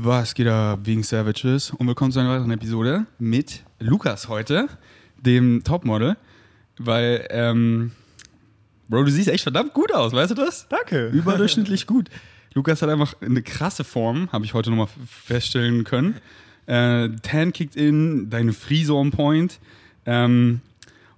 Was 0.00 0.34
geht 0.34 0.46
ab, 0.46 0.80
wegen 0.84 1.02
Savages? 1.02 1.72
Und 1.72 1.88
willkommen 1.88 2.12
zu 2.12 2.20
einer 2.20 2.30
weiteren 2.30 2.52
Episode 2.52 3.06
mit 3.18 3.64
Lukas 3.80 4.28
heute, 4.28 4.68
dem 5.16 5.64
Topmodel. 5.64 6.16
Weil, 6.78 7.26
ähm, 7.30 7.90
Bro, 8.88 9.02
du 9.02 9.10
siehst 9.10 9.26
echt 9.26 9.42
verdammt 9.42 9.74
gut 9.74 9.92
aus, 9.92 10.12
weißt 10.12 10.30
du 10.30 10.34
das? 10.36 10.68
Danke. 10.68 11.08
Überdurchschnittlich 11.12 11.88
gut. 11.88 12.10
Lukas 12.54 12.80
hat 12.80 12.90
einfach 12.90 13.14
eine 13.20 13.42
krasse 13.42 13.82
Form, 13.82 14.30
habe 14.30 14.44
ich 14.44 14.54
heute 14.54 14.70
nochmal 14.70 14.86
feststellen 15.04 15.82
können. 15.82 16.14
Äh, 16.66 17.08
Tan 17.22 17.52
kickt 17.52 17.74
in, 17.74 18.30
deine 18.30 18.52
Frise 18.52 18.94
on 18.94 19.10
point. 19.10 19.58
Ähm, 20.06 20.60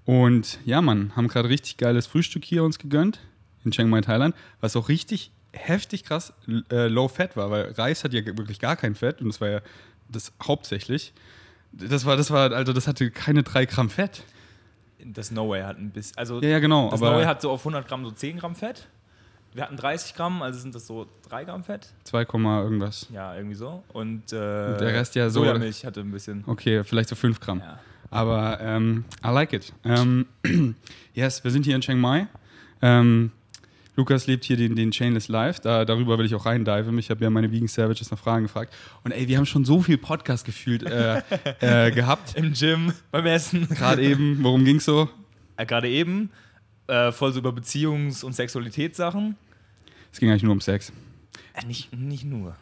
und 0.06 0.58
ja, 0.64 0.80
Mann, 0.80 1.14
haben 1.16 1.28
gerade 1.28 1.50
richtig 1.50 1.76
geiles 1.76 2.06
Frühstück 2.06 2.46
hier 2.46 2.64
uns 2.64 2.78
gegönnt 2.78 3.20
in 3.62 3.72
Chiang 3.72 3.90
Mai, 3.90 4.00
Thailand, 4.00 4.34
was 4.62 4.74
auch 4.74 4.88
richtig 4.88 5.32
heftig 5.52 6.04
krass 6.04 6.32
äh, 6.70 6.86
low 6.88 7.08
fat 7.08 7.36
war, 7.36 7.50
weil 7.50 7.72
Reis 7.72 8.04
hat 8.04 8.12
ja 8.12 8.24
wirklich 8.24 8.58
gar 8.60 8.76
kein 8.76 8.94
Fett 8.94 9.20
und 9.20 9.28
das 9.28 9.40
war 9.40 9.48
ja 9.48 9.60
das 10.08 10.32
hauptsächlich. 10.42 11.12
Das 11.72 12.04
war, 12.04 12.16
das 12.16 12.30
war, 12.30 12.52
also 12.52 12.72
das 12.72 12.86
hatte 12.88 13.10
keine 13.10 13.42
drei 13.42 13.64
Gramm 13.66 13.90
Fett. 13.90 14.24
Das 15.04 15.30
No 15.30 15.48
Way 15.48 15.62
hat 15.62 15.78
ein 15.78 15.90
bisschen, 15.90 16.18
also 16.18 16.40
Ja, 16.42 16.48
ja, 16.50 16.58
genau. 16.58 16.90
das 16.90 17.00
No 17.00 17.06
Way 17.12 17.24
hat 17.24 17.40
so 17.40 17.50
auf 17.50 17.60
100 17.60 17.86
Gramm 17.88 18.04
so 18.04 18.10
10 18.10 18.38
Gramm 18.38 18.54
Fett. 18.54 18.86
Wir 19.54 19.64
hatten 19.64 19.76
30 19.76 20.14
Gramm, 20.14 20.42
also 20.42 20.60
sind 20.60 20.74
das 20.74 20.86
so 20.86 21.08
3 21.28 21.44
Gramm 21.44 21.64
Fett. 21.64 21.88
2, 22.04 22.24
Genau. 22.24 22.62
irgendwas. 22.62 23.08
Ja, 23.12 23.34
irgendwie 23.34 23.56
so. 23.56 23.82
Und, 23.92 24.32
äh, 24.32 24.36
der 24.76 24.80
Rest 24.94 25.14
ja 25.16 25.28
so- 25.30 25.40
Sojamilch 25.44 25.84
hatte 25.84 26.00
ein 26.00 26.10
bisschen. 26.12 26.44
Okay, 26.46 26.84
vielleicht 26.84 27.08
so 27.08 27.16
5 27.16 27.40
Gramm. 27.40 27.60
Ja. 27.60 27.78
Aber 28.10 28.60
ähm, 28.60 29.04
I 29.24 29.28
like 29.30 29.52
it. 29.52 29.72
Ähm, 29.84 30.26
yes, 31.14 31.42
wir 31.44 31.50
sind 31.50 31.64
hier 31.64 31.74
in 31.76 31.80
Chiang 31.80 31.98
Mai. 32.00 32.26
Ähm, 32.82 33.30
Lukas 34.00 34.26
lebt 34.26 34.46
hier 34.46 34.56
den, 34.56 34.76
den 34.76 34.92
Chainless 34.92 35.28
Life. 35.28 35.60
Da, 35.60 35.84
darüber 35.84 36.16
will 36.16 36.24
ich 36.24 36.34
auch 36.34 36.46
reindiven. 36.46 36.98
Ich 36.98 37.10
habe 37.10 37.22
ja 37.22 37.28
meine 37.28 37.52
Vegan 37.52 37.68
Savages 37.68 38.10
nach 38.10 38.18
Fragen 38.18 38.44
gefragt. 38.44 38.72
Und 39.04 39.12
ey, 39.12 39.28
wir 39.28 39.36
haben 39.36 39.44
schon 39.44 39.66
so 39.66 39.82
viel 39.82 39.98
Podcast 39.98 40.46
gefühlt 40.46 40.84
äh, 40.84 41.20
äh, 41.60 41.90
gehabt. 41.90 42.34
Im 42.34 42.54
Gym, 42.54 42.94
beim 43.10 43.26
Essen. 43.26 43.68
Gerade 43.68 44.00
eben, 44.02 44.42
worum 44.42 44.64
ging's 44.64 44.86
so? 44.86 45.10
Äh, 45.58 45.66
Gerade 45.66 45.90
eben. 45.90 46.30
Äh, 46.86 47.12
voll 47.12 47.30
so 47.34 47.40
über 47.40 47.50
Beziehungs- 47.50 48.24
und 48.24 48.32
Sexualitätssachen. 48.32 49.36
Es 50.10 50.18
ging 50.18 50.30
eigentlich 50.30 50.44
nur 50.44 50.52
um 50.52 50.62
Sex. 50.62 50.94
Äh, 51.52 51.66
nicht, 51.66 51.94
nicht 51.94 52.24
nur. 52.24 52.56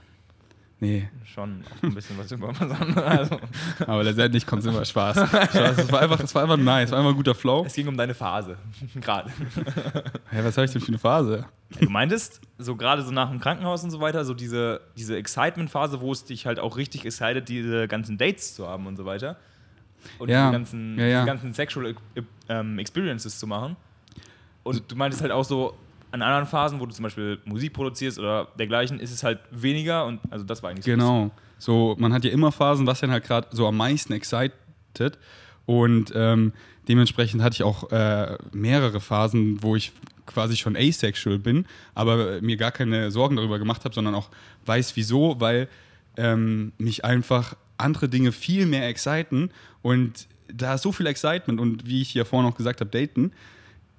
Nee, 0.81 1.09
Schon 1.25 1.65
auch 1.65 1.83
ein 1.83 1.95
bisschen 1.95 2.17
was 2.19 2.31
über 2.33 2.49
was 2.49 2.61
anderes. 2.61 2.97
Also, 3.03 3.41
aber 3.85 4.05
letztendlich 4.05 4.47
kommt 4.47 4.61
es 4.63 4.67
immer 4.73 4.85
Spaß. 4.85 5.17
Spaß. 5.29 5.79
Es 5.79 5.91
war 5.93 6.01
einfach, 6.01 6.21
es 6.21 6.35
war 6.35 6.43
einfach 6.43 6.57
nice, 6.57 6.87
es 6.87 6.93
war 6.93 6.99
einfach 7.01 7.11
ein 7.11 7.17
guter 7.17 7.35
Flow. 7.35 7.65
es 7.67 7.75
ging 7.75 7.89
um 7.89 7.97
deine 7.97 8.15
Phase. 8.15 8.57
Gerade. 9.01 9.31
Hey, 10.31 10.45
was 10.45 10.57
habe 10.57 10.67
ich 10.67 10.73
denn 10.73 10.81
für 10.81 10.89
eine 10.89 10.99
Phase? 10.99 11.47
Du 11.81 11.91
meintest, 11.91 12.41
so 12.59 12.77
gerade 12.77 13.03
so 13.03 13.11
nach 13.11 13.29
dem 13.31 13.41
Krankenhaus 13.41 13.83
und 13.83 13.91
so 13.91 14.01
weiter, 14.01 14.25
so 14.25 14.35
diese, 14.35 14.81
diese 14.97 15.17
Excitement-Phase, 15.17 16.01
wo 16.01 16.13
es 16.13 16.25
dich 16.25 16.47
halt 16.47 16.61
auch 16.61 16.77
richtig 16.77 17.05
excited, 17.05 17.49
diese 17.49 17.89
ganzen 17.89 18.17
Dates 18.17 18.55
zu 18.55 18.67
haben 18.69 18.87
und 18.87 18.97
so 18.97 19.05
weiter. 19.05 19.37
Und 20.19 20.29
Ja, 20.31 20.47
diese 20.47 20.53
ganzen, 20.59 20.99
ja, 20.99 21.07
ja. 21.07 21.25
ganzen 21.25 21.53
Sexual 21.55 21.95
ähm, 22.49 22.79
Experiences 22.79 23.39
zu 23.39 23.47
machen. 23.49 23.77
Und 24.63 24.91
du 24.91 24.97
meintest 24.97 25.23
halt 25.23 25.33
auch 25.33 25.45
so, 25.45 25.77
an 26.11 26.23
anderen 26.23 26.47
Phasen, 26.47 26.81
wo 26.81 26.87
du 26.87 26.93
zum 26.93 27.03
Beispiel 27.03 27.39
Musik 27.45 27.73
produzierst 27.73 28.19
oder 28.19 28.49
dergleichen, 28.59 29.01
ist 29.01 29.13
es 29.13 29.23
halt 29.23 29.41
weniger 29.51 30.07
und 30.07 30.21
also 30.31 30.45
das 30.45 30.63
war 30.63 30.71
eigentlich 30.71 30.85
so 30.85 30.91
Genau. 30.91 31.31
So, 31.59 31.97
man 31.99 32.13
hat 32.13 32.25
ja 32.25 32.31
immer 32.31 32.53
Phasen, 32.53 32.87
was 32.87 33.01
denn 33.01 33.11
halt 33.11 33.25
gerade 33.25 33.49
so 33.51 33.67
am 33.67 33.77
meisten 33.77 34.13
excited. 34.13 34.53
Und 35.67 36.13
ähm, 36.15 36.53
dementsprechend 36.89 37.43
hatte 37.43 37.55
ich 37.55 37.63
auch 37.63 37.91
äh, 37.91 38.39
mehrere 38.53 39.01
Phasen, 39.01 39.63
wo 39.63 39.77
ich 39.77 39.93
quasi 40.25 40.57
schon 40.57 40.77
asexual 40.77 41.39
bin, 41.39 41.67
aber 41.95 42.41
mir 42.41 42.57
gar 42.57 42.71
keine 42.71 43.11
Sorgen 43.11 43.37
darüber 43.37 43.59
gemacht 43.59 43.85
habe, 43.85 43.95
sondern 43.95 44.15
auch 44.15 44.29
weiß 44.67 44.97
wieso, 44.97 45.41
weil 45.41 45.69
ähm, 46.17 46.73
mich 46.79 47.05
einfach 47.05 47.55
andere 47.77 48.09
Dinge 48.09 48.33
viel 48.33 48.67
mehr 48.67 48.89
exciten 48.89 49.51
und 49.83 50.27
da 50.53 50.75
ist 50.75 50.83
so 50.83 50.93
viel 50.93 51.07
Excitement 51.07 51.61
und 51.61 51.87
wie 51.87 52.03
ich 52.03 52.11
hier 52.11 52.25
vorhin 52.25 52.51
auch 52.51 52.57
gesagt 52.57 52.81
habe, 52.81 52.91
daten 52.91 53.33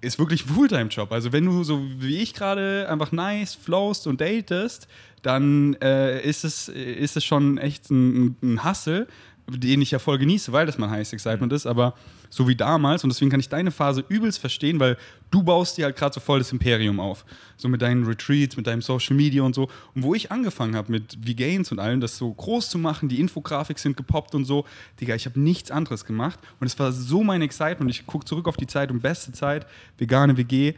ist 0.01 0.19
wirklich 0.19 0.45
ein 0.45 0.53
Fulltime-Job. 0.53 1.11
Also 1.11 1.31
wenn 1.31 1.45
du 1.45 1.63
so 1.63 1.81
wie 1.97 2.17
ich 2.17 2.33
gerade 2.33 2.87
einfach 2.89 3.11
nice 3.11 3.55
flowst 3.55 4.07
und 4.07 4.21
datest, 4.21 4.87
dann 5.21 5.75
äh, 5.81 6.21
ist, 6.21 6.43
es, 6.43 6.69
ist 6.69 7.17
es 7.17 7.25
schon 7.25 7.57
echt 7.57 7.89
ein, 7.89 8.35
ein 8.41 8.63
Hustle, 8.63 9.07
den 9.47 9.81
ich 9.81 9.91
ja 9.91 9.99
voll 9.99 10.17
genieße, 10.17 10.51
weil 10.51 10.65
das 10.65 10.77
mein 10.77 10.89
Highest 10.89 11.13
Excitement 11.13 11.51
ist, 11.51 11.65
aber 11.65 11.95
so 12.29 12.47
wie 12.47 12.56
damals 12.56 13.03
und 13.03 13.12
deswegen 13.12 13.31
kann 13.31 13.40
ich 13.40 13.50
deine 13.50 13.72
Phase 13.72 14.03
übelst 14.07 14.40
verstehen, 14.40 14.79
weil 14.79 14.97
du 15.31 15.44
baust 15.44 15.78
dir 15.78 15.85
halt 15.85 15.95
gerade 15.95 16.13
so 16.13 16.19
voll 16.19 16.40
das 16.40 16.51
Imperium 16.51 17.00
auf. 17.00 17.25
So 17.57 17.67
mit 17.67 17.81
deinen 17.81 18.06
Retreats, 18.06 18.56
mit 18.56 18.67
deinem 18.67 18.81
Social 18.81 19.16
Media 19.16 19.41
und 19.44 19.56
so. 19.56 19.69
Und 19.95 20.03
wo 20.03 20.13
ich 20.13 20.31
angefangen 20.31 20.75
habe 20.75 20.91
mit 20.91 21.18
Vegains 21.25 21.72
und 21.72 21.79
allem, 21.79 22.01
das 22.01 22.18
so 22.18 22.31
groß 22.31 22.69
zu 22.69 22.78
machen, 22.78 23.09
die 23.09 23.19
Infografik 23.19 23.79
sind 23.79 23.97
gepoppt 23.97 24.35
und 24.35 24.45
so, 24.45 24.66
Digga, 25.01 25.16
ich 25.16 25.25
habe 25.25 25.39
nichts 25.39 25.72
anderes 25.72 26.06
gemacht 26.06 26.39
und 26.59 26.68
es 26.68 26.78
war 26.78 26.91
so 26.91 27.23
mein 27.23 27.41
Excitement. 27.41 27.89
Ich 27.89 28.06
gucke 28.06 28.25
zurück 28.25 28.47
auf 28.47 28.57
die 28.57 28.68
Zeit 28.68 28.91
und 28.91 29.01
beste 29.01 29.31
Zeit, 29.31 29.66
vegane 29.97 30.38
WG, 30.38 30.75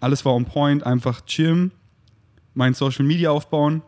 alles 0.00 0.24
war 0.24 0.34
on 0.34 0.44
point, 0.44 0.84
einfach 0.84 1.24
chillen, 1.24 1.72
mein 2.54 2.74
Social 2.74 3.04
Media 3.04 3.30
aufbauen 3.30 3.82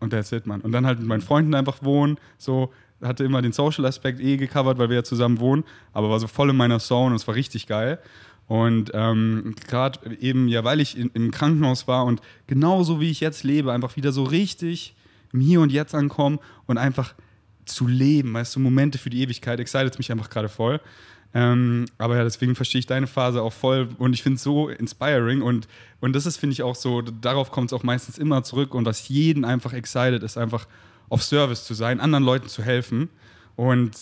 und 0.00 0.10
that's 0.10 0.32
it, 0.32 0.46
man. 0.46 0.62
Und 0.62 0.72
dann 0.72 0.86
halt 0.86 0.98
mit 0.98 1.08
meinen 1.08 1.20
Freunden 1.20 1.54
einfach 1.54 1.82
wohnen, 1.82 2.18
so 2.38 2.72
hatte 3.02 3.24
immer 3.24 3.42
den 3.42 3.52
Social-Aspekt 3.52 4.20
eh 4.20 4.36
gecovert, 4.36 4.78
weil 4.78 4.88
wir 4.88 4.96
ja 4.96 5.04
zusammen 5.04 5.40
wohnen, 5.40 5.64
aber 5.92 6.10
war 6.10 6.20
so 6.20 6.26
voll 6.26 6.50
in 6.50 6.56
meiner 6.56 6.78
Zone 6.78 7.10
und 7.10 7.16
es 7.16 7.26
war 7.26 7.34
richtig 7.34 7.66
geil. 7.66 7.98
Und 8.46 8.90
ähm, 8.94 9.54
gerade 9.68 10.16
eben, 10.16 10.48
ja, 10.48 10.64
weil 10.64 10.80
ich 10.80 10.98
in, 10.98 11.10
im 11.14 11.30
Krankenhaus 11.30 11.86
war 11.86 12.04
und 12.04 12.20
genauso 12.48 13.00
wie 13.00 13.10
ich 13.10 13.20
jetzt 13.20 13.44
lebe, 13.44 13.72
einfach 13.72 13.96
wieder 13.96 14.10
so 14.10 14.24
richtig 14.24 14.96
im 15.32 15.40
Hier 15.40 15.60
und 15.60 15.70
Jetzt 15.70 15.94
ankommen 15.94 16.40
und 16.66 16.76
einfach 16.76 17.14
zu 17.64 17.86
leben, 17.86 18.34
weißt 18.34 18.56
du, 18.56 18.60
Momente 18.60 18.98
für 18.98 19.10
die 19.10 19.22
Ewigkeit, 19.22 19.60
excited 19.60 19.96
mich 19.98 20.10
einfach 20.10 20.30
gerade 20.30 20.48
voll. 20.48 20.80
Ähm, 21.32 21.86
aber 21.98 22.16
ja, 22.16 22.24
deswegen 22.24 22.56
verstehe 22.56 22.80
ich 22.80 22.86
deine 22.86 23.06
Phase 23.06 23.40
auch 23.40 23.52
voll 23.52 23.88
und 23.98 24.14
ich 24.14 24.22
finde 24.24 24.36
es 24.36 24.42
so 24.42 24.68
inspiring 24.68 25.42
und, 25.42 25.68
und 26.00 26.12
das 26.16 26.26
ist, 26.26 26.38
finde 26.38 26.54
ich, 26.54 26.64
auch 26.64 26.74
so, 26.74 27.02
darauf 27.02 27.52
kommt 27.52 27.70
es 27.70 27.72
auch 27.72 27.84
meistens 27.84 28.18
immer 28.18 28.42
zurück 28.42 28.74
und 28.74 28.84
was 28.84 29.08
jeden 29.08 29.44
einfach 29.44 29.72
excited 29.72 30.24
ist, 30.24 30.36
einfach 30.36 30.66
auf 31.10 31.22
Service 31.22 31.64
zu 31.64 31.74
sein, 31.74 32.00
anderen 32.00 32.24
Leuten 32.24 32.48
zu 32.48 32.62
helfen. 32.62 33.10
Und 33.56 33.92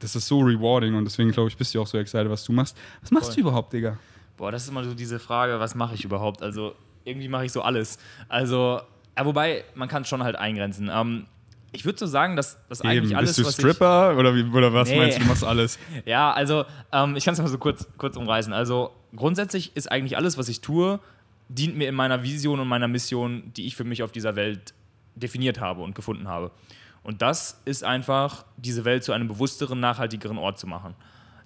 das 0.00 0.14
ist 0.14 0.26
so 0.26 0.40
rewarding 0.40 0.94
und 0.94 1.06
deswegen 1.06 1.30
glaube 1.30 1.48
ich, 1.48 1.56
bist 1.56 1.74
du 1.74 1.80
auch 1.80 1.86
so 1.86 1.96
excited, 1.96 2.28
was 2.28 2.44
du 2.44 2.52
machst. 2.52 2.76
Was 3.00 3.10
machst 3.10 3.28
Voll. 3.28 3.34
du 3.36 3.40
überhaupt, 3.40 3.72
Digga? 3.72 3.96
Boah, 4.36 4.52
das 4.52 4.64
ist 4.64 4.68
immer 4.68 4.84
so 4.84 4.92
diese 4.92 5.18
Frage, 5.18 5.58
was 5.58 5.74
mache 5.74 5.94
ich 5.94 6.04
überhaupt? 6.04 6.42
Also 6.42 6.74
irgendwie 7.04 7.28
mache 7.28 7.46
ich 7.46 7.52
so 7.52 7.62
alles. 7.62 7.98
Also, 8.28 8.82
ja, 9.16 9.24
wobei, 9.24 9.64
man 9.74 9.88
kann 9.88 10.02
es 10.02 10.08
schon 10.08 10.22
halt 10.22 10.36
eingrenzen. 10.36 10.90
Ähm, 10.92 11.26
ich 11.72 11.84
würde 11.84 11.98
so 11.98 12.06
sagen, 12.06 12.36
dass 12.36 12.58
das 12.68 12.82
eigentlich 12.82 13.16
alles, 13.16 13.30
bist 13.30 13.38
du 13.38 13.44
was 13.46 13.54
Stripper 13.54 14.16
oder, 14.16 14.34
wie, 14.34 14.44
oder 14.44 14.72
was 14.72 14.88
Nee. 14.88 14.98
meinst 14.98 15.18
du, 15.18 15.22
du 15.22 15.28
machst 15.28 15.44
alles? 15.44 15.78
Ja, 16.04 16.32
also, 16.32 16.64
ähm, 16.92 17.16
ich 17.16 17.24
kann 17.24 17.32
es 17.32 17.40
mal 17.40 17.48
so 17.48 17.58
kurz, 17.58 17.86
kurz 17.96 18.16
umreißen. 18.16 18.52
Also, 18.52 18.92
grundsätzlich 19.16 19.74
ist 19.74 19.90
eigentlich 19.90 20.16
alles, 20.16 20.36
was 20.38 20.48
ich 20.48 20.60
tue, 20.60 21.00
dient 21.48 21.76
mir 21.76 21.88
in 21.88 21.94
meiner 21.94 22.22
Vision 22.22 22.60
und 22.60 22.68
meiner 22.68 22.88
Mission, 22.88 23.52
die 23.56 23.66
ich 23.66 23.74
für 23.74 23.84
mich 23.84 24.02
auf 24.02 24.12
dieser 24.12 24.36
Welt 24.36 24.74
definiert 25.18 25.60
habe 25.60 25.82
und 25.82 25.94
gefunden 25.94 26.28
habe. 26.28 26.50
Und 27.02 27.22
das 27.22 27.60
ist 27.64 27.84
einfach, 27.84 28.44
diese 28.56 28.84
Welt 28.84 29.04
zu 29.04 29.12
einem 29.12 29.28
bewussteren, 29.28 29.80
nachhaltigeren 29.80 30.38
Ort 30.38 30.58
zu 30.58 30.66
machen. 30.66 30.94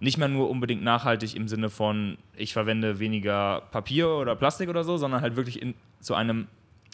Nicht 0.00 0.18
mehr 0.18 0.28
nur 0.28 0.50
unbedingt 0.50 0.82
nachhaltig 0.82 1.36
im 1.36 1.46
Sinne 1.46 1.70
von, 1.70 2.18
ich 2.36 2.52
verwende 2.52 2.98
weniger 2.98 3.62
Papier 3.70 4.08
oder 4.08 4.34
Plastik 4.34 4.68
oder 4.68 4.82
so, 4.82 4.96
sondern 4.96 5.20
halt 5.20 5.36
wirklich 5.36 5.62
in, 5.62 5.74
zu 6.00 6.14
einem 6.14 6.48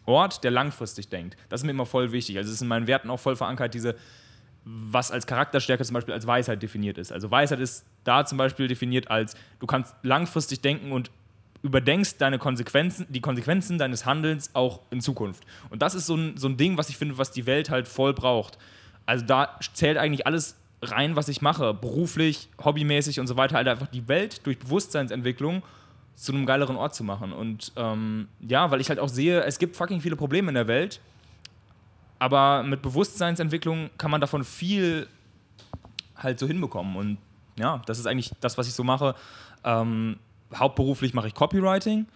Ort, 0.05 0.45
der 0.45 0.51
langfristig 0.51 1.09
denkt. 1.09 1.37
Das 1.49 1.61
ist 1.61 1.65
mir 1.65 1.71
immer 1.71 1.87
voll 1.87 2.13
wichtig. 2.13 2.37
Also 2.37 2.49
es 2.49 2.57
ist 2.57 2.63
in 2.63 2.69
meinen 2.69 2.87
Werten 2.87 3.11
auch 3.11 3.21
voll 3.21 3.37
verankert, 3.37 3.73
diese, 3.75 3.95
was 4.65 5.11
als 5.11 5.27
Charakterstärke 5.27 5.85
zum 5.85 5.95
Beispiel 5.95 6.15
als 6.15 6.27
Weisheit 6.27 6.63
definiert 6.63 6.99
ist. 6.99 7.13
Also 7.13 7.31
Weisheit 7.31 7.61
ist 7.61 7.87
da 8.05 8.27
zum 8.27 8.37
Beispiel 8.37 8.69
definiert 8.69 9.11
als, 9.11 9.35
du 9.61 9.67
kannst 9.67 9.95
langfristig 10.03 10.61
denken 10.61 10.93
und 10.93 11.11
überdenkst 11.63 12.19
deine 12.19 12.39
Konsequenzen, 12.39 13.07
die 13.09 13.21
Konsequenzen 13.21 13.79
deines 13.79 14.07
Handelns 14.07 14.55
auch 14.55 14.81
in 14.91 15.01
Zukunft. 15.01 15.45
Und 15.71 15.83
das 15.83 15.95
ist 15.95 16.07
so 16.07 16.17
ein, 16.17 16.37
so 16.37 16.49
ein 16.49 16.57
Ding, 16.57 16.77
was 16.79 16.89
ich 16.89 16.97
finde, 16.97 17.19
was 17.19 17.31
die 17.31 17.47
Welt 17.47 17.71
halt 17.71 17.89
voll 17.89 18.15
braucht. 18.15 18.59
Also 19.07 19.25
da 19.25 19.59
zählt 19.73 19.97
eigentlich 19.97 20.27
alles 20.27 20.57
rein, 20.83 21.17
was 21.17 21.29
ich 21.29 21.43
mache, 21.43 21.75
beruflich, 21.75 22.49
hobbymäßig 22.63 23.19
und 23.21 23.27
so 23.27 23.37
weiter, 23.37 23.57
halt 23.57 23.69
einfach 23.69 23.89
die 23.89 24.07
Welt 24.07 24.47
durch 24.47 24.59
Bewusstseinsentwicklung 24.59 25.63
zu 26.15 26.33
einem 26.33 26.47
geileren 26.47 26.77
Ort 26.77 26.95
zu 26.95 27.05
machen. 27.05 27.33
Und 27.33 27.73
ähm, 27.77 28.29
ja, 28.41 28.71
weil 28.71 28.81
ich 28.81 28.89
halt 28.89 29.01
auch 29.01 29.09
sehe, 29.09 29.43
es 29.43 29.59
gibt 29.59 29.77
fucking 29.77 30.01
viele 30.01 30.17
Probleme 30.17 30.49
in 30.49 30.55
der 30.55 30.69
Welt, 30.69 31.01
aber 32.19 32.63
mit 32.63 32.83
Bewusstseinsentwicklung 32.83 33.91
kann 33.99 34.11
man 34.11 34.21
davon 34.21 34.45
viel 34.45 35.09
halt 36.17 36.39
so 36.39 36.47
hinbekommen. 36.47 36.97
Und 36.97 37.19
ja, 37.57 37.83
das 37.87 37.99
ist 37.99 38.07
eigentlich 38.07 38.33
das, 38.41 38.59
was 38.59 38.69
ich 38.69 38.75
so 38.75 38.85
mache. 38.85 39.15
Ähm, 39.65 40.19
hauptberuflich 40.55 41.15
mache 41.15 41.29
ich 41.29 41.35
Copywriting. 41.35 42.07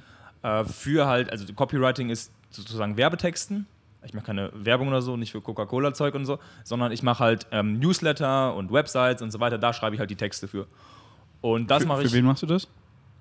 Äh, 0.43 0.65
für 0.65 1.07
halt, 1.07 1.31
also 1.31 1.51
Copywriting 1.53 2.11
ist 2.11 2.33
sozusagen 2.51 2.97
Werbetexten. 2.97 3.67
Ich 4.05 4.15
mache 4.15 4.27
keine 4.27 4.51
Werbung 4.55 4.89
oder 4.89 5.01
so, 5.01 5.17
nicht 5.17 5.31
für 5.31 5.41
Coca-Cola-Zeug 5.41 6.15
und 6.15 6.25
so, 6.25 6.41
sondern 6.65 6.91
ich 6.91 7.03
mache 7.05 7.21
halt 7.23 7.47
ähm, 7.53 7.79
Newsletter 7.79 8.55
und 8.55 8.73
Websites 8.73 9.23
und 9.23 9.31
so 9.31 9.39
weiter. 9.39 9.59
Da 9.59 9.73
schreibe 9.73 9.95
ich 9.95 10.01
halt 10.01 10.11
die 10.11 10.17
Texte 10.17 10.49
für. 10.49 10.67
Und 11.41 11.71
das 11.71 11.83
für, 11.83 11.89
mache 11.89 12.03
ich 12.03 12.11
für 12.11 12.17
wen 12.17 12.25
machst 12.25 12.43
du 12.43 12.47
das? 12.47 12.67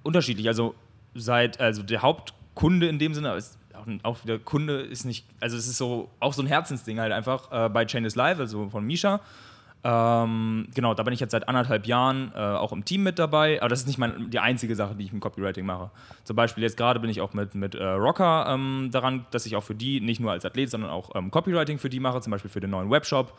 unterschiedlich. 0.03 0.47
Also 0.47 0.75
seit, 1.13 1.59
also 1.59 1.83
der 1.83 2.01
Hauptkunde 2.01 2.87
in 2.87 2.99
dem 2.99 3.13
Sinne, 3.13 3.35
ist, 3.35 3.57
auch 4.03 4.23
wieder 4.23 4.39
Kunde 4.39 4.81
ist 4.81 5.05
nicht, 5.05 5.25
also 5.39 5.57
es 5.57 5.67
ist 5.67 5.77
so 5.77 6.09
auch 6.19 6.33
so 6.33 6.41
ein 6.41 6.47
Herzensding 6.47 6.99
halt 6.99 7.11
einfach 7.11 7.51
äh, 7.51 7.69
bei 7.69 7.85
Chain 7.85 8.05
is 8.05 8.15
Live, 8.15 8.39
also 8.39 8.69
von 8.69 8.85
Misha. 8.85 9.21
Ähm, 9.83 10.68
genau, 10.75 10.94
da 10.94 11.01
bin 11.01 11.13
ich 11.13 11.19
jetzt 11.19 11.31
seit 11.31 11.48
anderthalb 11.48 11.88
Jahren 11.88 12.31
äh, 12.36 12.39
auch 12.39 12.72
im 12.72 12.86
Team 12.86 13.01
mit 13.01 13.18
dabei, 13.18 13.60
aber 13.62 13.69
das 13.69 13.80
ist 13.80 13.88
nicht 13.88 13.98
mein, 13.98 14.30
die 14.30 14.38
einzige 14.38 14.75
Sache, 14.75 14.94
die 14.94 15.06
ich 15.06 15.13
mit 15.13 15.22
Copywriting 15.22 15.66
mache. 15.66 15.89
Zum 16.24 16.36
Beispiel 16.36 16.63
jetzt 16.63 16.78
gerade 16.78 17.00
bin 17.00 17.10
ich 17.10 17.19
auch 17.19 17.33
mit, 17.33 17.56
mit 17.56 17.74
äh, 17.74 17.83
Rocker 17.83 18.45
ähm, 18.48 18.89
daran, 18.92 19.25
dass 19.31 19.48
ich 19.48 19.56
auch 19.56 19.63
für 19.63 19.74
die, 19.74 20.00
nicht 20.00 20.19
nur 20.19 20.31
als 20.31 20.45
Athlet, 20.45 20.69
sondern 20.69 20.92
auch 20.92 21.16
ähm, 21.16 21.31
Copywriting 21.31 21.80
für 21.80 21.89
die 21.89 22.00
mache, 22.00 22.22
zum 22.22 22.30
Beispiel 22.30 22.51
für 22.51 22.60
den 22.60 22.69
neuen 22.69 22.92
Webshop 22.92 23.33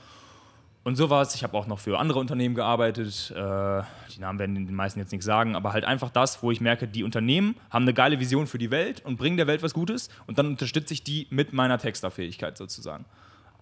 und 0.83 0.97
sowas. 0.97 1.37
Ich 1.37 1.45
habe 1.45 1.57
auch 1.57 1.69
noch 1.69 1.79
für 1.79 1.99
andere 2.01 2.19
Unternehmen 2.19 2.57
gearbeitet. 2.57 3.31
Äh, 3.31 3.83
die 4.15 4.21
Namen 4.21 4.41
werden 4.41 4.55
den 4.55 4.75
meisten 4.75 4.99
jetzt 4.99 5.13
nichts 5.13 5.27
sagen, 5.27 5.55
aber 5.55 5.73
halt 5.73 5.85
einfach 5.85 6.11
das, 6.11 6.43
wo 6.43 6.51
ich 6.51 6.61
merke, 6.61 6.89
die 6.89 7.05
Unternehmen 7.05 7.55
haben 7.71 7.83
eine 7.83 7.95
geile 7.95 8.19
Vision 8.19 8.49
für 8.49 8.59
die 8.59 8.73
Welt 8.73 9.05
und 9.05 9.17
bringen 9.17 9.37
der 9.37 9.47
Welt 9.47 9.63
was 9.63 9.75
Gutes 9.75 10.09
und 10.27 10.39
dann 10.39 10.47
unterstütze 10.47 10.93
ich 10.93 11.05
die 11.05 11.29
mit 11.31 11.53
meiner 11.53 11.79
Texterfähigkeit 11.79 12.59
sozusagen. 12.59 13.05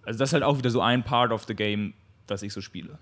Also 0.03 0.17
das 0.17 0.29
ist 0.29 0.33
halt 0.33 0.43
auch 0.43 0.57
wieder 0.57 0.71
so 0.71 0.81
ein 0.81 1.03
Part 1.03 1.31
of 1.31 1.43
the 1.43 1.53
Game, 1.53 1.93
das 2.31 2.41
ich 2.43 2.53
so 2.53 2.61
spiele. 2.61 2.97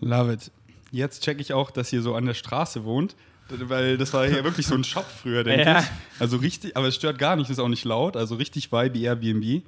Love 0.00 0.32
it. 0.34 0.50
Jetzt 0.90 1.22
checke 1.22 1.40
ich 1.40 1.52
auch, 1.52 1.70
dass 1.70 1.92
ihr 1.92 2.02
so 2.02 2.14
an 2.14 2.26
der 2.26 2.34
Straße 2.34 2.84
wohnt, 2.84 3.14
weil 3.48 3.96
das 3.96 4.12
war 4.12 4.26
hier 4.28 4.44
wirklich 4.44 4.66
so 4.66 4.74
ein 4.74 4.84
Shop 4.84 5.06
früher, 5.06 5.44
denke 5.44 5.64
Ja. 5.64 5.80
ich. 5.80 5.86
Also 6.18 6.36
richtig, 6.38 6.76
aber 6.76 6.88
es 6.88 6.96
stört 6.96 7.18
gar 7.18 7.36
nicht, 7.36 7.48
ist 7.50 7.58
auch 7.58 7.68
nicht 7.68 7.84
laut, 7.84 8.16
also 8.16 8.34
richtig 8.34 8.72
Vibe 8.72 8.98
Airbnb. 8.98 9.62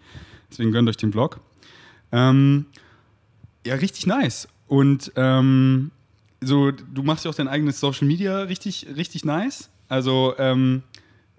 Deswegen 0.50 0.72
gönnt 0.72 0.88
euch 0.88 0.96
den 0.96 1.12
Vlog. 1.12 1.40
Ähm, 2.10 2.66
ja, 3.66 3.74
richtig 3.76 4.06
nice. 4.06 4.48
Und 4.66 5.12
ähm, 5.16 5.90
so, 6.40 6.70
du 6.72 7.02
machst 7.02 7.24
ja 7.24 7.30
auch 7.30 7.34
dein 7.34 7.48
eigenes 7.48 7.78
Social 7.78 8.06
Media 8.06 8.42
richtig, 8.42 8.86
richtig 8.96 9.24
nice. 9.24 9.70
Also 9.88 10.34
ähm, 10.38 10.82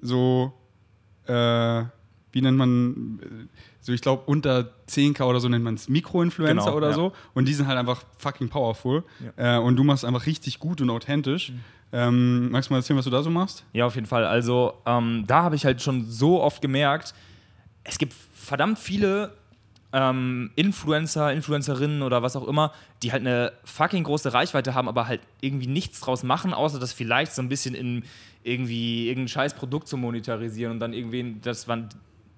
so, 0.02 0.54
äh, 1.26 1.84
wie 2.32 2.42
nennt 2.42 2.58
man, 2.58 3.20
äh, 3.22 3.48
so 3.84 3.92
ich 3.92 4.02
glaube 4.02 4.24
unter 4.26 4.70
10k 4.90 5.24
oder 5.24 5.40
so 5.40 5.50
nennt 5.50 5.64
man 5.64 5.76
es 5.76 5.90
Mikroinfluencer 5.90 6.66
Genau, 6.66 6.78
oder 6.78 6.90
ja. 6.90 6.94
so. 6.94 7.12
Und 7.34 7.48
die 7.48 7.54
sind 7.54 7.68
halt 7.68 7.78
einfach 7.78 8.04
fucking 8.18 8.50
powerful. 8.50 9.04
Äh, 9.36 9.58
und 9.58 9.76
du 9.76 9.84
machst 9.84 10.06
einfach 10.06 10.26
richtig 10.26 10.60
gut 10.60 10.80
und 10.82 10.90
authentisch. 10.90 11.52
Mhm. 11.52 11.60
Ähm, 11.92 12.52
magst 12.52 12.70
du 12.70 12.74
mal 12.74 12.80
erzählen, 12.80 12.98
was 12.98 13.06
du 13.06 13.12
da 13.12 13.22
so 13.22 13.30
machst? 13.30 13.66
Ja, 13.74 13.86
auf 13.86 13.96
jeden 13.96 14.08
Fall. 14.08 14.26
Also 14.26 14.74
ähm, 14.86 15.26
da 15.28 15.44
habe 15.44 15.56
ich 15.56 15.66
halt 15.66 15.82
schon 15.82 16.10
so 16.10 16.42
oft 16.42 16.62
gemerkt, 16.62 17.14
es 17.84 17.98
gibt 17.98 18.14
verdammt 18.34 18.80
viele 18.80 19.34
ähm, 19.92 20.50
Influencer, 20.56 21.32
Influencerinnen 21.34 22.02
oder 22.02 22.24
was 22.24 22.36
auch 22.36 22.48
immer, 22.48 22.72
die 23.04 23.12
halt 23.12 23.22
eine 23.22 23.52
fucking 23.66 24.06
große 24.06 24.34
Reichweite 24.34 24.74
haben, 24.74 24.88
aber 24.88 25.08
halt 25.08 25.22
irgendwie 25.42 25.68
nichts 25.68 26.00
draus 26.00 26.24
machen, 26.24 26.54
außer 26.54 26.80
das 26.80 26.94
vielleicht 26.94 27.34
so 27.34 27.42
ein 27.42 27.50
bisschen 27.50 27.76
in 27.76 28.04
irgendwie 28.44 29.08
irgendein 29.08 29.28
scheiß 29.28 29.54
Produkt 29.54 29.88
zu 29.88 29.98
monetarisieren 29.98 30.74
und 30.74 30.80
dann 30.80 30.94
irgendwie 30.94 31.36
das 31.42 31.68
man 31.68 31.90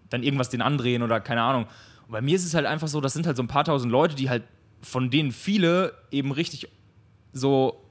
dann 0.10 0.24
irgendwas 0.24 0.50
den 0.50 0.62
andrehen 0.62 1.02
oder 1.04 1.20
keine 1.20 1.42
Ahnung. 1.42 1.66
Und 2.08 2.12
bei 2.12 2.22
mir 2.22 2.36
ist 2.36 2.46
es 2.46 2.54
halt 2.54 2.66
einfach 2.66 2.88
so, 2.88 3.02
das 3.02 3.14
sind 3.14 3.26
halt 3.28 3.38
so 3.38 3.44
ein 3.44 3.48
paar 3.48 3.64
tausend 3.64 3.92
Leute, 3.92 4.16
die 4.16 4.30
halt 4.30 4.44
von 4.82 5.10
denen 5.10 5.32
viele 5.32 5.94
eben 6.12 6.32
richtig 6.32 6.68
so 7.34 7.82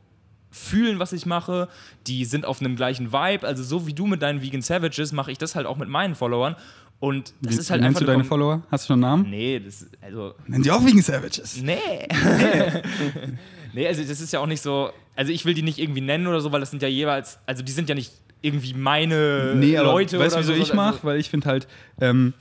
fühlen, 0.50 1.00
was 1.00 1.12
ich 1.12 1.26
mache. 1.26 1.68
Die 2.06 2.24
sind 2.24 2.46
auf 2.46 2.60
einem 2.60 2.76
gleichen 2.76 3.12
Vibe. 3.12 3.44
Also 3.46 3.64
so 3.64 3.86
wie 3.88 3.92
du 3.94 4.06
mit 4.06 4.22
deinen 4.22 4.40
Vegan 4.42 4.62
Savages 4.62 5.10
mache 5.12 5.32
ich 5.32 5.38
das 5.38 5.56
halt 5.56 5.66
auch 5.66 5.76
mit 5.76 5.88
meinen 5.88 6.14
Followern. 6.14 6.54
Und 7.00 7.34
das 7.42 7.56
Wie- 7.56 7.60
ist 7.60 7.70
halt 7.70 7.80
wie 7.82 7.86
einfach 7.86 8.00
nennst 8.00 8.08
du 8.08 8.12
eine 8.12 8.18
deine 8.18 8.24
Follower? 8.28 8.62
Hast 8.70 8.84
du 8.84 8.86
schon 8.94 9.04
einen 9.04 9.22
Namen? 9.22 9.30
Nee, 9.30 9.58
das 9.58 9.86
also 10.00 10.34
Nennen 10.46 10.62
sie 10.62 10.70
auch 10.70 10.84
wegen 10.86 11.02
Savages. 11.02 11.60
nee. 11.60 11.76
nee, 13.72 13.86
also 13.86 14.02
das 14.04 14.20
ist 14.20 14.32
ja 14.32 14.40
auch 14.40 14.46
nicht 14.46 14.60
so, 14.62 14.90
also 15.16 15.32
ich 15.32 15.44
will 15.44 15.54
die 15.54 15.62
nicht 15.62 15.78
irgendwie 15.78 16.00
nennen 16.00 16.26
oder 16.26 16.40
so, 16.40 16.52
weil 16.52 16.60
das 16.60 16.70
sind 16.70 16.82
ja 16.82 16.88
jeweils, 16.88 17.38
also 17.46 17.62
die 17.62 17.72
sind 17.72 17.88
ja 17.88 17.94
nicht 17.94 18.12
irgendwie 18.44 18.74
meine 18.74 19.54
Nee, 19.56 19.76
aber 19.76 19.92
Leute 19.92 20.18
weißt 20.18 20.34
du, 20.36 20.38
oder 20.40 20.48
wieso 20.48 20.54
so. 20.56 20.62
ich 20.62 20.74
mache? 20.74 20.94
Also, 20.96 21.04
Weil 21.04 21.18
ich 21.20 21.30
finde 21.30 21.46
halt, 21.48 21.66
ähm, 22.00 22.34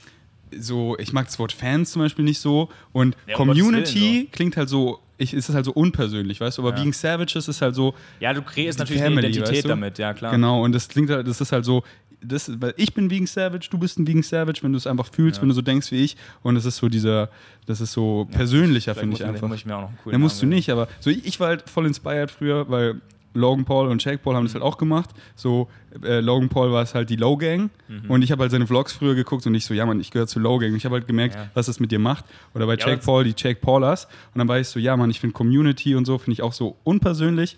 so, 0.56 0.96
ich 0.98 1.12
mag 1.12 1.26
das 1.26 1.38
Wort 1.38 1.52
Fans 1.52 1.90
zum 1.92 2.02
Beispiel 2.02 2.24
nicht 2.24 2.38
so 2.40 2.68
und 2.92 3.16
Ja, 3.26 3.34
Community 3.34 4.00
Willen, 4.00 4.30
klingt 4.30 4.56
halt 4.56 4.68
so, 4.68 5.00
ich, 5.18 5.34
ist 5.34 5.48
es 5.48 5.54
halt 5.54 5.64
so 5.64 5.72
unpersönlich, 5.72 6.40
weißt 6.40 6.58
du, 6.58 6.62
aber 6.62 6.70
Ja. 6.76 6.76
Being 6.82 6.92
Savages 6.92 7.48
ist 7.48 7.60
halt 7.62 7.74
so, 7.74 7.94
ja, 8.20 8.32
du 8.32 8.42
kreierst 8.42 8.78
natürlich 8.78 9.02
Family, 9.02 9.18
eine 9.18 9.28
Identität 9.28 9.56
weißt 9.56 9.64
du? 9.64 9.68
damit, 9.68 9.98
ja 9.98 10.12
klar. 10.14 10.32
genau, 10.32 10.62
und 10.62 10.72
das 10.72 10.88
klingt 10.88 11.10
halt, 11.10 11.26
das 11.26 11.40
ist 11.40 11.50
halt 11.52 11.64
so, 11.64 11.82
das, 12.26 12.50
weil 12.60 12.72
ich 12.78 12.94
bin 12.94 13.10
Vegan 13.10 13.26
Savage, 13.26 13.66
du 13.70 13.76
bist 13.78 13.98
ein 13.98 14.06
Vegan 14.06 14.22
Savage, 14.22 14.60
wenn 14.62 14.72
du 14.72 14.78
es 14.78 14.86
einfach 14.86 15.08
fühlst, 15.12 15.36
Ja. 15.38 15.42
wenn 15.42 15.48
du 15.50 15.54
so 15.54 15.60
denkst 15.62 15.90
wie 15.92 16.04
ich 16.04 16.16
und 16.42 16.56
es 16.56 16.64
ist 16.64 16.76
so 16.76 16.88
dieser, 16.88 17.28
das 17.66 17.80
ist 17.80 17.92
so 17.92 18.26
persönlicher, 18.30 18.94
Vielleicht 18.94 19.00
finde 19.00 19.16
ich 19.16 19.24
einfach. 19.24 19.48
Muss 19.48 19.58
ich 19.58 19.66
mir 19.66 19.76
auch 19.76 19.82
noch 19.82 19.88
einen 19.88 19.98
coolen 20.02 20.12
Da 20.14 20.18
musst 20.18 20.40
du 20.40 20.46
nicht, 20.46 20.70
aber 20.70 20.88
so 21.00 21.10
ich, 21.10 21.24
ich 21.26 21.38
war 21.40 21.48
halt 21.48 21.68
voll 21.68 21.86
inspired 21.86 22.30
früher, 22.30 22.68
weil 22.70 23.00
Logan 23.34 23.64
Paul 23.64 23.88
und 23.88 24.02
Jake 24.04 24.18
Paul 24.18 24.34
haben 24.36 24.44
das 24.44 24.54
halt 24.54 24.62
auch 24.64 24.78
gemacht. 24.78 25.10
So, 25.34 25.68
äh, 26.02 26.20
Logan 26.20 26.48
Paul 26.48 26.72
war 26.72 26.82
es 26.82 26.94
halt 26.94 27.10
die 27.10 27.16
Low 27.16 27.36
Gang 27.36 27.70
Mhm. 27.88 28.10
und 28.10 28.22
ich 28.22 28.30
habe 28.32 28.42
halt 28.42 28.50
seine 28.52 28.66
Vlogs 28.66 28.92
früher 28.92 29.14
geguckt 29.14 29.46
und 29.46 29.54
ich 29.54 29.64
so, 29.66 29.74
ja 29.74 29.84
Mann, 29.86 30.00
ich 30.00 30.10
gehöre 30.10 30.26
zur 30.26 30.40
Low 30.42 30.58
Gang. 30.58 30.70
Und 30.72 30.76
ich 30.78 30.84
habe 30.84 30.94
halt 30.94 31.06
gemerkt, 31.06 31.34
Ja. 31.34 31.50
was 31.54 31.66
das 31.66 31.80
mit 31.80 31.90
dir 31.92 31.98
macht. 31.98 32.24
Oder 32.54 32.66
bei 32.66 32.76
Ja, 32.76 32.88
Jake 32.88 33.02
Paul, 33.04 33.24
die 33.24 33.34
Jake 33.36 33.60
Paulers. 33.60 34.06
Und 34.32 34.38
dann 34.38 34.48
war 34.48 34.58
ich 34.58 34.68
so, 34.68 34.78
ja 34.78 34.96
Mann, 34.96 35.10
ich 35.10 35.20
finde 35.20 35.34
Community 35.34 35.94
und 35.94 36.04
so, 36.04 36.16
finde 36.18 36.32
ich 36.32 36.42
auch 36.42 36.52
so 36.52 36.76
unpersönlich. 36.84 37.56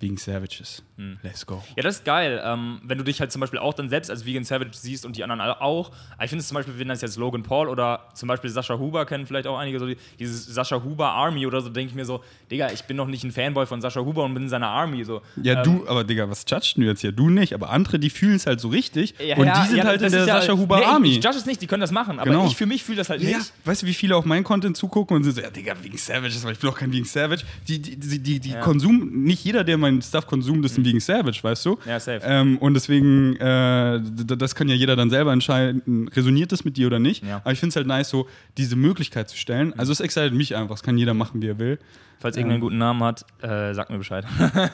Wegen 0.00 0.16
Savages. 0.16 0.82
Hm. 1.00 1.16
Let's 1.22 1.46
go. 1.46 1.62
Ja, 1.76 1.82
das 1.82 1.96
ist 1.96 2.04
geil, 2.04 2.42
ähm, 2.44 2.78
wenn 2.84 2.98
du 2.98 3.04
dich 3.04 3.20
halt 3.20 3.32
zum 3.32 3.40
Beispiel 3.40 3.58
auch 3.58 3.72
dann 3.72 3.88
selbst 3.88 4.10
als 4.10 4.26
Vegan 4.26 4.44
Savage 4.44 4.72
siehst 4.72 5.06
und 5.06 5.16
die 5.16 5.22
anderen 5.22 5.40
alle 5.40 5.58
auch. 5.62 5.90
Aber 6.16 6.24
ich 6.24 6.28
finde 6.28 6.42
es 6.42 6.48
zum 6.48 6.56
Beispiel, 6.56 6.78
wenn 6.78 6.88
das 6.88 7.00
jetzt 7.00 7.16
Logan 7.16 7.42
Paul 7.42 7.68
oder 7.68 8.00
zum 8.12 8.28
Beispiel 8.28 8.50
Sascha 8.50 8.78
Huber 8.78 9.06
kennen 9.06 9.24
vielleicht 9.26 9.46
auch 9.46 9.56
einige, 9.58 9.78
so 9.78 9.86
die, 9.86 9.96
dieses 10.18 10.44
Sascha 10.46 10.82
Huber 10.84 11.08
Army 11.12 11.46
oder 11.46 11.62
so, 11.62 11.70
denke 11.70 11.88
ich 11.90 11.94
mir 11.96 12.04
so, 12.04 12.22
Digga, 12.50 12.70
ich 12.70 12.84
bin 12.84 12.98
noch 12.98 13.06
nicht 13.06 13.24
ein 13.24 13.32
Fanboy 13.32 13.64
von 13.64 13.80
Sascha 13.80 14.00
Huber 14.00 14.24
und 14.24 14.34
bin 14.34 14.42
in 14.42 14.48
seiner 14.50 14.68
Army. 14.68 15.02
So. 15.04 15.22
Ja, 15.42 15.54
Ähm, 15.58 15.64
du, 15.64 15.88
aber 15.88 16.04
Digga, 16.04 16.28
was 16.28 16.44
judgst 16.46 16.76
du 16.76 16.82
jetzt 16.82 17.00
hier? 17.00 17.12
Du 17.12 17.30
nicht, 17.30 17.54
aber 17.54 17.70
andere, 17.70 17.98
die 17.98 18.10
fühlen 18.10 18.36
es 18.36 18.46
halt 18.46 18.60
so 18.60 18.68
richtig 18.68 19.14
ja, 19.18 19.36
und 19.38 19.46
ja, 19.46 19.62
die 19.62 19.68
sind 19.68 19.78
ja, 19.78 19.84
halt 19.84 20.02
in 20.02 20.12
der 20.12 20.26
Sascha 20.26 20.52
Huber 20.52 20.80
nee, 20.80 20.84
Army. 20.84 21.08
Ich 21.16 21.24
judge 21.24 21.38
es 21.38 21.46
nicht, 21.46 21.62
die 21.62 21.66
können 21.66 21.80
das 21.80 21.92
machen, 21.92 22.18
aber 22.18 22.30
Genau. 22.30 22.46
ich 22.46 22.56
für 22.56 22.66
mich 22.66 22.84
fühle 22.84 22.98
das 22.98 23.08
halt 23.08 23.22
Ja, 23.22 23.38
nicht. 23.38 23.52
weißt 23.64 23.82
du, 23.82 23.86
wie 23.86 23.94
viele 23.94 24.16
auf 24.16 24.26
meinen 24.26 24.44
Content 24.44 24.76
zugucken 24.76 25.16
und 25.16 25.24
sind 25.24 25.34
so, 25.36 25.40
ja, 25.40 25.48
Digga, 25.48 25.74
wegen 25.82 25.96
Savages, 25.96 26.42
aber 26.42 26.52
ich 26.52 26.58
bin 26.58 26.68
doch 26.68 26.76
kein 26.76 26.92
Vegan 26.92 27.06
Savage. 27.06 27.42
Die, 27.68 27.78
die, 27.80 27.96
die, 27.96 28.18
die, 28.18 28.40
die. 28.40 28.54
Konsum, 28.60 29.22
nicht 29.24 29.42
jeder, 29.44 29.64
der 29.64 29.78
meinen 29.78 30.02
Stuff 30.02 30.26
konsumt, 30.26 30.64
ist 30.66 30.76
ein 30.76 30.84
Vegan 30.90 31.00
Savage, 31.00 31.40
weißt 31.42 31.64
du? 31.66 31.78
Ja, 31.86 32.00
safe. 32.00 32.20
Ähm, 32.24 32.58
und 32.58 32.74
deswegen, 32.74 33.36
äh, 33.36 34.00
das 34.02 34.54
kann 34.54 34.68
ja 34.68 34.74
jeder 34.74 34.96
dann 34.96 35.10
selber 35.10 35.32
entscheiden, 35.32 36.08
resoniert 36.08 36.52
das 36.52 36.64
mit 36.64 36.76
dir 36.76 36.86
oder 36.86 36.98
nicht. 36.98 37.24
Ja. 37.24 37.38
Aber 37.38 37.52
ich 37.52 37.60
finde 37.60 37.70
es 37.70 37.76
halt 37.76 37.86
nice, 37.86 38.08
so 38.08 38.28
diese 38.56 38.76
Möglichkeit 38.76 39.28
zu 39.28 39.36
stellen. 39.36 39.72
Also 39.78 39.92
es 39.92 40.00
excited 40.00 40.34
mich 40.34 40.56
einfach, 40.56 40.74
es 40.74 40.82
kann 40.82 40.98
jeder 40.98 41.14
machen, 41.14 41.42
wie 41.42 41.48
er 41.48 41.58
will. 41.58 41.78
Falls 42.18 42.36
irgendwer 42.36 42.54
einen 42.54 42.60
guten 42.60 42.78
Namen 42.78 43.02
hat, 43.02 43.24
äh, 43.42 43.72
sag 43.72 43.90
mir 43.90 43.98
Bescheid. 43.98 44.26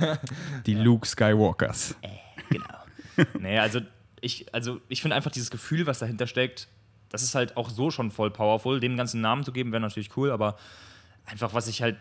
Die 0.66 0.74
Luke 0.74 1.06
Skywalkers. 1.06 1.96
genau. 2.50 2.64
nee, 3.38 3.58
also 3.58 3.80
ich, 4.20 4.52
also 4.52 4.80
ich 4.88 5.02
finde 5.02 5.16
einfach 5.16 5.30
dieses 5.30 5.50
Gefühl, 5.50 5.86
was 5.86 6.00
dahinter 6.00 6.26
steckt, 6.26 6.68
das 7.10 7.22
ist 7.22 7.34
halt 7.34 7.56
auch 7.56 7.70
so 7.70 7.90
schon 7.90 8.10
voll 8.10 8.30
powerful. 8.30 8.80
Dem 8.80 8.96
ganzen 8.96 9.20
Namen 9.20 9.44
zu 9.44 9.52
geben, 9.52 9.72
wäre 9.72 9.80
natürlich 9.80 10.16
cool, 10.16 10.30
aber 10.30 10.56
einfach, 11.24 11.54
was 11.54 11.68
ich 11.68 11.82
halt 11.82 11.96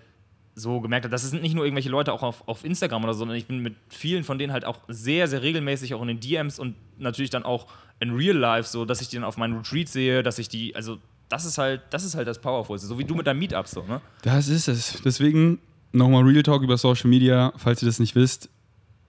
so 0.56 0.80
gemerkt 0.80 1.04
habe, 1.04 1.12
das 1.12 1.30
sind 1.30 1.42
nicht 1.42 1.54
nur 1.54 1.66
irgendwelche 1.66 1.90
Leute 1.90 2.14
auch 2.14 2.24
auf, 2.24 2.48
auf 2.48 2.64
Instagram 2.64 3.04
oder 3.04 3.14
so, 3.14 3.20
sondern 3.20 3.38
ich 3.38 3.46
bin 3.46 3.60
mit 3.60 3.76
vielen 3.90 4.24
von 4.24 4.40
denen 4.40 4.54
halt 4.54 4.66
auch 4.66 4.80
sehr, 4.88 5.28
sehr 5.28 5.42
regelmäßig 5.42 5.94
auch 5.94 6.02
in 6.02 6.08
den 6.08 6.20
DMs 6.20 6.60
und 6.60 6.76
natürlich 6.98 7.30
dann 7.30 7.44
auch 7.44 7.68
in 8.00 8.12
Real 8.12 8.38
Life, 8.38 8.70
so 8.70 8.86
dass 8.86 9.02
ich 9.02 9.10
die 9.10 9.18
dann 9.18 9.26
auf 9.26 9.38
meinen 9.38 9.58
Retreat 9.58 9.90
sehe, 9.90 10.24
dass 10.24 10.40
ich 10.40 10.48
die, 10.48 10.76
also 10.76 10.98
das 11.28 11.44
ist 11.46 11.58
halt, 11.58 11.82
das 11.90 12.06
ist 12.06 12.16
halt 12.16 12.28
das 12.28 12.40
Powerfulste, 12.40 12.88
so 12.88 12.98
wie 12.98 13.04
du 13.04 13.16
mit 13.16 13.28
deinem 13.28 13.40
Meetup 13.40 13.68
so, 13.68 13.84
ne? 13.84 14.00
Das 14.22 14.48
ist 14.48 14.68
es. 14.68 15.02
Deswegen 15.04 15.60
nochmal 15.92 16.24
Real 16.24 16.44
Talk 16.44 16.64
über 16.64 16.78
Social 16.78 17.10
Media, 17.10 17.52
falls 17.58 17.82
ihr 17.82 17.88
das 17.88 18.00
nicht 18.00 18.16
wisst 18.16 18.50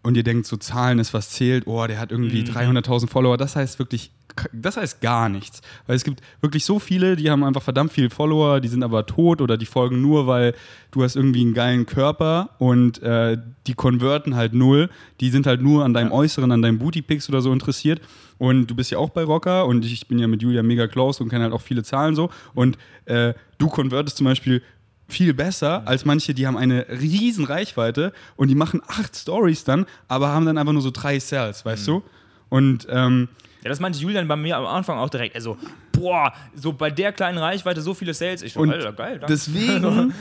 und 0.06 0.16
ihr 0.16 0.22
denkt, 0.22 0.46
so 0.46 0.56
Zahlen 0.56 0.98
ist 1.00 1.12
was 1.12 1.30
zählt, 1.30 1.66
oh, 1.66 1.84
der 1.86 1.98
hat 1.98 2.12
irgendwie 2.12 2.42
Mhm. 2.42 2.48
300.000 2.48 3.08
Follower, 3.08 3.36
das 3.36 3.56
heißt 3.56 3.78
wirklich, 3.80 4.12
das 4.52 4.76
heißt 4.76 5.00
gar 5.00 5.28
nichts. 5.28 5.62
Weil 5.86 5.96
es 5.96 6.04
gibt 6.04 6.20
wirklich 6.40 6.64
so 6.64 6.78
viele, 6.78 7.16
die 7.16 7.30
haben 7.30 7.42
einfach 7.42 7.62
verdammt 7.62 7.90
viele 7.92 8.10
Follower, 8.10 8.60
die 8.60 8.68
sind 8.68 8.84
aber 8.84 9.06
tot 9.06 9.40
oder 9.40 9.56
die 9.56 9.66
folgen 9.66 10.00
nur, 10.00 10.26
weil 10.26 10.54
du 10.92 11.02
hast 11.02 11.16
irgendwie 11.16 11.40
einen 11.40 11.54
geilen 11.54 11.86
Körper 11.86 12.50
und 12.58 13.02
äh, 13.02 13.36
die 13.66 13.74
konverten 13.74 14.36
halt 14.36 14.52
null. 14.54 14.90
Die 15.20 15.30
sind 15.30 15.46
halt 15.46 15.60
nur 15.60 15.84
an 15.84 15.92
deinem 15.94 16.12
Äußeren, 16.12 16.52
an 16.52 16.62
deinem 16.62 16.78
Booty-Pics 16.78 17.28
oder 17.28 17.40
so 17.40 17.52
interessiert. 17.52 18.00
Und 18.38 18.66
du 18.66 18.74
bist 18.76 18.90
ja 18.90 18.98
auch 18.98 19.08
bei 19.10 19.24
Rocker 19.24 19.66
und 19.66 19.84
ich 19.84 20.06
bin 20.06 20.18
ja 20.18 20.28
mit 20.28 20.42
Julia 20.42 20.62
mega 20.62 20.86
close 20.86 21.22
und 21.22 21.30
kenne 21.30 21.44
halt 21.44 21.54
auch 21.54 21.62
viele 21.62 21.82
Zahlen 21.82 22.14
so. 22.14 22.30
Und 22.54 22.76
äh, 23.06 23.32
du 23.56 23.68
konvertest 23.68 24.18
zum 24.18 24.26
Beispiel 24.26 24.62
viel 25.08 25.34
besser 25.34 25.86
als 25.86 26.04
manche, 26.04 26.34
die 26.34 26.46
haben 26.46 26.56
eine 26.56 26.86
riesen 26.88 27.44
Reichweite 27.44 28.12
und 28.36 28.48
die 28.48 28.54
machen 28.54 28.82
acht 28.86 29.16
Stories 29.16 29.64
dann, 29.64 29.86
aber 30.08 30.28
haben 30.28 30.46
dann 30.46 30.58
einfach 30.58 30.72
nur 30.72 30.82
so 30.82 30.90
drei 30.90 31.18
Sales, 31.18 31.64
weißt 31.64 31.86
du? 31.86 32.02
Und 32.48 32.86
ähm, 32.90 33.28
Ja, 33.62 33.68
das 33.68 33.80
meinte 33.80 33.98
Julian 33.98 34.26
bei 34.28 34.36
mir 34.36 34.56
am 34.56 34.66
Anfang 34.66 34.98
auch 34.98 35.10
direkt. 35.10 35.34
Also, 35.34 35.56
boah, 35.92 36.32
so 36.54 36.72
bei 36.72 36.90
der 36.90 37.12
kleinen 37.12 37.38
Reichweite 37.38 37.80
so 37.80 37.94
viele 37.94 38.14
Sales. 38.14 38.42
Ich 38.42 38.56
Und 38.56 38.70
Alter, 38.70 38.92
geil, 38.92 39.18
danke. 39.18 39.26
deswegen 39.26 40.12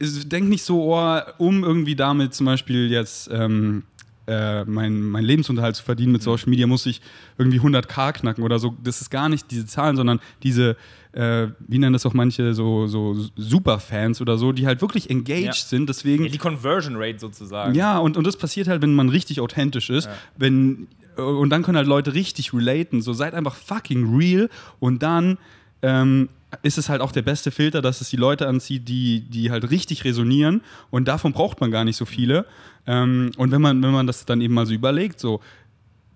denk 0.28 0.48
nicht 0.48 0.64
so, 0.64 0.94
oh, 0.94 1.20
um 1.38 1.64
irgendwie 1.64 1.96
damit 1.96 2.34
zum 2.34 2.46
Beispiel 2.46 2.90
jetzt 2.90 3.30
ähm, 3.32 3.84
äh, 4.26 4.64
mein, 4.64 5.00
mein 5.00 5.24
Lebensunterhalt 5.24 5.76
zu 5.76 5.84
verdienen 5.84 6.12
mit 6.12 6.22
Social 6.22 6.50
Media, 6.50 6.66
muss 6.66 6.84
ich 6.86 7.00
irgendwie 7.38 7.60
100k 7.60 8.12
knacken 8.12 8.44
oder 8.44 8.58
so. 8.58 8.76
Das 8.82 9.00
ist 9.00 9.10
gar 9.10 9.28
nicht 9.28 9.50
diese 9.50 9.66
Zahlen, 9.66 9.96
sondern 9.96 10.20
diese, 10.42 10.76
äh, 11.16 11.48
wie 11.66 11.78
nennen 11.78 11.94
das 11.94 12.04
auch 12.06 12.12
manche, 12.14 12.52
so, 12.54 12.86
so 12.86 13.16
Superfans 13.36 14.20
oder 14.20 14.36
so, 14.38 14.52
die 14.52 14.66
halt 14.66 14.80
wirklich 14.82 15.08
engaged 15.10 15.44
Ja. 15.46 15.52
sind. 15.52 15.88
Deswegen 15.88 16.24
Ja, 16.24 16.30
die 16.30 16.38
Conversion 16.38 16.94
Rate 16.96 17.18
sozusagen. 17.18 17.74
Ja, 17.74 17.98
und, 17.98 18.16
und 18.16 18.26
das 18.26 18.36
passiert 18.36 18.68
halt, 18.68 18.82
wenn 18.82 18.94
man 18.94 19.08
richtig 19.08 19.40
authentisch 19.40 19.88
ist. 19.90 20.06
Ja. 20.06 20.12
Wenn 20.36 20.88
und 21.16 21.48
dann 21.48 21.62
können 21.62 21.78
halt 21.78 21.86
Leute 21.86 22.12
richtig 22.12 22.52
relaten. 22.52 23.00
So 23.00 23.14
seid 23.14 23.32
einfach 23.32 23.54
fucking 23.54 24.14
real 24.14 24.50
und 24.80 25.02
dann 25.02 25.38
ähm, 25.80 26.28
ist 26.62 26.76
es 26.76 26.90
halt 26.90 27.00
auch 27.00 27.10
der 27.10 27.22
beste 27.22 27.50
Filter, 27.50 27.80
dass 27.80 28.02
es 28.02 28.10
die 28.10 28.16
Leute 28.18 28.46
anzieht, 28.46 28.86
die, 28.86 29.20
die 29.20 29.50
halt 29.50 29.70
richtig 29.70 30.04
resonieren 30.04 30.60
und 30.90 31.08
davon 31.08 31.32
braucht 31.32 31.60
man 31.62 31.70
gar 31.70 31.84
nicht 31.86 31.96
so 31.96 32.04
viele. 32.04 32.44
Ähm, 32.86 33.30
und 33.38 33.50
wenn 33.50 33.62
man, 33.62 33.82
wenn 33.82 33.92
man 33.92 34.06
das 34.06 34.26
dann 34.26 34.42
eben 34.42 34.52
mal 34.52 34.66
so 34.66 34.74
überlegt, 34.74 35.18
so, 35.18 35.40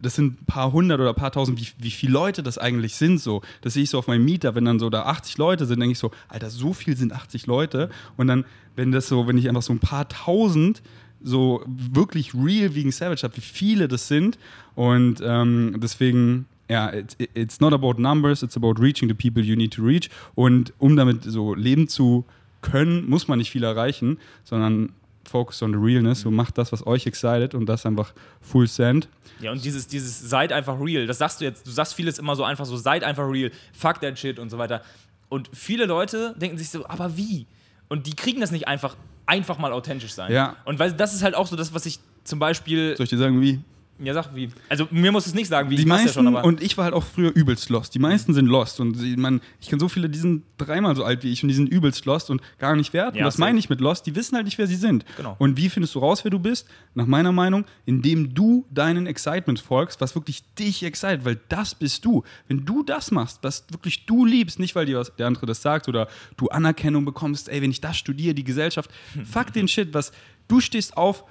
das 0.03 0.15
sind 0.15 0.43
ein 0.43 0.45
paar 0.47 0.73
hundert 0.73 1.01
oder 1.01 1.11
ein 1.11 1.15
paar 1.15 1.33
tausend, 1.33 1.61
wie, 1.61 1.67
wie 1.79 1.91
viele 1.91 2.13
Leute 2.13 2.43
das 2.43 2.59
eigentlich 2.59 2.95
sind, 2.95 3.19
so. 3.19 3.43
Das 3.61 3.75
sehe 3.75 3.83
ich 3.83 3.91
so 3.91 3.99
auf 3.99 4.07
meinem 4.07 4.25
Mieter, 4.25 4.55
wenn 4.55 4.65
dann 4.65 4.79
so 4.79 4.91
da 4.91 5.03
80 5.05 5.39
Leute 5.39 5.67
sind, 5.67 5.81
denke 5.81 5.93
ich 5.93 5.99
so, 5.99 6.11
Alter, 6.29 6.51
so 6.51 6.73
viel 6.73 6.97
sind 6.97 7.13
80 7.13 7.47
Leute. 7.47 7.91
Und 8.17 8.27
dann, 8.27 8.45
wenn 8.77 8.93
das 8.93 9.09
so, 9.09 9.27
wenn 9.27 9.39
ich 9.39 9.49
einfach 9.49 9.63
so 9.63 9.73
ein 9.73 9.79
paar 9.79 10.09
tausend 10.09 10.83
so 11.23 11.63
wirklich 11.67 12.35
real 12.35 12.75
wegen 12.75 12.93
Savage 12.93 13.23
habe, 13.23 13.37
wie 13.37 13.43
viele 13.43 13.89
das 13.89 14.09
sind. 14.09 14.39
Und 14.75 15.21
ähm, 15.23 15.77
deswegen, 15.79 16.47
ja, 16.69 16.93
it, 16.93 17.17
it's 17.35 17.61
not 17.61 17.73
about 17.73 17.95
numbers, 18.01 18.43
it's 18.43 18.57
about 18.57 18.75
reaching 18.81 19.09
the 19.09 19.15
people 19.15 19.43
you 19.43 19.57
need 19.57 19.75
to 19.75 19.83
reach. 19.83 20.09
Und 20.35 20.73
um 20.79 20.97
damit 20.97 21.25
so 21.25 21.55
leben 21.55 21.89
zu 21.89 22.25
können, 22.63 23.09
muss 23.09 23.29
man 23.29 23.39
nicht 23.39 23.51
viel 23.51 23.65
erreichen, 23.65 24.19
sondern 24.45 24.91
focus 25.31 25.63
on 25.63 25.73
the 25.73 25.79
realness. 25.79 26.21
So 26.21 26.31
macht 26.31 26.59
das, 26.59 26.73
was 26.73 26.87
euch 26.87 27.07
excited 27.07 27.55
und 27.55 27.67
das 27.67 27.87
einfach 27.87 28.13
full 28.41 28.67
send. 28.67 29.09
Ja, 29.41 29.53
und 29.53 29.65
dieses, 29.65 29.87
dieses 29.87 30.21
seid 30.21 30.53
einfach 30.53 30.79
real, 30.81 31.07
das 31.07 31.19
sagst 31.19 31.41
du 31.41 31.45
jetzt, 31.45 31.67
du 31.67 31.71
sagst 31.71 31.95
vieles 31.95 32.19
immer 32.19 32.37
so 32.37 32.45
einfach 32.45 32.67
so, 32.67 32.77
seid 32.77 33.05
einfach 33.05 33.29
real, 33.29 33.51
fuck 33.73 34.01
that 34.01 34.19
shit 34.19 34.39
und 34.39 34.51
so 34.51 34.59
weiter. 34.59 34.83
Und 35.29 35.49
viele 35.53 35.87
Leute 35.87 36.35
denken 36.39 36.59
sich 36.59 36.71
so, 36.71 36.87
aber 36.87 37.17
wie? 37.17 37.47
Und 37.89 38.07
die 38.07 38.15
kriegen 38.15 38.41
das 38.41 38.51
nicht 38.51 38.69
einfach, 38.69 38.97
einfach 39.27 39.59
mal 39.59 39.73
authentisch 39.73 40.13
sein. 40.13 40.33
Ja. 40.33 40.57
Und 40.65 40.79
weil 40.79 40.93
das 40.93 41.15
ist 41.15 41.23
halt 41.23 41.35
auch 41.35 41.47
so 41.47 41.57
das, 41.57 41.73
was 41.73 41.87
ich 41.87 42.01
zum 42.25 42.39
Beispiel. 42.39 42.97
Soll 42.97 43.05
ich 43.05 43.11
dir 43.11 43.19
sagen, 43.19 43.41
wie? 43.41 43.61
Ja, 44.03 44.15
sag 44.15 44.35
wie. 44.35 44.51
Also 44.69 44.89
mir 44.91 45.13
muss 45.13 45.27
es 45.27 45.35
nicht 45.35 45.49
sagen, 45.49 45.69
wie 45.71 45.77
die 45.77 45.83
ich 45.83 45.89
meisten, 45.89 46.07
ja 46.07 46.13
schon, 46.13 46.27
aber. 46.27 46.45
und 46.45 46.63
ich 46.63 46.77
war 46.79 46.85
halt 46.85 46.95
auch 46.95 47.05
früher 47.05 47.31
übelst 47.35 47.69
lost. 47.69 47.95
Die 47.95 47.99
meisten 47.99 48.33
sind 48.33 48.47
lost. 48.47 48.81
Und 48.81 48.95
sie, 48.95 49.17
man, 49.17 49.41
ich 49.61 49.69
kenne 49.69 49.81
so 49.81 49.89
viele, 49.89 50.09
die 50.09 50.19
sind 50.19 50.43
dreimal 50.59 50.97
so 50.97 51.05
alt 51.05 51.23
wie 51.23 51.31
ich 51.31 51.43
und 51.43 51.49
die 51.49 51.55
sind 51.55 51.69
übelst 51.69 52.07
lost 52.07 52.31
und 52.31 52.41
gar 52.59 52.75
nicht 52.77 52.93
wert. 52.93 53.15
Ja, 53.15 53.23
und 53.23 53.27
das 53.27 53.39
meine 53.39 53.59
ich 53.59 53.69
mit 53.69 53.81
lost. 53.81 54.07
Die 54.07 54.17
wissen 54.17 54.37
halt 54.37 54.47
nicht, 54.47 54.59
wer 54.59 54.67
sie 54.67 54.77
sind. 54.77 55.05
Genau. 55.17 55.37
Und 55.39 55.57
wie 55.57 55.69
findest 55.69 55.95
du 55.95 55.99
raus, 55.99 56.25
wer 56.25 56.31
du 56.31 56.39
bist? 56.39 56.67
Nach 56.95 57.07
meiner 57.07 57.33
Meinung, 57.33 57.65
indem 57.85 58.35
du 58.35 58.67
deinen 58.71 59.07
Excitement 59.07 59.61
folgst, 59.61 60.01
was 60.01 60.15
wirklich 60.15 60.43
dich 60.55 60.83
excited, 60.83 61.25
weil 61.25 61.39
das 61.49 61.75
bist 61.75 62.05
du. 62.05 62.23
Wenn 62.49 62.65
du 62.65 62.83
das 62.83 63.11
machst, 63.11 63.41
was 63.43 63.65
wirklich 63.71 64.07
du 64.07 64.25
liebst, 64.25 64.59
nicht 64.59 64.75
weil 64.75 64.87
dir 64.87 64.99
was 64.99 65.15
der 65.17 65.27
andere 65.27 65.47
das 65.47 65.63
sagt 65.63 65.89
oder 65.89 66.09
du 66.37 66.49
Anerkennung 66.49 67.05
bekommst, 67.05 67.49
ey, 67.49 67.61
wenn 67.61 67.71
ich 67.71 67.81
das 67.81 67.97
studiere, 67.97 68.35
die 68.35 68.45
Gesellschaft, 68.45 68.91
fuck 69.25 69.53
den 69.53 69.69
Shit, 69.69 69.93
was 69.93 70.13
du 70.49 70.61
stehst 70.61 70.97
auf, 70.97 71.25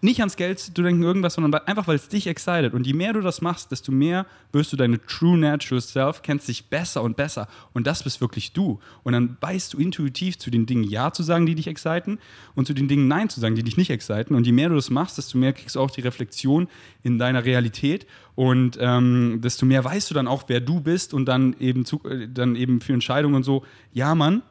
nicht 0.00 0.20
ans 0.20 0.36
Geld 0.36 0.58
zu 0.58 0.70
denken, 0.70 1.02
irgendwas, 1.02 1.34
sondern 1.34 1.54
einfach, 1.66 1.86
weil 1.86 1.96
es 1.96 2.08
dich 2.08 2.26
excited. 2.26 2.72
Und 2.72 2.86
je 2.86 2.92
mehr 2.92 3.12
du 3.12 3.20
das 3.20 3.40
machst, 3.40 3.70
desto 3.70 3.90
mehr 3.90 4.26
wirst 4.52 4.72
du 4.72 4.76
deine 4.76 5.04
true 5.06 5.36
natural 5.36 5.80
self, 5.80 6.22
kennst 6.22 6.48
dich 6.48 6.66
besser 6.66 7.02
und 7.02 7.16
besser. 7.16 7.48
Und 7.72 7.86
das 7.86 8.02
bist 8.02 8.20
wirklich 8.20 8.52
du. 8.52 8.80
Und 9.02 9.12
dann 9.12 9.36
weißt 9.40 9.72
du 9.72 9.78
intuitiv 9.78 10.38
zu 10.38 10.50
den 10.50 10.66
Dingen 10.66 10.84
Ja 10.84 11.12
zu 11.12 11.22
sagen, 11.22 11.46
die 11.46 11.54
dich 11.54 11.66
exciten 11.66 12.18
und 12.54 12.66
zu 12.66 12.74
den 12.74 12.88
Dingen 12.88 13.08
Nein 13.08 13.28
zu 13.28 13.40
sagen, 13.40 13.54
die 13.54 13.62
dich 13.62 13.76
nicht 13.76 13.90
exciten. 13.90 14.34
Und 14.34 14.46
je 14.46 14.52
mehr 14.52 14.68
du 14.68 14.76
das 14.76 14.90
machst, 14.90 15.18
desto 15.18 15.38
mehr 15.38 15.52
kriegst 15.52 15.76
du 15.76 15.80
auch 15.80 15.90
die 15.90 16.00
Reflexion 16.00 16.68
in 17.02 17.18
deiner 17.18 17.44
Realität. 17.44 18.06
Und 18.34 18.78
ähm, 18.80 19.40
desto 19.42 19.66
mehr 19.66 19.84
weißt 19.84 20.10
du 20.10 20.14
dann 20.14 20.28
auch, 20.28 20.44
wer 20.46 20.60
du 20.60 20.80
bist 20.80 21.12
und 21.12 21.26
dann 21.26 21.56
eben, 21.58 21.84
zu, 21.84 22.00
äh, 22.04 22.28
dann 22.32 22.56
eben 22.56 22.80
für 22.80 22.92
Entscheidungen 22.92 23.34
und 23.34 23.42
so, 23.42 23.64
ja, 23.92 24.14
Mann, 24.14 24.42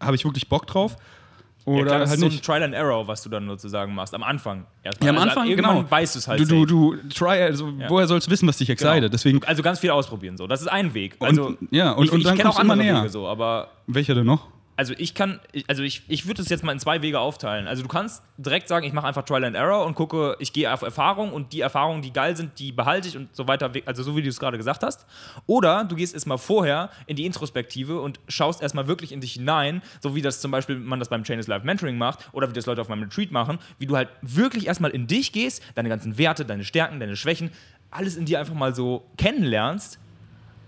habe 0.00 0.16
ich 0.16 0.24
wirklich 0.24 0.48
Bock 0.48 0.66
drauf? 0.66 0.96
Oder 1.68 1.78
ja, 1.80 1.84
klar, 1.86 1.98
das 2.00 2.10
halt 2.10 2.22
ist 2.22 2.32
so 2.32 2.38
ein 2.38 2.42
Trial 2.42 2.62
and 2.64 2.74
Error, 2.74 3.06
was 3.08 3.22
du 3.22 3.28
dann 3.28 3.46
sozusagen 3.48 3.94
machst. 3.94 4.14
Am 4.14 4.22
Anfang. 4.22 4.66
erstmal. 4.82 5.06
Ja, 5.06 5.10
am 5.12 5.16
Also 5.18 5.28
Anfang, 5.30 5.48
irgendwann 5.48 5.76
genau. 5.78 5.90
weißt 5.90 6.14
du 6.14 6.18
es 6.18 6.28
halt. 6.28 6.40
Du, 6.40 6.44
du, 6.44 6.66
du, 6.66 6.96
try, 7.08 7.42
also 7.42 7.68
Ja. 7.78 7.88
woher 7.90 8.06
sollst 8.06 8.26
du 8.26 8.30
wissen, 8.30 8.48
was 8.48 8.56
dich 8.58 8.70
excited? 8.70 8.94
Genau. 9.02 9.08
Deswegen, 9.08 9.42
Also 9.44 9.62
ganz 9.62 9.78
viel 9.78 9.90
ausprobieren. 9.90 10.36
So. 10.36 10.46
Das 10.46 10.60
ist 10.60 10.68
ein 10.68 10.94
Weg. 10.94 11.16
Also, 11.20 11.56
ja, 11.70 11.92
und- 11.92 12.04
ich, 12.06 12.12
und 12.12 12.18
ich 12.20 12.24
dann 12.26 12.38
auch 12.40 12.42
kommst 12.44 12.58
immer 12.60 12.72
andere 12.74 12.86
näher. 12.88 13.00
Wege 13.02 13.08
so, 13.10 13.26
aber 13.28 13.68
welcher 13.86 14.14
denn 14.14 14.26
noch? 14.26 14.46
Also 14.78 14.94
ich 14.96 15.12
kann, 15.14 15.40
also 15.66 15.82
ich, 15.82 16.02
ich 16.06 16.28
würde 16.28 16.40
es 16.40 16.48
jetzt 16.48 16.62
mal 16.62 16.70
in 16.70 16.78
zwei 16.78 17.02
Wege 17.02 17.18
aufteilen. 17.18 17.66
Also 17.66 17.82
du 17.82 17.88
kannst 17.88 18.22
direkt 18.36 18.68
sagen, 18.68 18.86
ich 18.86 18.92
mache 18.92 19.08
einfach 19.08 19.24
Trial 19.24 19.42
and 19.42 19.56
Error 19.56 19.84
und 19.84 19.96
gucke, 19.96 20.36
ich 20.38 20.52
gehe 20.52 20.72
auf 20.72 20.82
Erfahrung 20.82 21.32
und 21.32 21.52
die 21.52 21.62
Erfahrungen, 21.62 22.00
die 22.00 22.12
geil 22.12 22.36
sind, 22.36 22.60
die 22.60 22.70
behalte 22.70 23.08
ich 23.08 23.16
und 23.16 23.34
so 23.34 23.48
weiter, 23.48 23.72
also 23.86 24.04
so 24.04 24.16
wie 24.16 24.22
du 24.22 24.28
es 24.28 24.38
gerade 24.38 24.56
gesagt 24.56 24.84
hast. 24.84 25.04
Oder 25.48 25.82
du 25.82 25.96
gehst 25.96 26.14
erstmal 26.14 26.38
vorher 26.38 26.90
in 27.06 27.16
die 27.16 27.26
Introspektive 27.26 28.00
und 28.00 28.20
schaust 28.28 28.62
erstmal 28.62 28.86
wirklich 28.86 29.10
in 29.10 29.20
dich 29.20 29.32
hinein, 29.32 29.82
so 30.00 30.14
wie 30.14 30.22
das 30.22 30.40
zum 30.40 30.52
Beispiel 30.52 30.76
man 30.76 31.00
das 31.00 31.08
beim 31.08 31.24
Chain 31.24 31.40
is 31.40 31.48
Life 31.48 31.66
Mentoring 31.66 31.98
macht 31.98 32.28
oder 32.30 32.48
wie 32.48 32.54
das 32.54 32.66
Leute 32.66 32.80
auf 32.80 32.88
meinem 32.88 33.02
Retreat 33.02 33.32
machen, 33.32 33.58
wie 33.80 33.86
du 33.86 33.96
halt 33.96 34.10
wirklich 34.22 34.68
erstmal 34.68 34.92
in 34.92 35.08
dich 35.08 35.32
gehst, 35.32 35.60
deine 35.74 35.88
ganzen 35.88 36.18
Werte, 36.18 36.44
deine 36.44 36.62
Stärken, 36.62 37.00
deine 37.00 37.16
Schwächen, 37.16 37.50
alles 37.90 38.16
in 38.16 38.26
dir 38.26 38.38
einfach 38.38 38.54
mal 38.54 38.72
so 38.76 39.04
kennenlernst 39.16 39.98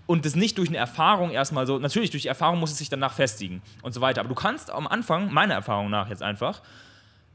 und 0.05 0.25
das 0.25 0.35
nicht 0.35 0.57
durch 0.57 0.69
eine 0.69 0.77
Erfahrung 0.77 1.31
erstmal 1.31 1.65
so, 1.67 1.79
natürlich 1.79 2.09
durch 2.09 2.23
die 2.23 2.29
Erfahrung 2.29 2.59
muss 2.59 2.71
es 2.71 2.77
sich 2.77 2.89
danach 2.89 3.13
festigen 3.13 3.61
und 3.81 3.93
so 3.93 4.01
weiter. 4.01 4.21
Aber 4.21 4.29
du 4.29 4.35
kannst 4.35 4.69
am 4.69 4.87
Anfang, 4.87 5.31
meiner 5.31 5.53
Erfahrung 5.53 5.89
nach 5.89 6.09
jetzt 6.09 6.23
einfach, 6.23 6.61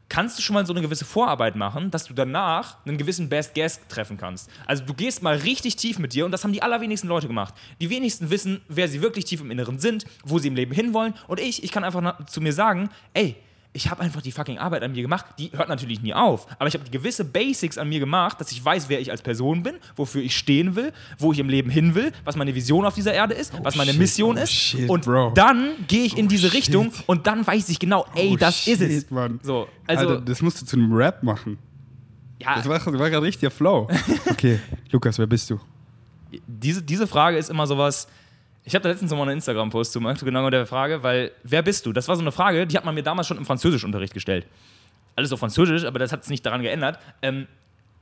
kannst 0.09 0.39
du 0.39 0.43
schon 0.43 0.55
mal 0.55 0.65
so 0.65 0.73
eine 0.73 0.83
gewisse 0.83 1.05
Vorarbeit 1.05 1.57
machen, 1.57 1.91
dass 1.91 2.05
du 2.05 2.15
danach 2.15 2.77
einen 2.87 2.97
gewissen 2.97 3.29
Best 3.29 3.55
Guess 3.55 3.81
treffen 3.89 4.17
kannst. 4.19 4.51
Also 4.67 4.85
du 4.85 4.95
gehst 4.95 5.23
mal 5.23 5.37
richtig 5.37 5.77
tief 5.77 5.99
mit 5.99 6.13
dir 6.13 6.25
und 6.25 6.33
das 6.33 6.45
haben 6.45 6.53
die 6.53 6.63
allerwenigsten 6.63 7.09
Leute 7.09 7.27
gemacht. 7.27 7.55
Die 7.81 7.91
wenigsten 7.91 8.31
wissen, 8.31 8.61
wer 8.69 8.89
sie 8.89 9.03
wirklich 9.03 9.25
tief 9.25 9.41
im 9.41 9.51
Inneren 9.51 9.79
sind, 9.79 10.05
wo 10.25 10.39
sie 10.39 10.49
im 10.49 10.55
Leben 10.55 10.73
hinwollen. 10.73 11.15
Und 11.27 11.41
ich, 11.41 11.65
ich 11.65 11.73
kann 11.73 11.85
einfach 11.85 12.25
zu 12.27 12.41
mir 12.41 12.53
sagen, 12.53 12.91
ey, 13.15 13.37
ich 13.77 13.91
habe 13.91 14.01
einfach 14.03 14.23
die 14.23 14.33
fucking 14.33 14.59
Arbeit 14.59 14.83
an 14.83 14.93
mir 14.93 15.03
gemacht. 15.03 15.27
Die 15.39 15.51
hört 15.53 15.69
natürlich 15.69 16.01
nie 16.03 16.15
auf. 16.15 16.47
Aber 16.59 16.67
ich 16.67 16.75
habe 16.75 16.85
die 16.85 16.91
gewisse 16.91 17.25
Basics 17.25 17.79
an 17.79 17.89
mir 17.89 18.01
gemacht, 18.01 18.41
dass 18.41 18.51
ich 18.51 18.65
weiß, 18.65 18.89
wer 18.89 19.01
ich 19.01 19.11
als 19.11 19.23
Person 19.23 19.63
bin, 19.63 19.75
wofür 19.95 20.23
ich 20.23 20.37
stehen 20.37 20.75
will, 20.75 20.93
wo 21.19 21.33
ich 21.33 21.39
im 21.39 21.49
Leben 21.49 21.71
hin 21.71 21.95
will, 21.95 22.13
was 22.25 22.35
meine 22.37 22.55
Vision 22.55 22.85
auf 22.87 22.95
dieser 22.95 23.13
Erde 23.15 23.35
ist, 23.35 23.53
was 23.63 23.77
meine 23.77 23.91
shit, 23.93 24.01
Mission 24.01 24.37
oh 24.39 24.41
ist. 24.43 24.53
shit, 24.53 24.89
und 24.89 25.05
Bro. 25.05 25.33
dann 25.35 25.73
gehe 25.87 26.05
ich 26.05 26.17
in 26.19 26.25
Oh 26.27 26.29
diese 26.29 26.47
shit. 26.49 26.57
Richtung 26.57 26.93
und 27.07 27.27
dann 27.27 27.47
weiß 27.47 27.69
ich 27.69 27.79
genau, 27.79 28.07
ey, 28.15 28.31
Oh, 28.33 28.37
das 28.37 28.67
ist 28.67 28.81
es. 28.81 29.11
Mann. 29.11 29.39
So, 29.43 29.69
also, 29.87 30.09
Alter, 30.09 30.21
das 30.23 30.41
musst 30.43 30.61
du 30.63 30.67
zu 30.67 30.77
einem 30.77 30.93
Rap 30.93 31.23
machen. 31.23 31.59
ja, 32.41 32.57
Das 32.57 32.69
war, 32.69 32.79
das 32.79 32.87
war 32.87 33.11
gerade 33.11 33.23
richtiger 33.27 33.51
Flow. 33.51 33.89
Okay, 34.31 34.59
Lukas, 34.91 35.19
wer 35.19 35.27
bist 35.27 35.51
du? 35.51 35.61
diese, 36.47 36.83
diese 36.83 37.07
Frage 37.07 37.37
ist 37.39 37.51
immer 37.51 37.67
sowas. 37.67 38.09
Ich 38.67 38.75
habe 38.75 38.83
da 38.83 38.89
letztens 38.89 39.13
noch 39.13 39.19
mal 39.19 39.23
einen 39.23 39.35
Instagram-Post 39.35 39.93
zu 39.93 40.01
gemacht, 40.01 40.21
genau 40.25 40.51
der 40.51 40.67
Frage, 40.67 41.05
weil, 41.05 41.31
wer 41.45 41.63
bist 41.63 41.87
du? 41.87 41.93
Das 41.93 42.09
war 42.09 42.17
so 42.17 42.23
eine 42.23 42.33
Frage, 42.33 42.67
die 42.67 42.77
hat 42.77 42.85
man 42.85 42.97
mir 42.97 43.05
damals 43.05 43.29
schon 43.29 43.37
im 43.37 43.47
Französischunterricht 43.47 44.13
gestellt. 44.13 44.45
Alles 45.15 45.33
auf 45.33 45.39
Französisch, 45.39 45.85
aber 45.85 46.01
das 46.01 46.11
hat 46.11 46.25
es 46.25 46.29
nicht 46.29 46.45
daran 46.45 46.63
geändert. 46.63 46.99
Ähm, 47.23 47.47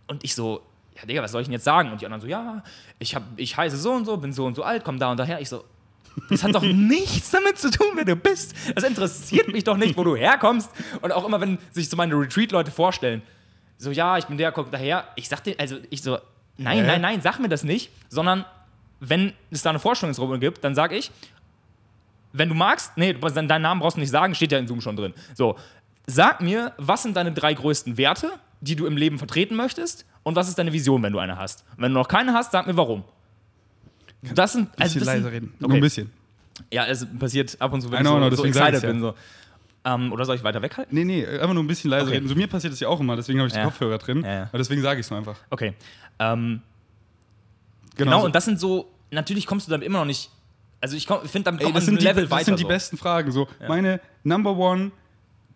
und 0.07 0.25
ich 0.25 0.35
so, 0.35 0.63
ja, 0.97 1.05
Digga, 1.05 1.23
was 1.23 1.33
soll 1.33 1.43
ich 1.43 1.49
denn 1.49 1.53
jetzt 1.53 1.65
sagen? 1.65 1.93
Und 1.93 2.01
die 2.01 2.07
anderen 2.07 2.23
so, 2.23 2.27
ja, 2.27 2.63
ich, 2.99 3.15
hab, 3.15 3.25
ich 3.37 3.55
heiße 3.55 3.77
so 3.77 3.93
und 3.93 4.07
so, 4.07 4.17
bin 4.17 4.33
so 4.33 4.47
und 4.47 4.55
so 4.55 4.63
alt, 4.63 4.85
komm 4.85 4.99
da 4.99 5.11
und 5.11 5.19
daher. 5.19 5.39
Ich 5.39 5.51
so, 5.51 5.65
das 6.31 6.43
hat 6.43 6.55
doch 6.55 6.63
nichts 6.63 7.31
damit 7.31 7.59
zu 7.59 7.71
tun, 7.71 7.89
wer 7.97 8.07
du 8.07 8.17
bist. 8.17 8.55
Das 8.75 8.85
interessiert 8.85 9.53
mich 9.53 9.65
doch 9.65 9.77
nicht, 9.77 9.99
wo 9.99 10.03
du 10.03 10.17
herkommst. 10.17 10.71
Und 11.03 11.13
auch 11.13 11.27
immer, 11.27 11.43
wenn 11.43 11.59
sich 11.73 11.91
so 11.91 11.97
meine 11.99 12.15
Retreat-Leute 12.15 12.71
vorstellen, 12.71 13.21
so, 13.77 13.91
ja, 13.91 14.17
ich 14.17 14.25
bin 14.25 14.39
der, 14.39 14.51
komm 14.51 14.71
daher. 14.71 15.09
Ich 15.17 15.29
sag 15.29 15.45
dir, 15.45 15.57
also 15.59 15.77
ich 15.91 16.01
so, 16.01 16.17
nein, 16.57 16.79
Hä? 16.79 16.87
nein, 16.87 17.01
nein, 17.03 17.21
sag 17.21 17.39
mir 17.39 17.51
das 17.51 17.65
nicht, 17.65 17.91
sondern 18.09 18.47
wenn 19.09 19.33
es 19.51 19.63
da 19.63 19.71
eine 19.71 19.79
Vorstellungsrunde 19.79 20.39
gibt, 20.39 20.65
dann 20.65 20.75
sag 20.75 20.93
ich, 20.93 21.11
wenn 22.33 22.49
du 22.49 22.55
magst, 22.55 22.97
nee, 22.97 23.13
deinen 23.13 23.63
Namen 23.63 23.81
brauchst 23.81 23.97
du 23.97 24.01
nicht 24.01 24.11
sagen, 24.11 24.35
steht 24.35 24.53
ja 24.53 24.59
in 24.59 24.67
Zoom 24.67 24.81
schon 24.81 24.97
drin. 24.97 25.15
So, 25.35 25.57
sag 26.07 26.41
mir, 26.41 26.73
was 26.79 27.03
sind 27.03 27.17
deine 27.17 27.33
drei 27.33 27.55
größten 27.55 27.97
Werte, 27.97 28.33
die 28.61 28.77
du 28.77 28.87
im 28.87 28.97
Leben 28.97 29.19
vertreten 29.19 29.55
möchtest 29.57 30.05
und 30.23 30.35
was 30.37 30.49
ist 30.49 30.59
deine 30.59 30.73
Vision, 30.73 31.03
wenn 31.03 31.13
du 31.13 31.19
eine 31.19 31.39
hast. 31.39 31.65
Und 31.77 31.83
wenn 31.85 31.93
du 31.93 31.99
noch 32.01 32.09
keine 32.09 32.33
hast, 32.33 32.53
sag 32.53 32.67
mir 32.67 32.77
warum. 32.77 33.05
Das 34.35 34.53
sind, 34.53 34.75
Bisschen 34.77 35.01
also 35.03 35.13
leiser 35.13 35.33
reden. 35.33 35.55
Nur 35.59 35.69
Okay. 35.69 35.79
ein 35.79 35.83
bisschen. 35.83 36.11
Ja, 36.73 36.87
es 36.87 37.07
passiert 37.19 37.61
ab 37.61 37.73
und 37.73 37.83
zu, 37.83 37.91
wenn 37.91 37.99
ich 37.99 38.07
know, 38.07 38.15
so, 38.15 38.19
no, 38.31 38.35
so 38.35 38.45
excited 38.45 38.75
ich's 38.75 38.83
ja. 38.83 38.89
bin. 38.91 39.01
So. 39.01 39.15
Ähm, 39.85 40.13
oder 40.13 40.25
soll 40.25 40.37
ich 40.37 40.45
weiter 40.45 40.63
weghalten? 40.63 40.95
Nee, 40.95 41.05
nee, 41.05 41.27
einfach 41.27 41.53
nur 41.53 41.63
ein 41.63 41.67
bisschen 41.67 41.91
leiser 41.91 42.07
Okay. 42.07 42.15
reden. 42.15 42.29
So 42.29 42.35
mir 42.35 42.47
passiert 42.47 42.73
das 42.73 42.81
ja 42.81 42.89
auch 42.89 43.01
immer, 43.01 43.17
deswegen 43.17 43.39
habe 43.39 43.49
ich 43.49 43.53
die 43.53 43.59
Ja. 43.59 43.67
Kopfhörer 43.67 43.99
drin. 43.99 44.23
Ja, 44.23 44.33
ja. 44.33 44.43
Aber 44.45 44.59
deswegen 44.59 44.81
sage 44.81 45.01
ich 45.01 45.07
es 45.07 45.11
nur 45.11 45.19
einfach. 45.19 45.37
Okay. 45.51 45.75
Ähm, 46.19 46.63
genau, 47.97 48.21
so. 48.21 48.27
und 48.27 48.35
das 48.35 48.47
sind 48.47 48.59
so, 48.59 48.91
natürlich 49.15 49.47
kommst 49.47 49.67
du 49.67 49.71
damit 49.71 49.87
immer 49.87 49.99
noch 50.01 50.05
nicht, 50.07 50.31
also 50.81 50.97
ich 50.97 51.07
finde, 51.07 51.45
damit 51.45 51.63
Ey, 51.63 51.73
das 51.73 51.87
sind, 51.87 51.95
ein 51.95 51.99
die, 51.99 52.05
Level 52.05 52.25
das 52.25 52.31
weiter. 52.31 52.45
sind 52.47 52.59
die 52.59 52.63
so. 52.65 52.69
besten 52.69 52.97
Fragen. 52.99 53.33
So, 53.33 53.49
meine 53.67 54.01
Number 54.23 54.57
One 54.57 54.91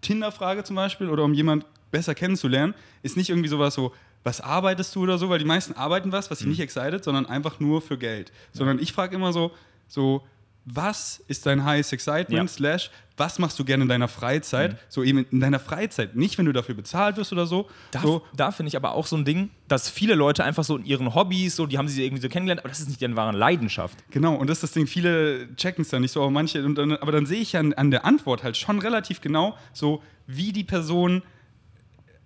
Tinder-Frage 0.00 0.64
zum 0.64 0.76
Beispiel 0.76 1.08
oder 1.10 1.24
um 1.24 1.34
jemand 1.34 1.66
besser 1.90 2.14
kennenzulernen, 2.14 2.74
ist 3.02 3.16
nicht 3.16 3.30
irgendwie 3.30 3.48
sowas 3.48 3.74
so, 3.74 3.92
was 4.24 4.40
arbeitest 4.40 4.94
du 4.94 5.02
oder 5.02 5.18
so, 5.18 5.28
weil 5.28 5.38
die 5.38 5.44
meisten 5.44 5.72
arbeiten 5.74 6.12
was, 6.12 6.30
was 6.30 6.38
sie 6.38 6.44
Mhm. 6.44 6.50
nicht 6.52 6.60
excited, 6.60 7.02
sondern 7.02 7.26
einfach 7.26 7.60
nur 7.60 7.80
für 7.80 7.98
Geld. 7.98 8.32
Sondern 8.52 8.78
ich 8.78 8.92
frage 8.92 9.14
immer 9.16 9.32
so, 9.32 9.52
so, 9.86 10.22
was 10.64 11.22
ist 11.28 11.46
dein 11.46 11.64
highest 11.64 11.92
excitement, 11.92 12.30
Ja. 12.36 12.42
Mhm. 12.42 12.48
slash, 12.48 12.90
was 13.16 13.38
machst 13.38 13.58
du 13.58 13.64
gerne 13.64 13.82
in 13.82 13.88
deiner 13.88 14.06
Freizeit? 14.06 14.76
So 14.88 15.02
eben 15.02 15.24
in 15.30 15.40
deiner 15.40 15.58
Freizeit, 15.58 16.14
nicht 16.14 16.36
wenn 16.38 16.44
du 16.46 16.52
dafür 16.52 16.74
bezahlt 16.74 17.16
wirst 17.16 17.32
oder 17.32 17.46
so. 17.46 17.68
Da, 17.90 18.00
so 18.00 18.22
da 18.36 18.52
finde 18.52 18.68
ich 18.68 18.76
aber 18.76 18.92
auch 18.92 19.06
so 19.06 19.16
ein 19.16 19.24
Ding, 19.24 19.50
dass 19.66 19.88
viele 19.90 20.14
Leute 20.14 20.44
einfach 20.44 20.62
so 20.62 20.76
in 20.76 20.84
ihren 20.84 21.14
Hobbys, 21.14 21.56
so, 21.56 21.66
die 21.66 21.78
haben 21.78 21.88
sie 21.88 22.04
irgendwie 22.04 22.22
so 22.22 22.28
kennengelernt, 22.28 22.60
aber 22.60 22.68
das 22.68 22.80
ist 22.80 22.88
nicht 22.88 23.00
deren 23.00 23.16
wahre 23.16 23.36
Leidenschaft. 23.36 23.96
Genau, 24.10 24.34
und 24.34 24.48
das 24.48 24.58
ist 24.58 24.62
das 24.64 24.72
Ding, 24.72 24.86
viele 24.86 25.48
checken 25.56 25.82
es 25.82 25.88
dann 25.88 26.02
nicht 26.02 26.12
so, 26.12 26.20
aber 26.20 26.30
manche, 26.30 26.64
und 26.64 26.76
dann, 26.76 26.92
aber 26.92 27.10
dann 27.12 27.26
sehe 27.26 27.40
ich 27.40 27.56
an, 27.56 27.72
an 27.72 27.90
der 27.90 28.04
Antwort 28.04 28.42
halt 28.44 28.56
schon 28.56 28.78
relativ 28.78 29.20
genau, 29.20 29.56
so 29.72 30.02
wie 30.26 30.52
die 30.52 30.64
Person 30.64 31.22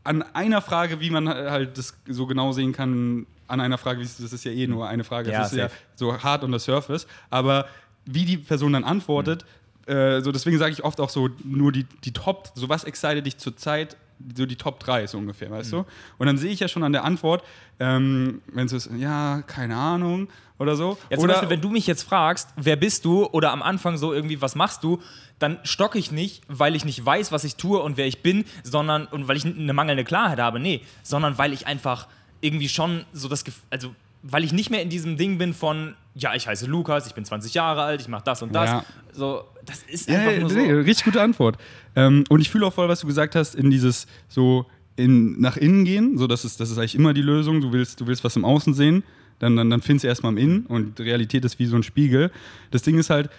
an 0.04 0.22
einer 0.34 0.60
Frage, 0.60 1.00
wie 1.00 1.10
man 1.10 1.28
halt 1.28 1.78
das 1.78 1.96
so 2.08 2.26
genau 2.26 2.52
sehen 2.52 2.72
kann, 2.72 3.26
an 3.46 3.60
einer 3.60 3.78
Frage, 3.78 4.00
das 4.00 4.18
ist 4.18 4.44
ja 4.44 4.50
eh 4.50 4.66
nur 4.66 4.88
eine 4.88 5.04
Frage, 5.04 5.30
Ja, 5.30 5.40
das 5.40 5.52
ist 5.52 5.58
ja 5.58 5.68
safe. 5.68 5.80
so 5.94 6.22
hart 6.22 6.42
on 6.42 6.52
the 6.52 6.58
surface, 6.58 7.06
aber 7.30 7.66
wie 8.04 8.24
die 8.24 8.38
Person 8.38 8.72
dann 8.72 8.84
antwortet, 8.84 9.44
äh, 9.86 10.20
so 10.20 10.32
deswegen 10.32 10.58
sage 10.58 10.72
ich 10.72 10.84
oft 10.84 11.00
auch 11.00 11.10
so 11.10 11.28
nur 11.44 11.72
die, 11.72 11.84
die 12.04 12.12
Top, 12.12 12.50
so 12.54 12.68
was 12.68 12.84
excited 12.84 13.26
dich 13.26 13.38
zurzeit, 13.38 13.96
so 14.36 14.46
die 14.46 14.56
Top 14.56 14.78
3 14.80 15.06
so 15.08 15.18
ungefähr, 15.18 15.50
weißt 15.50 15.72
du? 15.72 15.84
Und 16.18 16.26
dann 16.26 16.38
sehe 16.38 16.52
ich 16.52 16.60
ja 16.60 16.68
schon 16.68 16.84
an 16.84 16.92
der 16.92 17.04
Antwort, 17.04 17.42
ähm, 17.80 18.40
wenn 18.52 18.66
es 18.66 18.72
ist, 18.72 18.90
ja, 18.96 19.42
keine 19.42 19.76
Ahnung 19.76 20.28
oder 20.58 20.76
so. 20.76 20.96
Ja, 21.10 21.16
zum 21.16 21.24
oder, 21.24 21.34
Beispiel, 21.34 21.50
wenn 21.50 21.60
du 21.60 21.70
mich 21.70 21.86
jetzt 21.86 22.02
fragst, 22.02 22.50
wer 22.56 22.76
bist 22.76 23.04
du? 23.04 23.26
Oder 23.26 23.50
am 23.50 23.62
Anfang 23.62 23.96
so 23.96 24.12
irgendwie, 24.12 24.40
was 24.40 24.54
machst 24.54 24.84
du, 24.84 25.00
dann 25.40 25.58
stocke 25.64 25.98
ich 25.98 26.12
nicht, 26.12 26.42
weil 26.46 26.76
ich 26.76 26.84
nicht 26.84 27.04
weiß, 27.04 27.32
was 27.32 27.42
ich 27.42 27.56
tue 27.56 27.80
und 27.80 27.96
wer 27.96 28.06
ich 28.06 28.22
bin, 28.22 28.44
sondern 28.62 29.06
und 29.06 29.26
weil 29.26 29.36
ich 29.36 29.44
eine 29.44 29.72
mangelnde 29.72 30.04
Klarheit 30.04 30.38
habe, 30.38 30.60
nee, 30.60 30.82
sondern 31.02 31.38
weil 31.38 31.52
ich 31.52 31.66
einfach 31.66 32.06
irgendwie 32.40 32.68
schon 32.68 33.04
so 33.12 33.28
das 33.28 33.42
Gefühl, 33.42 33.62
also 33.70 33.94
weil 34.22 34.44
ich 34.44 34.52
nicht 34.52 34.70
mehr 34.70 34.82
in 34.82 34.88
diesem 34.88 35.16
Ding 35.16 35.38
bin 35.38 35.52
von, 35.52 35.94
ja, 36.14 36.34
ich 36.34 36.46
heiße 36.46 36.66
Lukas, 36.66 37.06
ich 37.06 37.14
bin 37.14 37.24
20 37.24 37.54
Jahre 37.54 37.82
alt, 37.82 38.00
ich 38.00 38.08
mache 38.08 38.24
das 38.24 38.42
und 38.42 38.54
das. 38.54 38.70
Ja. 38.70 38.84
So, 39.12 39.44
das 39.64 39.82
ist 39.82 40.08
einfach 40.08 40.32
ja, 40.32 40.38
nur 40.38 40.50
so. 40.50 40.56
nee, 40.56 40.72
richtig 40.72 41.04
gute 41.04 41.20
Antwort. 41.20 41.58
Ähm, 41.96 42.24
und 42.28 42.40
ich 42.40 42.50
fühle 42.50 42.66
auch 42.66 42.72
voll, 42.72 42.88
was 42.88 43.00
du 43.00 43.06
gesagt 43.06 43.34
hast, 43.34 43.54
in 43.54 43.70
dieses 43.70 44.06
so 44.28 44.66
in, 44.96 45.40
nach 45.40 45.56
innen 45.56 45.84
gehen. 45.84 46.18
So, 46.18 46.26
das 46.26 46.44
ist, 46.44 46.60
das 46.60 46.70
ist 46.70 46.78
eigentlich 46.78 46.94
immer 46.94 47.14
die 47.14 47.22
Lösung. 47.22 47.60
Du 47.60 47.72
willst, 47.72 48.00
du 48.00 48.06
willst 48.06 48.22
was 48.24 48.36
im 48.36 48.44
Außen 48.44 48.74
sehen, 48.74 49.02
dann, 49.38 49.56
dann, 49.56 49.70
dann 49.70 49.82
findest 49.82 50.04
du 50.04 50.08
erstmal 50.08 50.32
im 50.32 50.38
Innen 50.38 50.66
und 50.66 50.98
die 50.98 51.02
Realität 51.02 51.44
ist 51.44 51.58
wie 51.58 51.66
so 51.66 51.76
ein 51.76 51.82
Spiegel. 51.82 52.30
Das 52.70 52.82
Ding 52.82 52.98
ist 52.98 53.10
halt, 53.10 53.30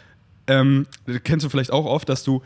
ähm, 0.47 0.85
kennst 1.23 1.45
du 1.45 1.49
vielleicht 1.49 1.71
auch 1.71 1.85
oft, 1.85 2.09
dass 2.09 2.23
du 2.23 2.41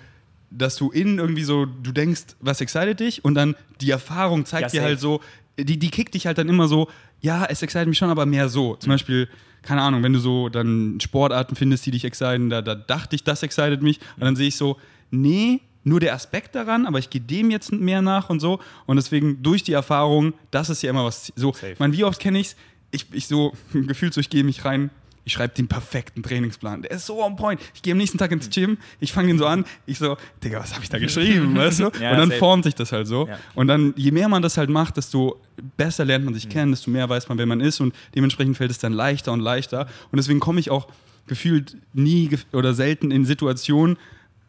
dass 0.49 0.77
du 0.77 0.91
innen 0.91 1.19
irgendwie 1.19 1.43
so, 1.43 1.65
du 1.65 1.91
denkst, 1.91 2.37
was 2.39 2.61
excited 2.61 2.99
dich 2.99 3.25
und 3.25 3.35
dann 3.35 3.55
die 3.81 3.91
Erfahrung 3.91 4.45
zeigt 4.45 4.73
Ja, 4.73 4.79
dir 4.79 4.85
halt 4.85 4.99
so, 4.99 5.19
die, 5.57 5.77
die 5.77 5.89
kickt 5.89 6.13
dich 6.13 6.27
halt 6.27 6.37
dann 6.37 6.49
immer 6.49 6.67
so, 6.67 6.89
ja, 7.21 7.45
es 7.45 7.61
excited 7.61 7.87
mich 7.87 7.97
schon, 7.97 8.09
aber 8.09 8.25
mehr 8.25 8.49
so. 8.49 8.75
Zum 8.75 8.91
Beispiel, 8.91 9.27
keine 9.61 9.81
Ahnung, 9.81 10.03
wenn 10.03 10.13
du 10.13 10.19
so 10.19 10.49
dann 10.49 10.99
Sportarten 11.01 11.55
findest, 11.55 11.85
die 11.85 11.91
dich 11.91 12.05
exciten, 12.05 12.49
da, 12.49 12.61
da 12.61 12.75
dachte 12.75 13.15
ich, 13.15 13.23
das 13.23 13.43
excited 13.43 13.81
mich. 13.81 13.99
Und 14.15 14.23
dann 14.23 14.35
sehe 14.35 14.47
ich 14.47 14.55
so, 14.55 14.77
nee, 15.11 15.61
nur 15.83 15.99
der 15.99 16.13
Aspekt 16.13 16.53
daran, 16.55 16.85
aber 16.85 16.99
ich 16.99 17.09
gehe 17.09 17.21
dem 17.21 17.49
jetzt 17.49 17.71
mehr 17.71 18.01
nach 18.01 18.29
und 18.29 18.39
so. 18.39 18.59
Und 18.85 18.97
deswegen 18.97 19.41
durch 19.41 19.63
die 19.63 19.73
Erfahrung, 19.73 20.33
das 20.51 20.69
ist 20.69 20.81
ja 20.83 20.89
immer 20.89 21.05
was. 21.05 21.31
So, 21.35 21.53
Safe. 21.53 21.75
man, 21.79 21.93
wie 21.93 22.03
oft 22.03 22.19
kenne 22.19 22.39
ich's? 22.39 22.55
Ich, 22.91 23.05
ich 23.11 23.27
so, 23.27 23.53
gefühlt 23.73 24.13
so, 24.13 24.21
ich 24.21 24.29
gehe 24.29 24.43
mich 24.43 24.65
rein. 24.65 24.89
Ich 25.27 25.33
schreibe 25.33 25.53
den 25.53 25.67
perfekten 25.67 26.23
Trainingsplan. 26.23 26.83
Der 26.83 26.91
ist 26.91 27.05
so 27.05 27.21
on 27.21 27.35
point. 27.35 27.59
Ich 27.75 27.81
gehe 27.81 27.91
am 27.91 27.97
nächsten 27.97 28.17
Tag 28.17 28.31
ins 28.31 28.49
Gym, 28.49 28.77
ich 29.01 29.11
fange 29.11 29.27
den 29.27 29.37
so 29.37 29.45
an. 29.45 29.65
Ich 29.85 29.97
so, 29.97 30.15
Digga, 30.41 30.61
was 30.61 30.73
habe 30.73 30.83
ich 30.83 30.89
da 30.89 30.99
geschrieben? 30.99 31.53
Weißt 31.57 31.81
du? 31.81 31.91
Ja, 31.99 32.11
und 32.11 32.17
dann 32.17 32.29
safe. 32.29 32.39
formt 32.39 32.63
sich 32.63 32.75
das 32.75 32.93
halt 32.93 33.07
so. 33.07 33.27
Ja. 33.27 33.37
Und 33.53 33.67
dann, 33.67 33.93
je 33.97 34.11
mehr 34.11 34.29
man 34.29 34.41
das 34.41 34.55
halt 34.55 34.69
macht, 34.69 34.95
desto 34.95 35.41
besser 35.75 36.05
lernt 36.05 36.23
man 36.23 36.33
sich 36.33 36.47
kennen, 36.47 36.71
desto 36.71 36.89
mehr 36.91 37.09
weiß 37.09 37.27
man, 37.27 37.37
wer 37.37 37.45
man 37.45 37.59
ist. 37.59 37.81
Und 37.81 37.93
dementsprechend 38.15 38.55
fällt 38.55 38.71
es 38.71 38.77
dann 38.77 38.93
leichter 38.93 39.33
und 39.33 39.41
leichter. 39.41 39.87
Und 40.13 40.15
deswegen 40.15 40.39
komme 40.39 40.61
ich 40.61 40.71
auch 40.71 40.87
gefühlt 41.27 41.75
nie 41.91 42.29
oder 42.53 42.73
selten 42.73 43.11
in 43.11 43.25
Situationen, 43.25 43.97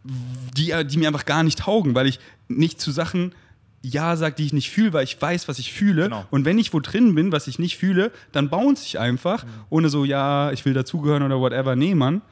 die, 0.05 0.73
die 0.87 0.97
mir 0.97 1.09
einfach 1.09 1.27
gar 1.27 1.43
nicht 1.43 1.59
taugen, 1.59 1.97
weil 1.97 2.07
ich 2.07 2.21
nicht 2.47 2.81
zu 2.81 2.93
Sachen 2.93 3.35
Ja 3.83 4.17
sage, 4.17 4.35
die 4.35 4.45
ich 4.45 4.53
nicht 4.53 4.71
fühle, 4.71 4.93
weil 4.93 5.05
ich 5.05 5.21
weiß, 5.21 5.49
was 5.49 5.59
ich 5.59 5.73
fühle. 5.73 6.05
Genau. 6.05 6.27
Und 6.31 6.45
wenn 6.45 6.59
ich 6.59 6.73
wo 6.73 6.81
drin 6.81 7.15
bin, 7.15 7.31
was 7.31 7.47
ich 7.47 7.59
nicht 7.59 7.77
fühle, 7.77 8.11
dann 8.33 8.49
bounce 8.49 8.85
ich 8.85 8.99
einfach, 8.99 9.45
ohne 9.71 9.89
so, 9.89 10.05
ja, 10.05 10.51
ich 10.53 10.65
will 10.65 10.75
dazugehören 10.75 11.23
oder 11.23 11.39
whatever. 11.39 11.77
Nee, 11.77 11.95
Mann. 11.95 12.23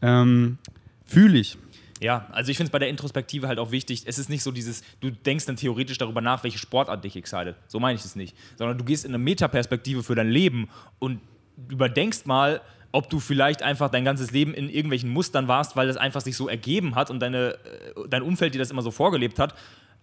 Ähm, 0.00 0.58
fühle 1.04 1.38
ich. 1.38 1.58
Ja, 2.00 2.26
also 2.32 2.50
ich 2.50 2.56
finde 2.56 2.68
es 2.68 2.72
bei 2.72 2.78
der 2.78 2.88
Introspektive 2.88 3.48
halt 3.48 3.58
auch 3.58 3.70
wichtig, 3.70 4.02
es 4.06 4.18
ist 4.18 4.28
nicht 4.28 4.42
so 4.42 4.50
dieses, 4.50 4.82
du 5.00 5.10
denkst 5.10 5.46
dann 5.46 5.56
theoretisch 5.56 5.96
darüber 5.98 6.20
nach, 6.20 6.42
welche 6.42 6.58
Sportart 6.58 7.04
dich 7.04 7.16
excited. 7.16 7.54
So 7.66 7.80
meine 7.80 7.98
ich 7.98 8.04
es 8.04 8.16
nicht. 8.16 8.36
Sondern 8.56 8.76
du 8.76 8.84
gehst 8.84 9.04
in 9.04 9.12
eine 9.12 9.18
Metaperspektive 9.18 10.02
für 10.02 10.14
dein 10.14 10.30
Leben 10.30 10.68
und 10.98 11.20
überdenkst 11.68 12.26
mal, 12.26 12.60
ob 12.92 13.10
du 13.10 13.20
vielleicht 13.20 13.62
einfach 13.62 13.90
dein 13.90 14.04
ganzes 14.04 14.30
Leben 14.30 14.54
in 14.54 14.68
irgendwelchen 14.68 15.10
Mustern 15.10 15.48
warst, 15.48 15.76
weil 15.76 15.86
das 15.86 15.96
einfach 15.96 16.20
sich 16.20 16.36
so 16.36 16.48
ergeben 16.48 16.94
hat 16.94 17.10
und 17.10 17.20
deine, 17.20 17.54
äh, 17.54 18.08
dein 18.08 18.22
Umfeld 18.22 18.54
dir 18.54 18.58
das 18.58 18.70
immer 18.70 18.82
so 18.82 18.90
vorgelebt 18.90 19.38
hat. 19.38 19.54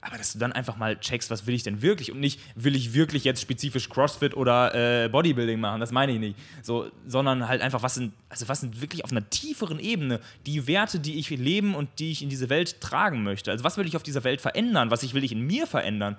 Aber 0.04 0.18
dass 0.18 0.34
du 0.34 0.40
dann 0.40 0.52
einfach 0.52 0.78
mal 0.78 1.00
checkst, 1.00 1.30
was 1.30 1.46
will 1.46 1.54
ich 1.54 1.62
denn 1.62 1.84
wirklich 1.84 2.12
und 2.12 2.20
nicht, 2.20 2.40
will 2.56 2.76
ich 2.76 2.96
wirklich 2.96 3.24
jetzt 3.24 3.40
spezifisch 3.40 3.88
CrossFit 3.88 4.36
oder 4.36 5.04
äh, 5.06 5.10
Bodybuilding 5.10 5.60
machen, 5.60 5.80
das 5.80 5.92
meine 5.92 6.12
ich 6.12 6.20
nicht. 6.20 6.40
So, 6.64 6.92
sondern 7.06 7.48
halt 7.48 7.62
einfach, 7.62 7.84
was 7.84 7.96
sind, 7.96 8.12
also 8.28 8.48
was 8.48 8.62
sind 8.62 8.82
wirklich 8.82 9.04
auf 9.04 9.12
einer 9.12 9.30
tieferen 9.30 9.80
Ebene 9.80 10.20
die 10.48 10.66
Werte, 10.66 11.00
die 11.00 11.20
ich 11.20 11.30
leben 11.30 11.76
und 11.76 11.88
die 12.00 12.12
ich 12.12 12.24
in 12.24 12.30
diese 12.30 12.50
Welt 12.50 12.82
tragen 12.82 13.22
möchte. 13.22 13.52
Also 13.52 13.64
was 13.64 13.78
will 13.78 13.86
ich 13.86 13.96
auf 13.96 14.02
dieser 14.02 14.24
Welt 14.24 14.42
verändern, 14.42 14.90
was 14.90 15.04
ich 15.04 15.14
will 15.14 15.24
ich 15.24 15.32
in 15.32 15.42
mir 15.42 15.68
verändern. 15.68 16.18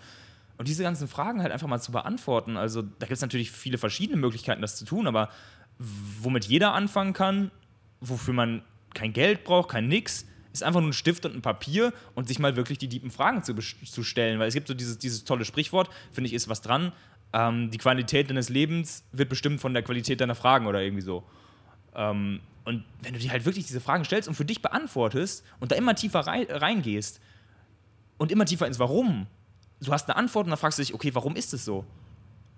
Und 0.58 0.68
diese 0.68 0.84
ganzen 0.84 1.08
Fragen 1.08 1.42
halt 1.42 1.50
einfach 1.50 1.66
mal 1.66 1.80
zu 1.80 1.90
beantworten. 1.90 2.56
Also 2.56 2.82
da 2.82 3.06
gibt 3.06 3.12
es 3.12 3.20
natürlich 3.20 3.50
viele 3.50 3.78
verschiedene 3.78 4.16
Möglichkeiten, 4.16 4.62
das 4.62 4.76
zu 4.76 4.84
tun, 4.84 5.08
aber 5.08 5.28
womit 5.78 6.44
jeder 6.44 6.72
anfangen 6.74 7.14
kann, 7.14 7.50
wofür 8.00 8.32
man 8.32 8.62
kein 8.94 9.12
Geld 9.12 9.42
braucht, 9.42 9.70
kein 9.70 9.88
Nix, 9.88 10.24
ist 10.52 10.62
einfach 10.62 10.80
nur 10.80 10.90
ein 10.90 10.94
Stift 10.94 11.24
und 11.24 11.34
ein 11.34 11.42
Papier 11.42 11.92
und 12.14 12.28
sich 12.28 12.38
mal 12.38 12.56
wirklich 12.56 12.78
die 12.78 12.88
tiefen 12.88 13.10
Fragen 13.10 13.42
zu, 13.42 13.54
zu 13.54 14.02
stellen. 14.02 14.38
Weil 14.38 14.48
es 14.48 14.54
gibt 14.54 14.68
so 14.68 14.74
dieses, 14.74 14.98
dieses 14.98 15.24
tolle 15.24 15.44
Sprichwort, 15.44 15.90
finde 16.10 16.28
ich, 16.28 16.34
ist 16.34 16.48
was 16.48 16.60
dran. 16.60 16.92
Ähm, 17.32 17.70
die 17.70 17.78
Qualität 17.78 18.28
deines 18.28 18.48
Lebens 18.48 19.04
wird 19.12 19.28
bestimmt 19.28 19.60
von 19.60 19.72
der 19.72 19.82
Qualität 19.82 20.20
deiner 20.20 20.34
Fragen 20.34 20.66
oder 20.66 20.82
irgendwie 20.82 21.02
so. 21.02 21.24
Ähm, 21.94 22.40
und 22.64 22.84
wenn 23.02 23.14
du 23.14 23.18
dir 23.18 23.30
halt 23.30 23.44
wirklich 23.44 23.66
diese 23.66 23.80
Fragen 23.80 24.04
stellst 24.04 24.28
und 24.28 24.34
für 24.34 24.44
dich 24.44 24.62
beantwortest 24.62 25.44
und 25.58 25.72
da 25.72 25.76
immer 25.76 25.94
tiefer 25.94 26.20
rei 26.20 26.46
reingehst 26.48 27.20
und 28.18 28.30
immer 28.30 28.44
tiefer 28.44 28.66
ins 28.66 28.78
Warum, 28.78 29.26
du 29.80 29.92
hast 29.92 30.08
eine 30.08 30.16
Antwort 30.16 30.44
und 30.44 30.50
dann 30.50 30.58
fragst 30.58 30.78
du 30.78 30.82
dich, 30.82 30.94
okay, 30.94 31.14
warum 31.14 31.34
ist 31.34 31.52
es 31.54 31.64
so? 31.64 31.84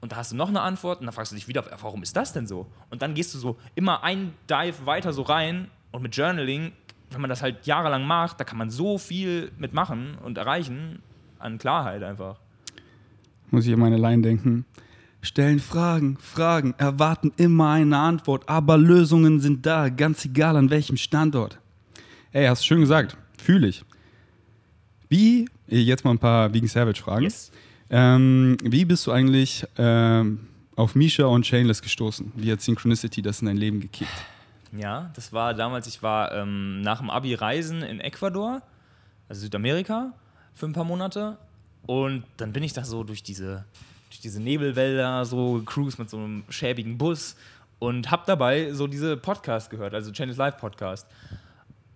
Und 0.00 0.12
da 0.12 0.16
hast 0.16 0.32
du 0.32 0.36
noch 0.36 0.48
eine 0.48 0.60
Antwort 0.60 1.00
und 1.00 1.06
dann 1.06 1.14
fragst 1.14 1.32
du 1.32 1.36
dich 1.36 1.48
wieder, 1.48 1.64
warum 1.80 2.02
ist 2.02 2.14
das 2.16 2.34
denn 2.34 2.46
so? 2.46 2.66
Und 2.90 3.00
dann 3.00 3.14
gehst 3.14 3.32
du 3.32 3.38
so 3.38 3.58
immer 3.74 4.02
ein 4.02 4.34
Dive 4.50 4.84
weiter 4.84 5.14
so 5.14 5.22
rein 5.22 5.70
und 5.92 6.02
mit 6.02 6.14
Journaling, 6.14 6.72
wenn 7.14 7.20
man 7.20 7.30
das 7.30 7.42
halt 7.42 7.66
jahrelang 7.66 8.06
macht, 8.06 8.40
da 8.40 8.44
kann 8.44 8.58
man 8.58 8.70
so 8.70 8.98
viel 8.98 9.50
mitmachen 9.58 10.16
und 10.22 10.38
erreichen 10.38 11.00
an 11.38 11.58
Klarheit 11.58 12.02
einfach. 12.02 12.36
Muss 13.50 13.66
ich 13.66 13.72
an 13.72 13.80
meine 13.80 13.96
Line 13.96 14.22
denken. 14.22 14.64
Stellen 15.22 15.58
Fragen, 15.58 16.18
Fragen, 16.18 16.74
erwarten 16.76 17.32
immer 17.36 17.70
eine 17.70 17.98
Antwort, 17.98 18.48
aber 18.48 18.76
Lösungen 18.76 19.40
sind 19.40 19.64
da, 19.64 19.88
ganz 19.88 20.24
egal 20.24 20.56
an 20.56 20.68
welchem 20.68 20.96
Standort. 20.96 21.58
Ey, 22.32 22.46
hast 22.46 22.62
du 22.62 22.66
schön 22.66 22.80
gesagt. 22.80 23.16
Fühle 23.42 23.68
ich. 23.68 23.84
Wie, 25.08 25.48
jetzt 25.68 26.04
mal 26.04 26.10
ein 26.10 26.18
paar 26.18 26.52
Vegan 26.52 26.68
Savage 26.68 27.00
Fragen. 27.00 27.24
Yes. 27.24 27.50
Ähm, 27.90 28.56
wie 28.62 28.84
bist 28.84 29.06
du 29.06 29.12
eigentlich 29.12 29.64
ähm, 29.78 30.40
auf 30.76 30.94
Misha 30.94 31.24
und 31.24 31.44
Chainless 31.44 31.80
gestoßen? 31.80 32.32
Wie 32.34 32.50
hat 32.50 32.60
Synchronicity 32.60 33.22
das 33.22 33.40
in 33.40 33.46
dein 33.46 33.56
Leben 33.56 33.80
gekickt? 33.80 34.10
Ja, 34.76 35.10
das 35.14 35.32
war 35.32 35.54
damals, 35.54 35.86
ich 35.86 36.02
war 36.02 36.32
ähm, 36.32 36.80
nach 36.82 36.98
dem 36.98 37.10
Abi 37.10 37.34
reisen 37.34 37.82
in 37.82 38.00
Ecuador, 38.00 38.60
also 39.28 39.42
Südamerika, 39.42 40.12
für 40.54 40.66
ein 40.66 40.72
paar 40.72 40.84
Monate. 40.84 41.36
Und 41.86 42.24
dann 42.38 42.52
bin 42.52 42.62
ich 42.62 42.72
da 42.72 42.84
so 42.84 43.04
durch 43.04 43.22
diese, 43.22 43.64
durch 44.10 44.20
diese 44.20 44.40
Nebelwälder 44.42 45.24
so 45.24 45.54
gecruised 45.58 45.98
mit 45.98 46.10
so 46.10 46.16
einem 46.16 46.44
schäbigen 46.48 46.98
Bus 46.98 47.36
und 47.78 48.10
hab 48.10 48.26
dabei 48.26 48.72
so 48.72 48.86
diese 48.86 49.16
Podcast 49.16 49.70
gehört, 49.70 49.94
also 49.94 50.10
Channels 50.12 50.38
Live 50.38 50.56
Podcast. 50.56 51.06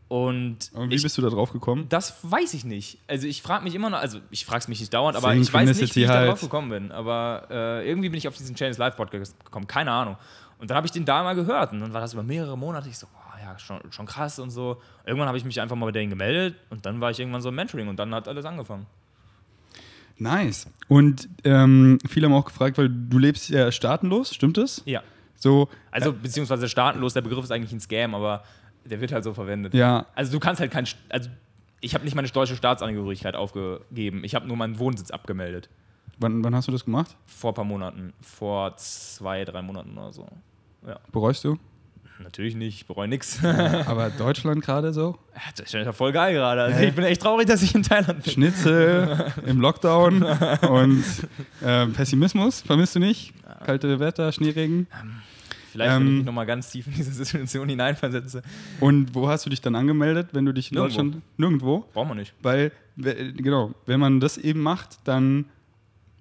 Und, 0.09 0.71
Und 0.73 0.91
wie 0.91 0.95
ich, 0.95 1.03
bist 1.03 1.19
du 1.19 1.23
da 1.23 1.29
drauf 1.29 1.53
gekommen? 1.53 1.87
das 1.91 2.15
weiß 2.23 2.55
ich 2.55 2.65
nicht. 2.65 2.99
Also 3.07 3.27
ich 3.27 3.43
frage 3.43 3.65
mich 3.65 3.75
immer 3.75 3.91
noch, 3.91 3.99
also 3.99 4.21
ich 4.31 4.47
frage 4.47 4.61
es 4.61 4.69
mich 4.69 4.81
nicht 4.81 4.93
dauernd, 4.95 5.17
aber 5.17 5.35
ich 5.35 5.53
weiß 5.53 5.79
nicht, 5.79 5.95
wie 5.97 6.03
ich 6.03 6.07
da 6.07 6.15
halt. 6.15 6.31
drauf 6.31 6.41
gekommen 6.41 6.71
bin. 6.71 6.93
Aber 6.93 7.47
äh, 7.51 7.87
irgendwie 7.89 8.09
bin 8.09 8.17
ich 8.17 8.27
auf 8.27 8.35
diesen 8.37 8.57
Channels 8.57 8.79
Live 8.79 8.97
Podcast 8.97 9.39
gekommen, 9.45 9.67
keine 9.67 9.91
Ahnung. 9.91 10.17
Und 10.59 10.71
dann 10.71 10.77
habe 10.77 10.87
ich 10.87 10.93
den 10.93 11.05
da 11.05 11.23
mal 11.23 11.35
gehört 11.35 11.73
und 11.73 11.81
dann 11.81 11.93
war 11.93 12.01
das 12.01 12.15
über 12.15 12.23
mehrere 12.23 12.59
Monate. 12.59 12.89
Ich 12.89 12.99
so, 12.99 13.07
boah, 13.07 13.39
ja, 13.41 13.59
schon, 13.59 13.81
schon 13.93 14.07
krass 14.07 14.39
und 14.39 14.51
so. 14.51 14.81
Irgendwann 15.07 15.29
habe 15.29 15.39
ich 15.39 15.45
mich 15.45 15.61
einfach 15.61 15.77
mal 15.77 15.87
bei 15.87 15.93
denen 15.93 16.11
gemeldet 16.11 16.57
und 16.71 16.85
dann 16.85 17.01
war 17.01 17.11
ich 17.11 17.21
irgendwann 17.21 17.41
so 17.43 17.51
im 17.51 17.55
Mentoring 17.55 17.87
und 17.89 17.97
dann 17.99 18.13
hat 18.15 18.27
alles 18.29 18.45
angefangen. 18.45 18.87
Nice. 20.19 20.67
Und 20.89 21.29
ähm, 21.45 21.99
viele 22.09 22.27
haben 22.27 22.35
auch 22.35 22.45
gefragt, 22.45 22.77
weil 22.77 22.89
du 22.89 23.19
lebst 23.19 23.51
ja 23.51 23.71
staatenlos, 23.71 24.35
stimmt 24.35 24.57
das? 24.57 24.83
Ja. 24.85 25.03
So, 25.37 25.69
Also 25.93 26.13
beziehungsweise 26.13 26.69
staatenlos, 26.69 27.15
der 27.15 27.21
Begriff 27.21 27.45
ist 27.45 27.53
eigentlich 27.53 27.73
ein 27.73 27.79
Scam, 27.81 28.15
aber 28.17 28.43
der 28.85 29.01
wird 29.01 29.13
halt 29.13 29.23
so 29.23 29.33
verwendet. 29.35 29.75
ja, 29.75 30.07
Also 30.17 30.33
du 30.33 30.41
kannst 30.41 30.61
halt 30.61 30.73
kein, 30.73 30.87
also 31.09 31.31
ich 31.81 31.95
habe 31.95 32.05
nicht 32.05 32.17
meine 32.17 32.27
deutsche 32.27 32.57
Staatsangehörigkeit 32.57 33.37
aufgegeben. 33.37 34.25
Ich 34.25 34.35
habe 34.35 34.49
nur 34.49 34.57
meinen 34.57 34.81
Wohnsitz 34.81 35.13
abgemeldet. 35.13 35.69
wann, 36.19 36.43
wann 36.43 36.55
hast 36.57 36.67
du 36.67 36.73
das 36.73 36.85
gemacht? 36.85 37.15
Vor 37.27 37.53
ein 37.53 37.55
paar 37.55 37.65
Monaten. 37.65 38.13
Vor 38.21 38.77
zwei, 38.77 39.45
drei 39.45 39.63
Monaten 39.63 39.97
oder 39.97 40.13
so. 40.13 40.27
Ja. 40.87 40.99
Bereust 41.13 41.45
du? 41.45 41.59
Natürlich 42.21 42.57
nicht, 42.57 42.75
ich 42.81 42.87
bereue 42.87 43.07
nichts. 43.07 43.43
Aber 43.45 44.11
Deutschland 44.11 44.65
gerade 44.65 44.93
so? 44.93 45.17
Das 45.57 45.67
ist 45.67 45.73
ja 45.73 45.93
voll 45.93 46.11
geil 46.13 46.35
gerade. 46.35 46.63
Also 46.63 46.81
ich 46.83 46.93
bin 46.93 47.05
echt 47.05 47.23
traurig, 47.23 47.47
dass 47.47 47.63
ich 47.63 47.75
in 47.77 47.85
Thailand 47.85 48.23
bin. 48.25 48.33
Schnitzel 48.33 49.33
im 49.47 49.61
Lockdown 49.61 50.25
und 50.69 51.05
äh, 51.63 51.87
Pessimismus, 51.87 52.61
vermisst 52.63 52.97
du 52.97 52.99
nicht? 52.99 53.33
Kalte 53.65 54.01
Wetter, 54.01 54.33
Schneeregen. 54.33 54.89
Vielleicht, 55.71 55.93
wenn 55.93 56.03
ich 56.03 56.09
Ähm, 56.09 56.17
mich 56.19 56.27
nochmal 56.27 56.47
ganz 56.47 56.71
tief 56.71 56.89
in 56.89 56.95
diese 56.95 57.13
Situation 57.13 57.69
hineinversetze. 57.69 58.43
Und 58.81 59.15
wo 59.15 59.29
hast 59.29 59.47
du 59.47 59.51
dich 59.51 59.61
dann 59.61 59.77
angemeldet, 59.77 60.31
wenn 60.33 60.45
du 60.45 60.53
dich 60.53 60.73
in 60.73 60.77
Nirgendwo. 60.77 61.03
Deutschland. 61.03 61.23
Nirgendwo. 61.37 61.85
Brauchen 61.93 62.09
wir 62.09 62.15
nicht. 62.17 62.35
Weil, 62.43 62.73
we- 62.97 63.33
genau, 63.35 63.75
wenn 63.87 64.01
man 64.01 64.19
das 64.19 64.39
eben 64.39 64.61
macht, 64.61 64.99
dann 65.05 65.45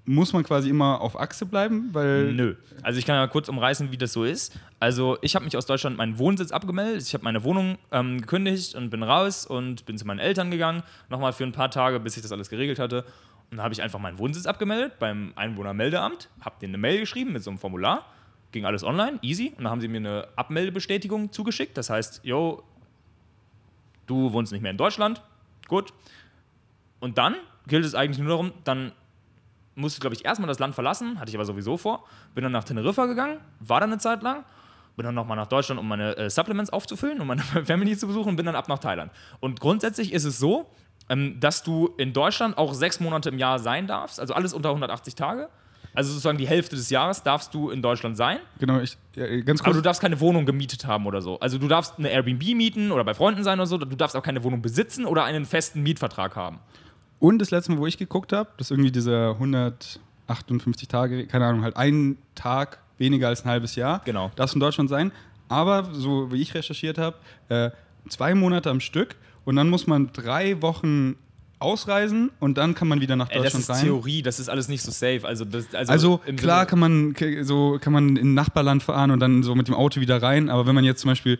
muss 0.07 0.31
man 0.31 0.43
quasi 0.43 0.69
immer 0.69 1.01
auf 1.01 1.19
Achse 1.19 1.45
bleiben, 1.45 1.89
weil 1.91 2.31
Nö. 2.31 2.55
Also 2.81 2.97
ich 2.97 3.05
kann 3.05 3.17
ja 3.17 3.27
kurz 3.27 3.49
umreißen, 3.49 3.91
wie 3.91 3.97
das 3.97 4.13
so 4.13 4.23
ist. 4.23 4.57
Also 4.79 5.17
ich 5.21 5.35
habe 5.35 5.43
mich 5.43 5.57
aus 5.57 5.65
Deutschland 5.65 5.97
meinen 5.97 6.17
Wohnsitz 6.17 6.51
abgemeldet. 6.51 7.01
Ich 7.01 7.13
habe 7.13 7.25
meine 7.25 7.43
Wohnung 7.43 7.77
ähm, 7.91 8.21
gekündigt 8.21 8.73
und 8.73 8.89
bin 8.89 9.03
raus 9.03 9.45
und 9.45 9.85
bin 9.85 9.97
zu 9.97 10.07
meinen 10.07 10.19
Eltern 10.19 10.49
gegangen. 10.49 10.81
Nochmal 11.09 11.33
für 11.33 11.43
ein 11.43 11.51
paar 11.51 11.69
Tage, 11.69 11.99
bis 11.99 12.15
ich 12.15 12.23
das 12.23 12.31
alles 12.31 12.49
geregelt 12.49 12.79
hatte. 12.79 13.03
Und 13.51 13.57
dann 13.57 13.63
habe 13.63 13.73
ich 13.73 13.81
einfach 13.81 13.99
meinen 13.99 14.17
Wohnsitz 14.17 14.45
abgemeldet 14.45 14.93
beim 14.97 15.33
Einwohnermeldeamt, 15.35 16.29
habe 16.39 16.55
denen 16.61 16.71
eine 16.71 16.81
Mail 16.81 17.01
geschrieben 17.01 17.33
mit 17.33 17.43
so 17.43 17.49
einem 17.49 17.59
Formular. 17.59 18.05
Ging 18.53 18.65
alles 18.65 18.85
online, 18.85 19.19
easy. 19.21 19.53
Und 19.57 19.65
dann 19.65 19.71
haben 19.71 19.81
sie 19.81 19.89
mir 19.89 19.97
eine 19.97 20.27
Abmeldebestätigung 20.37 21.33
zugeschickt. 21.33 21.77
Das 21.77 21.89
heißt, 21.89 22.21
yo, 22.23 22.63
du 24.05 24.31
wohnst 24.31 24.53
nicht 24.53 24.61
mehr 24.61 24.71
in 24.71 24.77
Deutschland. 24.77 25.21
Gut. 25.67 25.93
Und 27.01 27.17
dann 27.17 27.35
gilt 27.67 27.83
es 27.83 27.93
eigentlich 27.93 28.19
nur 28.19 28.29
darum, 28.29 28.53
dann 28.63 28.93
musste, 29.77 29.99
glaube 30.01 30.15
ich, 30.15 30.25
erstmal 30.25 30.47
das 30.47 30.59
Land 30.59 30.75
verlassen, 30.75 31.19
hatte 31.19 31.29
ich 31.29 31.35
aber 31.35 31.45
sowieso 31.45 31.77
vor. 31.77 32.03
Bin 32.35 32.43
dann 32.43 32.51
nach 32.51 32.63
Teneriffa 32.63 33.05
gegangen, 33.05 33.39
war 33.59 33.79
dann 33.79 33.91
eine 33.91 33.99
Zeit 33.99 34.23
lang, 34.23 34.43
bin 34.95 35.05
dann 35.05 35.15
nochmal 35.15 35.37
nach 35.37 35.47
Deutschland, 35.47 35.79
um 35.79 35.87
meine 35.87 36.17
äh, 36.17 36.29
Supplements 36.29 36.71
aufzufüllen, 36.71 37.21
um 37.21 37.27
meine 37.27 37.41
Family 37.65 37.97
zu 37.97 38.07
besuchen 38.07 38.29
und 38.29 38.35
bin 38.35 38.45
dann 38.45 38.55
ab 38.55 38.67
nach 38.67 38.79
Thailand. 38.79 39.11
Und 39.39 39.59
grundsätzlich 39.59 40.11
ist 40.11 40.25
es 40.25 40.39
so, 40.39 40.69
ähm, 41.09 41.39
dass 41.39 41.63
du 41.63 41.93
in 41.97 42.13
Deutschland 42.13 42.57
auch 42.57 42.73
sechs 42.73 42.99
Monate 42.99 43.29
im 43.29 43.37
Jahr 43.37 43.59
sein 43.59 43.87
darfst, 43.87 44.19
also 44.19 44.33
alles 44.33 44.53
unter 44.53 44.69
180 44.69 45.15
Tage. 45.15 45.49
Also 45.93 46.11
sozusagen 46.11 46.37
die 46.37 46.47
Hälfte 46.47 46.75
des 46.75 46.91
Jahres 46.91 47.23
darfst 47.23 47.55
du 47.55 47.71
in 47.71 47.81
Deutschland 47.81 48.17
sein. 48.17 48.37
genau, 48.59 48.79
ich, 48.79 48.97
ja, 49.15 49.25
ganz 49.41 49.61
Aber 49.61 49.69
kurz. 49.71 49.77
du 49.77 49.81
darfst 49.81 49.99
keine 49.99 50.19
Wohnung 50.19 50.45
gemietet 50.45 50.85
haben 50.85 51.07
oder 51.07 51.21
so. 51.21 51.39
Also 51.39 51.57
du 51.57 51.67
darfst 51.67 51.97
eine 51.97 52.09
Airbnb 52.09 52.43
mieten 52.55 52.91
oder 52.91 53.03
bei 53.03 53.15
Freunden 53.15 53.43
sein 53.43 53.57
oder 53.57 53.65
so. 53.65 53.79
Du 53.79 53.95
darfst 53.95 54.15
auch 54.15 54.21
keine 54.21 54.43
Wohnung 54.43 54.61
besitzen 54.61 55.05
oder 55.05 55.23
einen 55.23 55.45
festen 55.45 55.81
Mietvertrag 55.81 56.35
haben. 56.35 56.59
Und 57.19 57.39
das 57.39 57.51
letzte 57.51 57.71
Mal, 57.71 57.79
wo 57.79 57.87
ich 57.87 57.97
geguckt 57.97 58.31
habe, 58.33 58.49
das 58.57 58.67
ist 58.67 58.71
irgendwie 58.71 58.91
diese 58.91 59.29
158 60.27 60.87
Tage, 60.87 61.25
keine 61.27 61.45
Ahnung, 61.45 61.63
halt 61.63 61.75
ein 61.77 62.17
Tag 62.35 62.79
weniger 62.97 63.27
als 63.27 63.43
ein 63.45 63.49
halbes 63.49 63.75
Jahr. 63.75 64.01
Genau. 64.05 64.31
Darf 64.35 64.49
es 64.49 64.53
in 64.53 64.59
Deutschland 64.59 64.89
sein. 64.89 65.11
Aber 65.49 65.89
so 65.93 66.31
wie 66.31 66.41
ich 66.41 66.53
recherchiert 66.53 66.97
habe, 66.97 67.17
äh, 67.49 67.69
zwei 68.09 68.35
Monate 68.35 68.69
am 68.69 68.79
Stück 68.79 69.15
und 69.45 69.55
dann 69.55 69.69
muss 69.69 69.87
man 69.87 70.11
drei 70.11 70.61
Wochen 70.61 71.15
ausreisen 71.59 72.29
und 72.39 72.57
dann 72.59 72.75
kann 72.75 72.87
man 72.87 73.01
wieder 73.01 73.15
nach 73.15 73.29
Ey, 73.31 73.35
das 73.41 73.53
Deutschland 73.53 73.63
ist 73.63 73.69
rein. 73.71 73.83
Theorie, 73.85 74.21
das 74.21 74.39
ist 74.39 74.49
alles 74.49 74.67
nicht 74.67 74.83
so 74.83 74.91
safe. 74.91 75.21
Also, 75.23 75.43
das, 75.45 75.73
also, 75.73 75.91
Also 75.91 76.17
klar 76.35 76.59
Sinne- 76.59 76.67
kann 76.69 76.79
man 76.79 77.15
so 77.43 77.77
kann 77.81 77.93
man 77.93 78.15
in 78.15 78.31
ein 78.31 78.33
Nachbarland 78.35 78.83
fahren 78.83 79.09
und 79.09 79.19
dann 79.19 79.41
so 79.41 79.55
mit 79.55 79.67
dem 79.67 79.73
Auto 79.73 79.99
wieder 80.01 80.21
rein, 80.21 80.49
aber 80.49 80.67
wenn 80.67 80.75
man 80.75 80.83
jetzt 80.83 81.01
zum 81.01 81.09
Beispiel 81.09 81.39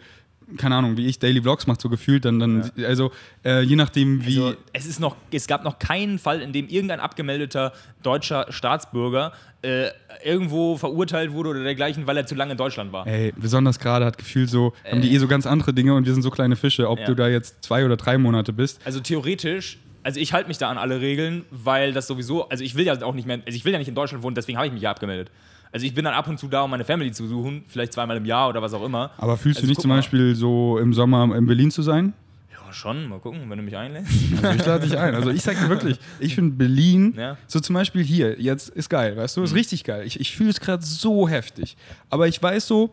keine 0.56 0.76
Ahnung, 0.76 0.96
wie 0.96 1.08
ich 1.08 1.20
Daily 1.20 1.42
Vlogs 1.42 1.68
macht 1.68 1.82
so 1.82 1.90
gefühlt, 1.90 2.24
dann 2.24 2.40
dann 2.40 2.72
also 2.86 3.12
äh, 3.44 3.62
je 3.62 3.76
nachdem 3.76 4.26
wie 4.26 4.40
Also, 4.40 4.56
es, 4.72 4.86
ist 4.86 5.00
noch, 5.00 5.18
es 5.32 5.48
gab 5.48 5.64
noch 5.64 5.78
keinen 5.78 6.20
Fall, 6.20 6.42
in 6.42 6.54
dem 6.54 6.68
irgendein 6.70 7.02
abgemeldeter 7.02 7.74
deutscher 8.02 8.46
Staatsbürger 8.50 9.34
äh, 9.62 9.88
irgendwo 10.24 10.78
verurteilt 10.78 11.34
wurde 11.34 11.50
oder 11.50 11.64
dergleichen, 11.64 12.08
weil 12.08 12.16
er 12.18 12.26
zu 12.26 12.36
lange 12.36 12.54
in 12.54 12.58
Deutschland 12.58 12.94
war. 12.94 13.06
Ey, 13.06 13.34
besonders 13.36 13.80
gerade 13.80 14.06
hat 14.06 14.18
gefühlt 14.18 14.50
so, 14.50 14.74
haben 14.90 15.02
die 15.02 15.14
eh 15.14 15.18
so 15.18 15.28
ganz 15.28 15.46
andere 15.46 15.74
Dinge 15.74 15.94
und 15.96 16.06
wir 16.06 16.14
sind 16.14 16.24
so 16.24 16.30
kleine 16.30 16.56
Fische, 16.56 16.90
ob 16.90 17.00
Ja. 17.00 17.06
du 17.08 17.16
da 17.16 17.28
jetzt 17.28 17.64
zwei 17.64 17.84
oder 17.84 17.98
drei 17.98 18.18
Monate 18.18 18.54
bist. 18.54 18.80
Also 18.86 19.00
theoretisch, 19.02 19.80
also 20.04 20.20
ich 20.20 20.32
halte 20.32 20.48
mich 20.48 20.58
da 20.58 20.70
an 20.70 20.78
alle 20.78 21.02
Regeln, 21.02 21.44
weil 21.52 21.92
das 21.92 22.08
sowieso, 22.08 22.48
also 22.48 22.64
ich 22.64 22.76
will 22.76 22.86
ja 22.86 23.02
auch 23.04 23.14
nicht 23.16 23.28
mehr, 23.28 23.40
also 23.46 23.56
ich 23.56 23.66
will 23.66 23.74
ja 23.74 23.80
nicht 23.80 23.90
in 23.90 23.96
Deutschland 23.96 24.24
wohnen, 24.24 24.36
deswegen 24.36 24.58
habe 24.58 24.68
ich 24.68 24.74
mich 24.74 24.84
ja 24.84 24.92
abgemeldet. 24.92 25.30
Also 25.78 25.86
ich 25.86 25.94
bin 25.94 26.06
dann 26.06 26.16
ab 26.16 26.28
und 26.28 26.40
zu 26.40 26.48
da, 26.48 26.64
um 26.64 26.72
meine 26.72 26.84
Family 26.86 27.12
zu 27.12 27.22
besuchen, 27.22 27.64
vielleicht 27.68 27.94
zweimal 27.94 28.18
im 28.18 28.26
Jahr 28.26 28.50
oder 28.50 28.64
was 28.64 28.74
auch 28.74 28.84
immer. 28.84 29.12
Aber 29.20 29.38
fühlst 29.38 29.58
Also 29.60 29.68
du 29.68 29.70
nicht 29.70 29.80
zum 29.80 29.90
mal. 29.90 29.98
Beispiel 29.98 30.34
so 30.34 30.80
im 30.80 30.92
Sommer 30.92 31.36
in 31.36 31.46
Berlin 31.46 31.70
zu 31.70 31.84
sein? 31.84 32.14
Ja, 32.52 32.74
schon, 32.74 33.08
mal 33.08 33.20
gucken, 33.20 33.48
wenn 33.48 33.60
du 33.60 33.64
mich 33.64 33.78
einlädst. 33.78 34.12
Also 34.42 34.58
ich 34.60 34.66
lade 34.66 34.88
dich 34.88 34.98
ein. 34.98 35.14
Also 35.14 35.30
ich 35.30 35.44
sag 35.44 35.56
dir 35.62 35.70
wirklich, 35.70 36.00
ich 36.20 36.34
finde 36.34 36.56
Berlin, 36.56 37.14
Ja. 37.16 37.38
so 37.46 37.60
zum 37.60 37.76
Beispiel 37.76 38.04
hier, 38.04 38.42
jetzt 38.42 38.70
ist 38.70 38.90
geil, 38.90 39.16
weißt 39.16 39.38
du, 39.38 39.44
ist 39.44 39.54
richtig 39.54 39.84
geil. 39.84 40.04
Ich, 40.08 40.20
ich 40.20 40.36
fühle 40.36 40.50
es 40.50 40.60
gerade 40.60 40.84
so 40.84 41.30
heftig. 41.30 41.78
Aber 42.10 42.28
ich 42.28 42.42
weiß 42.42 42.66
so 42.66 42.90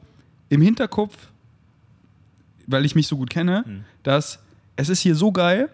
im 0.51 0.61
Hinterkopf, 0.61 1.17
weil 2.67 2.85
ich 2.85 2.95
mich 2.95 3.07
so 3.09 3.17
gut 3.17 3.31
kenne, 3.31 3.65
dass 4.03 4.41
es 4.77 4.91
ist 4.91 5.01
hier 5.01 5.15
so 5.15 5.33
geil 5.33 5.71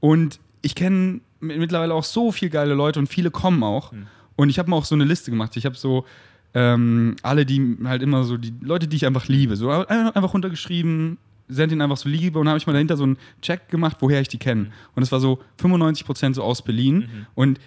und 0.00 0.40
ich 0.62 0.74
kenne 0.74 1.20
mi- 1.40 1.58
mittlerweile 1.58 1.92
auch 1.92 2.04
so 2.04 2.32
viele 2.32 2.50
geile 2.50 2.72
Leute 2.72 2.98
und 3.00 3.08
viele 3.08 3.30
kommen 3.30 3.62
auch. 3.62 3.92
Und 4.36 4.48
ich 4.48 4.58
habe 4.58 4.70
mir 4.70 4.76
auch 4.76 4.84
so 4.84 4.94
eine 4.94 5.04
Liste 5.04 5.30
gemacht. 5.30 5.56
Ich 5.56 5.66
habe 5.66 5.76
so 5.76 6.04
ähm, 6.54 7.16
alle, 7.22 7.46
die 7.46 7.78
halt 7.84 8.02
immer 8.02 8.24
so, 8.24 8.36
die 8.36 8.52
Leute, 8.60 8.86
die 8.88 8.96
ich 8.96 9.06
einfach 9.06 9.26
liebe, 9.28 9.56
so 9.56 9.70
ein- 9.70 9.86
einfach 9.88 10.34
runtergeschrieben, 10.34 11.18
send 11.48 11.72
ihnen 11.72 11.80
einfach 11.82 11.96
so 11.96 12.08
Liebe 12.08 12.38
und 12.38 12.48
habe 12.48 12.58
ich 12.58 12.66
mal 12.66 12.72
dahinter 12.72 12.96
so 12.96 13.04
einen 13.04 13.16
Check 13.42 13.68
gemacht, 13.68 13.98
woher 14.00 14.20
ich 14.20 14.28
die 14.28 14.38
kenne. 14.38 14.70
Und 14.94 15.02
es 15.02 15.12
war 15.12 15.20
so 15.20 15.40
95% 15.60 16.34
so 16.34 16.42
aus 16.42 16.62
Berlin. 16.62 17.26
Und 17.34 17.58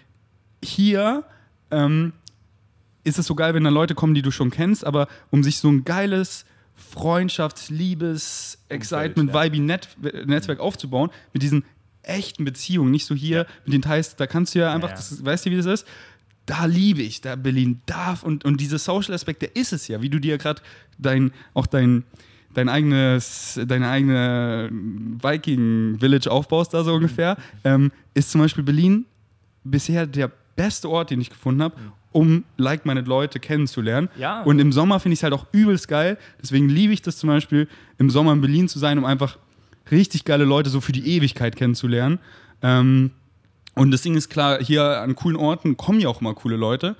hier 0.63 1.23
ähm, 1.71 2.13
ist 3.03 3.19
es 3.19 3.25
so 3.27 3.35
geil, 3.35 3.53
wenn 3.53 3.63
da 3.63 3.69
Leute 3.69 3.93
kommen, 3.95 4.13
die 4.15 4.21
du 4.23 4.31
schon 4.31 4.49
kennst, 4.49 4.85
aber 4.85 5.07
um 5.29 5.43
sich 5.43 5.57
so 5.59 5.69
ein 5.69 5.83
geiles 5.83 6.45
Freundschafts-, 6.93 7.71
Liebes-, 7.71 8.57
Excitement, 8.69 9.33
ja. 9.33 9.43
Vibe, 9.43 9.59
Net 9.61 9.89
Netzwerk 10.25 10.59
aufzubauen, 10.59 11.09
mit 11.33 11.41
diesen 11.43 11.63
echten 12.03 12.45
Beziehungen, 12.45 12.91
nicht 12.91 13.05
so 13.05 13.15
hier 13.15 13.45
mit 13.65 13.73
den 13.73 13.81
Thais, 13.81 14.15
da 14.15 14.27
kannst 14.27 14.53
du 14.55 14.59
ja 14.59 14.73
einfach, 14.73 14.89
Ja. 14.89 14.95
Das, 14.95 15.23
weißt 15.25 15.45
du, 15.45 15.51
wie 15.51 15.57
das 15.57 15.65
ist? 15.65 15.87
Da 16.45 16.65
liebe 16.65 17.01
ich, 17.01 17.21
da 17.21 17.35
Berlin 17.35 17.81
darf 17.85 18.23
und, 18.23 18.45
und 18.45 18.61
dieser 18.61 18.77
Social-Aspekt, 18.77 19.41
der 19.41 19.55
ist 19.55 19.73
es 19.73 19.87
ja, 19.87 20.01
wie 20.01 20.09
du 20.09 20.19
dir 20.19 20.37
gerade 20.37 20.61
dein, 20.97 21.31
auch 21.53 21.65
dein, 21.65 22.03
dein 22.53 22.69
eigenes, 22.69 23.59
deine 23.65 23.89
eigene 23.89 24.69
Viking-Village 24.71 26.29
aufbaust, 26.29 26.73
da 26.73 26.83
so 26.83 26.93
ungefähr, 26.93 27.37
ähm, 27.63 27.91
ist 28.13 28.31
zum 28.31 28.41
Beispiel 28.41 28.63
Berlin 28.63 29.05
bisher 29.63 30.05
der 30.05 30.31
beste 30.55 30.89
Ort, 30.89 31.09
den 31.09 31.19
ich 31.19 31.29
gefunden 31.29 31.61
habe, 31.61 31.75
um 32.11 32.45
like-minded 32.57 33.07
Leute 33.07 33.39
kennenzulernen. 33.39 34.07
Ja. 34.17 34.41
Und 34.43 34.59
im 34.59 34.71
Sommer 34.71 34.99
finde 34.99 35.13
ich 35.13 35.19
es 35.19 35.23
halt 35.23 35.33
auch 35.33 35.47
übelst 35.51 35.87
geil. 35.87 36.17
Deswegen 36.41 36.69
liebe 36.69 36.93
ich 36.93 37.01
das 37.01 37.17
zum 37.17 37.27
Beispiel, 37.27 37.67
im 37.97 38.09
Sommer 38.09 38.31
in 38.31 38.41
Berlin 38.41 38.69
zu 38.69 38.79
sein, 38.79 38.97
um 38.97 39.03
einfach 39.03 39.37
richtig 39.91 40.23
geile 40.23 40.45
Leute 40.45 40.69
so 40.69 40.79
für 40.79 40.93
die 40.93 41.07
Ewigkeit 41.09 41.55
kennenzulernen. 41.55 42.19
Ähm, 42.61 43.11
und 43.75 43.91
das 43.91 44.01
Ding 44.01 44.15
ist 44.15 44.29
klar, 44.29 44.59
hier 44.61 45.01
an 45.01 45.15
coolen 45.15 45.37
Orten 45.37 45.77
kommen 45.77 45.99
ja 45.99 46.09
auch 46.09 46.21
mal 46.21 46.33
coole 46.33 46.55
Leute, 46.55 46.95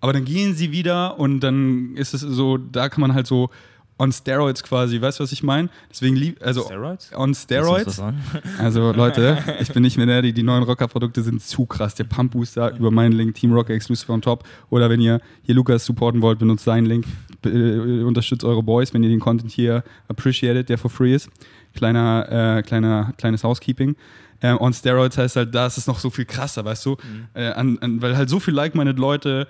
aber 0.00 0.12
dann 0.12 0.24
gehen 0.24 0.54
sie 0.54 0.72
wieder 0.72 1.18
und 1.18 1.40
dann 1.40 1.96
ist 1.96 2.14
es 2.14 2.20
so, 2.20 2.58
da 2.58 2.88
kann 2.88 3.00
man 3.00 3.14
halt 3.14 3.26
so 3.26 3.50
on 3.98 4.12
Steroids 4.12 4.62
quasi, 4.62 5.00
weißt 5.00 5.20
du, 5.20 5.24
was 5.24 5.32
ich 5.32 5.42
meine? 5.42 5.68
Deswegen 5.90 6.16
lieb, 6.16 6.38
also 6.42 6.62
Steroids? 6.62 7.12
on 7.14 7.34
Steroids. 7.34 8.02
Also 8.58 8.92
Leute, 8.92 9.38
ich 9.60 9.72
bin 9.72 9.82
nicht 9.82 9.96
mehr 9.96 10.06
der, 10.06 10.22
die, 10.22 10.32
die 10.32 10.42
neuen 10.42 10.64
Rocker-Produkte 10.64 11.22
sind 11.22 11.42
zu 11.42 11.66
krass. 11.66 11.94
Der 11.94 12.04
Pump 12.04 12.32
Booster 12.32 12.76
über 12.76 12.90
meinen 12.90 13.12
Link, 13.12 13.34
Team 13.34 13.52
Rocker 13.52 13.74
Exclusive 13.74 14.10
on 14.12 14.20
top. 14.20 14.44
Oder 14.70 14.90
wenn 14.90 15.00
ihr 15.00 15.20
hier 15.42 15.54
Lukas 15.54 15.84
supporten 15.84 16.22
wollt, 16.22 16.38
benutzt 16.38 16.64
seinen 16.64 16.86
Link. 16.86 17.06
Äh, 17.44 18.02
unterstützt 18.02 18.44
eure 18.44 18.62
Boys, 18.62 18.92
wenn 18.94 19.02
ihr 19.02 19.10
den 19.10 19.20
Content 19.20 19.52
hier 19.52 19.84
appreciated, 20.08 20.68
der 20.68 20.78
for 20.78 20.90
free 20.90 21.14
ist. 21.14 21.28
Kleiner, 21.74 22.58
äh, 22.58 22.62
kleiner, 22.62 23.12
kleines 23.16 23.44
Housekeeping. 23.44 23.96
Ähm, 24.44 24.58
on 24.60 24.74
Steroids 24.74 25.16
heißt 25.16 25.36
halt, 25.36 25.54
da 25.54 25.66
ist 25.66 25.78
es 25.78 25.86
noch 25.86 25.98
so 25.98 26.10
viel 26.10 26.26
krasser, 26.26 26.66
weißt 26.66 26.84
du? 26.84 26.98
Äh, 27.32 27.46
an, 27.52 27.78
an, 27.78 28.02
weil 28.02 28.14
halt 28.14 28.28
so 28.28 28.38
viel 28.38 28.52
like-minded 28.52 28.98
Leute 28.98 29.48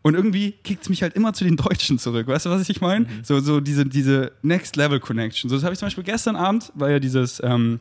und 0.00 0.14
irgendwie 0.14 0.52
kickt 0.52 0.84
es 0.84 0.88
mich 0.88 1.02
halt 1.02 1.14
immer 1.14 1.34
zu 1.34 1.44
den 1.44 1.56
Deutschen 1.58 1.98
zurück. 1.98 2.26
Weißt 2.26 2.46
du, 2.46 2.50
was 2.50 2.66
ich 2.66 2.80
meine? 2.80 3.04
So, 3.22 3.38
so 3.40 3.60
diese, 3.60 3.84
diese 3.84 4.32
Next-Level-Connection. 4.40 5.50
So, 5.50 5.56
das 5.56 5.62
habe 5.62 5.74
ich 5.74 5.78
zum 5.78 5.86
Beispiel 5.86 6.04
gestern 6.04 6.36
Abend, 6.36 6.72
war 6.74 6.90
ja 6.90 6.98
dieses 6.98 7.42
ähm, 7.44 7.80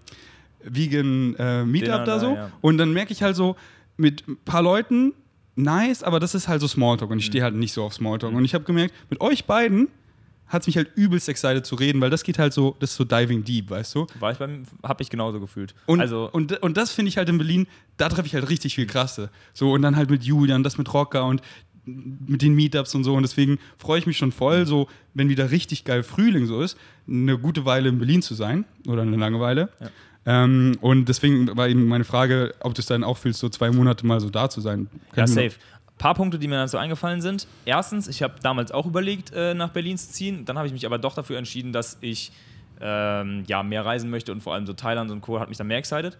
Vegan 0.61 1.35
äh, 1.35 1.85
da 1.85 2.03
da, 2.03 2.19
so. 2.19 2.35
ja. 2.35 2.51
Und 2.59 2.77
dann 2.77 2.91
merke 2.91 3.13
ich 3.13 3.23
halt 3.23 3.37
so, 3.37 3.55
mit 3.95 4.27
ein 4.27 4.35
paar 4.43 4.61
Leuten, 4.61 5.13
nice, 5.55 6.03
aber 6.03 6.19
das 6.19 6.35
ist 6.35 6.49
halt 6.49 6.59
so 6.59 6.67
Smalltalk 6.67 7.09
und 7.09 7.19
ich 7.19 7.25
stehe 7.25 7.43
halt 7.43 7.55
nicht 7.55 7.71
so 7.71 7.85
auf 7.85 7.93
Smalltalk. 7.93 8.33
Und 8.33 8.43
ich 8.43 8.53
habe 8.53 8.65
gemerkt, 8.65 8.93
mit 9.09 9.21
euch 9.21 9.45
beiden 9.45 9.87
hat 10.49 10.63
es 10.63 10.67
mich 10.67 10.77
halt 10.77 10.91
übelst 10.95 11.29
excited 11.29 11.65
zu 11.65 11.75
reden, 11.75 12.01
weil 12.01 12.09
das 12.09 12.23
geht 12.23 12.39
halt 12.39 12.53
so, 12.53 12.75
das 12.79 12.91
ist 12.91 12.97
so 12.97 13.05
diving 13.05 13.43
deep, 13.43 13.69
weißt 13.69 13.95
du? 13.95 14.07
War 14.19 14.31
ich 14.31 14.37
beim, 14.37 14.63
hab 14.83 14.99
ich 14.99 15.09
genauso 15.09 15.39
gefühlt. 15.39 15.73
Und, 15.85 16.01
also, 16.01 16.29
und, 16.31 16.61
und 16.61 16.75
das 16.75 16.91
finde 16.91 17.09
ich 17.09 17.17
halt 17.17 17.29
in 17.29 17.37
Berlin, 17.37 17.67
da 17.97 18.09
treffe 18.09 18.27
ich 18.27 18.33
halt 18.33 18.49
richtig 18.49 18.75
viel 18.75 18.87
Krasse. 18.87 19.29
So, 19.53 19.71
und 19.71 19.81
dann 19.81 19.95
halt 19.95 20.09
mit 20.09 20.23
Julian, 20.23 20.63
das 20.63 20.77
mit 20.77 20.93
Rocker 20.93 21.25
und 21.25 21.41
mit 21.85 22.41
den 22.41 22.53
Meetups 22.53 22.93
und 22.95 23.03
so. 23.03 23.15
Und 23.15 23.23
deswegen 23.23 23.59
freue 23.77 23.99
ich 23.99 24.05
mich 24.07 24.17
schon 24.17 24.31
voll, 24.31 24.65
so, 24.65 24.87
wenn 25.13 25.29
wieder 25.29 25.51
richtig 25.51 25.85
geil 25.85 26.03
Frühling 26.03 26.45
so 26.45 26.61
ist, 26.61 26.77
eine 27.07 27.37
gute 27.37 27.65
Weile 27.65 27.89
in 27.89 27.97
Berlin 27.99 28.21
zu 28.21 28.33
sein 28.33 28.65
oder 28.87 29.03
eine 29.03 29.17
lange 29.17 29.39
Weile. 29.39 29.69
Ähm, 30.25 30.77
und 30.81 31.09
deswegen 31.09 31.55
war 31.55 31.67
eben 31.69 31.85
meine 31.85 32.03
Frage, 32.03 32.53
ob 32.59 32.75
du 32.75 32.81
es 32.81 32.85
dann 32.85 33.03
auch 33.03 33.17
fühlst, 33.17 33.39
so 33.39 33.49
zwei 33.49 33.71
Monate 33.71 34.05
mal 34.05 34.19
so 34.19 34.29
da 34.29 34.49
zu 34.49 34.61
sein. 34.61 34.87
ja, 35.15 35.25
Kann 35.25 35.33
mir 35.33 35.49
safe. 35.49 35.59
Paar 35.99 36.15
Punkte, 36.15 36.39
die 36.39 36.47
mir 36.47 36.55
dazu 36.55 36.77
eingefallen 36.77 37.21
sind. 37.21 37.45
Erstens, 37.65 38.07
ich 38.07 38.23
habe 38.23 38.35
damals 38.41 38.71
auch 38.71 38.87
überlegt, 38.87 39.31
äh, 39.33 39.53
nach 39.53 39.69
Berlin 39.69 39.97
zu 39.97 40.09
ziehen. 40.09 40.45
Dann 40.45 40.57
habe 40.57 40.65
ich 40.65 40.73
mich 40.73 40.85
aber 40.85 40.97
doch 40.97 41.13
dafür 41.13 41.37
entschieden, 41.37 41.73
dass 41.73 41.97
ich 42.01 42.31
ähm, 42.81 43.43
ja, 43.47 43.61
mehr 43.61 43.85
reisen 43.85 44.09
möchte 44.09 44.31
und 44.31 44.41
vor 44.41 44.53
allem 44.53 44.65
so 44.65 44.73
Thailand 44.73 45.11
und 45.11 45.21
Co. 45.21 45.39
hat 45.39 45.49
mich 45.49 45.57
dann 45.57 45.67
mehr 45.67 45.77
excited. 45.77 46.17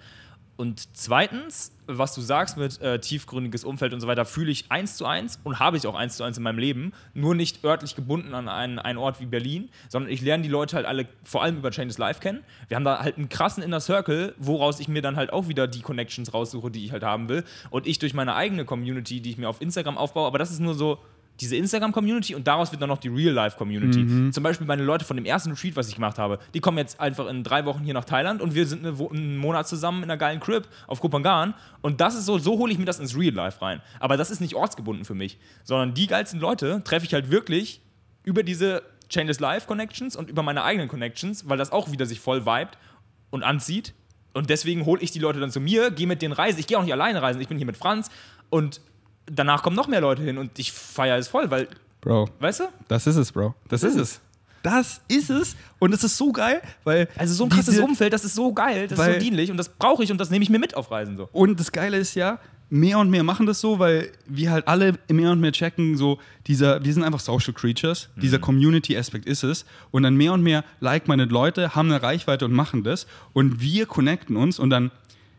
Und 0.59 0.89
zweitens, 0.91 1.71
was 1.87 2.13
du 2.13 2.19
sagst 2.19 2.57
mit 2.57 2.81
äh, 2.81 2.99
tiefgründiges 2.99 3.63
Umfeld 3.63 3.93
und 3.93 4.01
so 4.01 4.07
weiter, 4.07 4.25
fühle 4.25 4.51
ich 4.51 4.65
eins 4.67 4.97
zu 4.97 5.05
eins 5.05 5.39
und 5.45 5.57
habe 5.57 5.77
ich 5.77 5.87
auch 5.87 5.95
eins 5.95 6.17
zu 6.17 6.23
eins 6.25 6.35
in 6.35 6.43
meinem 6.43 6.59
Leben. 6.59 6.91
Nur 7.13 7.33
nicht 7.33 7.63
örtlich 7.63 7.95
gebunden 7.95 8.33
an 8.33 8.49
einen, 8.49 8.77
einen 8.77 8.99
Ort 8.99 9.21
wie 9.21 9.25
Berlin, 9.25 9.69
sondern 9.87 10.11
ich 10.11 10.19
lerne 10.19 10.43
die 10.43 10.49
Leute 10.49 10.75
halt 10.75 10.85
alle 10.85 11.07
vor 11.23 11.43
allem 11.43 11.55
über 11.55 11.71
Changes 11.71 11.97
Live 11.97 12.19
kennen. 12.19 12.43
Wir 12.67 12.75
haben 12.75 12.83
da 12.83 12.99
halt 12.99 13.15
einen 13.15 13.29
krassen 13.29 13.63
Inner 13.63 13.79
Circle, 13.79 14.35
woraus 14.37 14.81
ich 14.81 14.89
mir 14.89 15.01
dann 15.01 15.15
halt 15.15 15.31
auch 15.31 15.47
wieder 15.47 15.65
die 15.65 15.79
Connections 15.79 16.33
raussuche, 16.33 16.69
die 16.69 16.83
ich 16.83 16.91
halt 16.91 17.03
haben 17.03 17.29
will. 17.29 17.45
Und 17.69 17.87
ich 17.87 17.97
durch 17.99 18.13
meine 18.13 18.35
eigene 18.35 18.65
Community, 18.65 19.21
die 19.21 19.29
ich 19.29 19.37
mir 19.37 19.47
auf 19.47 19.61
Instagram 19.61 19.97
aufbaue, 19.97 20.27
aber 20.27 20.39
das 20.39 20.51
ist 20.51 20.59
nur 20.59 20.73
so 20.73 20.99
diese 21.39 21.55
Instagram-Community 21.55 22.35
und 22.35 22.47
daraus 22.47 22.71
wird 22.71 22.81
dann 22.81 22.89
noch 22.89 22.97
die 22.97 23.07
Real-Life-Community. 23.07 23.99
Mhm. 23.99 24.33
Zum 24.33 24.43
Beispiel 24.43 24.67
meine 24.67 24.83
Leute 24.83 25.05
von 25.05 25.15
dem 25.15 25.25
ersten 25.25 25.51
Retreat, 25.51 25.75
was 25.75 25.87
ich 25.87 25.95
gemacht 25.95 26.17
habe, 26.17 26.39
die 26.53 26.59
kommen 26.59 26.77
jetzt 26.77 26.99
einfach 26.99 27.27
in 27.27 27.43
drei 27.43 27.65
Wochen 27.65 27.83
hier 27.83 27.93
nach 27.93 28.05
Thailand 28.05 28.41
und 28.41 28.55
wir 28.55 28.65
sind 28.65 28.85
eine, 28.85 28.97
einen 29.09 29.37
Monat 29.37 29.67
zusammen 29.67 30.03
in 30.03 30.09
einer 30.09 30.17
geilen 30.17 30.39
Crib 30.39 30.67
auf 30.87 30.99
Kopangan 30.99 31.53
und 31.81 32.01
das 32.01 32.15
ist 32.15 32.25
so, 32.25 32.37
so 32.37 32.57
hole 32.57 32.71
ich 32.71 32.77
mir 32.77 32.85
das 32.85 32.99
ins 32.99 33.17
Real-Life 33.17 33.61
rein. 33.61 33.81
Aber 33.99 34.17
das 34.17 34.31
ist 34.31 34.41
nicht 34.41 34.55
ortsgebunden 34.55 35.05
für 35.05 35.15
mich, 35.15 35.37
sondern 35.63 35.93
die 35.93 36.07
geilsten 36.07 36.39
Leute 36.39 36.81
treffe 36.83 37.05
ich 37.05 37.13
halt 37.13 37.31
wirklich 37.31 37.81
über 38.23 38.43
diese 38.43 38.83
Chainless 39.09 39.39
Life 39.39 39.67
Connections 39.67 40.15
und 40.15 40.29
über 40.29 40.43
meine 40.43 40.63
eigenen 40.63 40.87
Connections, 40.87 41.49
weil 41.49 41.57
das 41.57 41.71
auch 41.71 41.91
wieder 41.91 42.05
sich 42.05 42.19
voll 42.19 42.45
vibet 42.45 42.77
und 43.29 43.43
anzieht. 43.43 43.93
Und 44.33 44.49
deswegen 44.49 44.85
hole 44.85 45.01
ich 45.01 45.11
die 45.11 45.19
Leute 45.19 45.39
dann 45.39 45.51
zu 45.51 45.59
mir, 45.59 45.89
gehe 45.89 46.05
mit 46.05 46.21
denen 46.21 46.33
reisen. 46.33 46.59
Ich 46.59 46.67
gehe 46.67 46.77
auch 46.77 46.83
nicht 46.83 46.93
alleine 46.93 47.21
reisen, 47.21 47.41
ich 47.41 47.47
bin 47.47 47.57
hier 47.57 47.65
mit 47.65 47.77
Franz 47.77 48.11
und 48.49 48.81
danach 49.31 49.63
kommen 49.63 49.75
noch 49.75 49.87
mehr 49.87 50.01
Leute 50.01 50.21
hin 50.23 50.37
und 50.37 50.57
ich 50.59 50.71
feiere 50.71 51.17
es 51.17 51.27
voll, 51.27 51.49
weil, 51.51 51.67
Bro, 52.01 52.29
weißt 52.39 52.61
du? 52.61 52.63
das 52.87 53.07
ist 53.07 53.15
es, 53.15 53.31
Bro. 53.31 53.55
Das 53.67 53.83
ist 53.83 53.95
es. 53.95 54.21
Das 54.61 54.99
ist 55.07 55.29
es. 55.29 55.55
Und 55.79 55.93
es 55.93 56.03
ist 56.03 56.17
so 56.17 56.33
geil, 56.33 56.61
weil. 56.83 57.07
Also 57.17 57.33
so 57.33 57.45
ein 57.45 57.49
krasses 57.49 57.75
diese- 57.75 57.83
Umfeld, 57.83 58.11
das 58.11 58.25
ist 58.25 58.35
so 58.35 58.51
geil, 58.53 58.87
das 58.87 58.99
ist 58.99 59.13
so 59.13 59.19
dienlich 59.19 59.51
und 59.51 59.57
das 59.57 59.69
brauche 59.69 60.03
ich 60.03 60.11
und 60.11 60.17
das 60.19 60.29
nehme 60.29 60.43
ich 60.43 60.49
mir 60.49 60.59
mit 60.59 60.75
auf 60.75 60.91
Reisen 60.91 61.15
so. 61.15 61.29
Und 61.31 61.59
das 61.59 61.71
Geile 61.71 61.97
ist 61.97 62.15
ja, 62.15 62.39
mehr 62.69 62.99
und 62.99 63.09
mehr 63.09 63.23
machen 63.23 63.45
das 63.45 63.61
so, 63.61 63.79
weil 63.79 64.11
wir 64.27 64.51
halt 64.51 64.67
alle 64.67 64.93
mehr 65.09 65.31
und 65.31 65.39
mehr 65.39 65.51
checken, 65.53 65.95
so 65.97 66.19
dieser, 66.45 66.83
wir 66.83 66.93
sind 66.93 67.03
einfach 67.03 67.19
Social 67.21 67.53
Creatures, 67.53 68.09
dieser 68.17 68.37
Community-Aspekt 68.39 69.25
ist 69.25 69.43
es. 69.43 69.65
Und 69.91 70.03
dann 70.03 70.15
mehr 70.15 70.33
und 70.33 70.43
mehr 70.43 70.63
like-minded 70.81 71.31
Leute 71.31 71.73
haben 71.75 71.89
eine 71.91 72.03
Reichweite 72.03 72.45
und 72.45 72.51
machen 72.53 72.83
das. 72.83 73.07
Und 73.33 73.61
wir 73.61 73.85
connecten 73.85 74.35
uns 74.35 74.59
und 74.59 74.69
dann 74.69 74.91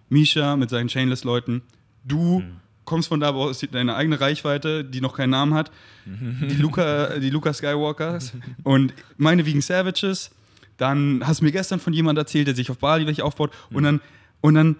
Misha 0.08 0.56
mit 0.56 0.70
seinen 0.70 0.88
Chainless-Leuten, 0.88 1.62
du 2.04 2.42
kommst 2.90 3.08
von 3.08 3.20
da 3.20 3.30
aus 3.30 3.64
deine 3.70 3.94
eigene 3.94 4.20
Reichweite, 4.20 4.84
die 4.84 5.00
noch 5.00 5.16
keinen 5.16 5.30
Namen 5.30 5.54
hat, 5.54 5.70
die 6.04 6.56
Luca, 6.56 7.18
die 7.20 7.30
Luca 7.30 7.54
Skywalkers 7.54 8.32
und 8.64 8.92
meine 9.16 9.46
Vegan 9.46 9.62
Savages. 9.62 10.32
Dann 10.76 11.22
hast 11.24 11.40
du 11.40 11.44
mir 11.44 11.52
gestern 11.52 11.78
von 11.78 11.92
jemandem 11.92 12.22
erzählt, 12.22 12.48
der 12.48 12.54
sich 12.56 12.68
auf 12.70 12.78
Bali 12.78 13.06
welche 13.06 13.24
aufbaut. 13.24 13.52
Und 13.70 13.84
dann, 13.84 14.00
und 14.40 14.54
dann 14.54 14.76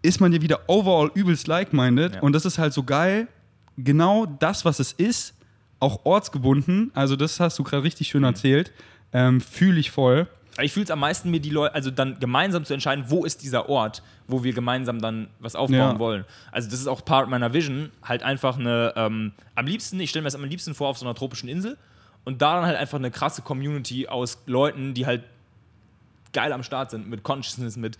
ist 0.00 0.20
man 0.20 0.32
ja 0.32 0.40
wieder 0.40 0.60
overall 0.68 1.10
übelst 1.14 1.46
like-minded. 1.46 2.14
Ja. 2.14 2.20
Und 2.22 2.32
das 2.32 2.46
ist 2.46 2.58
halt 2.58 2.72
so 2.72 2.84
geil. 2.84 3.28
Genau 3.76 4.24
das, 4.24 4.64
was 4.64 4.78
es 4.78 4.92
ist, 4.92 5.34
auch 5.78 6.04
ortsgebunden. 6.04 6.90
Also, 6.94 7.16
das 7.16 7.38
hast 7.40 7.58
du 7.58 7.64
gerade 7.64 7.82
richtig 7.82 8.08
schön 8.08 8.24
erzählt. 8.24 8.72
Ähm, 9.12 9.40
Fühle 9.40 9.80
ich 9.80 9.90
voll. 9.90 10.26
Ich 10.60 10.72
fühle 10.72 10.84
es 10.84 10.90
am 10.90 11.00
meisten, 11.00 11.30
mir 11.30 11.40
die 11.40 11.50
Leute, 11.50 11.74
also 11.74 11.90
dann 11.90 12.20
gemeinsam 12.20 12.64
zu 12.64 12.74
entscheiden, 12.74 13.06
wo 13.08 13.24
ist 13.24 13.42
dieser 13.42 13.68
Ort, 13.68 14.02
wo 14.28 14.44
wir 14.44 14.52
gemeinsam 14.52 15.00
dann 15.00 15.28
was 15.40 15.56
aufbauen 15.56 15.78
Ja. 15.94 15.98
wollen. 15.98 16.24
Also 16.50 16.68
das 16.70 16.78
ist 16.80 16.86
auch 16.86 17.04
Part 17.04 17.30
meiner 17.30 17.52
Vision, 17.54 17.90
halt 18.02 18.22
einfach 18.22 18.58
eine, 18.58 18.92
ähm, 18.96 19.32
am 19.54 19.66
liebsten, 19.66 19.98
ich 20.00 20.10
stelle 20.10 20.22
mir 20.22 20.26
das 20.26 20.34
am 20.34 20.44
liebsten 20.44 20.74
vor 20.74 20.88
auf 20.88 20.98
so 20.98 21.06
einer 21.06 21.14
tropischen 21.14 21.48
Insel 21.48 21.78
und 22.24 22.42
da 22.42 22.56
dann 22.56 22.66
halt 22.66 22.76
einfach 22.76 22.98
eine 22.98 23.10
krasse 23.10 23.40
Community 23.42 24.08
aus 24.08 24.42
Leuten, 24.46 24.92
die 24.92 25.06
halt 25.06 25.24
geil 26.34 26.52
am 26.52 26.62
Start 26.62 26.90
sind, 26.90 27.08
mit 27.08 27.22
Consciousness, 27.22 27.76
mit 27.76 27.96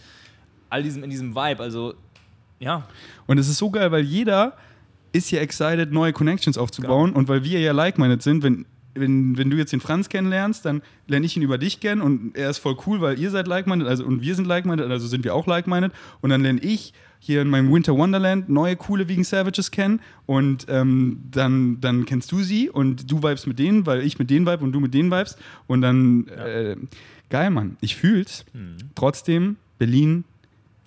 all 0.68 0.82
diesem, 0.82 1.04
in 1.04 1.10
diesem 1.10 1.34
Vibe, 1.34 1.62
also 1.62 1.94
ja. 2.60 2.86
Und 3.26 3.38
es 3.38 3.48
ist 3.48 3.58
so 3.58 3.70
geil, 3.70 3.90
weil 3.92 4.02
jeder 4.02 4.56
ist 5.12 5.30
ja 5.30 5.40
excited, 5.40 5.90
neue 5.92 6.12
Connections 6.12 6.56
aufzubauen. 6.56 7.12
Und 7.12 7.28
weil 7.28 7.44
wir 7.44 7.60
ja 7.60 7.72
like-minded 7.72 8.22
sind, 8.22 8.42
wenn, 8.42 8.64
wenn, 8.94 9.36
wenn 9.38 9.50
du 9.50 9.56
jetzt 9.56 9.72
den 9.72 9.80
Franz 9.80 10.08
kennenlernst, 10.08 10.64
dann 10.64 10.82
lerne 11.06 11.26
ich 11.26 11.36
ihn 11.36 11.42
über 11.42 11.58
dich 11.58 11.80
kennen 11.80 12.00
und 12.02 12.36
er 12.36 12.50
ist 12.50 12.58
voll 12.58 12.76
cool, 12.86 13.00
weil 13.00 13.18
ihr 13.18 13.30
seid 13.30 13.46
like-minded, 13.46 13.88
also 13.88 14.04
und 14.04 14.22
wir 14.22 14.34
sind 14.34 14.46
like-minded, 14.46 14.90
also 14.90 15.06
sind 15.06 15.24
wir 15.24 15.34
auch 15.34 15.46
like-minded. 15.46 15.92
Und 16.20 16.30
dann 16.30 16.42
lerne 16.42 16.60
ich 16.60 16.92
hier 17.18 17.40
in 17.42 17.48
meinem 17.48 17.72
Winter 17.72 17.96
Wonderland 17.96 18.48
neue 18.48 18.74
coole 18.76 19.08
Vegan 19.08 19.22
Savages 19.24 19.70
kennen 19.70 20.00
und 20.26 20.66
ähm, 20.68 21.20
dann, 21.30 21.80
dann 21.80 22.04
kennst 22.04 22.32
du 22.32 22.40
sie 22.40 22.68
und 22.68 23.10
du 23.10 23.18
vibest 23.18 23.46
mit 23.46 23.58
denen, 23.58 23.86
weil 23.86 24.02
ich 24.02 24.18
mit 24.18 24.28
denen 24.28 24.46
vibe 24.46 24.64
und 24.64 24.72
du 24.72 24.80
mit 24.80 24.92
denen 24.92 25.10
vibest. 25.10 25.38
Und 25.68 25.82
dann, 25.82 26.26
äh, 26.28 26.76
geil, 27.30 27.50
Mann. 27.50 27.76
Ich 27.80 27.94
fühl's. 27.96 28.44
Trotzdem, 28.96 29.56
Berlin, 29.78 30.24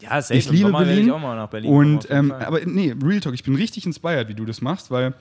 Ja, 0.01 0.21
safe. 0.21 0.37
ich 0.37 0.49
liebe 0.49 0.67
Sommer 0.67 0.83
Berlin. 0.83 1.05
Ich 1.05 1.11
auch 1.11 1.21
mal 1.21 1.35
nach 1.37 1.49
Berlin 1.49 1.71
Und 1.71 2.07
ähm, 2.11 2.31
aber 2.33 2.59
nee, 2.65 2.93
Real 3.01 3.21
Talk, 3.21 3.33
ich 3.33 3.43
bin 3.43 3.55
richtig 3.55 3.85
inspired, 3.85 4.27
wie 4.27 4.35
du 4.35 4.43
das 4.45 4.61
machst, 4.61 4.91
weil 4.91 5.13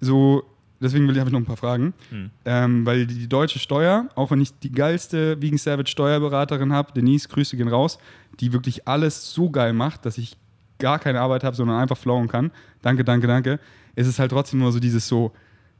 so, 0.00 0.44
deswegen 0.80 1.06
will 1.06 1.14
ich 1.14 1.20
habe 1.20 1.30
ich 1.30 1.32
noch 1.32 1.40
ein 1.40 1.46
paar 1.46 1.56
Fragen. 1.56 1.94
Hm. 2.10 2.30
Ähm, 2.44 2.86
weil 2.86 3.06
die, 3.06 3.14
die 3.14 3.28
deutsche 3.28 3.58
Steuer, 3.58 4.08
auch 4.14 4.30
wenn 4.30 4.40
ich 4.40 4.58
die 4.58 4.72
geilste 4.72 5.40
Vegan 5.40 5.58
Savage 5.58 5.90
Steuerberaterin 5.90 6.72
habe, 6.72 6.92
Denise, 6.92 7.28
Grüße 7.28 7.56
gehen 7.56 7.68
raus, 7.68 7.98
die 8.40 8.52
wirklich 8.52 8.86
alles 8.86 9.32
so 9.32 9.50
geil 9.50 9.72
macht, 9.72 10.06
dass 10.06 10.18
ich 10.18 10.36
gar 10.78 10.98
keine 10.98 11.20
Arbeit 11.20 11.44
habe, 11.44 11.56
sondern 11.56 11.78
einfach 11.80 11.96
flowen 11.96 12.28
kann. 12.28 12.50
Danke, 12.82 13.04
danke, 13.04 13.26
danke. 13.26 13.60
Es 13.94 14.06
ist 14.06 14.18
halt 14.18 14.32
trotzdem 14.32 14.58
nur 14.60 14.72
so 14.72 14.80
dieses 14.80 15.06
so 15.06 15.32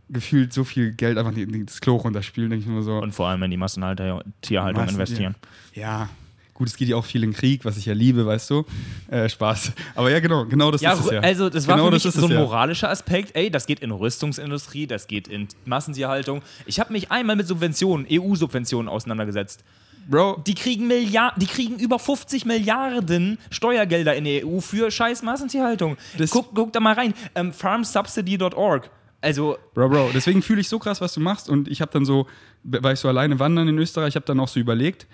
gefühlt 0.09 0.53
so 0.53 0.65
viel 0.65 0.93
Geld 0.93 1.19
einfach 1.19 1.33
in 1.33 1.53
in 1.53 1.67
das 1.67 1.81
Klo 1.81 1.97
runterspielen, 1.97 2.51
denke 2.51 2.65
ich 2.65 2.71
mir 2.71 2.83
so. 2.83 2.99
Und 2.99 3.13
vor 3.15 3.27
allem 3.29 3.43
in 3.43 3.51
die 3.51 3.57
Massenhalter-Tierhaltung 3.57 4.85
Massen- 4.85 4.95
investieren. 4.95 5.35
Ja. 5.75 6.09
Gut, 6.55 6.69
es 6.69 6.77
geht 6.77 6.89
ja 6.89 6.95
auch 6.97 7.05
viel 7.05 7.25
in 7.25 7.33
Krieg, 7.33 7.65
was 7.65 7.77
ich 7.77 7.87
ja 7.87 7.95
liebe, 7.95 8.25
weißt 8.25 8.49
du. 8.51 8.65
Äh, 9.11 9.29
Spaß. 9.29 9.73
Aber 9.97 10.09
ja, 10.11 10.21
genau, 10.21 10.45
genau 10.47 10.71
das 10.71 10.81
Ja, 10.83 10.93
ist 10.93 11.05
es 11.05 11.11
ja. 11.11 11.21
also 11.21 11.51
das 11.51 11.67
war 11.67 11.75
genau 11.75 11.89
für 11.89 11.95
mich 11.95 12.03
so 12.05 12.27
ein 12.27 12.31
ja. 12.33 12.39
moralischer 12.41 12.91
Aspekt. 12.91 13.35
Ey, 13.35 13.51
das 13.51 13.67
geht 13.67 13.81
in 13.81 13.91
Rüstungsindustrie, 13.91 14.87
das 14.87 15.09
geht 15.09 15.27
in 15.27 15.49
Massentierhaltung. 15.65 16.43
Ich 16.67 16.79
habe 16.79 16.93
mich 16.93 17.11
einmal 17.11 17.35
mit 17.35 17.49
Subventionen, 17.49 18.07
EU-Subventionen 18.09 18.89
auseinandergesetzt. 18.89 19.65
Bro, 20.09 20.43
Die 20.47 20.55
kriegen 20.55 20.89
die 20.91 21.47
kriegen 21.47 21.79
über 21.79 21.99
50 21.99 22.45
Milliarden 22.45 23.39
Steuergelder 23.51 24.15
in 24.15 24.25
der 24.25 24.47
EU 24.47 24.61
für 24.61 24.91
scheiß 24.91 25.23
Massentierhaltung. 25.23 25.97
Das- 26.19 26.31
Guck, 26.31 26.55
guck 26.55 26.73
da 26.73 26.79
mal 26.81 26.95
rein. 26.95 27.15
Ähm, 27.35 27.53
farmsubsidy.org. 27.53 28.91
Also, 29.21 29.57
Bro, 29.73 29.89
Bro, 29.89 30.11
deswegen 30.15 30.43
fühle 30.43 30.61
ich 30.61 30.69
so 30.69 30.79
krass, 30.79 31.01
was 31.01 31.15
du 31.15 31.21
machst. 31.21 31.49
Und 31.49 31.67
ich 31.69 31.81
habe 31.81 31.91
dann 31.91 32.05
so, 32.05 32.27
war 32.63 32.93
ich 32.93 33.01
so 33.01 33.09
alleine 33.09 33.39
wandern 33.39 33.67
in 33.69 33.79
Österreich, 33.79 34.15
habe 34.17 34.27
dann 34.27 34.39
auch 34.39 34.49
so 34.49 34.61
überlegt, 34.61 35.07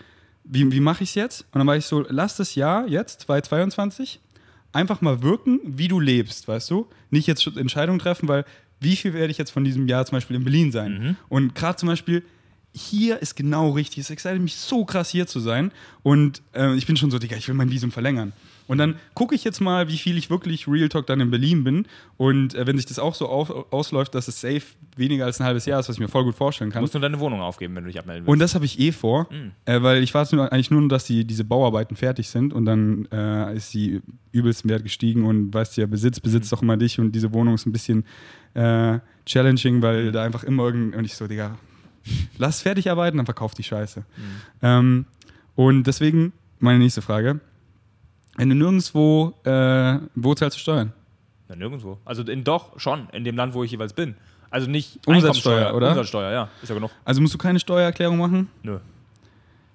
wie, 0.51 0.71
wie 0.73 0.81
mache 0.81 1.05
ich 1.05 1.11
es 1.11 1.15
jetzt? 1.15 1.43
Und 1.53 1.59
dann 1.61 1.67
war 1.67 1.77
ich 1.77 1.87
so, 1.87 2.05
lass 2.09 2.37
das 2.37 2.55
Jahr 2.55 2.87
jetzt, 2.89 3.23
2022, 3.23 4.21
einfach 4.73 5.01
mal 5.01 5.23
wirken, 5.23 5.61
wie 5.65 5.89
du 5.89 6.01
lebst, 6.01 6.49
weißt 6.49 6.71
du? 6.71 6.89
Nicht 7.11 7.27
jetzt 7.27 7.47
Entscheidungen 7.57 7.99
treffen, 7.99 8.29
weil 8.29 8.45
wie 8.81 8.97
viel 8.97 9.15
werde 9.15 9.31
ich 9.31 9.39
jetzt 9.39 9.51
von 9.51 9.65
diesem 9.65 9.87
Jahr 9.89 10.05
zum 10.07 10.17
Beispiel 10.17 10.37
in 10.37 10.45
Berlin 10.45 10.73
sein? 10.73 11.17
Und 11.29 11.55
gerade 11.55 11.77
zum 11.77 11.89
Beispiel, 11.89 12.25
hier 12.73 13.21
ist 13.21 13.37
genau 13.37 13.71
richtig. 13.71 13.99
Es 13.99 14.11
excited 14.11 14.41
mich 14.41 14.57
so 14.57 14.85
krass, 14.85 15.11
hier 15.11 15.27
zu 15.27 15.41
sein. 15.41 15.73
Und 16.03 16.43
äh, 16.55 16.75
ich 16.75 16.87
bin 16.87 16.97
schon 16.97 17.11
so, 17.11 17.19
Digga, 17.19 17.37
ich 17.37 17.47
will 17.49 17.55
mein 17.55 17.71
Visum 17.71 17.93
verlängern. 17.93 18.33
Und 18.71 18.79
dann 18.79 18.95
gucke 19.15 19.35
ich 19.35 19.43
jetzt 19.43 19.59
mal, 19.59 19.89
wie 19.89 19.99
viel 19.99 20.17
ich 20.17 20.31
wirklich 20.31 20.69
Real 20.69 20.89
Talk 20.89 21.05
dann 21.09 21.19
in 21.19 21.29
Berlin 21.33 21.65
bin. 21.65 21.87
Und 22.17 22.55
äh, 22.55 22.69
wenn 22.69 22.77
sich 22.77 22.87
das 22.87 23.01
auch 23.01 23.17
so 23.17 23.27
auf, 23.27 23.51
ausläuft, 23.73 24.15
dass 24.15 24.29
es 24.29 24.41
safe 24.41 24.63
weniger 24.95 25.25
als 25.25 25.41
ein 25.41 25.45
halbes 25.45 25.67
Jahr 25.67 25.81
ist, 25.81 25.89
was 25.89 25.97
ich 25.97 26.01
mir 26.01 26.07
voll 26.07 26.23
gut 26.23 26.37
vorstellen 26.37 26.71
kann. 26.71 26.81
musst 26.81 26.95
du 26.95 27.01
deine 27.01 27.19
Wohnung 27.19 27.41
aufgeben, 27.41 27.75
wenn 27.75 27.83
du 27.83 27.89
dich 27.89 27.99
abmelden 27.99 28.25
willst. 28.25 28.33
Und 28.33 28.39
das 28.39 28.55
habe 28.55 28.65
ich 28.65 28.79
eh 28.79 28.93
vor, 28.93 29.29
äh, 29.65 29.83
weil 29.83 30.05
ich 30.05 30.15
warte 30.15 30.37
nur, 30.37 30.53
eigentlich 30.53 30.71
nur, 30.71 30.87
dass 30.87 31.03
die, 31.03 31.25
diese 31.25 31.43
Bauarbeiten 31.43 31.97
fertig 31.97 32.29
sind 32.29 32.53
und 32.53 32.65
dann 32.65 33.09
äh, 33.11 33.57
ist 33.57 33.75
die 33.75 34.03
übelst 34.31 34.63
im 34.63 34.71
Wert 34.71 34.85
gestiegen 34.85 35.25
und 35.25 35.53
weißt 35.53 35.77
du 35.77 35.81
ja, 35.81 35.89
Besitz 35.89 36.21
besitzt 36.21 36.53
doch 36.53 36.63
immer 36.63 36.77
dich 36.77 37.01
und 37.01 37.11
diese 37.11 37.33
Wohnung 37.33 37.55
ist 37.55 37.67
ein 37.67 37.73
bisschen 37.73 38.05
äh, 38.55 39.01
challenging, 39.27 39.83
weil 39.83 40.13
da 40.13 40.23
einfach 40.23 40.45
immer 40.45 40.67
irgend 40.67 40.95
und 40.95 41.05
ich 41.05 41.17
so, 41.17 41.27
Digga, 41.27 41.59
lass 42.39 42.63
fertig 42.63 42.89
arbeiten, 42.89 43.17
dann 43.17 43.27
verkauf 43.27 43.53
die 43.53 43.65
Scheiße. 43.65 44.05
Ähm, 44.63 45.07
und 45.57 45.89
deswegen 45.89 46.33
meine 46.61 46.79
nächste 46.79 47.03
Frage. 47.03 47.41
Wenn 48.37 48.49
du 48.49 48.55
nirgendwo, 48.55 49.35
äh, 49.45 49.99
wo 50.15 50.35
zahlst 50.35 50.57
du 50.57 50.61
Steuern? 50.61 50.93
Ja, 51.49 51.57
nirgendwo. 51.57 51.99
Also 52.05 52.23
in, 52.23 52.45
doch, 52.45 52.79
schon, 52.79 53.09
in 53.13 53.25
dem 53.25 53.37
Land, 53.37 53.55
wo 53.55 53.65
ich 53.65 53.71
jeweils 53.73 53.93
bin. 53.93 54.15
Also 54.51 54.69
nicht 54.71 54.99
Umsatzsteuer, 55.07 55.75
oder? 55.75 55.91
Umsatzsteuer, 55.91 56.33
ja. 56.33 56.49
Ist 56.63 56.69
ja 56.69 56.75
genug. 56.75 56.91
Also 57.05 57.21
musst 57.21 57.35
du 57.35 57.39
keine 57.39 57.59
Steuererklärung 57.61 58.19
machen? 58.19 58.49
Nö. 58.63 58.79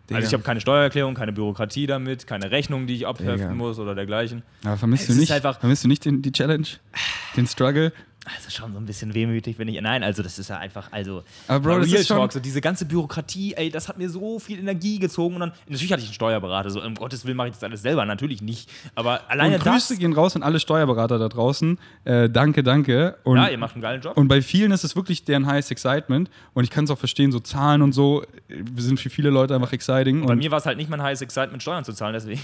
Digga. 0.10 0.18
Also 0.18 0.28
ich 0.28 0.34
habe 0.34 0.44
keine 0.44 0.62
Steuererklärung, 0.62 1.16
keine 1.16 1.34
Bürokratie 1.34 1.88
damit, 1.88 2.28
keine 2.28 2.52
Rechnung, 2.52 2.86
die 2.86 2.96
ich 2.96 3.08
abheften 3.08 3.38
Digga. 3.38 3.54
muss 3.54 3.80
oder 3.80 3.96
dergleichen. 3.96 4.44
Aber 4.64 4.78
vermisst 4.78 5.10
Es 5.10 5.16
du 5.16 5.20
nicht, 5.22 5.32
einfach- 5.32 5.60
vermisst 5.60 5.84
du 5.84 5.88
nicht 5.88 6.06
den, 6.06 6.22
die 6.22 6.32
Challenge, 6.32 6.68
den 7.36 7.48
Struggle? 7.48 7.92
Also 8.26 8.50
schon 8.50 8.74
so 8.74 8.80
ein 8.80 8.86
bisschen 8.86 9.14
wehmütig 9.14 9.58
bin 9.58 9.68
ich. 9.68 9.80
Nein, 9.80 10.04
also 10.04 10.24
das 10.24 10.40
ist 10.40 10.50
ja 10.50 10.58
einfach, 10.58 10.92
also 10.92 11.24
Aber 11.48 11.60
Bro, 11.60 11.80
das 11.80 11.92
Real 11.92 12.02
ist 12.02 12.08
Talk, 12.08 12.34
so 12.34 12.40
diese 12.40 12.60
ganze 12.60 12.86
Bürokratie, 12.86 13.54
ey, 13.54 13.70
das 13.70 13.88
hat 13.88 14.00
mir 14.00 14.10
so 14.10 14.40
viel 14.40 14.58
Energie 14.58 14.98
gezogen 14.98 15.36
und 15.36 15.42
dann, 15.42 15.52
natürlich 15.68 15.92
hatte 15.92 16.02
ich 16.02 16.08
einen 16.08 16.16
Steuerberater, 16.16 16.72
so 16.72 16.82
um 16.84 16.96
Gottes 16.96 17.24
Willen 17.26 17.38
mache 17.38 17.50
ich 17.50 17.54
das 17.54 17.64
alles 17.64 17.84
selber, 17.84 18.04
natürlich 18.06 18.42
nicht, 18.42 18.70
aber 18.96 19.30
alleine 19.30 19.56
Und 19.56 19.64
Grüße 19.64 19.94
das, 19.94 20.00
gehen 20.00 20.14
raus 20.14 20.36
an 20.36 20.42
alle 20.42 20.60
Steuerberater 20.60 21.20
da 21.20 21.30
draußen. 21.30 21.78
Äh, 22.04 22.30
danke, 22.30 22.64
danke. 22.64 23.18
Und, 23.24 23.38
ja, 23.38 23.48
ihr 23.48 23.60
macht 23.60 23.76
einen 23.76 23.84
geilen 23.84 24.02
Job. 24.02 24.18
und 24.18 24.28
bei 24.28 24.42
vielen 24.42 24.72
ist 24.72 24.84
es 24.84 24.96
wirklich 24.96 25.24
deren 25.24 25.46
highest 25.46 25.72
excitement. 25.72 26.30
Und 26.54 26.64
ich 26.64 26.72
kann 26.72 26.86
es 26.86 26.92
auch 26.92 26.98
verstehen, 26.98 27.32
so 27.32 27.40
Zahlen 27.40 27.84
und 27.84 27.94
so 27.94 28.24
sind 28.76 29.00
für 29.00 29.10
viele 29.10 29.30
Leute 29.30 29.54
einfach 29.54 29.72
exciting. 29.74 30.26
Bei 30.26 30.34
Und 30.34 30.40
mir 30.40 30.50
war 30.50 30.58
es 30.58 30.66
halt 30.66 30.78
nicht 30.78 30.90
mein 30.90 31.02
heißes 31.02 31.22
Excitement, 31.22 31.62
Steuern 31.62 31.84
zu 31.86 31.94
zahlen, 31.94 32.14
deswegen. 32.14 32.42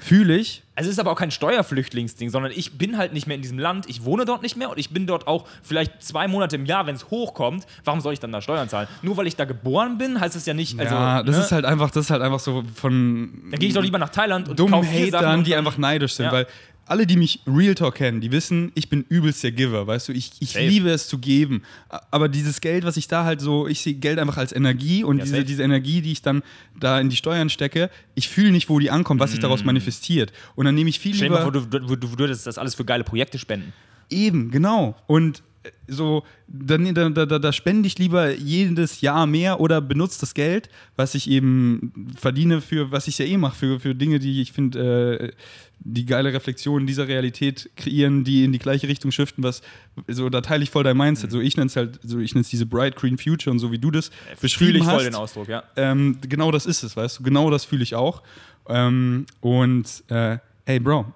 fühle 0.00 0.36
ich. 0.36 0.62
Also 0.74 0.88
es 0.88 0.94
ist 0.94 1.00
aber 1.00 1.10
auch 1.10 1.18
kein 1.18 1.30
Steuerflüchtlingsding, 1.30 2.30
sondern 2.30 2.52
ich 2.54 2.78
bin 2.78 2.98
halt 2.98 3.12
nicht 3.12 3.26
mehr 3.26 3.34
in 3.36 3.42
diesem 3.42 3.58
Land, 3.58 3.88
ich 3.88 4.04
wohne 4.04 4.24
dort 4.24 4.42
nicht 4.42 4.56
mehr 4.56 4.70
und 4.70 4.78
ich 4.78 4.87
bin 4.90 5.06
dort 5.06 5.26
auch 5.26 5.46
vielleicht 5.62 6.02
zwei 6.02 6.28
Monate 6.28 6.56
im 6.56 6.66
Jahr, 6.66 6.86
wenn 6.86 6.94
es 6.94 7.10
hochkommt. 7.10 7.66
Warum 7.84 8.00
soll 8.00 8.12
ich 8.12 8.20
dann 8.20 8.32
da 8.32 8.40
Steuern 8.40 8.68
zahlen? 8.68 8.88
Nur 9.02 9.16
weil 9.16 9.26
ich 9.26 9.36
da 9.36 9.44
geboren 9.44 9.98
bin, 9.98 10.20
heißt 10.20 10.36
es 10.36 10.46
ja 10.46 10.54
nicht. 10.54 10.78
Also, 10.78 10.94
ja, 10.94 11.22
das 11.22 11.36
ne? 11.36 11.42
ist 11.42 11.52
halt 11.52 11.64
einfach, 11.64 11.90
das 11.90 12.06
ist 12.06 12.10
halt 12.10 12.22
einfach 12.22 12.40
so 12.40 12.64
von 12.74 13.30
Dann 13.50 13.58
gehe 13.60 13.68
ich 13.68 13.74
doch 13.74 13.82
lieber 13.82 13.98
nach 13.98 14.10
Thailand 14.10 14.48
und 14.48 14.58
dummen 14.58 14.72
kaufe 14.74 14.88
vier 14.88 15.10
Sachen 15.10 15.26
Hatern, 15.26 15.44
die 15.44 15.54
einfach 15.54 15.78
neidisch 15.78 16.14
sind, 16.14 16.26
Ja. 16.26 16.32
weil 16.32 16.46
alle, 16.90 17.06
die 17.06 17.18
mich 17.18 17.40
Real 17.46 17.74
Talk 17.74 17.96
kennen, 17.96 18.22
die 18.22 18.32
wissen, 18.32 18.72
ich 18.74 18.88
bin 18.88 19.04
übelst 19.10 19.44
der 19.44 19.52
Giver, 19.52 19.86
weißt 19.86 20.08
du, 20.08 20.12
ich, 20.12 20.30
ich 20.40 20.52
Safe. 20.52 20.66
liebe 20.66 20.88
es 20.88 21.06
zu 21.06 21.18
geben, 21.18 21.62
aber 22.10 22.30
dieses 22.30 22.62
Geld, 22.62 22.84
was 22.84 22.96
ich 22.96 23.06
da 23.08 23.24
halt 23.24 23.42
so, 23.42 23.68
ich 23.68 23.80
sehe 23.80 23.92
Geld 23.92 24.18
einfach 24.18 24.38
als 24.38 24.52
Energie 24.54 25.04
und 25.04 25.18
Ja, 25.18 25.24
diese, 25.24 25.34
safe. 25.36 25.44
diese 25.44 25.62
Energie, 25.64 26.00
die 26.00 26.12
ich 26.12 26.22
dann 26.22 26.42
da 26.80 26.98
in 26.98 27.10
die 27.10 27.16
Steuern 27.16 27.50
stecke, 27.50 27.90
ich 28.14 28.30
fühle 28.30 28.52
nicht, 28.52 28.70
wo 28.70 28.78
die 28.78 28.90
ankommt, 28.90 29.20
was 29.20 29.32
sich 29.32 29.40
daraus 29.40 29.64
manifestiert 29.64 30.32
und 30.54 30.64
dann 30.64 30.74
nehme 30.74 30.88
ich 30.88 30.98
viel 30.98 31.12
Mm. 31.12 31.16
Stell 31.16 31.28
lieber... 31.28 31.42
vor, 31.42 31.52
du, 31.52 31.60
du, 31.66 31.94
du 31.96 32.18
würdest 32.18 32.46
das 32.46 32.56
alles 32.56 32.74
für 32.74 32.86
geile 32.86 33.04
Projekte 33.04 33.38
spenden. 33.38 33.74
Eben, 34.10 34.50
genau. 34.50 34.96
Und 35.06 35.42
äh, 35.62 35.70
so, 35.86 36.24
dann, 36.46 36.94
da, 36.94 37.08
da, 37.08 37.38
da, 37.38 37.52
spende 37.52 37.86
ich 37.86 37.98
lieber 37.98 38.34
jedes 38.34 39.00
Jahr 39.00 39.26
mehr 39.26 39.60
oder 39.60 39.80
benutze 39.80 40.20
das 40.20 40.34
Geld, 40.34 40.68
was 40.96 41.14
ich 41.14 41.28
eben 41.30 42.12
verdiene, 42.16 42.60
für 42.60 42.90
was 42.90 43.08
ich 43.08 43.18
ja 43.18 43.26
eh 43.26 43.36
mache, 43.36 43.56
für, 43.56 43.80
für 43.80 43.94
Dinge, 43.94 44.18
die 44.18 44.40
ich 44.40 44.52
finde, 44.52 45.18
äh, 45.18 45.32
die 45.80 46.06
geile 46.06 46.32
Reflexionen 46.32 46.86
dieser 46.86 47.08
Realität 47.08 47.70
kreieren, 47.76 48.24
die 48.24 48.44
in 48.44 48.52
die 48.52 48.58
gleiche 48.58 48.88
Richtung 48.88 49.10
shiften, 49.10 49.44
was, 49.44 49.62
so, 50.08 50.28
da 50.28 50.40
teile 50.40 50.62
ich 50.62 50.70
voll 50.70 50.84
dein 50.84 50.96
Mindset. 50.96 51.30
So, 51.30 51.40
ich 51.40 51.56
nenne 51.56 51.66
es 51.66 51.76
halt, 51.76 52.00
so, 52.02 52.18
ich 52.18 52.34
nenne 52.34 52.42
es 52.42 52.48
diese 52.48 52.66
Bright 52.66 52.96
Green 52.96 53.18
Future 53.18 53.50
und 53.50 53.58
so 53.58 53.70
wie 53.70 53.78
du 53.78 53.90
das 53.90 54.08
Fühle 54.08 54.36
beschrieben 54.40 54.78
ich 54.78 54.84
voll 54.84 54.94
hast. 54.94 55.04
den 55.04 55.14
Ausdruck, 55.14 55.48
ja. 55.48 55.62
Ähm, 55.76 56.18
genau 56.20 56.50
das 56.50 56.66
ist 56.66 56.82
es, 56.82 56.96
weißt 56.96 57.20
du, 57.20 57.22
genau 57.22 57.50
das 57.50 57.64
fühle 57.64 57.82
ich 57.82 57.94
auch. 57.94 58.22
Ähm, 58.68 59.26
und, 59.40 60.04
äh, 60.08 60.38
hey, 60.66 60.80
Bro, 60.80 61.12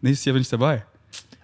nächstes 0.00 0.24
Jahr 0.24 0.32
bin 0.34 0.42
ich 0.42 0.48
dabei. 0.48 0.84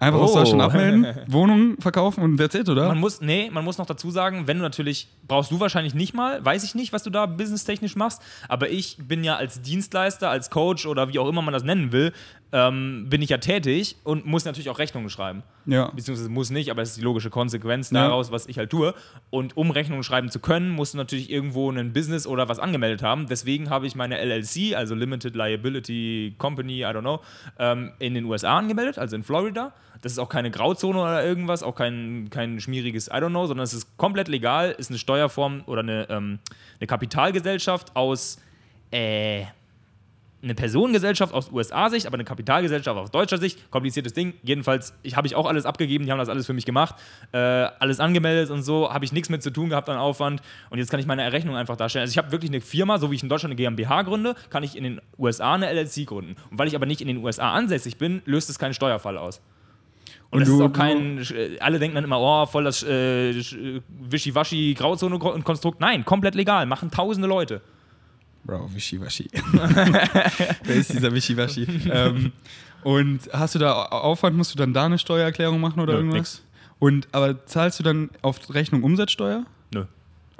Einfach 0.03 0.19
aus 0.19 0.31
Oh. 0.31 0.35
Deutschland 0.39 0.61
abmelden, 0.61 1.07
Wohnungen 1.27 1.77
verkaufen 1.79 2.23
und 2.23 2.37
that's 2.37 2.55
it, 2.55 2.67
oder? 2.69 2.87
Man 2.87 2.99
muss, 2.99 3.21
nee, 3.21 3.49
man 3.51 3.63
muss 3.63 3.77
noch 3.77 3.85
dazu 3.85 4.11
sagen, 4.11 4.47
wenn 4.47 4.57
du 4.57 4.63
natürlich, 4.63 5.07
brauchst 5.27 5.51
du 5.51 5.59
wahrscheinlich 5.59 5.93
nicht 5.93 6.13
mal, 6.13 6.43
weiß 6.43 6.63
ich 6.63 6.75
nicht, 6.75 6.93
was 6.93 7.03
du 7.03 7.09
da 7.09 7.25
businesstechnisch 7.25 7.95
machst, 7.95 8.21
aber 8.47 8.69
ich 8.69 8.97
bin 8.99 9.23
ja 9.23 9.35
als 9.35 9.61
Dienstleister, 9.61 10.29
als 10.29 10.49
Coach 10.49 10.85
oder 10.85 11.09
wie 11.11 11.19
auch 11.19 11.27
immer 11.27 11.41
man 11.41 11.53
das 11.53 11.63
nennen 11.63 11.91
will, 11.91 12.13
ähm, 12.51 13.07
bin 13.09 13.21
ich 13.21 13.29
ja 13.29 13.37
tätig 13.39 13.95
und 14.03 14.25
muss 14.25 14.45
natürlich 14.45 14.69
auch 14.69 14.77
Rechnungen 14.79 15.09
schreiben. 15.09 15.41
Ja. 15.65 15.89
Beziehungsweise 15.95 16.29
muss 16.29 16.49
nicht, 16.49 16.69
aber 16.71 16.81
es 16.81 16.89
ist 16.89 16.97
die 16.97 17.01
logische 17.03 17.29
Konsequenz 17.29 17.91
Ja. 17.91 18.03
daraus, 18.07 18.31
was 18.31 18.47
ich 18.47 18.57
halt 18.57 18.69
tue. 18.69 18.93
Und 19.29 19.55
um 19.57 19.71
Rechnungen 19.71 20.03
schreiben 20.03 20.29
zu 20.29 20.39
können, 20.39 20.69
musst 20.71 20.93
du 20.93 20.97
natürlich 20.97 21.29
irgendwo 21.31 21.71
ein 21.71 21.93
Business 21.93 22.27
oder 22.27 22.49
was 22.49 22.59
angemeldet 22.59 23.01
haben. 23.03 23.27
Deswegen 23.27 23.69
habe 23.69 23.87
ich 23.87 23.95
meine 23.95 24.17
LLC, 24.17 24.75
also 24.75 24.95
Limited 24.95 25.35
Liability 25.35 26.35
Company, 26.37 26.81
I 26.81 26.85
don't 26.85 27.01
know, 27.01 27.19
ähm, 27.59 27.91
in 27.99 28.13
den 28.13 28.25
USA 28.25 28.57
angemeldet, 28.57 28.97
also 28.97 29.15
in 29.15 29.23
Florida. 29.23 29.73
Das 30.01 30.11
ist 30.11 30.19
auch 30.19 30.27
keine 30.29 30.51
Grauzone 30.51 30.99
oder 30.99 31.23
irgendwas, 31.23 31.63
auch 31.63 31.75
kein, 31.75 32.27
kein 32.29 32.59
schmieriges 32.59 33.07
I 33.07 33.11
don't 33.21 33.29
know, 33.29 33.45
sondern 33.45 33.63
es 33.63 33.73
ist 33.73 33.95
komplett 33.97 34.27
legal, 34.27 34.71
ist 34.77 34.89
eine 34.89 34.99
Steuerform 34.99 35.63
oder 35.65 35.79
eine, 35.79 36.07
ähm, 36.09 36.39
eine 36.79 36.87
Kapitalgesellschaft 36.87 37.95
aus 37.95 38.37
äh, 38.91 39.45
eine 40.43 40.55
Personengesellschaft 40.55 41.33
aus 41.33 41.51
USA-Sicht, 41.51 42.05
aber 42.05 42.15
eine 42.15 42.25
Kapitalgesellschaft 42.25 42.97
aus 42.99 43.11
deutscher 43.11 43.37
Sicht. 43.37 43.71
Kompliziertes 43.71 44.11
Ding. 44.13 44.33
Jedenfalls, 44.43 44.93
ich 45.01 45.15
habe 45.15 45.25
ich 45.25 45.35
auch 45.35 45.45
alles 45.47 45.65
abgegeben, 45.65 46.05
die 46.05 46.11
haben 46.11 46.19
das 46.19 46.27
alles 46.29 46.45
für 46.45 46.53
mich 46.53 46.65
gemacht, 46.65 46.95
äh, 47.31 47.37
alles 47.37 47.99
angemeldet 48.01 48.49
und 48.51 48.61
so, 48.61 48.91
habe 48.93 49.05
ich 49.05 49.13
nichts 49.13 49.29
mit 49.29 49.41
zu 49.41 49.51
tun 49.51 49.69
gehabt 49.69 49.87
an 49.89 49.97
Aufwand. 49.97 50.41
Und 50.69 50.79
jetzt 50.79 50.91
kann 50.91 50.99
ich 50.99 51.05
meine 51.05 51.21
Errechnung 51.23 51.55
einfach 51.55 51.77
darstellen. 51.77 52.01
Also 52.01 52.11
ich 52.11 52.17
habe 52.17 52.31
wirklich 52.31 52.51
eine 52.51 52.59
Firma, 52.61 52.97
so 52.99 53.09
wie 53.09 53.15
ich 53.15 53.23
in 53.23 53.29
Deutschland 53.29 53.51
eine 53.51 53.55
GmbH 53.55 54.01
gründe, 54.01 54.35
kann 54.49 54.63
ich 54.63 54.75
in 54.75 54.83
den 54.83 55.01
USA 55.17 55.53
eine 55.53 55.67
LLC 55.71 56.05
gründen. 56.05 56.35
Und 56.51 56.59
weil 56.59 56.67
ich 56.67 56.75
aber 56.75 56.85
nicht 56.85 56.99
in 57.01 57.07
den 57.07 57.17
USA 57.23 57.53
ansässig 57.53 57.97
bin, 57.97 58.21
löst 58.25 58.49
es 58.49 58.59
keinen 58.59 58.73
Steuerfall 58.73 59.17
aus. 59.17 59.41
Und, 60.29 60.41
Und 60.41 60.47
du- 60.47 60.55
ist 60.55 60.61
auch 60.61 60.73
kein, 60.73 61.19
äh, 61.19 61.57
alle 61.59 61.79
denken 61.79 61.95
dann 61.95 62.03
immer, 62.03 62.19
oh, 62.19 62.45
voll 62.47 62.63
das 62.65 62.83
äh, 62.83 63.33
Wischiwaschi 64.09 64.73
Grauzone-Konstrukt. 64.73 65.79
Nein, 65.79 66.03
komplett 66.05 66.35
legal, 66.35 66.65
machen 66.65 66.91
tausende 66.91 67.27
Leute. 67.27 67.61
Bro, 68.45 68.69
Wischiwaschi. 68.73 69.29
Wer 70.63 70.75
ist 70.75 70.91
dieser 70.93 71.13
Wischiwaschi? 71.13 71.65
ähm, 71.91 72.31
und 72.83 73.21
hast 73.31 73.55
du 73.55 73.59
da 73.59 73.73
Aufwand, 73.85 74.35
musst 74.35 74.53
du 74.53 74.57
dann 74.57 74.73
da 74.73 74.85
eine 74.85 74.97
Steuererklärung 74.99 75.61
machen 75.61 75.79
oder 75.79 75.93
Nö, 75.93 75.99
irgendwas? 75.99 76.17
nix. 76.19 76.43
Und 76.79 77.07
aber 77.13 77.45
zahlst 77.45 77.79
du 77.79 77.83
dann 77.83 78.09
auf 78.21 78.53
Rechnung 78.53 78.83
Umsatzsteuer? 78.83 79.45
Nö. 79.73 79.85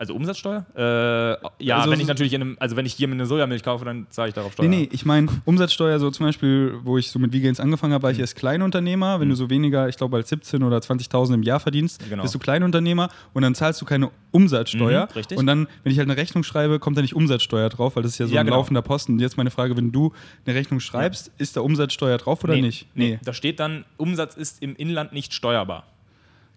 Also 0.03 0.15
Umsatzsteuer? 0.15 0.65
Äh, 0.75 1.63
ja, 1.63 1.77
Also 1.77 1.89
wenn 1.89 1.99
ich 2.01 2.07
natürlich 2.07 2.33
in 2.33 2.41
einem, 2.41 2.57
also 2.59 2.75
wenn 2.75 2.85
ich 2.85 2.93
hier 2.93 3.07
eine 3.09 3.25
Sojamilch 3.25 3.63
kaufe, 3.63 3.85
dann 3.85 4.05
zahle 4.09 4.27
ich 4.27 4.33
darauf 4.33 4.51
Steuer. 4.51 4.67
Nee, 4.67 4.75
nee, 4.81 4.89
ich 4.91 5.05
meine 5.05 5.29
Umsatzsteuer, 5.45 5.97
so 5.97 6.11
zum 6.11 6.25
Beispiel, 6.25 6.73
wo 6.83 6.97
ich 6.97 7.09
so 7.09 7.19
mit 7.19 7.31
Vegans 7.31 7.61
angefangen 7.61 7.93
habe, 7.93 8.03
war 8.03 8.11
ich 8.11 8.19
erst 8.19 8.35
Kleinunternehmer. 8.35 9.21
Wenn 9.21 9.29
du 9.29 9.35
so 9.35 9.49
weniger, 9.49 9.87
ich 9.87 9.95
glaube, 9.95 10.17
als 10.17 10.27
17 10.27 10.61
oder 10.61 10.79
20.000 10.79 11.35
im 11.35 11.43
Jahr 11.43 11.61
verdienst, 11.61 12.03
Genau. 12.09 12.21
bist 12.23 12.35
du 12.35 12.39
Kleinunternehmer 12.39 13.07
und 13.31 13.43
dann 13.43 13.55
zahlst 13.55 13.79
du 13.79 13.85
keine 13.85 14.11
Umsatzsteuer. 14.31 15.05
Mhm, 15.05 15.13
richtig. 15.15 15.37
Und 15.37 15.45
dann, 15.47 15.69
wenn 15.83 15.93
ich 15.93 15.97
halt 15.99 16.09
eine 16.09 16.17
Rechnung 16.19 16.43
schreibe, 16.43 16.79
kommt 16.79 16.97
da 16.97 17.01
nicht 17.01 17.15
Umsatzsteuer 17.15 17.69
drauf, 17.69 17.95
weil 17.95 18.03
das 18.03 18.11
ist 18.11 18.17
ja 18.17 18.27
so 18.27 18.33
Ja, 18.33 18.41
ein 18.41 18.45
genau. 18.47 18.57
laufender 18.57 18.81
Posten. 18.81 19.13
Und 19.13 19.19
jetzt 19.19 19.37
meine 19.37 19.51
Frage, 19.51 19.77
wenn 19.77 19.93
du 19.93 20.11
eine 20.45 20.53
Rechnung 20.53 20.81
schreibst, 20.81 21.31
ist 21.37 21.55
da 21.55 21.61
Umsatzsteuer 21.61 22.17
drauf 22.17 22.43
oder 22.43 22.55
nee, 22.55 22.61
nicht? 22.61 22.87
Nee. 22.93 23.19
Da 23.23 23.31
steht 23.31 23.61
dann, 23.61 23.85
Umsatz 23.95 24.35
ist 24.35 24.61
im 24.61 24.75
Inland 24.75 25.13
nicht 25.13 25.33
steuerbar. 25.33 25.85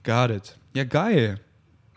Got 0.03 0.31
it. 0.31 0.57
Ja, 0.75 0.83
geil. 0.83 1.39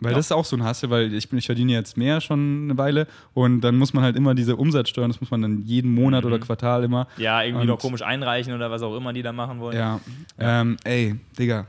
Weil 0.00 0.12
Ja. 0.12 0.16
das 0.16 0.26
ist 0.26 0.32
auch 0.32 0.44
so 0.44 0.56
ein 0.56 0.64
Hassel, 0.64 0.88
weil 0.90 1.12
ich, 1.12 1.28
bin, 1.28 1.38
ich 1.38 1.46
verdiene 1.46 1.72
jetzt 1.72 1.96
mehr 1.96 2.20
schon 2.20 2.64
eine 2.64 2.78
Weile 2.78 3.06
und 3.34 3.60
dann 3.60 3.76
muss 3.76 3.92
man 3.92 4.02
halt 4.02 4.16
immer 4.16 4.34
diese 4.34 4.56
Umsatzsteuern, 4.56 5.10
das 5.10 5.20
muss 5.20 5.30
man 5.30 5.42
dann 5.42 5.62
jeden 5.64 5.92
Monat 5.94 6.24
oder 6.24 6.38
Quartal 6.38 6.84
immer. 6.84 7.06
Ja, 7.18 7.42
irgendwie 7.42 7.62
Und- 7.62 7.68
noch 7.68 7.78
komisch 7.78 8.02
einreichen 8.02 8.52
oder 8.54 8.70
was 8.70 8.82
auch 8.82 8.96
immer 8.96 9.12
die 9.12 9.22
da 9.22 9.32
machen 9.32 9.60
wollen. 9.60 9.76
Ja. 9.76 10.00
Ähm, 10.38 10.76
ey, 10.84 11.16
Digga. 11.38 11.66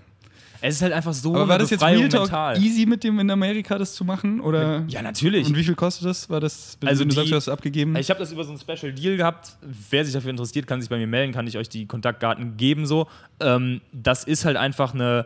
Es 0.63 0.76
ist 0.76 0.84
halt 0.84 0.94
einfach 0.94 1.12
so 1.13 1.34
Aber 1.34 1.48
war 1.48 1.58
das 1.58 1.72
jetzt 1.72 1.82
Real 1.84 2.08
Talk 2.08 2.22
mental. 2.22 2.62
easy 2.62 2.86
mit 2.86 3.04
dem 3.04 3.20
in 3.20 3.32
Amerika 3.32 3.80
das 3.80 3.96
zu 3.96 4.06
machen? 4.06 4.39
Oder? 4.39 4.84
Ja, 4.89 5.02
natürlich. 5.02 5.48
Und 5.48 5.56
wie 5.58 5.63
viel 5.63 5.74
kostet 5.74 6.06
das? 6.06 6.30
War 6.30 6.39
das, 6.39 6.78
wenn 6.80 6.88
Also 6.89 7.04
du 7.04 7.10
sagst, 7.10 7.26
die- 7.26 7.32
du 7.32 7.36
hast 7.36 7.46
es 7.48 7.50
abgegeben? 7.50 7.96
Ich 7.96 8.12
habe 8.12 8.20
das 8.20 8.32
über 8.32 8.44
so 8.44 8.52
einen 8.52 8.60
Special 8.60 8.94
Deal 8.94 9.17
gehabt. 9.17 9.58
Wer 9.89 10.06
sich 10.06 10.13
dafür 10.13 10.30
interessiert, 10.30 10.67
kann 10.67 10.80
sich 10.80 10.88
bei 10.89 11.00
mir 11.00 11.08
melden, 11.08 11.34
kann 11.34 11.48
ich 11.48 11.58
euch 11.58 11.67
die 11.67 11.88
Kontaktdaten 11.88 12.58
geben. 12.58 12.86
So, 12.86 13.08
ähm, 13.39 13.82
das 13.91 14.24
ist 14.24 14.46
halt 14.46 14.56
einfach 14.56 14.94
eine, 14.94 15.26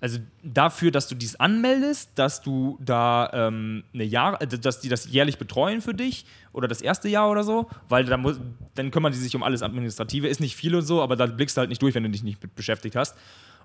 also 0.00 0.18
dafür, 0.42 0.90
dass 0.90 1.08
du 1.08 1.14
dies 1.14 1.36
anmeldest, 1.36 2.10
dass 2.14 2.40
du 2.40 2.78
da 2.80 3.30
ähm, 3.32 3.84
eine 3.92 4.04
Jahr, 4.04 4.40
äh, 4.40 4.46
dass 4.46 4.80
die 4.80 4.88
das 4.88 5.10
jährlich 5.10 5.38
betreuen 5.38 5.80
für 5.82 5.94
dich 5.94 6.24
oder 6.52 6.68
das 6.68 6.80
erste 6.80 7.08
Jahr 7.08 7.30
oder 7.30 7.44
so, 7.44 7.68
weil 7.88 8.04
da 8.04 8.16
muss, 8.16 8.40
dann 8.74 8.90
kümmern 8.90 9.12
die 9.12 9.18
sich 9.18 9.36
um 9.36 9.42
alles 9.42 9.62
Administrative. 9.62 10.26
Ist 10.26 10.40
nicht 10.40 10.56
viel 10.56 10.74
und 10.74 10.82
so, 10.82 11.02
aber 11.02 11.16
da 11.16 11.26
blickst 11.26 11.56
du 11.56 11.60
halt 11.60 11.68
nicht 11.68 11.82
durch, 11.82 11.94
wenn 11.94 12.02
du 12.02 12.10
dich 12.10 12.22
nicht 12.22 12.42
mit 12.42 12.54
beschäftigt 12.54 12.96
hast. 12.96 13.16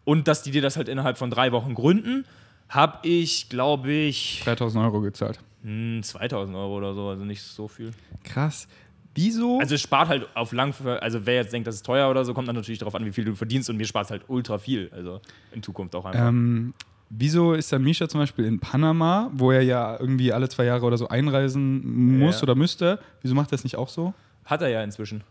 Und 0.03 0.27
dass 0.27 0.43
die 0.43 0.51
dir 0.51 0.61
das 0.61 0.77
halt 0.77 0.89
innerhalb 0.89 1.17
von 1.17 1.31
drei 1.31 1.51
Wochen 1.51 1.73
gründen, 1.73 2.25
habe 2.69 3.07
ich, 3.07 3.49
glaube 3.49 3.91
ich, 3.91 4.41
3000 4.43 4.83
Euro 4.83 5.01
gezahlt. 5.01 5.39
hm, 5.63 6.03
2000 6.03 6.55
Euro 6.55 6.77
oder 6.77 6.93
so, 6.93 7.09
also 7.09 7.23
nicht 7.23 7.41
so 7.41 7.67
viel. 7.67 7.91
Krass. 8.23 8.67
Wieso? 9.15 9.59
Also 9.59 9.75
es 9.75 9.81
spart 9.81 10.09
halt 10.09 10.27
auf 10.35 10.51
lang, 10.51 10.73
also 11.01 11.25
wer 11.25 11.35
jetzt 11.35 11.53
denkt, 11.53 11.67
das 11.67 11.75
ist 11.75 11.85
teuer 11.85 12.09
oder 12.09 12.23
so, 12.25 12.33
kommt 12.33 12.47
dann 12.49 12.55
natürlich 12.55 12.79
darauf 12.79 12.95
an, 12.95 13.05
wie 13.05 13.11
viel 13.11 13.23
du 13.25 13.33
verdienst 13.35 13.69
und 13.69 13.77
mir 13.77 13.85
spart 13.87 14.05
es 14.05 14.11
halt 14.11 14.23
ultra 14.27 14.57
viel, 14.57 14.89
also 14.93 15.21
in 15.53 15.63
Zukunft 15.63 15.95
auch 15.95 16.05
einfach. 16.05 16.27
ähm, 16.27 16.73
wieso 17.09 17.53
ist 17.53 17.71
dann 17.71 17.81
Misha 17.83 18.09
zum 18.09 18.19
Beispiel 18.19 18.45
in 18.45 18.59
Panama, 18.59 19.29
wo 19.33 19.51
er 19.51 19.61
ja 19.61 19.97
irgendwie 19.99 20.33
alle 20.33 20.49
zwei 20.49 20.65
Jahre 20.65 20.85
oder 20.85 20.97
so 20.97 21.07
einreisen 21.07 22.17
muss 22.19 22.37
Ja. 22.37 22.43
oder 22.43 22.55
müsste? 22.55 22.99
Wieso 23.21 23.35
macht 23.35 23.49
er 23.49 23.51
das 23.51 23.63
nicht 23.63 23.77
auch 23.77 23.89
so? 23.89 24.13
Hat 24.43 24.61
er 24.61 24.67
ja 24.69 24.83
inzwischen. 24.83 25.23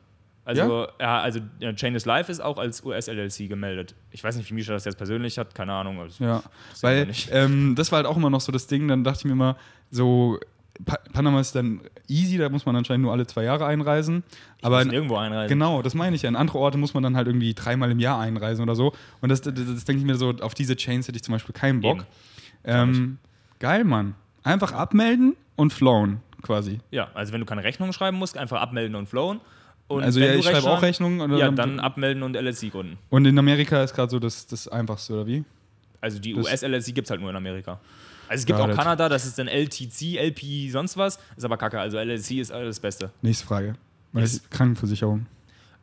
Also, 0.47 0.89
ja, 1.01 1.21
also 1.23 1.41
ja, 1.59 1.73
Chain 1.73 1.95
is 1.95 2.05
Life 2.05 2.31
ist 2.31 2.41
auch 2.41 2.59
als 2.59 2.85
US-LLC 2.85 3.49
gemeldet. 3.49 3.95
Ich 4.11 4.23
weiß 4.23 4.37
nicht, 4.37 4.51
wie 4.51 4.55
Misha 4.55 4.75
das 4.75 4.85
jetzt 4.85 4.97
persönlich 4.99 5.39
hat, 5.39 5.55
keine 5.55 5.73
Ahnung. 5.73 5.99
das- 6.05 6.19
Ja, 6.19 6.43
das 6.71 6.83
weil 6.83 7.09
ähm, 7.31 7.75
das 7.75 7.91
war 7.93 7.97
halt 7.99 8.07
auch 8.07 8.17
immer 8.19 8.29
noch 8.29 8.43
so 8.43 8.53
das 8.53 8.67
Ding. 8.67 8.87
Dann 8.89 9.05
dachte 9.05 9.21
ich 9.21 9.25
mir 9.25 9.33
immer, 9.33 9.57
so 9.91 10.39
pa 10.85 10.99
Panama 11.15 11.41
ist 11.41 11.55
dann 11.55 11.81
easy, 12.09 12.39
da 12.39 12.49
muss 12.49 12.67
man 12.67 12.77
anscheinend 12.77 13.03
nur 13.05 13.13
alle 13.13 13.27
zwei 13.27 13.45
Jahre 13.45 13.67
einreisen. 13.67 14.23
Aber 14.63 14.77
Muss 14.77 14.85
in, 14.87 14.91
nirgendwo 14.93 15.17
einreisen. 15.17 15.49
genau, 15.49 15.83
das 15.83 15.95
meine 15.95 16.17
ich 16.17 16.23
ja. 16.23 16.29
In 16.29 16.37
andere 16.37 16.59
Orte 16.59 16.79
muss 16.79 16.95
man 16.95 17.03
dann 17.03 17.17
halt 17.17 17.27
irgendwie 17.27 17.55
dreimal 17.55 17.91
im 17.91 17.99
Jahr 18.01 18.21
einreisen 18.21 18.63
oder 18.63 18.75
so. 18.75 18.93
Und 19.21 19.29
das, 19.31 19.41
das, 19.41 19.55
das 19.55 19.85
denke 19.85 20.01
ich 20.01 20.07
mir 20.07 20.17
so, 20.17 20.31
auf 20.41 20.55
diese 20.55 20.77
Chains 20.77 21.07
hätte 21.09 21.17
ich 21.17 21.23
zum 21.23 21.33
Beispiel 21.33 21.55
keinen 21.55 21.81
Bock. 21.81 22.05
Ähm, 22.65 23.19
geil, 23.59 23.85
Mann. 23.85 24.15
Einfach 24.43 24.73
abmelden 24.73 25.37
und 25.57 25.73
flown 25.73 26.21
quasi. 26.43 26.81
Ja, 26.91 27.09
also 27.15 27.33
wenn 27.33 27.41
du 27.41 27.47
keine 27.47 27.65
Rechnung 27.65 27.93
schreiben 27.93 28.19
musst, 28.19 28.37
einfach 28.37 28.61
abmelden 28.61 28.95
und 28.97 29.09
flown. 29.09 29.41
Und 29.87 30.03
Also 30.03 30.19
ja, 30.21 30.35
ich 30.35 30.45
schreibe 30.45 30.71
auch 30.71 30.83
Rechnungen- 30.83 31.37
Ja, 31.37 31.51
dann 31.51 31.79
abmelden 31.81 32.23
und 32.23 32.37
LLC 32.37 32.71
gründen. 32.71 32.99
Und 33.11 33.27
in 33.27 33.39
Amerika 33.39 33.83
ist 33.83 33.95
gerade 33.95 34.11
so 34.11 34.19
das, 34.19 34.47
das 34.47 34.67
Einfachste, 34.69 35.13
oder 35.15 35.27
wie? 35.27 35.45
Also 36.01 36.19
die 36.19 36.35
US-LLC 36.35 36.95
gibt 36.95 37.07
es 37.07 37.11
halt 37.11 37.21
nur 37.21 37.31
in 37.31 37.37
Amerika. 37.37 37.81
Also 38.29 38.41
es 38.41 38.47
gibt 38.47 38.59
Got 38.59 38.71
auch. 38.71 38.77
Kanada, 38.77 39.09
das 39.09 39.27
ist 39.27 39.39
dann 39.39 39.49
LTC, 39.49 40.17
LP, 40.19 40.71
sonst 40.71 40.97
was. 40.97 41.19
Ist 41.37 41.45
aber 41.45 41.57
kacke. 41.57 41.79
Also 41.79 41.99
LLC 41.99 42.33
ist 42.33 42.53
alles 42.53 42.77
das 42.77 42.81
Beste. 42.81 43.11
Nächste 43.23 43.47
Frage. 43.47 43.75
Yes. 44.13 44.43
Krankenversicherung. 44.51 45.27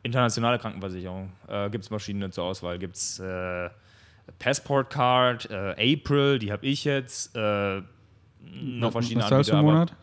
Internationale 0.02 0.58
Krankenversicherung. 0.58 1.32
Äh, 1.48 1.70
gibt 1.70 1.84
es 1.84 1.88
verschiedene 1.88 2.30
zur 2.30 2.44
Auswahl. 2.44 2.78
Gibt 2.78 2.96
es 2.96 3.20
äh, 3.20 3.70
Passport 4.38 4.90
Card, 4.90 5.48
äh, 5.50 5.94
April, 5.94 6.38
die 6.38 6.52
habe 6.52 6.66
ich 6.66 6.84
jetzt. 6.84 7.36
Äh, 7.36 7.82
noch 8.40 8.92
verschiedene 8.92 9.22
Was 9.22 9.28
zahlst 9.28 9.50
du 9.50 9.56
im 9.56 9.62
Monat? 9.62 9.94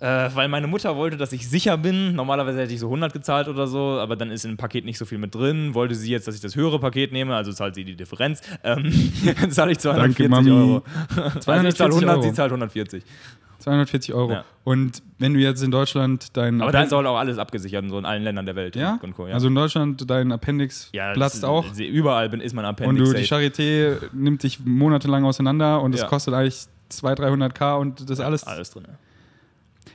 Äh, 0.00 0.30
weil 0.34 0.48
meine 0.48 0.66
Mutter 0.68 0.94
wollte, 0.96 1.16
dass 1.16 1.32
ich 1.32 1.48
sicher 1.48 1.76
bin. 1.76 2.14
Normalerweise 2.14 2.60
hätte 2.60 2.72
ich 2.72 2.80
so 2.80 2.86
100 2.86 3.12
gezahlt 3.12 3.48
oder 3.48 3.66
so, 3.66 3.98
aber 4.00 4.14
dann 4.16 4.30
ist 4.30 4.44
in 4.44 4.52
dem 4.52 4.56
Paket 4.56 4.84
nicht 4.84 4.98
so 4.98 5.04
viel 5.04 5.18
mit 5.18 5.34
drin. 5.34 5.74
Wollte 5.74 5.94
sie 5.94 6.10
jetzt, 6.10 6.28
dass 6.28 6.34
ich 6.34 6.40
das 6.40 6.54
höhere 6.56 6.78
Paket 6.78 7.12
nehme, 7.12 7.34
also 7.34 7.52
zahlt 7.52 7.74
sie 7.74 7.84
die 7.84 7.96
Differenz. 7.96 8.40
Ähm, 8.62 8.92
dann 9.40 9.50
zahle 9.50 9.72
ich 9.72 9.78
240 9.78 10.28
Mami. 10.28 10.50
Euro. 10.50 10.82
Also 11.16 11.66
ich 11.68 11.74
zahle 11.74 11.90
240 11.90 11.90
100, 11.90 12.10
Euro. 12.16 12.22
sie 12.22 12.32
zahlt 12.32 12.50
140. 12.52 13.02
240 13.58 14.14
Euro. 14.14 14.32
Ja. 14.32 14.44
Und 14.64 15.02
wenn 15.18 15.34
du 15.34 15.40
jetzt 15.40 15.62
in 15.62 15.70
Deutschland 15.72 16.36
dein 16.36 16.62
Aber 16.62 16.70
da 16.70 16.82
ist 16.82 16.92
auch 16.94 17.02
alles 17.16 17.38
abgesichert, 17.38 17.84
so 17.88 17.98
in 17.98 18.04
allen 18.04 18.22
Ländern 18.22 18.46
der 18.46 18.54
Welt. 18.54 18.76
ja? 18.76 18.98
Und 19.02 19.14
Co, 19.16 19.26
ja. 19.26 19.34
Also 19.34 19.48
in 19.48 19.54
Deutschland 19.54 20.08
dein 20.08 20.30
Appendix 20.30 20.90
ja, 20.92 21.12
platzt 21.12 21.42
das- 21.42 21.44
auch. 21.44 21.64
Überall 21.76 22.28
bin, 22.28 22.40
ist 22.40 22.54
mein 22.54 22.64
Und 22.64 22.70
Appendix 22.70 23.10
du, 23.10 23.16
die 23.16 23.24
safe. 23.24 23.46
Charité 23.46 23.96
nimmt 24.12 24.42
dich 24.44 24.60
monatelang 24.64 25.24
auseinander 25.24 25.82
und 25.82 25.94
es 25.94 26.06
kostet 26.06 26.34
eigentlich 26.34 26.66
200, 26.90 27.52
300k 27.56 27.78
und 27.78 28.08
das 28.08 28.20
alles. 28.20 28.44
Alles 28.46 28.70
drin. 28.70 28.84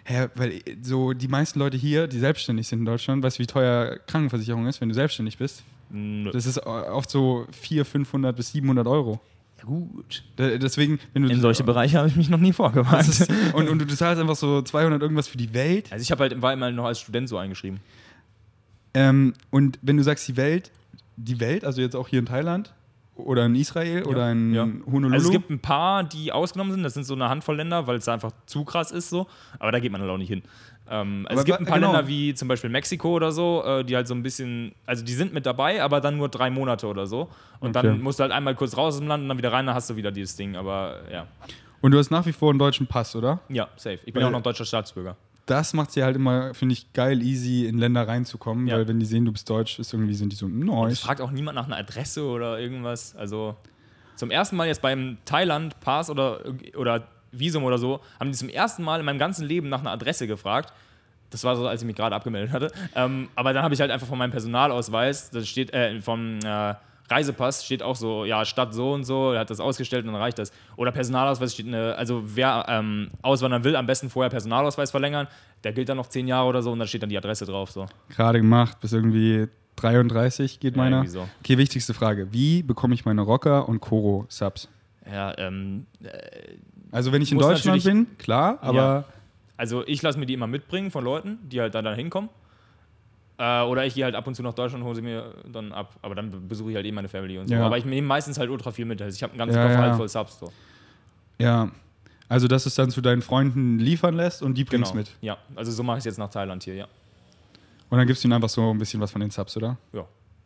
Ja. 0.07 0.23
Hä, 0.23 0.27
weil 0.35 0.61
so 0.81 1.13
die 1.13 1.27
meisten 1.27 1.59
Leute 1.59 1.77
hier, 1.77 2.07
die 2.07 2.19
selbstständig 2.19 2.67
sind 2.67 2.79
in 2.79 2.85
Deutschland, 2.85 3.23
weißt 3.23 3.37
du, 3.39 3.43
wie 3.43 3.47
teuer 3.47 3.97
Krankenversicherung 4.07 4.67
ist, 4.67 4.81
wenn 4.81 4.89
du 4.89 4.95
selbstständig 4.95 5.37
bist? 5.37 5.63
Nö. 5.89 6.31
Das 6.31 6.45
ist 6.45 6.57
oft 6.65 7.09
so 7.09 7.47
400, 7.51 7.87
500 7.87 8.35
bis 8.35 8.51
700 8.51 8.87
Euro. 8.87 9.19
Ja, 9.59 9.65
gut. 9.65 10.23
Da- 10.35 10.57
Deswegen, 10.57 10.99
wenn 11.13 11.23
du 11.23 11.29
In 11.29 11.39
solche 11.39 11.63
Bereiche 11.63 11.97
habe 11.99 12.07
ich 12.09 12.15
mich 12.15 12.29
noch 12.29 12.39
nie 12.39 12.51
vorgewagt. 12.53 13.07
ist, 13.07 13.29
und, 13.53 13.69
und 13.69 13.79
du 13.79 13.87
zahlst 13.95 14.19
einfach 14.21 14.35
so 14.35 14.61
200 14.61 15.01
irgendwas 15.01 15.27
für 15.27 15.37
die 15.37 15.53
Welt. 15.53 15.91
Also 15.91 16.01
ich 16.01 16.11
habe 16.11 16.23
halt, 16.23 16.41
war 16.41 16.51
immer 16.51 16.69
noch 16.71 16.85
als 16.85 16.99
Student 16.99 17.29
so 17.29 17.37
eingeschrieben. 17.37 17.79
Ähm, 18.93 19.33
und 19.51 19.79
wenn 19.81 19.97
du 19.97 20.03
sagst 20.03 20.27
die 20.27 20.37
Welt, 20.37 20.71
die 21.15 21.39
Welt, 21.39 21.63
also 21.63 21.81
jetzt 21.81 21.95
auch 21.95 22.07
hier 22.07 22.19
in 22.19 22.25
Thailand 22.25 22.73
oder 23.15 23.45
in 23.45 23.55
Israel 23.55 24.03
oder 24.03 24.31
in 24.31 24.53
ja. 24.53 24.63
Honolulu. 24.85 25.13
Also 25.13 25.27
es 25.27 25.31
gibt 25.31 25.49
ein 25.49 25.59
paar, 25.59 26.03
die 26.03 26.31
ausgenommen 26.31 26.73
sind. 26.73 26.83
Das 26.83 26.93
sind 26.95 27.03
so 27.03 27.13
eine 27.13 27.29
Handvoll 27.29 27.57
Länder, 27.57 27.85
weil 27.87 27.97
es 27.97 28.07
einfach 28.07 28.31
zu 28.45 28.63
krass 28.63 28.91
ist 28.91 29.09
so. 29.09 29.27
Aber 29.59 29.71
da 29.71 29.79
geht 29.79 29.91
man 29.91 30.01
halt 30.01 30.09
auch 30.09 30.17
nicht 30.17 30.29
hin. 30.29 30.41
Ähm, 30.89 31.25
also 31.29 31.39
es 31.41 31.45
gibt 31.45 31.59
ein 31.59 31.65
paar 31.65 31.79
genau. 31.79 31.91
Länder 31.93 32.07
wie 32.07 32.33
zum 32.33 32.47
Beispiel 32.47 32.69
Mexiko 32.69 33.13
oder 33.13 33.31
so, 33.31 33.63
äh, 33.65 33.85
die 33.85 33.95
halt 33.95 34.07
so 34.07 34.13
ein 34.15 34.23
bisschen, 34.23 34.73
also 34.85 35.03
die 35.05 35.13
sind 35.13 35.33
mit 35.33 35.45
dabei, 35.45 35.81
aber 35.83 36.01
dann 36.01 36.17
nur 36.17 36.27
drei 36.27 36.49
Monate 36.49 36.87
oder 36.87 37.05
so. 37.07 37.29
Und 37.59 37.75
Okay. 37.77 37.87
dann 37.87 38.01
musst 38.01 38.19
du 38.19 38.23
halt 38.23 38.31
einmal 38.33 38.55
kurz 38.55 38.75
raus 38.75 38.95
aus 38.95 38.99
dem 38.99 39.07
Land 39.07 39.23
und 39.23 39.29
dann 39.29 39.37
wieder 39.37 39.53
rein, 39.53 39.65
dann 39.65 39.75
hast 39.75 39.89
du 39.89 39.95
wieder 39.95 40.11
dieses 40.11 40.35
Ding. 40.35 40.55
Aber 40.55 40.97
ja, 41.11 41.27
und 41.81 41.91
du 41.91 41.97
hast 41.97 42.09
nach 42.11 42.25
wie 42.25 42.31
vor 42.33 42.49
einen 42.49 42.59
deutschen 42.59 42.87
Pass, 42.87 43.15
oder? 43.15 43.39
ja, 43.49 43.67
safe. 43.75 43.99
Ich 44.05 44.05
bin 44.05 44.15
Weil- 44.15 44.21
ja 44.23 44.27
auch 44.27 44.31
noch 44.31 44.41
deutscher 44.41 44.65
Staatsbürger. 44.65 45.15
Das 45.45 45.73
macht 45.73 45.91
sie 45.91 46.03
halt 46.03 46.15
immer, 46.15 46.53
finde 46.53 46.73
ich, 46.73 46.93
geil, 46.93 47.21
easy 47.21 47.65
in 47.65 47.77
Länder 47.77 48.07
reinzukommen, 48.07 48.67
Ja. 48.67 48.75
weil 48.77 48.87
wenn 48.87 48.99
die 48.99 49.05
sehen, 49.05 49.25
du 49.25 49.31
bist 49.33 49.49
deutsch, 49.49 49.77
ist 49.79 49.91
irgendwie 49.93 50.13
sind 50.13 50.31
die 50.31 50.37
so, 50.37 50.47
Es 50.47 50.53
nice. 50.53 50.99
fragt 50.99 51.19
auch 51.21 51.31
niemand 51.31 51.55
nach 51.55 51.65
einer 51.65 51.75
Adresse 51.77 52.23
oder 52.25 52.59
irgendwas. 52.59 53.13
Also 53.15 53.55
zum 54.15 54.31
ersten 54.31 54.55
Mal 54.55 54.67
jetzt 54.67 54.81
beim 54.81 55.17
Thailand 55.25 55.79
Pass 55.81 56.09
oder, 56.09 56.39
oder 56.77 57.07
Visum 57.33 57.63
oder 57.63 57.77
so, 57.77 57.99
haben 58.19 58.31
die 58.31 58.37
zum 58.37 58.47
ersten 58.47 58.83
Mal 58.83 58.99
in 58.99 59.05
meinem 59.05 59.19
ganzen 59.19 59.45
Leben 59.45 59.67
nach 59.69 59.81
einer 59.81 59.91
Adresse 59.91 60.27
gefragt. 60.27 60.71
Das 61.29 61.43
war 61.43 61.55
so, 61.55 61.67
als 61.67 61.81
ich 61.81 61.87
mich 61.87 61.95
gerade 61.95 62.15
abgemeldet 62.15 62.53
hatte. 62.53 62.71
Ähm, 62.95 63.27
aber 63.35 63.53
dann 63.53 63.63
habe 63.63 63.73
ich 63.73 63.81
halt 63.81 63.89
einfach 63.91 64.07
von 64.07 64.19
meinem 64.19 64.31
Personalausweis, 64.31 65.31
das 65.31 65.47
steht, 65.49 65.73
äh, 65.73 65.99
vom 65.99 66.39
äh, 66.45 66.75
Reisepass 67.09 67.65
steht 67.65 67.83
auch 67.83 67.95
so, 67.95 68.25
ja, 68.25 68.45
Stadt 68.45 68.73
so 68.73 68.93
und 68.93 69.03
so, 69.03 69.33
er 69.33 69.41
hat 69.41 69.49
das 69.49 69.59
ausgestellt 69.59 70.05
und 70.05 70.13
dann 70.13 70.21
reicht 70.21 70.39
das. 70.39 70.51
Oder 70.77 70.91
Personalausweis 70.91 71.53
steht 71.53 71.67
eine, 71.67 71.95
also 71.95 72.23
wer 72.35 72.65
ähm, 72.69 73.09
auswandern 73.21 73.63
will, 73.63 73.75
am 73.75 73.85
besten 73.85 74.09
vorher 74.09 74.29
Personalausweis 74.29 74.91
verlängern. 74.91 75.27
Der 75.63 75.73
gilt 75.73 75.89
dann 75.89 75.97
noch 75.97 76.07
zehn 76.07 76.27
Jahre 76.27 76.47
oder 76.47 76.61
so 76.61 76.71
und 76.71 76.79
dann 76.79 76.87
steht 76.87 77.03
dann 77.03 77.09
die 77.09 77.17
Adresse 77.17 77.45
drauf. 77.45 77.71
So. 77.71 77.85
Gerade 78.09 78.39
gemacht, 78.39 78.79
bis 78.79 78.93
irgendwie 78.93 79.47
33 79.75 80.59
geht 80.59 80.75
Ja, 80.75 80.81
meiner. 80.83 81.05
so. 81.07 81.27
Okay, 81.41 81.57
wichtigste 81.57 81.93
Frage. 81.93 82.27
Wie 82.31 82.63
bekomme 82.63 82.93
ich 82.93 83.05
meine 83.05 83.21
Rocker 83.21 83.67
und 83.67 83.79
Koro-Subs? 83.81 84.69
Ja, 85.11 85.37
ähm, 85.37 85.85
Also 86.91 87.11
wenn 87.11 87.21
ich 87.21 87.31
in 87.31 87.39
Deutschland 87.39 87.83
bin, 87.83 88.17
klar, 88.17 88.57
aber 88.61 89.05
Also 89.57 89.85
ich 89.85 90.01
lasse 90.01 90.17
mir 90.19 90.25
die 90.25 90.33
immer 90.33 90.47
mitbringen 90.47 90.89
von 90.91 91.03
Leuten, 91.03 91.37
die 91.49 91.59
halt 91.59 91.75
dann 91.75 91.83
da 91.85 91.93
hinkommen. 91.93 92.29
Äh, 93.37 93.61
oder 93.63 93.85
ich 93.85 93.95
gehe 93.95 94.03
halt 94.05 94.15
ab 94.15 94.27
und 94.27 94.35
zu 94.35 94.43
nach 94.43 94.53
Deutschland 94.53 94.83
und 94.83 94.87
hole 94.87 94.95
sie 94.95 95.01
mir 95.01 95.33
dann 95.51 95.71
ab. 95.71 95.95
Aber 96.01 96.13
dann 96.15 96.29
be- 96.31 96.37
besuche 96.37 96.69
ich 96.71 96.75
halt 96.75 96.85
eh 96.85 96.91
meine 96.91 97.07
Family 97.09 97.37
und 97.39 97.47
so. 97.47 97.53
Ja. 97.55 97.65
Aber 97.65 97.77
ich 97.77 97.85
nehme 97.85 98.07
meistens 98.07 98.37
halt 98.37 98.49
ultra 98.49 98.71
viel 98.71 98.85
mit. 98.85 99.01
Also 99.01 99.15
ich 99.15 99.23
habe 99.23 99.31
einen 99.31 99.39
ganzen 99.39 99.57
Ja, 99.57 99.67
Koffer 99.67 99.77
halt 99.81 99.95
voll 99.95 100.09
Subs. 100.09 100.39
So. 100.39 100.51
ja. 101.39 101.69
Also 102.29 102.47
dass 102.47 102.65
es 102.65 102.73
dann 102.75 102.89
zu 102.89 103.01
deinen 103.01 103.21
Freunden 103.21 103.77
liefern 103.79 104.15
lässt 104.15 104.41
und 104.41 104.55
die 104.57 104.63
bringst 104.63 104.91
Genau. 104.93 105.01
mit. 105.03 105.11
Ja, 105.21 105.37
also 105.55 105.71
so 105.71 105.83
mache 105.83 105.97
ich 105.97 106.01
es 106.01 106.05
jetzt 106.05 106.17
nach 106.17 106.29
Thailand 106.29 106.63
hier, 106.63 106.73
ja. 106.75 106.87
Und 107.89 107.97
dann 107.97 108.07
gibst 108.07 108.23
du 108.23 108.27
ihnen 108.27 108.33
einfach 108.33 108.49
so 108.49 108.71
ein 108.73 108.77
bisschen 108.79 108.99
was 109.01 109.11
von 109.11 109.21
den 109.21 109.29
Subs, 109.29 109.55
oder? 109.57 109.77
ja. 109.91 110.05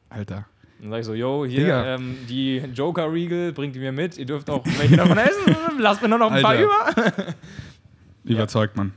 Alter. 0.10 0.46
Dann 0.82 0.90
sage 0.90 1.00
ich 1.02 1.06
so, 1.06 1.14
yo, 1.14 1.46
hier, 1.46 1.74
ähm, 1.86 2.18
die 2.30 2.58
Joker-Riegel 2.58 3.52
bringt 3.54 3.76
die 3.76 3.80
mir 3.80 3.92
mit. 3.92 4.18
Ihr 4.18 4.26
dürft 4.26 4.50
auch 4.50 4.64
welche 4.78 4.98
davon 4.98 5.18
essen. 5.18 5.56
Lasst 5.80 6.02
mir 6.02 6.08
nur 6.10 6.18
noch 6.20 6.32
ein 6.32 6.42
paar 6.42 6.52
Alter. 6.52 6.64
über. 6.64 7.34
Überzeugt 8.26 8.76
man. 8.76 8.94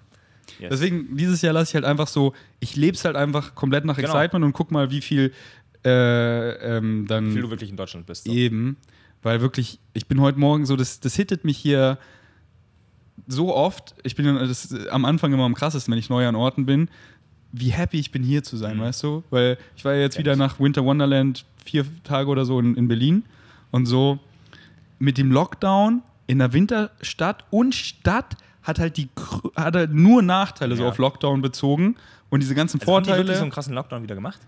Yes. 0.59 0.71
Deswegen, 0.71 1.17
dieses 1.17 1.43
Jahr 1.43 1.53
lasse 1.53 1.71
ich 1.71 1.75
halt 1.75 1.85
einfach 1.85 2.09
so, 2.09 2.35
ich 2.61 2.77
lebe 2.77 2.97
es 2.97 3.05
halt 3.05 3.17
einfach 3.17 3.55
komplett 3.55 3.85
nach 3.85 3.97
Genau. 3.97 4.09
Excitement 4.09 4.45
und 4.45 4.53
guck 4.53 4.71
mal, 4.71 4.91
wie 4.91 5.01
viel 5.01 5.33
äh, 5.85 6.77
ähm, 6.77 7.07
dann 7.09 7.29
Wie 7.29 7.33
viel 7.33 7.43
du 7.43 7.51
wirklich 7.51 7.71
in 7.71 7.77
Deutschland 7.77 8.07
bist. 8.07 8.25
So. 8.25 8.33
eben. 8.33 8.77
Weil 9.23 9.41
wirklich, 9.41 9.79
ich 9.95 10.07
bin 10.07 10.21
heute 10.21 10.39
Morgen 10.39 10.67
so, 10.67 10.77
das, 10.77 11.01
das 11.01 11.15
hittet 11.17 11.45
mich 11.45 11.57
hier 11.59 11.99
so 13.27 13.55
oft. 13.55 13.95
Ich 14.03 14.15
bin 14.17 14.27
ja- 14.27 14.39
das 14.47 14.65
ist 14.67 14.89
am 14.89 15.05
Anfang 15.05 15.33
immer 15.33 15.45
am 15.45 15.55
krassesten, 15.55 15.93
wenn 15.93 15.99
ich 15.99 16.09
neu 16.11 16.27
an 16.27 16.35
Orten 16.37 16.67
bin, 16.67 16.89
wie 17.53 17.71
happy 17.71 17.99
ich 17.99 18.13
bin, 18.13 18.23
hier 18.23 18.43
zu 18.43 18.57
sein, 18.57 18.77
Mhm. 18.77 18.81
weißt 18.83 19.03
du? 19.03 19.25
Weil 19.31 19.59
ich 19.77 19.85
war 19.85 19.95
ja 19.95 20.01
jetzt 20.01 20.19
wieder 20.19 20.37
nach 20.37 20.61
Winter 20.61 20.85
Wonderland 20.85 21.45
vier 21.65 21.85
Tage 22.05 22.29
oder 22.29 22.45
so 22.45 22.59
in, 22.61 22.75
in 22.77 22.89
Berlin 22.89 23.25
und 23.71 23.87
so 23.87 24.19
mit 24.99 25.19
dem 25.19 25.33
Lockdown 25.33 26.03
in 26.27 26.39
der 26.39 26.53
Winterstadt 26.53 27.45
und 27.51 27.75
Stadt 27.75 28.37
hat 28.63 28.79
halt 28.79 28.97
die 28.97 29.09
hat 29.57 29.75
halt 29.77 29.93
nur 29.93 30.23
Nachteile 30.23 30.77
so 30.77 30.83
Ja. 30.85 30.89
auf 30.91 30.99
Lockdown 30.99 31.43
bezogen 31.43 31.97
und 32.29 32.41
diese 32.41 32.55
ganzen 32.55 32.81
Also 32.81 32.93
haben 32.95 33.03
die 33.03 33.09
Vorteile. 33.09 33.19
wirklich 33.25 33.37
so 33.39 33.43
einen 33.43 33.51
krassen 33.53 33.75
Lockdown 33.75 34.03
wieder 34.03 34.15
gemacht? 34.15 34.39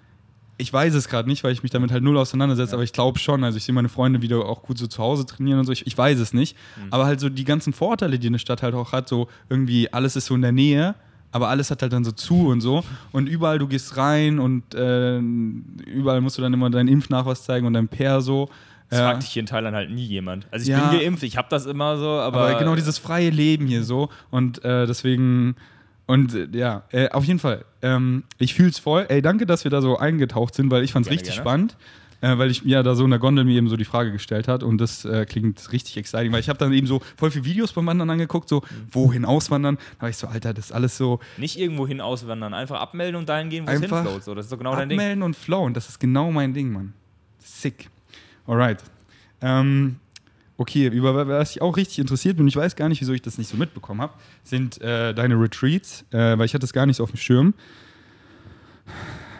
Ich 0.58 0.72
weiß 0.72 0.94
es 0.94 1.08
gerade 1.08 1.28
nicht, 1.28 1.42
weil 1.44 1.52
ich 1.52 1.62
mich 1.62 1.72
damit 1.72 1.90
halt 1.90 2.04
null 2.04 2.16
auseinandersetze, 2.18 2.74
aber 2.74 2.84
ich 2.84 2.92
glaube 2.92 3.18
schon. 3.18 3.42
Also 3.42 3.56
ich 3.56 3.64
sehe 3.64 3.74
meine 3.74 3.88
Freunde 3.88 4.22
wieder 4.22 4.44
auch 4.44 4.62
gut 4.62 4.78
so 4.78 4.86
zu 4.86 5.02
Hause 5.02 5.24
trainieren 5.26 5.58
und 5.58 5.64
so. 5.64 5.72
Ich, 5.72 5.86
ich 5.86 5.96
weiß 5.98 6.18
es 6.20 6.34
nicht. 6.34 6.56
Aber 6.90 7.06
halt 7.06 7.18
so 7.20 7.28
die 7.30 7.44
ganzen 7.44 7.72
Vorteile, 7.72 8.18
die 8.18 8.28
eine 8.28 8.38
Stadt 8.38 8.62
halt 8.62 8.74
auch 8.74 8.92
hat, 8.92 9.08
so 9.08 9.28
irgendwie 9.48 9.92
alles 9.92 10.14
ist 10.14 10.26
so 10.26 10.34
in 10.34 10.42
der 10.42 10.52
Nähe, 10.52 10.94
aber 11.32 11.48
alles 11.48 11.70
hat 11.70 11.80
halt 11.82 11.92
dann 11.94 12.04
so 12.04 12.12
zu 12.12 12.48
und 12.48 12.60
so. 12.60 12.84
Und 13.10 13.28
überall 13.28 13.58
du 13.58 13.66
gehst 13.66 13.96
rein 13.96 14.38
und 14.38 14.74
äh, 14.74 15.18
überall 15.18 16.20
musst 16.20 16.36
du 16.38 16.42
dann 16.42 16.52
immer 16.52 16.68
deinen 16.70 16.88
Impfnachweis 16.88 17.42
zeigen 17.44 17.66
und 17.66 17.72
dein 17.72 17.88
Perso. 17.88 18.48
Das 18.92 19.00
Ja. 19.00 19.06
fragt 19.08 19.22
dich 19.22 19.30
hier 19.30 19.40
in 19.40 19.46
Thailand 19.46 19.74
halt 19.74 19.90
nie 19.90 20.04
jemand. 20.04 20.46
Also 20.50 20.64
ich 20.64 20.68
Ja. 20.68 20.90
bin 20.90 21.00
geimpft, 21.00 21.22
ich 21.22 21.38
habe 21.38 21.48
das 21.50 21.64
immer 21.64 21.96
so, 21.96 22.08
aber, 22.10 22.40
Aber, 22.42 22.58
genau 22.58 22.74
dieses 22.74 22.98
freie 22.98 23.30
Leben 23.30 23.66
hier 23.66 23.84
so. 23.84 24.10
Und 24.30 24.62
äh, 24.66 24.86
deswegen, 24.86 25.56
und 26.04 26.34
äh, 26.34 26.46
ja, 26.52 26.82
äh, 26.90 27.08
auf 27.08 27.24
jeden 27.24 27.38
Fall. 27.38 27.64
Ähm, 27.80 28.24
ich 28.36 28.52
fühle 28.52 28.68
es 28.68 28.78
voll. 28.78 29.06
Ey, 29.08 29.22
danke, 29.22 29.46
dass 29.46 29.64
wir 29.64 29.70
da 29.70 29.80
so 29.80 29.96
eingetaucht 29.96 30.54
sind, 30.54 30.70
weil 30.70 30.84
ich 30.84 30.92
fand 30.92 31.06
es 31.06 31.08
Gerne, 31.08 31.20
richtig 31.20 31.34
gerne. 31.36 31.42
spannend. 31.48 31.76
Äh, 32.20 32.36
weil 32.38 32.50
ich 32.50 32.62
ja 32.64 32.82
da 32.84 32.94
so 32.94 33.02
in 33.04 33.10
der 33.10 33.18
Gondel 33.18 33.44
mir 33.44 33.56
eben 33.56 33.68
so 33.70 33.76
die 33.78 33.86
Frage 33.86 34.12
gestellt 34.12 34.46
hat 34.46 34.62
und 34.62 34.76
das 34.78 35.04
äh, 35.06 35.24
klingt 35.24 35.72
richtig 35.72 35.96
exciting, 35.96 36.30
weil 36.32 36.38
ich 36.40 36.48
habe 36.50 36.58
dann 36.58 36.72
eben 36.74 36.86
so 36.86 37.00
voll 37.16 37.30
viele 37.32 37.44
Videos 37.46 37.72
beim 37.72 37.86
Wandern 37.86 38.10
angeguckt, 38.10 38.48
so 38.48 38.60
Mhm. 38.60 38.64
wohin 38.92 39.24
auswandern. 39.24 39.76
Da 39.96 40.02
war 40.02 40.08
ich 40.10 40.18
so, 40.18 40.26
Alter, 40.28 40.52
das 40.54 40.66
ist 40.66 40.72
alles 40.72 40.96
so 40.98 41.18
nicht 41.38 41.58
irgendwo 41.58 41.84
hin 41.88 42.00
auswandern, 42.02 42.52
einfach 42.54 42.78
abmelden 42.78 43.16
und 43.16 43.28
dahin 43.28 43.48
gehen, 43.48 43.66
wo 43.66 43.70
es 43.72 43.80
hinfloat. 43.80 44.22
So, 44.22 44.34
das 44.36 44.44
ist 44.46 44.52
doch 44.52 44.58
genau 44.58 44.76
dein 44.76 44.88
Ding. 44.90 44.98
abmelden 45.00 45.22
und 45.24 45.34
flowen. 45.34 45.72
Das 45.74 45.88
ist 45.88 45.98
genau 45.98 46.30
mein 46.30 46.52
Ding, 46.52 46.70
Mann. 46.72 46.92
Sick. 47.40 47.88
Alright. 48.46 48.82
Ähm, 49.40 49.96
okay, 50.56 50.86
über 50.86 51.26
was 51.26 51.52
ich 51.52 51.62
auch 51.62 51.76
richtig 51.76 51.98
interessiert 51.98 52.36
bin, 52.36 52.46
ich 52.46 52.56
weiß 52.56 52.76
gar 52.76 52.88
nicht, 52.88 53.00
wieso 53.00 53.12
ich 53.12 53.22
das 53.22 53.38
nicht 53.38 53.48
so 53.48 53.56
mitbekommen 53.56 54.00
habe, 54.00 54.14
sind 54.44 54.80
äh, 54.80 55.12
deine 55.14 55.34
Retreats, 55.34 56.04
äh, 56.10 56.38
weil 56.38 56.46
ich 56.46 56.54
hatte 56.54 56.64
es 56.64 56.72
gar 56.72 56.86
nicht 56.86 56.96
so 56.96 57.04
auf 57.04 57.10
dem 57.10 57.18
Schirm. 57.18 57.54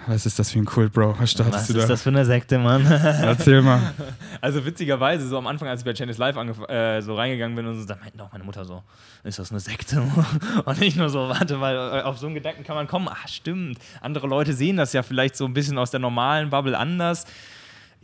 Was 0.09 0.27
ist 0.27 0.39
das 0.39 0.51
für 0.51 0.59
ein 0.59 0.65
Kult, 0.65 0.93
Bro? 0.93 1.15
Was 1.21 1.31
startest 1.31 1.71
du 1.71 1.75
da? 1.75 1.97
für 1.97 2.09
eine 2.09 2.25
Sekte, 2.25 2.59
Mann? 2.59 2.85
Erzähl 2.91 3.63
mal. 3.63 3.95
Also 4.41 4.65
witzigerweise, 4.65 5.29
so 5.29 5.39
am 5.39 5.47
Anfang, 5.47 5.69
als 5.69 5.83
ich 5.83 5.85
bei 5.85 5.93
Channels 5.93 6.19
Live 6.19 6.37
äh, 6.69 7.01
so 7.01 7.15
reingegangen 7.15 7.55
bin 7.55 7.67
und 7.67 7.79
so, 7.79 7.87
da 7.87 7.97
meinte 7.97 8.21
auch 8.23 8.33
meine 8.33 8.43
Mutter 8.43 8.65
so, 8.65 8.83
ist 9.23 9.39
das 9.39 9.53
eine 9.53 9.61
Sekte? 9.61 10.03
Und 10.65 10.83
ich 10.83 10.97
nur 10.97 11.09
so, 11.09 11.29
warte 11.29 11.57
mal, 11.57 12.01
äh, 12.01 12.03
auf 12.03 12.19
so 12.19 12.27
einen 12.27 12.35
Gedanken 12.35 12.65
kann 12.65 12.75
man 12.75 12.89
kommen. 12.89 13.07
Ah, 13.09 13.29
stimmt. 13.29 13.79
Andere 14.01 14.27
Leute 14.27 14.55
sehen 14.55 14.77
das 14.77 14.93
ja 14.93 15.05
vielleicht 15.05 15.37
so 15.37 15.45
ein 15.45 15.55
bisschen 15.55 15.79
aus 15.79 15.93
der 15.93 16.01
normalen 16.01 16.51
Bubble 16.51 16.77
anders. 16.77 17.27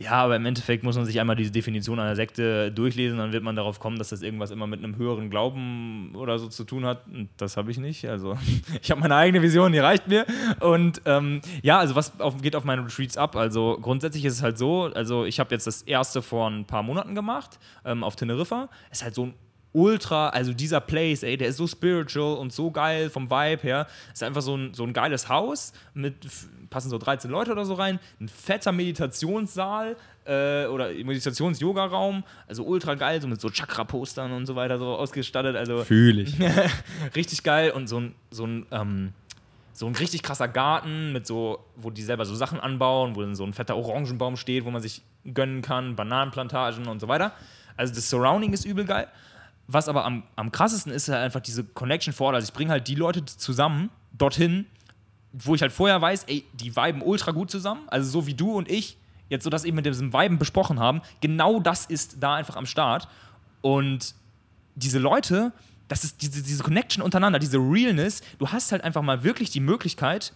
Ja, 0.01 0.13
aber 0.13 0.37
im 0.37 0.45
Endeffekt 0.45 0.83
muss 0.83 0.95
man 0.95 1.05
sich 1.05 1.19
einmal 1.19 1.35
diese 1.35 1.51
Definition 1.51 1.99
einer 1.99 2.15
Sekte 2.15 2.71
durchlesen, 2.71 3.17
dann 3.17 3.33
wird 3.33 3.43
man 3.43 3.57
darauf 3.57 3.81
kommen, 3.81 3.97
dass 3.97 4.09
das 4.09 4.21
irgendwas 4.21 4.49
immer 4.49 4.65
mit 4.65 4.81
einem 4.81 4.95
höheren 4.95 5.29
Glauben 5.29 6.15
oder 6.15 6.39
so 6.39 6.47
zu 6.47 6.63
tun 6.63 6.85
hat. 6.85 7.05
Und 7.07 7.27
das 7.35 7.57
habe 7.57 7.69
ich 7.69 7.79
nicht. 7.79 8.07
Also 8.07 8.37
ich 8.81 8.91
habe 8.91 9.01
meine 9.01 9.15
eigene 9.17 9.41
Vision, 9.41 9.73
die 9.73 9.79
reicht 9.79 10.07
mir. 10.07 10.25
Und 10.61 11.01
ähm, 11.05 11.41
ja, 11.63 11.79
also 11.79 11.95
was 11.95 12.17
auf, 12.21 12.41
geht 12.41 12.55
auf 12.55 12.63
meinen 12.63 12.85
Retreats 12.85 13.17
ab? 13.17 13.35
Also 13.35 13.77
grundsätzlich 13.81 14.23
ist 14.23 14.35
es 14.35 14.41
halt 14.41 14.57
so, 14.57 14.85
also 14.85 15.25
ich 15.25 15.37
habe 15.41 15.53
jetzt 15.53 15.67
das 15.67 15.81
erste 15.81 16.21
vor 16.21 16.49
ein 16.49 16.63
paar 16.63 16.81
Monaten 16.81 17.13
gemacht 17.13 17.59
ähm, 17.83 18.05
auf 18.05 18.15
Teneriffa. 18.15 18.69
Ist 18.91 19.03
halt 19.03 19.15
so 19.15 19.25
ein 19.25 19.33
ultra, 19.73 20.29
also 20.29 20.53
dieser 20.53 20.81
Place, 20.81 21.23
ey, 21.23 21.37
der 21.37 21.49
ist 21.49 21.57
so 21.57 21.67
spiritual 21.67 22.37
und 22.37 22.51
so 22.51 22.71
geil 22.71 23.09
vom 23.09 23.29
Vibe 23.29 23.61
her. 23.61 23.87
Ist 24.11 24.23
einfach 24.23 24.41
so 24.41 24.55
ein, 24.55 24.73
so 24.73 24.83
ein 24.83 24.93
geiles 24.93 25.29
Haus 25.29 25.73
mit, 25.93 26.15
passen 26.69 26.89
so 26.89 26.97
13 26.97 27.29
Leute 27.29 27.51
oder 27.51 27.65
so 27.65 27.75
rein, 27.75 27.99
ein 28.19 28.29
fetter 28.29 28.71
Meditationssaal 28.71 29.95
äh, 30.25 30.65
oder 30.65 30.91
Meditations-Yoga-Raum, 30.91 32.23
also 32.47 32.63
ultra 32.63 32.95
geil, 32.95 33.21
so 33.21 33.27
mit 33.27 33.41
so 33.41 33.49
Chakra-Postern 33.49 34.31
und 34.31 34.45
so 34.45 34.55
weiter 34.55 34.77
so 34.79 34.95
ausgestattet. 34.95 35.55
Also 35.55 35.83
Fühle 35.83 36.23
ich. 36.23 36.35
richtig 37.15 37.43
geil 37.43 37.71
und 37.71 37.87
so 37.87 37.99
ein, 37.99 38.15
so 38.31 38.45
ein 38.45 38.65
ähm, 38.71 39.13
so 39.71 39.87
ein 39.87 39.95
richtig 39.95 40.23
krasser 40.23 40.49
Garten 40.49 41.13
mit 41.13 41.25
so, 41.25 41.63
wo 41.77 41.89
die 41.89 42.01
selber 42.01 42.25
so 42.25 42.35
Sachen 42.35 42.59
anbauen, 42.59 43.15
wo 43.15 43.21
dann 43.21 43.35
so 43.35 43.45
ein 43.45 43.53
fetter 43.53 43.77
Orangenbaum 43.77 44.35
steht, 44.35 44.65
wo 44.65 44.71
man 44.71 44.81
sich 44.81 45.01
gönnen 45.33 45.61
kann, 45.61 45.95
Bananenplantagen 45.95 46.87
und 46.87 46.99
so 46.99 47.07
weiter. 47.07 47.31
Also 47.77 47.95
das 47.95 48.09
Surrounding 48.09 48.51
ist 48.51 48.65
übel 48.65 48.83
geil. 48.83 49.07
Was 49.71 49.87
aber 49.87 50.03
am, 50.03 50.23
am 50.35 50.51
krassesten 50.51 50.91
ist, 50.91 51.03
ist 51.07 51.13
halt 51.13 51.23
einfach 51.23 51.41
diese 51.41 51.63
Connection 51.63 52.11
vor 52.11 52.27
Ort. 52.27 52.35
Also 52.35 52.47
ich 52.47 52.53
bringe 52.53 52.71
halt 52.71 52.87
die 52.87 52.95
Leute 52.95 53.23
zusammen 53.23 53.91
dorthin, 54.17 54.65
wo 55.31 55.53
ich 55.53 55.61
halt 55.61 55.71
vorher 55.71 56.01
weiß, 56.01 56.23
ey, 56.23 56.43
die 56.53 56.75
viben 56.75 57.03
ultra 57.03 57.31
gut 57.31 57.51
zusammen. 57.51 57.81
Also 57.87 58.09
so 58.09 58.25
wie 58.25 58.33
du 58.33 58.53
und 58.53 58.69
ich 58.69 58.97
jetzt 59.29 59.43
so 59.43 59.51
das 59.51 59.63
eben 59.63 59.75
mit 59.75 59.85
diesem 59.85 60.11
Viben 60.11 60.39
besprochen 60.39 60.79
haben. 60.79 61.01
Genau 61.21 61.59
das 61.59 61.85
ist 61.85 62.17
da 62.19 62.33
einfach 62.33 62.55
am 62.55 62.65
Start. 62.65 63.07
Und 63.61 64.15
diese 64.73 64.97
Leute, 64.97 65.51
das 65.87 66.03
ist 66.03 66.23
diese, 66.23 66.41
diese 66.41 66.63
Connection 66.63 67.03
untereinander, 67.03 67.37
diese 67.37 67.57
Realness. 67.57 68.21
Du 68.39 68.49
hast 68.49 68.71
halt 68.71 68.83
einfach 68.83 69.03
mal 69.03 69.23
wirklich 69.23 69.51
die 69.51 69.59
Möglichkeit, 69.59 70.33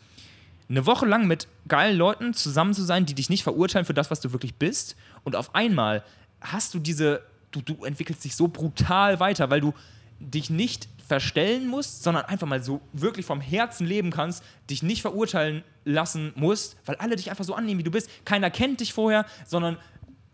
eine 0.70 0.86
Woche 0.86 1.06
lang 1.06 1.28
mit 1.28 1.48
geilen 1.68 1.98
Leuten 1.98 2.34
zusammen 2.34 2.74
zu 2.74 2.84
sein, 2.84 3.06
die 3.08 3.16
dich 3.16 3.30
nicht 3.30 3.44
verurteilen 3.44 3.86
für 3.86 3.94
das, 3.94 4.12
was 4.12 4.22
du 4.22 4.32
wirklich 4.32 4.56
bist. 4.56 4.96
Und 5.24 5.36
auf 5.36 5.56
einmal 5.56 6.04
hast 6.40 6.74
du 6.74 6.80
diese 6.80 7.24
du, 7.54 7.62
du 7.62 7.86
entwickelst 7.86 8.24
dich 8.24 8.36
so 8.36 8.48
brutal 8.48 9.20
weiter, 9.20 9.50
weil 9.50 9.62
du 9.62 9.74
dich 10.20 10.50
nicht 10.50 10.88
verstellen 11.08 11.68
musst, 11.68 12.04
sondern 12.04 12.26
einfach 12.26 12.48
mal 12.48 12.64
so 12.64 12.82
wirklich 12.94 13.26
vom 13.26 13.42
Herzen 13.42 13.86
leben 13.86 14.12
kannst, 14.12 14.44
dich 14.70 14.84
nicht 14.84 15.02
verurteilen 15.02 15.64
lassen 15.86 16.32
musst, 16.36 16.78
weil 16.86 16.96
alle 16.96 17.16
dich 17.16 17.30
einfach 17.30 17.44
so 17.44 17.54
annehmen, 17.54 17.80
wie 17.80 17.84
du 17.84 17.92
bist. 17.92 18.10
Keiner 18.26 18.50
kennt 18.50 18.80
dich 18.80 18.94
vorher, 18.94 19.26
sondern 19.46 19.78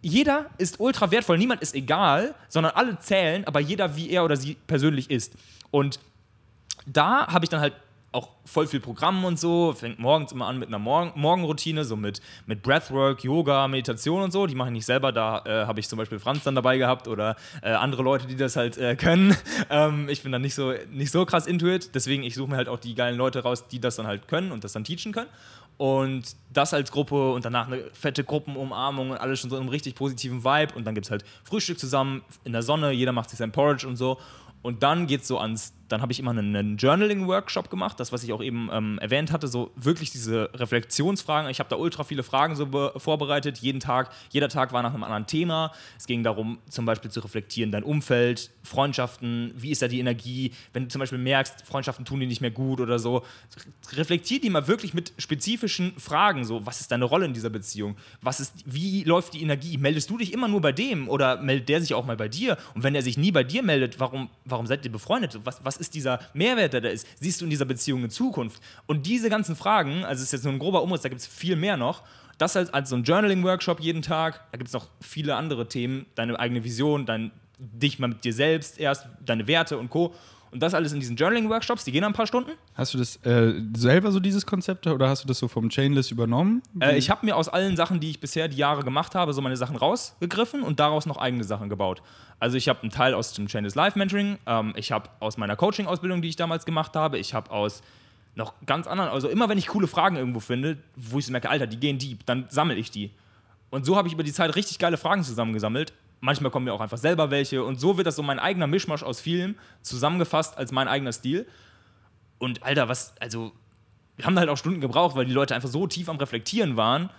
jeder 0.01 0.45
ist 0.57 0.79
ultra 0.79 1.11
wertvoll. 1.11 1.37
Niemand 1.37 1.61
ist 1.61 1.75
egal, 1.75 2.35
sondern 2.47 2.73
alle 2.73 2.99
zählen, 2.99 3.45
aber 3.45 3.59
jeder, 3.59 3.95
wie 3.95 4.09
er 4.09 4.23
oder 4.23 4.37
sie 4.37 4.55
persönlich 4.67 5.09
ist. 5.09 5.33
Und 5.71 5.99
da 6.85 7.27
habe 7.27 7.45
ich 7.45 7.49
dann 7.49 7.61
halt 7.61 7.73
auch 8.11 8.29
voll 8.43 8.65
viel 8.65 8.79
Programm 8.79 9.23
und 9.23 9.39
so. 9.39 9.73
Fängt 9.73 9.99
morgens 9.99 10.31
immer 10.31 10.47
an 10.47 10.57
mit 10.57 10.69
einer 10.69 10.79
Morgen 10.79 11.11
Morgenroutine, 11.19 11.85
so 11.85 11.95
mit, 11.95 12.21
mit 12.47 12.63
Breathwork, 12.63 13.23
Yoga, 13.23 13.67
Meditation 13.67 14.23
und 14.23 14.31
so. 14.31 14.47
Die 14.47 14.55
mache 14.55 14.69
ich 14.69 14.73
nicht 14.73 14.85
selber. 14.85 15.11
Da 15.11 15.43
äh, 15.45 15.65
habe 15.67 15.79
ich 15.79 15.87
zum 15.87 15.97
Beispiel 15.97 16.19
Franz 16.19 16.43
dann 16.43 16.55
dabei 16.55 16.77
gehabt 16.77 17.07
oder 17.07 17.35
äh, 17.61 17.69
andere 17.69 18.01
Leute, 18.01 18.25
die 18.25 18.35
das 18.35 18.55
halt 18.55 18.77
äh, 18.77 18.95
können. 18.95 19.35
Ähm, 19.71 20.07
ich 20.09 20.23
bin 20.23 20.31
dann 20.31 20.41
nicht 20.41 20.55
so, 20.55 20.73
nicht 20.89 21.11
so 21.11 21.25
krass 21.25 21.45
intuit. 21.45 21.93
Deswegen, 21.93 22.23
ich 22.23 22.33
suche 22.33 22.49
mir 22.49 22.57
halt 22.57 22.69
auch 22.69 22.79
die 22.79 22.95
geilen 22.95 23.17
Leute 23.17 23.43
raus, 23.43 23.67
die 23.67 23.79
das 23.79 23.97
dann 23.97 24.07
halt 24.07 24.27
können 24.27 24.51
und 24.51 24.63
das 24.63 24.73
dann 24.73 24.83
teachen 24.83 25.11
können. 25.11 25.29
Und 25.77 26.35
das 26.51 26.73
als 26.73 26.91
Gruppe 26.91 27.33
und 27.33 27.45
danach 27.45 27.67
eine 27.67 27.83
fette 27.93 28.23
Gruppenumarmung 28.23 29.11
und 29.11 29.17
alles 29.17 29.39
schon 29.39 29.49
so 29.49 29.57
einem 29.57 29.69
richtig 29.69 29.95
positiven 29.95 30.43
Vibe. 30.43 30.73
Und 30.75 30.85
dann 30.85 30.95
gibt 30.95 31.05
es 31.05 31.11
halt 31.11 31.23
Frühstück 31.43 31.77
zusammen 31.77 32.21
in 32.43 32.53
der 32.53 32.63
Sonne, 32.63 32.91
jeder 32.91 33.11
macht 33.11 33.29
sich 33.29 33.39
sein 33.39 33.51
Porridge 33.51 33.87
und 33.87 33.95
so. 33.95 34.17
Und 34.61 34.81
dann 34.81 35.07
geht 35.07 35.21
es 35.21 35.27
so 35.27 35.39
ans 35.39 35.73
dann 35.89 36.01
habe 36.01 36.11
ich 36.11 36.19
immer 36.19 36.31
einen, 36.31 36.55
einen 36.55 36.77
Journaling-Workshop 36.77 37.69
gemacht, 37.69 37.99
das, 37.99 38.11
was 38.11 38.23
ich 38.23 38.31
auch 38.31 38.41
eben 38.41 38.69
ähm, 38.71 38.99
erwähnt 38.99 39.31
hatte, 39.31 39.47
so 39.47 39.71
wirklich 39.75 40.11
diese 40.11 40.49
Reflexionsfragen. 40.53 41.49
Ich 41.49 41.59
habe 41.59 41.69
da 41.69 41.75
ultra 41.75 42.03
viele 42.03 42.23
Fragen 42.23 42.55
so 42.55 42.67
vorbereitet, 42.97 43.57
jeden 43.57 43.79
Tag, 43.79 44.11
jeder 44.29 44.49
Tag 44.49 44.71
war 44.71 44.83
nach 44.83 44.93
einem 44.93 45.03
anderen 45.03 45.25
Thema. 45.25 45.71
Es 45.97 46.07
ging 46.07 46.23
darum, 46.23 46.59
zum 46.69 46.85
Beispiel 46.85 47.11
zu 47.11 47.19
reflektieren, 47.19 47.71
dein 47.71 47.83
Umfeld, 47.83 48.51
Freundschaften, 48.63 49.53
wie 49.55 49.71
ist 49.71 49.81
da 49.81 49.87
die 49.87 49.99
Energie, 49.99 50.53
wenn 50.73 50.83
du 50.83 50.89
zum 50.89 50.99
Beispiel 50.99 51.17
merkst, 51.17 51.65
Freundschaften 51.65 52.05
tun 52.05 52.19
dir 52.19 52.27
nicht 52.27 52.41
mehr 52.41 52.51
gut 52.51 52.79
oder 52.79 52.99
so. 52.99 53.23
Reflektier 53.93 54.39
die 54.39 54.49
mal 54.49 54.67
wirklich 54.67 54.93
mit 54.93 55.13
spezifischen 55.17 55.93
Fragen, 55.97 56.45
so, 56.45 56.65
was 56.65 56.81
ist 56.81 56.91
deine 56.91 57.05
Rolle 57.05 57.25
in 57.25 57.33
dieser 57.33 57.49
Beziehung? 57.49 57.97
Was 58.21 58.39
ist, 58.39 58.53
wie 58.65 59.03
läuft 59.03 59.33
die 59.33 59.41
Energie? 59.41 59.77
Meldest 59.77 60.09
du 60.09 60.17
dich 60.17 60.33
immer 60.33 60.47
nur 60.47 60.61
bei 60.61 60.71
dem 60.71 61.09
oder 61.09 61.41
meldet 61.41 61.69
der 61.69 61.81
sich 61.81 61.93
auch 61.93 62.05
mal 62.05 62.17
bei 62.17 62.27
dir? 62.27 62.57
Und 62.75 62.83
wenn 62.83 62.95
er 62.95 63.01
sich 63.01 63.17
nie 63.17 63.31
bei 63.31 63.43
dir 63.43 63.63
meldet, 63.63 63.99
warum, 63.99 64.29
warum 64.45 64.67
seid 64.67 64.85
ihr 64.85 64.91
befreundet? 64.91 65.39
Was, 65.43 65.63
was 65.63 65.78
ist 65.79 65.93
dieser 65.93 66.19
Mehrwert, 66.33 66.73
der 66.73 66.81
da 66.81 66.89
ist? 66.89 67.07
Siehst 67.19 67.41
du 67.41 67.45
in 67.45 67.49
dieser 67.49 67.65
Beziehung 67.65 68.03
in 68.03 68.09
Zukunft? 68.09 68.61
Und 68.85 69.05
diese 69.05 69.29
ganzen 69.29 69.55
Fragen, 69.55 70.03
also 70.03 70.21
es 70.21 70.27
ist 70.27 70.31
jetzt 70.33 70.43
nur 70.43 70.53
ein 70.53 70.59
grober 70.59 70.83
Umriss, 70.83 71.01
da 71.01 71.09
gibt 71.09 71.21
es 71.21 71.27
viel 71.27 71.55
mehr 71.55 71.77
noch. 71.77 72.03
Das 72.37 72.55
als, 72.55 72.73
als 72.73 72.89
so 72.89 72.95
ein 72.95 73.03
Journaling-Workshop 73.03 73.79
jeden 73.79 74.01
Tag. 74.01 74.41
Da 74.51 74.57
gibt 74.57 74.69
es 74.69 74.73
noch 74.73 74.87
viele 75.01 75.35
andere 75.35 75.67
Themen, 75.67 76.05
deine 76.15 76.39
eigene 76.39 76.63
Vision, 76.63 77.05
dein, 77.05 77.31
dich 77.57 77.99
mal 77.99 78.07
mit 78.07 78.23
dir 78.23 78.33
selbst 78.33 78.79
erst, 78.79 79.07
deine 79.25 79.47
Werte 79.47 79.77
und 79.77 79.89
Co. 79.89 80.13
Und 80.51 80.61
das 80.63 80.73
alles 80.73 80.93
in 80.93 80.99
diesen 80.99 81.15
Journaling-Workshops, 81.15 81.83
die 81.83 81.91
gehen 81.91 82.03
ein 82.03 82.13
paar 82.13 82.27
Stunden. 82.27 82.51
Hast 82.73 82.93
du 82.93 82.97
das 82.97 83.17
äh, 83.17 83.53
selber 83.75 84.11
so 84.11 84.19
dieses 84.19 84.45
Konzept 84.45 84.87
oder 84.87 85.07
hast 85.07 85.23
du 85.23 85.27
das 85.27 85.37
so 85.39 85.47
vom 85.47 85.69
Chainless 85.69 86.11
übernommen? 86.11 86.63
Äh, 86.79 86.97
ich 86.97 87.09
habe 87.09 87.25
mir 87.25 87.35
aus 87.35 87.49
allen 87.49 87.75
Sachen, 87.75 87.99
die 87.99 88.09
ich 88.09 88.19
bisher 88.19 88.47
die 88.47 88.57
Jahre 88.57 88.83
gemacht 88.83 89.15
habe, 89.15 89.33
so 89.33 89.41
meine 89.41 89.57
Sachen 89.57 89.75
rausgegriffen 89.75 90.63
und 90.63 90.79
daraus 90.79 91.05
noch 91.05 91.17
eigene 91.17 91.43
Sachen 91.43 91.69
gebaut. 91.69 92.01
Also 92.39 92.57
ich 92.57 92.69
habe 92.69 92.81
einen 92.81 92.91
Teil 92.91 93.13
aus 93.13 93.33
dem 93.33 93.47
Chainless 93.47 93.75
Life 93.75 93.97
Mentoring, 93.97 94.37
ähm, 94.47 94.73
ich 94.75 94.91
habe 94.91 95.09
aus 95.19 95.37
meiner 95.37 95.55
Coaching-Ausbildung, 95.55 96.21
die 96.21 96.29
ich 96.29 96.35
damals 96.35 96.65
gemacht 96.65 96.95
habe, 96.95 97.17
ich 97.19 97.33
habe 97.33 97.51
aus 97.51 97.81
noch 98.35 98.53
ganz 98.65 98.87
anderen, 98.87 99.11
also 99.11 99.27
immer 99.27 99.49
wenn 99.49 99.57
ich 99.57 99.67
coole 99.67 99.87
Fragen 99.87 100.15
irgendwo 100.15 100.39
finde, 100.39 100.77
wo 100.95 101.19
ich 101.19 101.25
so 101.25 101.31
merke, 101.31 101.49
Alter, 101.49 101.67
die 101.67 101.79
gehen 101.79 101.97
deep, 101.97 102.25
dann 102.25 102.45
sammle 102.49 102.75
ich 102.75 102.89
die. 102.89 103.11
Und 103.69 103.85
so 103.85 103.95
habe 103.97 104.07
ich 104.07 104.13
über 104.13 104.23
die 104.23 104.31
Zeit 104.31 104.55
richtig 104.55 104.79
geile 104.79 104.97
Fragen 104.97 105.23
zusammengesammelt 105.23 105.93
Manchmal 106.21 106.51
kommen 106.51 106.65
mir 106.65 106.73
auch 106.73 106.81
einfach 106.81 106.97
selber 106.97 107.31
welche. 107.31 107.63
Und 107.63 107.79
so 107.79 107.97
wird 107.97 108.07
das 108.07 108.15
so 108.15 108.23
mein 108.23 108.39
eigener 108.39 108.67
Mischmasch 108.67 109.03
aus 109.03 109.21
vielen 109.21 109.57
zusammengefasst 109.81 110.57
als 110.57 110.71
mein 110.71 110.87
eigener 110.87 111.13
Stil. 111.13 111.47
Und 112.39 112.63
Alter, 112.63 112.89
was, 112.89 113.13
also, 113.19 113.51
wir 114.17 114.25
haben 114.25 114.37
halt 114.37 114.49
auch 114.49 114.57
Stunden 114.57 114.81
gebraucht, 114.81 115.15
weil 115.15 115.25
die 115.25 115.33
Leute 115.33 115.55
einfach 115.55 115.69
so 115.69 115.87
tief 115.87 116.09
am 116.09 116.17
Reflektieren 116.17 116.77
waren. 116.77 117.09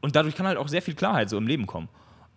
Und 0.00 0.14
dadurch 0.14 0.36
kann 0.36 0.46
halt 0.46 0.58
auch 0.58 0.68
sehr 0.68 0.82
viel 0.82 0.94
Klarheit 0.94 1.28
so 1.30 1.36
im 1.36 1.46
Leben 1.46 1.66
kommen. 1.66 1.88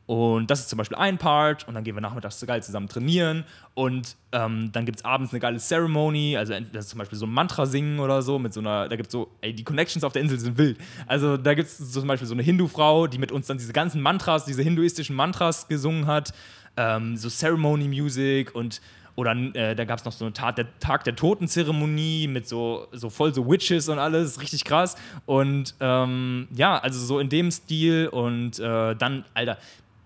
Und 0.09 0.49
das 0.49 0.61
ist 0.61 0.69
zum 0.69 0.77
Beispiel 0.77 0.97
ein 0.97 1.19
Part. 1.19 1.67
Und 1.67 1.75
dann 1.75 1.83
gehen 1.83 1.95
wir 1.95 2.01
nachmittags 2.01 2.39
so 2.39 2.47
geil 2.47 2.63
zusammen 2.63 2.87
trainieren. 2.87 3.43
Und 3.75 4.15
ähm, 4.31 4.71
dann 4.71 4.87
gibt 4.87 4.97
es 4.97 5.05
abends 5.05 5.31
eine 5.31 5.39
geile 5.39 5.59
Ceremony. 5.59 6.35
Also 6.35 6.55
das 6.73 6.85
ist 6.85 6.89
zum 6.89 6.97
Beispiel 6.97 7.19
so 7.19 7.27
ein 7.27 7.31
Mantra 7.31 7.67
singen 7.67 7.99
oder 7.99 8.23
so. 8.23 8.39
Mit 8.39 8.51
so 8.51 8.59
einer, 8.59 8.89
da 8.89 8.95
gibt 8.95 9.09
es 9.09 9.11
so, 9.11 9.29
ey, 9.41 9.53
die 9.53 9.63
Connections 9.63 10.03
auf 10.03 10.11
der 10.11 10.23
Insel 10.23 10.39
sind 10.39 10.57
wild. 10.57 10.79
Also 11.05 11.37
da 11.37 11.53
gibt 11.53 11.67
es 11.67 11.91
zum 11.91 12.07
Beispiel 12.07 12.27
so 12.27 12.33
eine 12.33 12.41
Hindu-Frau, 12.41 13.05
die 13.05 13.19
mit 13.19 13.31
uns 13.31 13.45
dann 13.45 13.59
diese 13.59 13.71
ganzen 13.71 14.01
Mantras, 14.01 14.45
diese 14.45 14.63
hinduistischen 14.63 15.15
Mantras 15.15 15.67
gesungen 15.67 16.07
hat. 16.07 16.33
Ähm, 16.75 17.15
so 17.15 17.29
Ceremony-Music 17.29 18.55
und 18.55 18.81
oder 19.15 19.33
äh, 19.33 19.75
da 19.75 19.83
gab 19.85 19.99
es 19.99 20.05
noch 20.05 20.13
so 20.13 20.25
eine 20.25 20.33
Tat, 20.33 20.57
der 20.57 20.79
Tag 20.79 21.03
der 21.03 21.15
Totenzeremonie 21.15 22.27
mit 22.27 22.47
so, 22.47 22.87
so 22.93 23.09
voll 23.09 23.33
so 23.33 23.47
Witches 23.47 23.89
und 23.89 23.99
alles, 23.99 24.41
richtig 24.41 24.63
krass. 24.63 24.95
Und 25.25 25.75
ähm, 25.81 26.47
ja, 26.55 26.79
also 26.79 26.99
so 26.99 27.19
in 27.19 27.27
dem 27.27 27.51
Stil 27.51 28.07
und 28.07 28.59
äh, 28.59 28.95
dann, 28.95 29.25
Alter, 29.33 29.57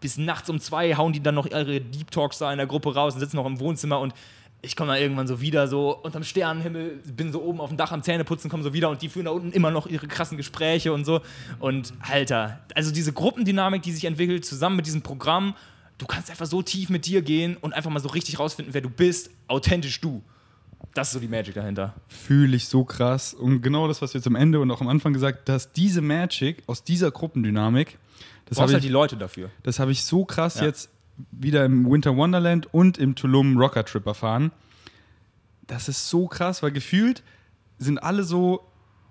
bis 0.03 0.17
nachts 0.17 0.49
um 0.49 0.59
zwei 0.59 0.95
hauen 0.95 1.13
die 1.13 1.23
dann 1.23 1.33
noch 1.33 1.45
ihre 1.45 1.79
Deep 1.79 2.11
Talks 2.11 2.37
da 2.37 2.51
in 2.51 2.57
der 2.57 2.67
Gruppe 2.67 2.93
raus 2.93 3.13
und 3.13 3.21
sitzen 3.21 3.37
noch 3.37 3.45
im 3.45 3.61
Wohnzimmer 3.61 4.01
und 4.01 4.13
ich 4.61 4.75
komme 4.75 4.91
dann 4.91 5.01
irgendwann 5.01 5.27
so 5.27 5.39
wieder 5.39 5.67
so 5.69 5.95
unterm 5.95 6.23
Sternenhimmel, 6.23 7.01
bin 7.05 7.31
so 7.31 7.41
oben 7.41 7.61
auf 7.61 7.69
dem 7.69 7.77
Dach 7.77 7.93
am 7.93 8.03
Zähneputzen, 8.03 8.49
komme 8.49 8.63
so 8.63 8.73
wieder 8.73 8.89
und 8.89 9.01
die 9.01 9.07
führen 9.07 9.25
da 9.25 9.31
unten 9.31 9.51
immer 9.53 9.71
noch 9.71 9.87
ihre 9.87 10.07
krassen 10.07 10.35
Gespräche 10.37 10.91
und 10.91 11.05
so. 11.05 11.21
Und 11.59 11.93
Alter, 12.01 12.59
also 12.75 12.91
diese 12.91 13.13
Gruppendynamik, 13.13 13.81
die 13.81 13.93
sich 13.93 14.03
entwickelt, 14.03 14.45
zusammen 14.45 14.75
mit 14.75 14.85
diesem 14.85 15.01
Programm, 15.01 15.55
du 15.97 16.05
kannst 16.05 16.29
einfach 16.29 16.45
so 16.45 16.61
tief 16.61 16.89
mit 16.89 17.05
dir 17.05 17.21
gehen 17.21 17.55
und 17.55 17.73
einfach 17.73 17.89
mal 17.89 18.01
so 18.01 18.09
richtig 18.09 18.39
rausfinden, 18.39 18.73
wer 18.73 18.81
du 18.81 18.89
bist, 18.89 19.29
authentisch 19.47 20.01
du. 20.01 20.21
Das 20.93 21.07
ist 21.07 21.13
so 21.13 21.19
die 21.19 21.29
Magic 21.29 21.55
dahinter. 21.55 21.93
Fühle 22.07 22.57
ich 22.57 22.67
so 22.67 22.83
krass. 22.83 23.33
Und 23.33 23.61
genau 23.61 23.87
das, 23.87 24.01
was 24.01 24.11
du 24.11 24.17
jetzt 24.17 24.27
am 24.27 24.35
Ende 24.35 24.59
und 24.59 24.69
auch 24.69 24.81
am 24.81 24.89
Anfang 24.89 25.13
gesagt 25.13 25.49
hast, 25.49 25.71
diese 25.73 26.01
Magic 26.01 26.61
aus 26.67 26.83
dieser 26.83 27.09
Gruppendynamik, 27.09 27.97
das 28.45 28.57
brauchst 28.57 28.74
halt 28.74 28.84
die 28.84 28.89
Leute 28.89 29.18
dafür. 29.18 29.49
Das 29.64 29.80
habe 29.80 29.91
ich 29.91 30.03
so 30.03 30.26
krass 30.26 30.55
ja. 30.55 30.66
jetzt 30.66 30.89
wieder 31.32 31.66
im 31.66 31.89
Winter 31.89 32.16
Wonderland 32.16 32.74
und 32.74 32.97
im 32.97 33.16
Tulum 33.16 33.57
Rocker 33.57 33.86
Trip 33.86 34.05
erfahren. 34.05 34.51
Das 35.68 35.88
ist 35.88 36.09
so 36.09 36.28
krass, 36.28 36.64
weil 36.64 36.72
gefühlt 36.72 37.24
sind 37.78 37.99
alle 37.99 38.24
so, 38.24 38.68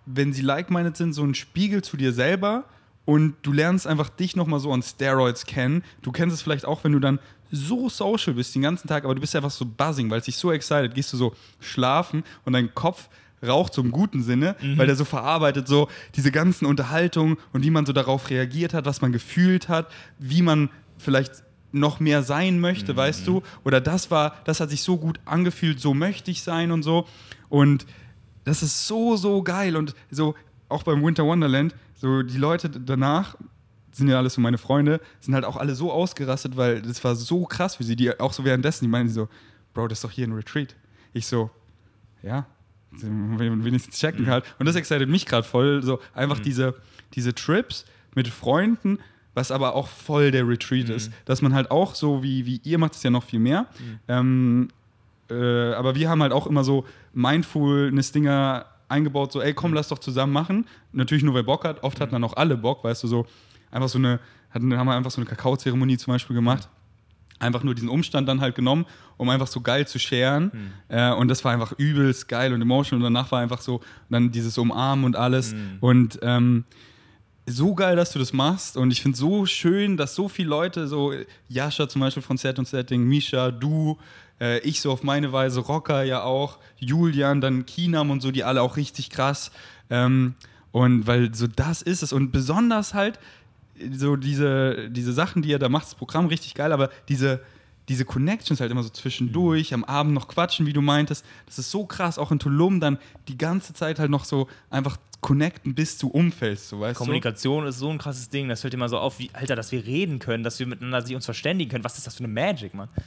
wenn 0.07 0.33
sie 0.33 0.43
like-minded 0.43 0.97
sind, 0.97 1.13
so 1.13 1.23
ein 1.23 1.35
Spiegel 1.35 1.83
zu 1.83 1.97
dir 1.97 2.13
selber 2.13 2.65
und 3.05 3.35
du 3.43 3.53
lernst 3.53 3.87
einfach 3.87 4.09
dich 4.09 4.37
nochmal 4.37 4.61
so 4.61 4.73
an 4.73 4.83
Steroids 4.83 5.47
kennen. 5.47 5.83
Du 6.03 6.13
kennst 6.13 6.35
es 6.35 6.43
vielleicht 6.43 6.65
auch, 6.65 6.85
wenn 6.85 6.93
du 6.93 7.01
dann 7.01 7.19
so 7.51 7.89
social 7.89 8.35
bist 8.35 8.55
den 8.55 8.63
ganzen 8.63 8.89
Tag, 8.89 9.05
aber 9.05 9.15
du 9.15 9.21
bist 9.21 9.37
einfach 9.37 9.51
so 9.51 9.67
buzzing, 9.67 10.11
weil 10.11 10.21
es 10.21 10.25
dich 10.25 10.37
so 10.37 10.51
excited, 10.53 10.95
gehst 10.95 11.13
du 11.13 11.17
so 11.17 11.35
schlafen 11.61 12.25
und 12.45 12.55
dein 12.55 12.75
Kopf 12.75 13.09
raucht, 13.47 13.75
so 13.75 13.83
im 13.83 13.91
guten 13.91 14.23
Sinne, 14.23 14.57
Mhm. 14.61 14.79
weil 14.79 14.87
der 14.87 14.97
so 14.97 15.05
verarbeitet, 15.05 15.67
so 15.69 15.89
diese 16.15 16.31
ganzen 16.31 16.67
Unterhaltungen 16.67 17.37
und 17.53 17.65
wie 17.65 17.71
man 17.71 17.87
so 17.87 17.93
darauf 17.93 18.31
reagiert 18.31 18.75
hat, 18.75 18.85
was 18.85 19.01
man 19.01 19.13
gefühlt 19.13 19.69
hat, 19.69 19.91
wie 20.19 20.43
man 20.43 20.69
vielleicht 20.99 21.43
noch 21.73 22.01
mehr 22.01 22.23
sein 22.23 22.61
möchte, 22.61 22.95
weißt 22.97 23.27
du? 23.27 23.43
Oder 23.65 23.81
das 23.81 24.11
war, 24.11 24.37
das 24.45 24.61
hat 24.61 24.71
sich 24.71 24.83
so 24.83 24.99
gut 24.99 25.19
angefühlt, 25.25 25.81
so 25.81 25.95
möchte 25.95 26.31
ich 26.31 26.43
sein 26.43 26.71
und 26.71 26.83
so. 26.83 27.07
Und 27.49 27.87
das 28.45 28.63
ist 28.63 28.87
so, 28.87 29.17
so 29.17 29.43
geil. 29.43 29.77
Und 29.77 29.95
so 30.11 30.35
auch 30.69 30.83
beim 30.83 31.03
Winter 31.03 31.25
Wonderland, 31.25 31.75
so 31.95 32.23
die 32.23 32.37
Leute 32.39 32.69
danach, 32.69 33.37
sind 33.91 34.09
ja 34.09 34.19
alles 34.19 34.35
so 34.35 34.41
meine 34.41 34.59
Freunde, 34.59 35.01
sind 35.21 35.35
halt 35.35 35.45
auch 35.45 35.57
alle 35.57 35.75
so 35.75 35.93
ausgerastet, 35.93 36.57
weil 36.57 36.81
das 36.83 37.03
war 37.05 37.15
so 37.15 37.45
krass 37.45 37.77
für 37.77 37.85
sie. 37.85 37.97
Die 37.97 38.19
auch 38.21 38.33
so 38.33 38.45
währenddessen, 38.45 38.85
die 38.85 38.89
meinen 38.91 39.09
so, 39.09 39.29
Bro, 39.75 39.89
das 39.89 39.99
ist 39.99 40.05
doch 40.05 40.11
hier 40.11 40.27
ein 40.27 40.33
Retreat. 40.33 40.77
Ich 41.15 41.27
so, 41.27 41.51
ja, 42.23 42.47
wenigstens 43.01 43.99
checken 43.99 44.27
halt. 44.29 44.45
Und 44.59 44.67
das 44.67 44.77
excited 44.77 45.09
mich 45.09 45.27
gerade 45.27 45.47
voll. 45.47 45.83
So 45.83 46.01
einfach 46.15 46.39
diese, 46.39 46.75
diese 47.15 47.35
Trips 47.35 47.85
mit 48.15 48.29
Freunden, 48.29 48.99
was 49.35 49.51
aber 49.51 49.75
auch 49.75 49.89
voll 49.89 50.31
der 50.31 50.47
Retreat 50.47 50.89
ist. 50.89 51.11
Dass 51.25 51.43
man 51.43 51.55
halt 51.55 51.71
auch 51.71 51.95
so, 51.95 52.23
wie, 52.23 52.47
wie 52.47 52.61
ihr 52.65 52.79
macht 52.79 52.95
es 52.95 53.03
ja 53.03 53.11
noch 53.11 53.25
viel 53.25 53.41
mehr. 53.41 53.67
Ähm, 54.09 54.69
äh, 55.31 55.73
aber 55.73 55.95
wir 55.95 56.11
haben 56.11 56.23
halt 56.23 56.33
auch 56.33 56.47
immer 56.47 56.65
so 56.65 56.85
Mindfulness-Dinger 57.15 58.67
eingebaut, 58.89 59.33
so, 59.33 59.41
ey, 59.41 59.55
komm, 59.55 59.73
lass 59.73 59.89
doch 59.89 59.99
zusammen 59.99 60.33
machen. 60.33 60.67
Natürlich 60.93 61.25
nur, 61.25 61.35
wer 61.35 61.43
Bock 61.43 61.65
hat. 61.65 61.83
Oft 61.83 62.01
hatten 62.01 62.13
dann 62.13 62.25
auch 62.25 62.37
alle 62.37 62.57
Bock, 62.57 62.85
weißt 62.85 63.03
du, 63.05 63.09
so 63.09 63.27
einfach 63.71 63.89
so 63.89 63.99
eine, 63.99 64.21
hatten, 64.51 64.77
haben 64.77 64.87
wir 64.87 64.95
einfach 64.95 65.11
so 65.11 65.21
eine 65.21 65.29
Kakaozeremonie 65.29 65.97
zum 65.97 66.13
Beispiel 66.13 66.37
gemacht. 66.37 66.69
Einfach 67.43 67.63
nur 67.65 67.75
diesen 67.75 67.89
Umstand 67.89 68.29
dann 68.29 68.41
halt 68.41 68.55
genommen, 68.55 68.87
um 69.17 69.29
einfach 69.29 69.49
so 69.49 69.61
geil 69.61 69.87
zu 69.87 69.99
scheren. 69.99 70.51
Äh, 70.89 71.13
und 71.13 71.29
das 71.29 71.45
war 71.45 71.53
einfach 71.53 71.73
übelst 71.77 72.29
geil 72.29 72.53
und 72.55 72.63
emotional. 72.63 73.05
Und 73.05 73.13
danach 73.13 73.31
war 73.33 73.41
einfach 73.41 73.61
so, 73.61 73.81
dann 74.09 74.31
dieses 74.31 74.57
Umarmen 74.57 75.05
und 75.05 75.17
alles. 75.17 75.53
Und 75.81 76.19
ähm, 76.23 76.65
so 77.47 77.75
geil, 77.75 77.97
dass 77.97 78.13
du 78.13 78.19
das 78.19 78.33
machst 78.33 78.77
und 78.77 78.93
ich 78.93 79.03
finde 79.03 79.19
so 79.19 79.47
schön, 79.47 79.97
dass 79.97 80.15
so 80.15 80.29
viele 80.29 80.49
Leute, 80.49 80.87
so 80.87 81.13
Jascha 81.49 81.89
zum 81.89 82.01
Beispiel 82.01 82.23
von 82.23 82.37
Set 82.37 82.59
und 82.59 82.69
Setting, 82.69 83.03
Misha, 83.05 83.51
du, 83.51 83.99
äh, 84.41 84.61
ich 84.61 84.81
so 84.81 84.93
auf 84.93 85.03
meine 85.03 85.33
Weise, 85.33 85.61
Rocker 85.61 86.05
ja 86.05 86.23
auch, 86.23 86.59
Julian, 86.79 87.41
dann 87.41 87.67
Kinam 87.67 88.11
und 88.11 88.21
so, 88.21 88.31
die 88.31 88.45
alle 88.45 88.63
auch 88.63 88.77
richtig 88.77 89.11
krass. 89.11 89.51
Ähm, 89.91 90.35
und 90.71 91.07
weil 91.07 91.35
so 91.35 91.47
das 91.47 91.83
ist 91.83 92.03
es 92.03 92.13
und 92.13 92.31
besonders 92.31 92.95
halt 92.95 93.19
so 93.93 94.17
diese, 94.17 94.91
diese 94.91 95.13
Sachen, 95.13 95.43
die 95.43 95.53
er 95.53 95.59
da 95.59 95.69
macht, 95.69 95.87
das 95.87 95.95
Programm 95.95 96.27
richtig 96.27 96.55
geil, 96.55 96.73
aber 96.73 96.91
diese, 97.09 97.41
diese 97.89 98.05
Connections 98.05 98.61
halt 98.61 98.71
immer 98.71 98.83
so 98.83 98.89
zwischendurch, 98.89 99.75
am 99.75 99.85
Abend 99.85 100.15
noch 100.15 100.29
quatschen, 100.29 100.67
wie 100.67 100.73
du 100.73 100.83
meintest, 100.83 101.25
das 101.47 101.59
ist 101.59 101.71
so 101.71 101.87
krass, 101.87 102.19
auch 102.19 102.31
in 102.31 102.39
Tulum 102.39 102.81
dann 102.81 102.99
die 103.29 103.39
ganze 103.39 103.75
Zeit 103.75 103.99
halt 103.99 104.11
noch 104.11 104.25
so 104.25 104.49
einfach 104.71 104.97
connecten, 105.21 105.75
bis 105.75 105.99
du 105.99 106.09
umfällst, 106.09 106.69
so 106.69 106.81
weißt 106.81 106.99
Kommunikation 106.99 107.67
ist 107.67 107.79
so 107.79 107.89
ein 107.89 107.99
krasses 107.99 108.29
Ding, 108.29 108.49
das 108.49 108.61
fällt 108.61 108.75
immer 108.75 108.89
so 108.89 108.99
auf, 108.99 109.19
wie, 109.19 109.31
Alter, 109.33 109.57
dass 109.57 109.71
wir 109.73 109.87
reden 109.87 110.19
können, 110.19 110.43
dass 110.43 110.59
wir 110.59 110.67
miteinander 110.67 111.03
sich 111.03 111.15
uns 111.15 111.25
verständigen 111.25 111.71
können. 111.71 111.85
Was 111.85 111.97
ist 111.97 112.07
das 112.07 112.17
für 112.17 112.25
eine 112.25 112.33
Magic, 112.33 112.75
Mann? 112.75 112.89
du? 112.97 113.03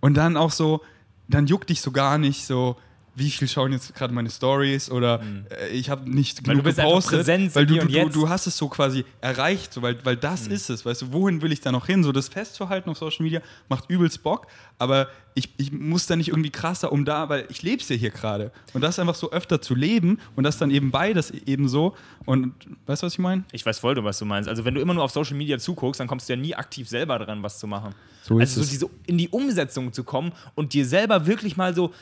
Und 0.00 0.14
dann 0.14 0.36
auch 0.36 0.50
so, 0.50 0.82
dann 1.28 1.46
juckt 1.46 1.68
dich 1.70 1.80
so 1.80 1.90
gar 1.90 2.18
nicht 2.18 2.46
so, 2.46 2.76
wie 3.16 3.30
viel 3.30 3.48
schauen 3.48 3.72
jetzt 3.72 3.94
gerade 3.94 4.12
meine 4.12 4.28
Stories 4.28 4.90
oder 4.90 5.22
äh, 5.50 5.68
ich 5.70 5.88
habe 5.88 6.08
nicht 6.08 6.46
Weil 6.46 6.54
genug 6.54 6.64
du 6.64 6.68
bist 6.68 6.76
gepostet, 6.76 7.18
Präsenz 7.18 7.54
weil 7.56 7.64
du, 7.64 7.74
du, 7.74 7.80
und 7.80 7.90
du, 7.90 7.96
Jetzt. 7.96 8.14
du 8.14 8.28
hast 8.28 8.46
es 8.46 8.56
so 8.56 8.68
quasi 8.68 9.04
erreicht, 9.22 9.72
so, 9.72 9.80
weil, 9.80 9.98
weil 10.04 10.16
das 10.16 10.46
ist 10.46 10.68
es, 10.68 10.84
weißt 10.84 11.02
du, 11.02 11.12
wohin 11.12 11.40
will 11.40 11.50
ich 11.50 11.60
da 11.60 11.72
noch 11.72 11.86
hin? 11.86 12.04
So 12.04 12.12
das 12.12 12.28
festzuhalten 12.28 12.90
auf 12.90 12.98
Social 12.98 13.24
Media 13.24 13.40
macht 13.70 13.88
übelst 13.88 14.22
Bock, 14.22 14.46
aber 14.78 15.08
ich, 15.34 15.48
ich 15.56 15.72
muss 15.72 16.06
da 16.06 16.16
nicht 16.16 16.28
irgendwie 16.28 16.50
krasser 16.50 16.92
um 16.92 17.06
da, 17.06 17.28
weil 17.30 17.46
ich 17.48 17.62
lebe 17.62 17.82
es 17.82 17.88
ja 17.88 17.96
hier 17.96 18.10
gerade 18.10 18.52
und 18.74 18.82
das 18.82 18.98
einfach 18.98 19.14
so 19.14 19.32
öfter 19.32 19.62
zu 19.62 19.74
leben 19.74 20.18
und 20.34 20.44
das 20.44 20.58
dann 20.58 20.70
eben 20.70 20.90
beides 20.90 21.30
eben 21.30 21.68
so 21.68 21.96
und 22.26 22.54
weißt 22.84 23.02
du, 23.02 23.06
was 23.06 23.14
ich 23.14 23.18
meine? 23.18 23.44
Ich 23.52 23.64
weiß 23.64 23.78
voll, 23.78 24.02
was 24.04 24.18
du 24.18 24.26
meinst. 24.26 24.48
Also 24.48 24.66
wenn 24.66 24.74
du 24.74 24.80
immer 24.82 24.92
nur 24.92 25.04
auf 25.04 25.10
Social 25.10 25.36
Media 25.36 25.58
zuguckst, 25.58 26.00
dann 26.00 26.06
kommst 26.06 26.28
du 26.28 26.34
ja 26.34 26.38
nie 26.38 26.54
aktiv 26.54 26.86
selber 26.86 27.18
dran, 27.18 27.42
was 27.42 27.58
zu 27.58 27.66
machen. 27.66 27.94
So 28.22 28.38
ist 28.38 28.58
also 28.58 28.60
so 28.60 28.64
es. 28.64 28.70
diese, 28.70 28.90
in 29.06 29.16
die 29.16 29.28
Umsetzung 29.28 29.92
zu 29.92 30.04
kommen 30.04 30.32
und 30.54 30.74
dir 30.74 30.84
selber 30.84 31.26
wirklich 31.26 31.56
mal 31.56 31.74
so, 31.74 31.92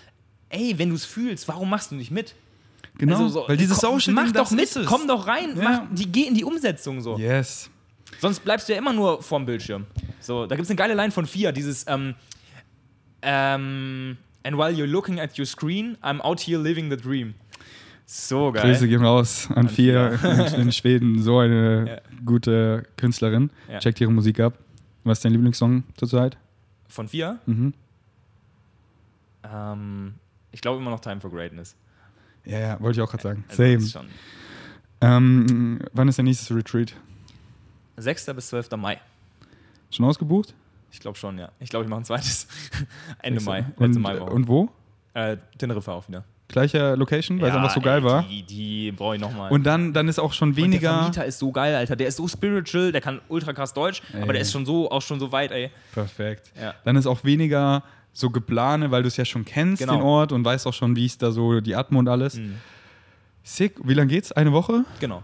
ey, 0.55 0.79
wenn 0.79 0.89
du 0.91 0.95
es 0.95 1.05
fühlst, 1.05 1.47
warum 1.49 1.69
machst 1.71 1.91
du 1.91 1.95
nicht 1.97 2.11
mit? 2.11 2.35
Genau, 2.97 3.17
Also 3.17 3.29
so, 3.29 3.45
weil 3.49 3.57
dieses 3.57 3.79
Social 3.79 4.15
Mach 4.15 4.31
doch 4.33 4.51
mit, 4.53 4.71
komm 4.87 5.09
doch 5.09 5.27
rein, 5.27 5.57
Ja. 5.57 5.63
mach, 5.63 5.83
die, 5.91 6.07
geh 6.11 6.23
in 6.23 6.35
die 6.35 6.45
Umsetzung 6.45 7.01
so. 7.01 7.19
Yes. 7.19 7.69
Sonst 8.21 8.41
bleibst 8.45 8.69
du 8.69 8.73
ja 8.73 8.79
immer 8.79 8.93
nur 8.93 9.21
vorm 9.23 9.45
Bildschirm. 9.45 9.87
So, 10.21 10.47
da 10.47 10.55
gibt 10.55 10.65
es 10.65 10.71
eine 10.71 10.77
geile 10.77 10.95
Line 10.95 11.11
von 11.11 11.27
Fia, 11.27 11.51
dieses 11.53 11.85
ähm, 11.89 12.15
ähm, 13.23 14.17
And 14.47 14.57
while 14.59 14.71
you're 14.73 14.87
looking 14.87 15.19
at 15.21 15.39
your 15.39 15.47
screen, 15.47 15.97
I'm 16.03 16.21
out 16.21 16.39
here 16.41 16.59
living 16.61 16.91
the 16.91 16.97
dream. 16.97 17.35
So 18.07 18.53
geil. 18.53 18.63
Grüße 18.63 18.87
gehen 18.87 19.03
raus 19.05 19.49
an, 19.55 19.69
vier 19.71 20.19
in, 20.55 20.61
in 20.61 20.73
Schweden. 20.73 21.23
So 21.23 21.39
eine 21.39 21.87
Ja. 21.89 22.01
gute 22.25 22.87
Künstlerin. 22.99 23.51
Ja. 23.73 23.79
Checkt 23.79 24.01
ihre 24.03 24.13
Musik 24.13 24.39
ab. 24.41 24.59
Was 25.05 25.19
ist 25.19 25.25
dein 25.25 25.33
Lieblingssong 25.33 25.83
zurzeit? 25.97 26.37
Von 26.89 27.09
Fia? 27.09 27.39
Mhm. 27.47 27.73
Ähm, 29.51 30.15
ich 30.55 30.61
glaube 30.61 30.81
immer 30.81 30.91
noch 30.91 31.01
Time 31.01 31.21
for 31.21 31.31
Greatness. 31.31 31.75
Ja, 32.45 32.59
ja, 32.59 32.81
wollte 32.81 33.01
ich 33.01 33.03
auch 33.05 33.11
gerade 33.11 33.23
sagen. 33.23 33.45
Also 33.49 33.63
Same. 33.63 33.81
schon 33.81 34.07
Ähm, 35.01 35.81
wann 35.93 36.09
ist 36.09 36.17
der 36.17 36.25
nächste 36.25 36.55
Retreat? 36.55 36.95
6. 37.97 38.27
bis 38.35 38.49
12. 38.49 38.71
Mai. 38.77 39.01
Schon 39.91 40.05
ausgebucht? 40.07 40.55
Ich 40.93 41.01
glaube 41.01 41.19
schon, 41.19 41.39
ja. 41.39 41.51
Ich 41.59 41.71
glaube, 41.71 41.85
ich 41.85 41.91
mache 41.91 42.01
ein 42.01 42.05
zweites. 42.05 42.47
Ende. 43.23 43.41
Mai. 43.43 43.65
Und, 43.77 43.87
Letzte 43.87 44.01
Maiwoche. 44.01 44.31
und 44.31 44.49
wo? 44.49 44.69
äh, 45.15 45.37
Teneriffa 45.59 45.93
auch 45.93 46.09
wieder. 46.09 46.25
Gleicher 46.49 46.97
Location, 46.97 47.41
weil 47.41 47.49
es 47.49 47.55
Ja, 47.55 47.61
einfach 47.61 47.75
so 47.75 47.81
geil 47.81 47.99
ey, 47.99 48.05
war. 48.05 48.23
Die, 48.25 48.43
die 48.43 48.93
brauche 48.93 49.15
ich 49.17 49.21
nochmal. 49.21 49.51
Und 49.51 49.65
dann, 49.65 49.93
dann 49.93 50.09
ist 50.09 50.19
auch 50.21 50.33
schon 50.33 50.51
Und 50.51 50.57
der 50.59 50.65
weniger. 50.65 50.99
Vermieter 50.99 51.25
ist 51.25 51.39
so 51.39 51.51
geil, 51.51 51.75
Alter. 51.75 51.97
Der 51.97 52.07
ist 52.09 52.17
so 52.17 52.29
spiritual, 52.29 52.93
der 52.93 53.01
kann 53.01 53.21
ultra 53.29 53.53
krass 53.53 53.73
Deutsch, 53.75 54.03
aber 54.21 54.33
der 54.35 54.43
ist 54.43 54.53
schon 54.53 54.67
so, 54.67 54.91
auch 54.91 55.03
schon 55.03 55.19
so 55.19 55.33
weit, 55.33 55.51
ey. 55.53 55.71
Perfekt. 55.93 56.53
Ja. 56.61 56.75
Dann 56.85 56.97
ist 56.97 57.07
auch 57.07 57.25
weniger 57.25 57.83
so 58.15 58.31
geplane, 58.31 58.91
weil 58.91 59.03
du 59.03 59.09
es 59.09 59.17
ja 59.19 59.25
schon 59.27 59.45
kennst, 59.45 59.81
Genau. 59.83 59.97
den 59.97 60.03
Ort, 60.03 60.33
und 60.33 60.43
weißt 60.45 60.67
auch 60.67 60.73
schon, 60.73 60.97
wie 60.97 61.05
ist 61.05 61.21
da 61.23 61.31
so 61.33 61.61
die 61.61 61.75
Atmo 61.77 61.99
und 61.99 62.09
alles. 62.09 62.37
Mhm. 62.37 62.55
Sick. 63.43 63.75
Wie 63.85 63.93
lange 63.95 64.09
geht's? 64.09 64.33
Eine 64.33 64.53
Woche? 64.53 64.85
Genau. 65.01 65.23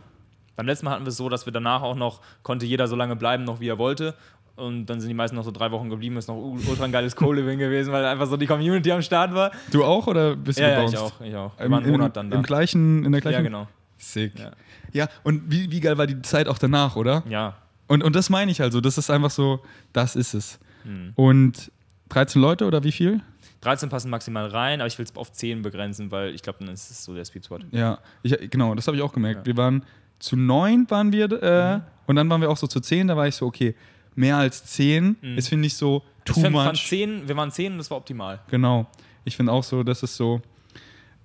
Beim 0.57 0.67
letzten 0.67 0.85
Mal 0.85 0.93
hatten 0.93 1.05
wir 1.05 1.09
es 1.11 1.17
so, 1.17 1.29
dass 1.31 1.47
wir 1.47 1.53
danach 1.53 1.81
auch 1.83 1.97
noch, 1.97 2.21
konnte 2.43 2.67
jeder 2.67 2.87
so 2.87 2.97
lange 2.97 3.17
bleiben, 3.17 3.45
noch 3.45 3.61
wie 3.61 3.69
er 3.69 3.79
wollte. 3.79 4.15
Und 4.57 4.87
dann 4.87 5.01
sind 5.01 5.09
die 5.09 5.15
meisten 5.15 5.37
noch 5.37 5.45
so 5.45 5.53
drei 5.53 5.71
Wochen 5.71 5.89
geblieben. 5.89 6.19
Ist 6.19 6.29
noch 6.29 6.35
ultra 6.37 6.85
ein 6.85 6.93
geiles 6.93 7.17
Co-Living 7.17 7.59
gewesen, 7.59 7.93
weil 7.95 8.05
einfach 8.05 8.27
so 8.27 8.37
die 8.37 8.47
Community 8.47 8.93
am 8.93 9.01
Start 9.01 9.33
war. 9.33 9.53
Du 9.71 9.83
auch 9.85 10.07
oder 10.07 10.37
bist 10.37 10.59
du 10.59 10.63
Ja, 10.63 10.69
ja, 10.69 10.85
ich 10.85 10.91
gebounced? 10.91 11.15
auch. 11.15 11.21
Ich 11.25 11.35
auch. 11.35 11.59
Im, 11.59 11.71
waren 11.73 11.83
einen 11.85 11.93
Monat 11.93 12.15
dann 12.17 12.31
da. 12.31 12.37
Im 12.37 12.43
gleichen, 12.43 13.05
in 13.07 13.13
der 13.13 13.23
gleichen. 13.23 13.37
ja, 13.39 13.43
genau. 13.43 13.69
Sick. 13.97 14.39
Ja. 14.39 14.51
Ja, 14.93 15.09
und 15.23 15.51
wie, 15.51 15.71
wie 15.71 15.81
geil 15.81 15.97
war 15.97 16.07
die 16.07 16.21
Zeit 16.23 16.47
auch 16.49 16.59
danach, 16.59 16.97
oder? 16.97 17.23
Ja. 17.29 17.55
Und, 17.87 18.03
und 18.05 18.15
das 18.17 18.29
meine 18.29 18.51
ich 18.51 18.61
also. 18.61 18.81
Das 18.83 18.99
ist 18.99 19.09
einfach 19.09 19.31
so, 19.31 19.61
das 19.95 20.15
ist 20.17 20.35
es. 20.35 20.59
Hm. 20.83 21.13
Und 21.15 21.71
13 22.11 22.41
Leute 22.41 22.67
oder 22.67 22.85
wie 22.85 22.93
viel? 22.93 23.23
13 23.63 23.89
passen 23.89 24.11
maximal 24.11 24.47
rein, 24.47 24.81
aber 24.81 24.89
ich 24.89 24.99
will 24.99 25.05
es 25.05 25.17
auf 25.17 25.33
10 25.33 25.63
begrenzen, 25.63 26.11
weil 26.11 26.35
ich 26.35 26.43
glaube, 26.43 26.61
dann 26.61 26.73
ist 26.73 26.91
es 26.91 27.05
so 27.05 27.15
der 27.15 27.25
Sweet 27.25 27.45
Spot. 27.45 27.59
Ja, 27.73 27.99
ich, 28.23 28.51
genau, 28.51 28.75
das 28.75 28.87
habe 28.87 28.97
ich 28.97 29.03
auch 29.03 29.13
gemerkt. 29.13 29.41
Ja. 29.41 29.47
Wir 29.47 29.57
waren 29.57 29.85
zu 30.19 30.37
neun 30.37 30.87
waren 30.91 31.13
wir 31.13 31.31
äh, 31.43 31.81
und 32.07 32.17
dann 32.17 32.29
waren 32.29 32.41
wir 32.41 32.51
auch 32.51 32.57
so 32.57 32.67
zu 32.67 32.81
zehn. 32.81 33.09
Da 33.09 33.17
war 33.17 33.27
ich 33.27 33.35
so, 33.35 33.47
okay, 33.47 33.75
mehr 34.15 34.37
als 34.37 34.65
zehn 34.67 35.17
ist, 35.37 35.49
finde 35.49 35.67
ich, 35.67 35.75
so 35.75 36.03
Ich 36.19 36.25
too 36.25 36.35
find, 36.35 36.53
wir, 36.53 36.55
waren 36.55 36.73
much. 36.73 36.87
10, 36.87 37.29
wir 37.29 37.37
waren 37.37 37.51
10 37.51 37.73
und 37.73 37.79
das 37.79 37.91
war 37.91 37.99
optimal. 37.99 38.41
Genau. 38.49 38.87
Ich 39.25 39.37
finde 39.37 39.53
auch 39.53 39.65
so, 39.65 39.83
das 39.83 40.03
ist 40.03 40.17
so. 40.17 40.41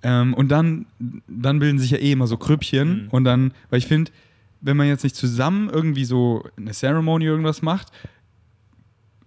Ähm, 0.02 0.34
und 0.34 0.48
dann, 0.48 0.86
dann 0.98 1.58
bilden 1.58 1.78
sich 1.78 1.90
ja 1.90 1.98
eh 1.98 2.12
immer 2.12 2.26
so 2.26 2.36
Krüppchen. 2.36 3.04
Mhm. 3.04 3.08
Und 3.10 3.24
dann, 3.24 3.52
weil 3.70 3.78
ich 3.78 3.86
finde, 3.86 4.12
wenn 4.60 4.76
man 4.76 4.88
jetzt 4.88 5.04
nicht 5.04 5.16
zusammen 5.16 5.68
irgendwie 5.70 6.04
so 6.04 6.44
eine 6.56 6.72
Ceremony 6.72 7.24
irgendwas 7.24 7.62
macht, 7.62 7.88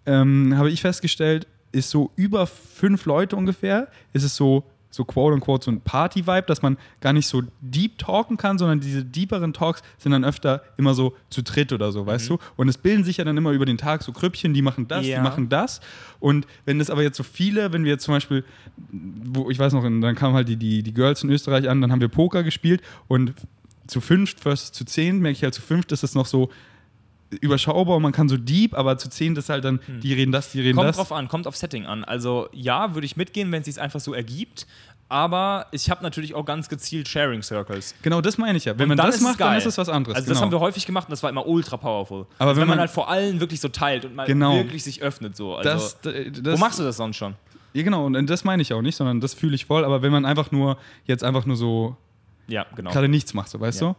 ähm, 0.09 0.57
habe 0.57 0.69
ich 0.71 0.81
festgestellt, 0.81 1.47
ist 1.71 1.89
so 1.91 2.09
über 2.15 2.47
fünf 2.47 3.05
Leute 3.05 3.35
ungefähr, 3.35 3.87
ist 4.13 4.23
es 4.23 4.35
so, 4.35 4.63
so 4.89 5.05
quote 5.05 5.35
unquote 5.35 5.65
so 5.65 5.71
ein 5.71 5.81
Party-Vibe, 5.81 6.47
dass 6.47 6.63
man 6.63 6.77
gar 6.99 7.13
nicht 7.13 7.27
so 7.27 7.43
deep 7.61 7.99
talken 7.99 8.37
kann, 8.37 8.57
sondern 8.57 8.79
diese 8.79 9.05
deeperen 9.05 9.53
Talks 9.53 9.83
sind 9.99 10.13
dann 10.13 10.25
öfter 10.25 10.63
immer 10.77 10.95
so 10.95 11.13
zu 11.29 11.43
dritt 11.43 11.71
oder 11.71 11.91
so, 11.91 12.07
weißt 12.07 12.27
du? 12.29 12.39
Und 12.57 12.69
es 12.69 12.79
bilden 12.79 13.03
sich 13.03 13.17
ja 13.17 13.23
dann 13.23 13.37
immer 13.37 13.51
über 13.51 13.67
den 13.67 13.77
Tag 13.77 14.01
so 14.01 14.11
Krüppchen, 14.11 14.51
die 14.55 14.63
machen 14.63 14.87
das, 14.87 15.05
Ja. 15.05 15.17
die 15.17 15.23
machen 15.23 15.47
das. 15.47 15.79
Und 16.19 16.47
wenn 16.65 16.81
es 16.81 16.89
aber 16.89 17.03
jetzt 17.03 17.17
so 17.17 17.23
viele, 17.23 17.71
wenn 17.71 17.83
wir 17.83 17.91
jetzt 17.91 18.03
zum 18.05 18.15
Beispiel, 18.15 18.43
wo 18.91 19.51
ich 19.51 19.59
weiß 19.59 19.73
noch, 19.73 19.83
dann 19.83 20.15
kamen 20.15 20.33
halt 20.33 20.49
die, 20.49 20.57
die, 20.57 20.81
die 20.81 20.93
Girls 20.93 21.23
in 21.23 21.29
Österreich 21.29 21.69
an, 21.69 21.81
dann 21.81 21.91
haben 21.91 22.01
wir 22.01 22.07
Poker 22.09 22.41
gespielt 22.41 22.81
und 23.07 23.33
zu 23.85 24.01
fünft 24.01 24.39
versus 24.39 24.71
zu 24.71 24.85
zehn, 24.85 25.19
merke 25.19 25.37
ich 25.37 25.43
halt 25.43 25.53
zu 25.53 25.61
fünft 25.61 25.91
ist 25.91 26.03
es 26.03 26.15
noch 26.15 26.25
so 26.25 26.49
überschaubar 27.41 27.95
und 27.97 28.01
man 28.03 28.11
kann 28.11 28.27
so 28.29 28.37
deep, 28.37 28.73
aber 28.73 28.97
zu 28.97 29.09
zehn 29.09 29.35
ist 29.35 29.49
halt 29.49 29.63
dann, 29.63 29.79
die 30.01 30.13
reden 30.13 30.31
das, 30.31 30.51
die 30.51 30.61
reden 30.61 30.75
Kommt 30.77 30.89
das. 30.89 30.97
drauf 30.97 31.11
an, 31.11 31.27
kommt 31.27 31.45
auf 31.47 31.55
Setting 31.55 31.85
an. 31.85 32.03
Also 32.03 32.49
ja, 32.53 32.95
würde 32.95 33.05
ich 33.05 33.17
mitgehen, 33.17 33.51
wenn 33.51 33.59
es 33.61 33.65
sich 33.65 33.79
einfach 33.79 33.99
so 33.99 34.13
ergibt. 34.13 34.65
Aber 35.11 35.65
ich 35.71 35.89
habe 35.89 36.03
natürlich 36.03 36.35
auch 36.35 36.45
ganz 36.45 36.69
gezielt 36.69 37.07
Sharing 37.07 37.41
Circles. 37.41 37.95
Genau, 38.03 38.21
das 38.21 38.37
meine 38.37 38.57
ich 38.59 38.65
ja. 38.65 38.77
Wenn 38.77 38.91
Und 38.91 38.97
man 38.97 39.07
das 39.07 39.21
macht, 39.21 39.39
dann 39.41 39.57
ist 39.57 39.65
es 39.65 39.75
was 39.79 39.89
anderes. 39.89 40.15
Also 40.15 40.25
genau. 40.27 40.35
das 40.35 40.41
haben 40.43 40.51
wir 40.51 40.59
häufig 40.59 40.85
gemacht 40.85 41.07
und 41.07 41.11
das 41.11 41.23
war 41.23 41.31
immer 41.31 41.47
ultra 41.47 41.77
powerful. 41.77 42.27
Aber 42.37 42.49
also 42.49 42.49
wenn 42.49 42.61
wenn 42.61 42.67
man, 42.67 42.77
man- 42.77 42.79
halt 42.81 42.91
vor 42.91 43.09
allen 43.09 43.39
wirklich 43.39 43.59
so 43.59 43.69
teilt 43.69 44.05
und 44.05 44.15
mal 44.15 44.27
Genau. 44.27 44.55
wirklich 44.57 44.83
sich 44.83 45.01
öffnet 45.01 45.35
so. 45.35 45.55
Also, 45.55 45.67
das, 45.67 45.99
das, 46.01 46.13
wo 46.53 46.57
machst 46.59 46.77
du 46.77 46.83
das 46.83 46.97
sonst 46.97 47.17
schon? 47.17 47.33
Ja, 47.73 47.81
genau, 47.83 48.05
und 48.05 48.27
das 48.29 48.43
meine 48.43 48.61
ich 48.61 48.71
auch 48.73 48.83
nicht, 48.83 48.95
sondern 48.95 49.19
das 49.19 49.33
fühle 49.33 49.55
ich 49.55 49.65
voll. 49.65 49.83
Aber 49.83 50.03
wenn 50.03 50.11
man 50.11 50.25
einfach 50.25 50.51
nur, 50.51 50.77
jetzt 51.05 51.23
einfach 51.23 51.45
nur 51.47 51.55
so 51.55 51.97
Ja, 52.47 52.67
genau. 52.75 52.91
gerade 52.91 53.07
nichts 53.09 53.33
macht, 53.33 53.49
so 53.49 53.59
weißt 53.59 53.81
Ja. 53.81 53.89
du? 53.89 53.95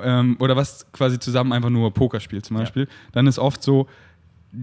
Ähm, 0.00 0.36
oder 0.40 0.56
was 0.56 0.86
quasi 0.92 1.18
zusammen 1.18 1.52
einfach 1.52 1.70
nur 1.70 1.92
Poker 1.92 2.20
spielt 2.20 2.46
zum 2.46 2.56
Beispiel, 2.56 2.88
dann 3.12 3.26
ist 3.26 3.38
oft 3.38 3.62
so, 3.62 3.88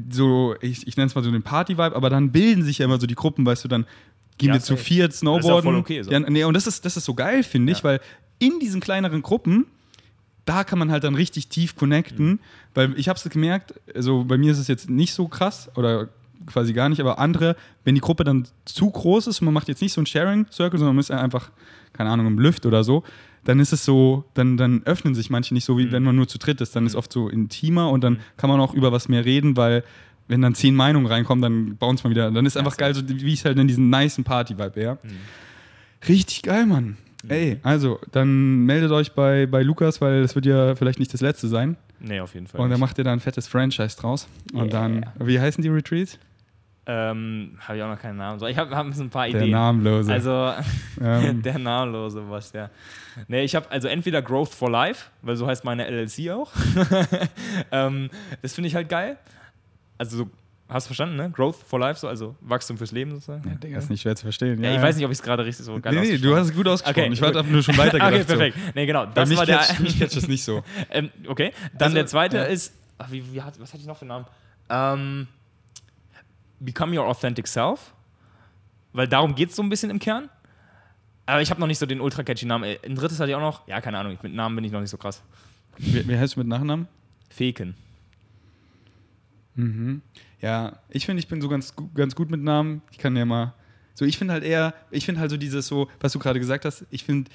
so 0.10 0.56
ich, 0.62 0.88
ich 0.88 0.98
nenne 0.98 1.08
es 1.08 1.16
mal 1.16 1.24
so 1.24 1.32
den 1.32 1.44
Party-Vibe, 1.44 1.96
aber 1.96 2.10
dann 2.10 2.32
bilden 2.32 2.64
sich 2.64 2.78
ja 2.80 2.86
immer 2.86 3.00
so 3.00 3.08
die 3.08 3.16
Gruppen, 3.16 3.46
weißt 3.46 3.64
du, 3.64 3.68
dann 3.68 3.86
gehen 4.38 4.50
Ja, 4.50 4.54
wir 4.56 4.62
zu 4.62 4.74
safe. 4.76 4.84
viert 4.84 5.08
Das 5.10 5.16
ist 5.16 5.20
Snowboarden. 5.22 5.64
voll 5.64 5.76
okay 5.76 6.02
so. 6.04 6.12
ja, 6.12 6.20
nee, 6.20 6.44
und 6.44 6.54
das 6.54 6.68
ist, 6.68 6.86
das 6.86 6.96
ist 6.98 7.06
so 7.06 7.14
geil, 7.14 7.44
finde 7.44 7.72
ich, 7.72 7.80
Ja. 7.80 7.84
weil 7.86 8.02
in 8.40 8.60
diesen 8.60 8.80
kleineren 8.82 9.22
Gruppen, 9.22 9.66
da 10.46 10.64
kann 10.64 10.80
man 10.80 10.92
halt 10.92 11.04
dann 11.04 11.16
richtig 11.16 11.48
tief 11.50 11.76
connecten, 11.76 12.28
Mhm. 12.28 12.40
weil 12.74 12.94
ich 12.98 13.10
habe 13.10 13.18
es 13.24 13.30
gemerkt, 13.30 13.74
also 13.94 14.24
bei 14.24 14.38
mir 14.38 14.52
ist 14.52 14.60
es 14.60 14.68
jetzt 14.68 14.90
nicht 14.90 15.14
so 15.14 15.28
krass 15.28 15.70
oder 15.76 16.10
quasi 16.46 16.74
gar 16.74 16.90
nicht, 16.90 17.00
aber 17.02 17.20
andere, 17.20 17.56
wenn 17.84 17.96
die 17.96 18.02
Gruppe 18.02 18.24
dann 18.24 18.48
zu 18.66 18.90
groß 18.90 19.28
ist 19.28 19.42
und 19.42 19.46
man 19.46 19.54
macht 19.54 19.68
jetzt 19.68 19.82
nicht 19.82 19.94
so 19.94 20.02
ein 20.02 20.06
Sharing-Circle, 20.06 20.80
sondern 20.80 20.96
man 20.96 21.02
ist 21.02 21.12
einfach, 21.12 21.52
keine 21.94 22.10
Ahnung, 22.10 22.28
im 22.28 22.40
Lüft 22.40 22.66
oder 22.66 22.84
so, 22.84 23.04
dann 23.46 23.60
ist 23.60 23.72
es 23.74 23.86
so, 23.86 24.26
dann, 24.34 24.58
dann 24.58 24.84
öffnen 24.84 25.16
sich 25.16 25.30
manche 25.30 25.54
nicht 25.54 25.66
so, 25.66 25.78
wie 25.78 25.92
wenn 25.92 26.04
man 26.04 26.16
nur 26.16 26.28
zu 26.28 26.38
dritt 26.38 26.60
ist. 26.62 26.76
Dann 26.76 26.86
ist 26.86 26.96
oft 26.96 27.12
so 27.12 27.30
intimer 27.30 27.90
und 27.90 28.04
dann 28.04 28.20
kann 28.38 28.50
man 28.50 28.60
auch 28.60 28.74
über 28.74 28.92
was 28.92 29.08
mehr 29.10 29.24
reden, 29.26 29.56
weil 29.58 29.84
wenn 30.28 30.42
dann 30.42 30.54
zehn 30.56 30.76
Meinungen 30.76 31.08
reinkommen, 31.08 31.42
dann 31.42 31.78
bauen 31.78 31.96
es 31.96 32.04
mal 32.04 32.10
wieder. 32.12 32.30
Dann 32.32 32.46
ist 32.46 32.58
einfach 32.58 32.78
geil, 32.78 32.94
so 32.94 33.02
wie 33.08 33.34
ich 33.34 33.46
halt 33.46 33.58
in 33.58 33.68
diesen 33.68 33.90
nicen 33.90 34.24
Party-Vibe 34.24 34.76
wäre. 34.76 34.98
Richtig 36.08 36.44
geil, 36.44 36.66
Mann. 36.66 36.98
Ey, 37.28 37.58
also, 37.64 38.00
dann 38.12 38.66
meldet 38.66 38.92
euch 38.92 39.12
bei, 39.14 39.46
bei 39.46 39.62
Lukas, 39.64 40.00
weil 40.00 40.22
es 40.22 40.36
wird 40.36 40.46
ja 40.46 40.76
vielleicht 40.76 41.00
nicht 41.00 41.14
das 41.14 41.20
letzte 41.22 41.48
sein. 41.50 41.76
Nee, 42.00 42.22
auf 42.22 42.34
jeden 42.34 42.48
Fall. 42.48 42.62
Und 42.62 42.70
dann 42.70 42.80
macht 42.80 42.98
ihr 42.98 43.04
da 43.04 43.12
ein 43.12 43.20
fettes 43.20 43.48
Franchise 43.48 43.98
draus. 43.98 44.28
Und 44.54 44.72
Yeah. 44.72 44.88
dann, 44.88 45.06
wie 45.20 45.40
heißen 45.40 45.62
die 45.62 45.68
Retreats? 45.68 46.18
Ähm, 46.86 47.58
habe 47.60 47.78
ich 47.78 47.84
auch 47.84 47.88
noch 47.90 48.00
keinen 48.02 48.18
Namen. 48.18 48.40
So, 48.40 48.48
ich 48.48 48.58
habe 48.58 48.76
hab 48.76 48.92
so 48.94 49.04
ein 49.04 49.10
paar 49.10 49.28
Der 49.28 49.36
Ideen. 49.36 49.52
Namenlose. 49.52 50.12
Also, 50.12 50.54
Ähm. 51.02 51.42
der 51.42 51.60
namenlose 51.60 52.28
was, 52.30 52.52
ja. 52.54 52.70
Nee, 53.28 53.44
ich 53.44 53.56
habe 53.56 53.70
also 53.70 53.88
entweder 53.88 54.22
Growth 54.22 54.54
for 54.54 54.70
Life, 54.72 55.06
weil 55.22 55.36
so 55.36 55.46
heißt 55.48 55.64
meine 55.66 55.86
LLC 55.90 56.32
auch. 56.32 56.52
ähm, 57.72 58.10
das 58.42 58.54
finde 58.54 58.68
ich 58.70 58.76
halt 58.76 58.90
geil. 58.90 59.18
Also, 59.98 60.18
so, 60.18 60.30
hast 60.70 60.86
du 60.86 60.90
verstanden, 60.90 61.16
ne? 61.18 61.30
Growth 61.30 61.58
for 61.58 61.80
Life, 61.80 62.00
so, 62.00 62.08
also 62.08 62.36
Wachstum 62.42 62.78
fürs 62.78 62.92
Leben 62.92 63.12
sozusagen. 63.12 63.48
ja, 63.48 63.56
Digga, 63.56 63.78
ist 63.78 63.90
nicht 63.90 64.02
schwer 64.02 64.16
zu 64.16 64.24
verstehen. 64.24 64.64
Ja, 64.64 64.74
ich 64.74 64.82
weiß 64.82 64.96
nicht, 64.96 65.06
ob 65.06 65.12
ich 65.12 65.18
es 65.18 65.24
gerade 65.24 65.46
richtig 65.46 65.66
so 65.66 65.80
geil 65.80 65.94
Nee, 65.94 66.02
nee, 66.14 66.18
du 66.18 66.36
hast 66.36 66.48
es 66.50 66.56
gut 66.56 66.68
ausgesprochen. 66.68 67.04
Okay, 67.06 67.14
ich 67.14 67.22
war 67.22 67.30
gut. 67.32 67.38
einfach 67.40 67.52
nur 67.52 67.62
schon 67.64 67.78
weiter 67.78 67.94
gedacht. 68.00 68.14
Okay, 68.14 68.24
perfekt. 68.24 68.58
Nee, 68.76 68.86
genau. 68.86 69.02
So. 69.04 69.08
Bei 69.08 69.14
Das 69.22 69.30
mich 69.30 69.38
war 69.38 69.46
der. 69.46 69.58
catcht, 69.58 69.80
mich 69.80 70.00
catcht 70.00 70.16
es 70.16 70.28
nicht 70.28 70.44
so. 70.44 70.64
ähm, 70.90 71.10
okay, 71.28 71.52
dann 71.74 71.84
Also, 71.88 71.96
der 71.96 72.06
zweite 72.08 72.38
ja. 72.38 72.44
ist. 72.44 72.74
Ach, 72.98 73.12
wie, 73.12 73.24
wie 73.34 73.38
was 73.38 73.46
hatte 73.74 73.78
ich 73.78 73.86
noch 73.88 73.98
für 73.98 74.02
einen 74.10 74.10
Namen? 74.10 74.26
Ähm, 74.70 75.28
Become 76.60 76.98
Your 77.00 77.08
Authentic 77.08 77.48
Self. 77.48 77.94
Weil 78.94 79.08
darum 79.08 79.36
geht 79.36 79.50
es 79.50 79.56
so 79.56 79.62
ein 79.64 79.70
bisschen 79.70 79.90
im 79.90 80.00
Kern. 80.00 80.30
Aber 81.26 81.42
ich 81.42 81.52
habe 81.52 81.60
noch 81.60 81.68
nicht 81.68 81.78
so 81.78 81.86
den 81.86 82.02
ultra 82.02 82.24
catchy 82.24 82.46
Namen. 82.46 82.64
Äh, 82.64 82.80
Ein 82.84 82.96
drittes 82.96 83.20
hatte 83.20 83.30
ich 83.30 83.36
auch 83.36 83.42
noch. 83.42 83.68
Ja, 83.68 83.82
keine 83.82 84.00
Ahnung. 84.00 84.18
Mit 84.22 84.34
Namen 84.34 84.56
bin 84.56 84.66
ich 84.66 84.72
noch 84.72 84.82
nicht 84.82 84.90
so 84.90 84.98
krass. 84.98 85.22
Wie, 85.78 86.08
wie 86.08 86.18
heißt 86.18 86.36
du 86.36 86.40
mit 86.40 86.48
Nachnamen? 86.48 86.88
Feken. 87.30 87.76
Ja, 90.42 90.80
ich 90.90 91.06
finde, 91.06 91.20
ich 91.20 91.28
bin 91.28 91.42
so 91.42 91.50
ganz, 91.50 91.74
ganz 91.94 92.16
gut 92.16 92.32
mit 92.32 92.42
Namen. 92.42 92.82
Ich 92.92 92.98
kann 92.98 93.16
ja 93.16 93.26
mal. 93.26 93.54
So, 93.94 94.06
ich 94.06 94.18
finde 94.18 94.34
halt 94.34 94.44
eher, 94.44 94.74
ich 94.90 95.06
finde 95.06 95.20
halt 95.20 95.30
so 95.30 95.36
dieses 95.38 95.68
so, 95.68 95.90
was 96.00 96.14
du 96.14 96.20
gerade 96.20 96.40
gesagt 96.40 96.64
hast, 96.64 96.86
ich 96.90 97.04
finde, 97.04 97.30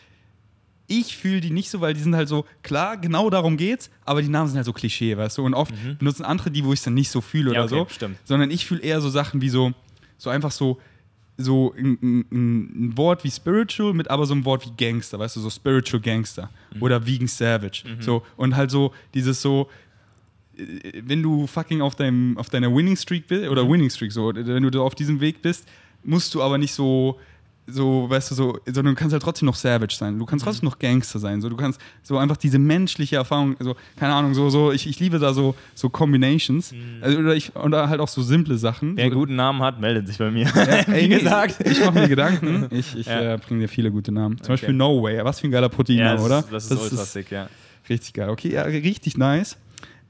ich 0.87 1.17
fühle 1.17 1.41
die 1.41 1.51
nicht 1.51 1.71
so, 1.71 1.81
weil 1.81 1.95
die 1.95 2.01
sind 2.01 2.15
halt 2.15 2.29
so, 2.29 2.45
klar, 2.63 2.97
genau 2.99 3.31
darum 3.31 3.57
geht's, 3.57 3.91
aber 4.05 4.21
die 4.23 4.29
Namen 4.29 4.49
sind 4.49 4.57
halt 4.57 4.67
so 4.67 4.73
Klischee, 4.73 5.17
weißt 5.17 5.39
du? 5.39 5.43
Und 5.45 5.55
oft 5.55 5.73
benutzen 5.99 6.25
andere 6.25 6.51
die, 6.51 6.65
wo 6.65 6.73
ich 6.73 6.81
es 6.81 6.85
dann 6.85 6.95
nicht 6.95 7.11
so 7.11 7.21
fühle 7.21 7.51
Mhm. 7.51 7.55
Ja, 7.57 7.65
oder 7.65 7.77
okay, 7.77 7.87
so. 7.89 7.95
stimmt. 7.95 8.19
Sondern 8.25 8.51
ich 8.51 8.67
fühle 8.67 8.83
eher 8.83 9.01
so 9.01 9.09
Sachen 9.09 9.41
wie 9.41 9.49
so, 9.49 9.73
so 10.19 10.29
einfach 10.31 10.51
so, 10.51 10.79
so 11.37 11.75
ein, 11.77 11.99
ein, 12.03 12.21
ein 12.91 12.97
Wort 12.99 13.25
wie 13.25 13.31
Spiritual 13.31 13.93
mit 13.95 14.09
aber 14.11 14.25
so 14.27 14.35
einem 14.35 14.45
Wort 14.45 14.65
wie 14.67 14.73
Gangster, 14.77 15.19
weißt 15.19 15.37
du, 15.37 15.41
so 15.41 15.51
Spiritual 15.51 16.01
Gangster 16.01 16.51
Mhm. 16.75 16.83
oder 16.83 17.07
Vegan 17.07 17.27
Savage. 17.29 17.83
So, 18.01 18.23
und 18.37 18.55
halt 18.55 18.71
so 18.71 18.93
dieses 19.15 19.41
so, 19.43 19.69
äh, 20.57 21.03
wenn 21.05 21.23
du 21.23 21.47
fucking 21.47 21.81
auf, 21.81 21.95
deinem, 21.97 22.37
auf 22.39 22.51
deiner 22.51 22.73
Winning 22.75 22.97
Streak 22.97 23.27
bist, 23.27 23.45
Mhm. 23.45 23.49
oder 23.51 23.69
Winning 23.69 23.91
Streak, 23.91 24.13
so, 24.13 24.33
wenn 24.35 24.63
du 24.63 24.71
da 24.71 24.81
auf 24.81 24.95
diesem 24.95 25.21
Weg 25.21 25.43
bist, 25.43 25.67
musst 26.05 26.35
du 26.35 26.43
aber 26.43 26.59
nicht 26.59 26.75
so, 26.75 27.19
so, 27.67 28.09
weißt 28.11 28.31
du, 28.31 28.35
so, 28.35 28.59
sondern 28.67 28.95
du 28.95 29.01
kannst 29.01 29.13
halt 29.15 29.23
trotzdem 29.23 29.47
noch 29.47 29.55
Savage 29.55 29.95
sein. 29.95 30.19
Du 30.19 30.25
Mhm. 30.25 30.27
kannst 30.29 30.45
trotzdem 30.45 30.67
noch 30.69 30.79
Gangster 30.79 31.19
sein. 31.19 31.41
So, 31.41 31.49
du 31.49 31.57
kannst 31.57 31.81
so 32.03 32.19
einfach 32.19 32.37
diese 32.37 32.59
menschliche 32.59 33.17
Erfahrung, 33.17 33.57
so, 33.59 33.75
keine 33.97 34.13
Ahnung, 34.15 34.35
so, 34.35 34.51
so, 34.51 34.71
ich, 34.73 34.87
ich 34.87 35.01
liebe 35.01 35.19
da 35.19 35.33
so, 35.33 35.55
so 35.75 35.89
Combinations. 35.89 36.75
Also, 37.01 37.19
oder, 37.19 37.35
ich, 37.35 37.57
oder 37.57 37.89
halt 37.89 38.01
auch 38.01 38.09
so 38.09 38.23
simple 38.23 38.59
Sachen. 38.59 38.91
Mhm. 38.93 38.97
Wer 38.99 39.05
so, 39.05 39.11
einen 39.13 39.21
guten 39.21 39.37
Namen 39.37 39.63
hat, 39.63 39.81
meldet 39.81 40.07
sich 40.09 40.19
bei 40.19 40.31
mir. 40.31 40.45
ja, 40.55 40.63
ey, 40.93 41.05
Wie 41.05 41.09
gesagt. 41.09 41.57
Ich 41.67 41.81
mache 41.81 41.93
mir 42.01 42.09
Gedanken. 42.09 42.67
Ich, 42.71 42.95
ich 42.97 43.07
Ja. 43.07 43.35
äh, 43.35 43.39
bringe 43.39 43.61
dir 43.61 43.69
viele 43.69 43.91
gute 43.91 44.13
Namen. 44.13 44.37
Zum 44.39 44.45
Okay. 44.45 44.53
Beispiel 44.53 44.75
No 44.75 45.03
Way. 45.03 45.25
Was 45.25 45.41
für 45.41 45.49
ein 45.49 45.51
geiler 45.51 45.69
Proteiner, 45.69 46.01
Ja, 46.01 46.13
das, 46.17 46.23
oder? 46.25 46.39
Ist, 46.41 46.53
das 46.53 46.71
ist 46.71 46.81
ultra 46.93 47.05
sick, 47.05 47.31
ja. 47.31 47.49
Richtig 47.89 48.13
geil. 48.15 48.29
Okay, 48.31 48.53
ja, 48.53 48.63
richtig 48.63 49.17
nice. 49.17 49.57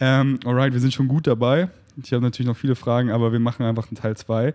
Ähm, 0.01 0.39
alright, 0.45 0.73
wir 0.73 0.81
sind 0.81 0.93
schon 0.93 1.07
gut 1.09 1.27
dabei. 1.27 1.69
Ich 2.03 2.13
habe 2.13 2.23
natürlich 2.25 2.49
noch 2.49 2.57
viele 2.57 2.75
Fragen, 2.75 3.11
aber 3.13 3.31
wir 3.33 3.39
machen 3.39 3.65
einfach 3.65 3.87
einen 3.89 3.97
Teil 3.97 4.17
2. 4.17 4.55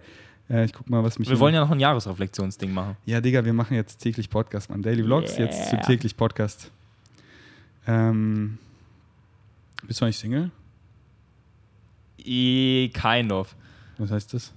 Äh, 0.50 0.66
ich 0.66 0.74
guck 0.74 0.90
mal, 0.90 1.04
was 1.04 1.20
mich. 1.20 1.30
Wir 1.30 1.40
wollen 1.40 1.54
ja 1.54 1.62
noch 1.62 1.72
ein 1.72 1.80
Jahresreflexionsding 1.80 2.74
machen. 2.74 2.98
Ja, 3.06 3.22
Digga, 3.22 3.46
wir 3.46 3.54
machen 3.54 3.76
jetzt 3.76 3.98
täglich 4.00 4.30
Podcast, 4.30 4.70
Mann. 4.70 4.82
Daily 4.82 5.04
Vlogs, 5.04 5.38
jetzt 5.38 5.70
zu 5.70 5.76
Yeah. 5.76 5.86
täglich 5.86 6.18
Podcast. 6.18 6.72
Ähm, 7.88 8.58
bist 9.86 10.02
du 10.02 10.06
eigentlich 10.06 10.18
Single? 10.18 10.52
Eh, 12.24 12.90
Kind 12.90 13.32
of. 13.32 13.56
Was 13.98 14.12
heißt 14.12 14.34
das? 14.34 14.54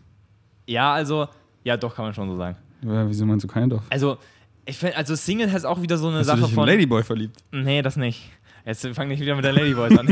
Ja, 0.66 0.93
also, 0.95 1.28
ja, 1.64 1.76
doch, 1.76 1.95
kann 1.95 2.07
man 2.07 2.14
schon 2.14 2.28
so 2.28 2.36
sagen. 2.36 2.57
Ja, 2.82 3.09
Wieso 3.09 3.24
meinst 3.26 3.45
du 3.45 3.49
kind 3.49 3.72
of? 3.72 3.82
Also, 3.90 4.18
ich 4.64 4.76
finde, 4.78 4.97
also 4.97 5.14
Single 5.14 5.49
ist 5.49 5.64
auch 5.64 5.80
wieder 5.82 5.97
so 5.99 6.09
eine 6.09 6.18
Hast 6.18 6.26
du 6.26 6.30
Sache 6.30 6.40
dich 6.40 6.49
in 6.51 6.55
von. 6.55 6.66
Ladyboy 6.68 7.03
verliebt? 7.03 7.43
Nee, 7.53 7.82
das 7.82 7.97
nicht. 7.97 8.30
Jetzt 8.64 8.86
fang 8.94 9.08
nicht 9.08 9.20
wieder 9.20 9.34
mit 9.34 9.44
der 9.44 9.52
Ladyboys 9.52 9.98
an. 9.98 10.06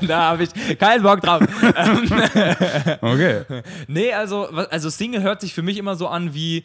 da 0.06 0.30
habe 0.30 0.44
ich 0.44 0.78
keinen 0.78 1.02
Bock 1.02 1.20
drauf. 1.20 1.42
Okay. 3.02 3.42
nee, 3.88 4.12
also, 4.12 4.46
also 4.46 4.90
Single 4.90 5.22
hört 5.22 5.40
sich 5.40 5.54
für 5.54 5.62
mich 5.62 5.76
immer 5.78 5.94
so 5.96 6.08
an 6.08 6.34
wie, 6.34 6.64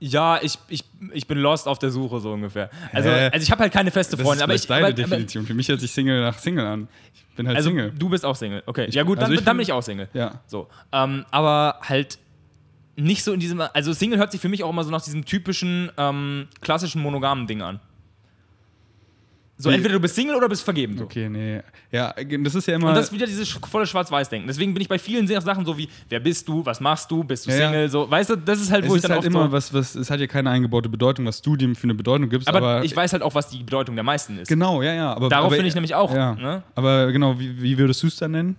ja, 0.00 0.40
ich, 0.42 0.58
ich, 0.68 0.84
ich 1.12 1.26
bin 1.26 1.38
lost 1.38 1.68
auf 1.68 1.78
der 1.78 1.90
Suche, 1.90 2.20
so 2.20 2.32
ungefähr. 2.32 2.70
Also, 2.92 3.10
Hä? 3.10 3.30
also 3.32 3.42
ich 3.44 3.50
habe 3.50 3.62
halt 3.62 3.72
keine 3.72 3.90
feste 3.90 4.16
Das 4.16 4.24
Freundin, 4.26 4.38
ist 4.40 4.42
aber 4.44 4.54
ich. 4.54 4.66
deine 4.66 4.86
aber, 4.86 4.92
Definition. 4.94 5.46
Für 5.46 5.54
mich 5.54 5.68
hört 5.68 5.80
sich 5.80 5.92
Single 5.92 6.20
nach 6.20 6.38
Single 6.38 6.66
an. 6.66 6.88
Ich 7.14 7.24
bin 7.36 7.46
halt 7.46 7.56
also, 7.56 7.70
Single. 7.70 7.92
du 7.96 8.08
bist 8.08 8.24
auch 8.24 8.34
Single. 8.36 8.62
Okay, 8.66 8.86
Ich- 8.86 8.94
ja 8.94 9.04
gut, 9.04 9.18
dann, 9.18 9.24
also 9.26 9.34
ich 9.34 9.44
dann 9.44 9.56
bin- 9.56 9.58
bin 9.58 9.62
ich 9.62 9.72
auch 9.72 9.82
Single. 9.82 10.08
Ja. 10.14 10.40
So. 10.46 10.68
Ähm, 10.92 11.24
aber 11.30 11.78
halt 11.82 12.18
nicht 12.96 13.22
so 13.24 13.32
in 13.32 13.40
diesem. 13.40 13.62
Also 13.72 13.92
Single 13.92 14.18
hört 14.18 14.32
sich 14.32 14.40
für 14.40 14.48
mich 14.50 14.62
auch 14.64 14.70
immer 14.70 14.84
so 14.84 14.90
nach 14.90 15.02
diesem 15.02 15.24
typischen 15.24 15.90
ähm, 15.96 16.48
klassischen 16.60 17.00
monogamen 17.00 17.46
Ding 17.46 17.62
an. 17.62 17.80
So, 19.62 19.70
Wie- 19.70 19.74
entweder 19.74 19.94
du 19.94 20.00
bist 20.00 20.14
Single 20.16 20.34
oder 20.34 20.48
bist 20.48 20.64
vergeben. 20.64 20.98
So. 20.98 21.04
Okay, 21.04 21.28
nee. 21.28 21.60
Ja, 21.92 22.12
das 22.42 22.54
ist 22.56 22.66
ja 22.66 22.74
immer. 22.74 22.88
Und 22.88 22.94
das 22.96 23.06
ist 23.06 23.12
wieder 23.12 23.26
dieses 23.26 23.48
volle 23.48 23.86
Schwarz-Weiß-Denken. 23.86 24.48
Deswegen 24.48 24.74
bin 24.74 24.80
ich 24.80 24.88
bei 24.88 24.98
vielen 24.98 25.26
Sachen 25.28 25.64
so 25.64 25.78
wie, 25.78 25.88
wer 26.08 26.18
bist 26.20 26.48
du, 26.48 26.66
was 26.66 26.80
machst 26.80 27.10
du, 27.10 27.22
bist 27.22 27.46
du 27.46 27.50
Ja. 27.50 27.68
Single, 27.68 27.88
so, 27.88 28.10
weißt 28.10 28.30
du, 28.30 28.36
das 28.36 28.60
ist 28.60 28.72
halt, 28.72 28.84
es 28.84 28.90
wo 28.90 28.94
ich 28.94 28.98
ist 28.98 29.04
dann 29.04 29.12
halt 29.12 29.18
oft 29.20 29.26
immer 29.28 29.44
so, 29.46 29.52
was, 29.52 29.72
was, 29.72 29.94
es 29.94 30.10
hat 30.10 30.18
ja 30.18 30.26
keine 30.26 30.50
eingebaute 30.50 30.88
Bedeutung, 30.88 31.26
was 31.26 31.40
du 31.40 31.54
dem 31.56 31.76
für 31.76 31.84
eine 31.84 31.94
Bedeutung 31.94 32.28
gibst, 32.28 32.48
aber, 32.48 32.58
aber, 32.58 32.84
ich 32.84 32.96
weiß 32.96 33.12
halt 33.12 33.22
auch, 33.22 33.34
was 33.34 33.48
die 33.50 33.62
Bedeutung 33.62 33.94
der 33.94 34.02
meisten 34.04 34.38
ist. 34.38 34.48
Genau, 34.48 34.82
ja, 34.82 34.94
ja. 34.94 35.14
Aber, 35.14 35.28
Darauf 35.28 35.52
finde 35.52 35.68
ich 35.68 35.74
nämlich 35.74 35.94
auch, 35.94 36.12
Ja. 36.14 36.34
ne? 36.34 36.62
Aber 36.74 37.12
genau, 37.12 37.38
wie, 37.38 37.62
wie 37.62 37.78
würdest 37.78 38.02
du 38.02 38.08
es 38.08 38.16
dann 38.16 38.32
nennen? 38.32 38.56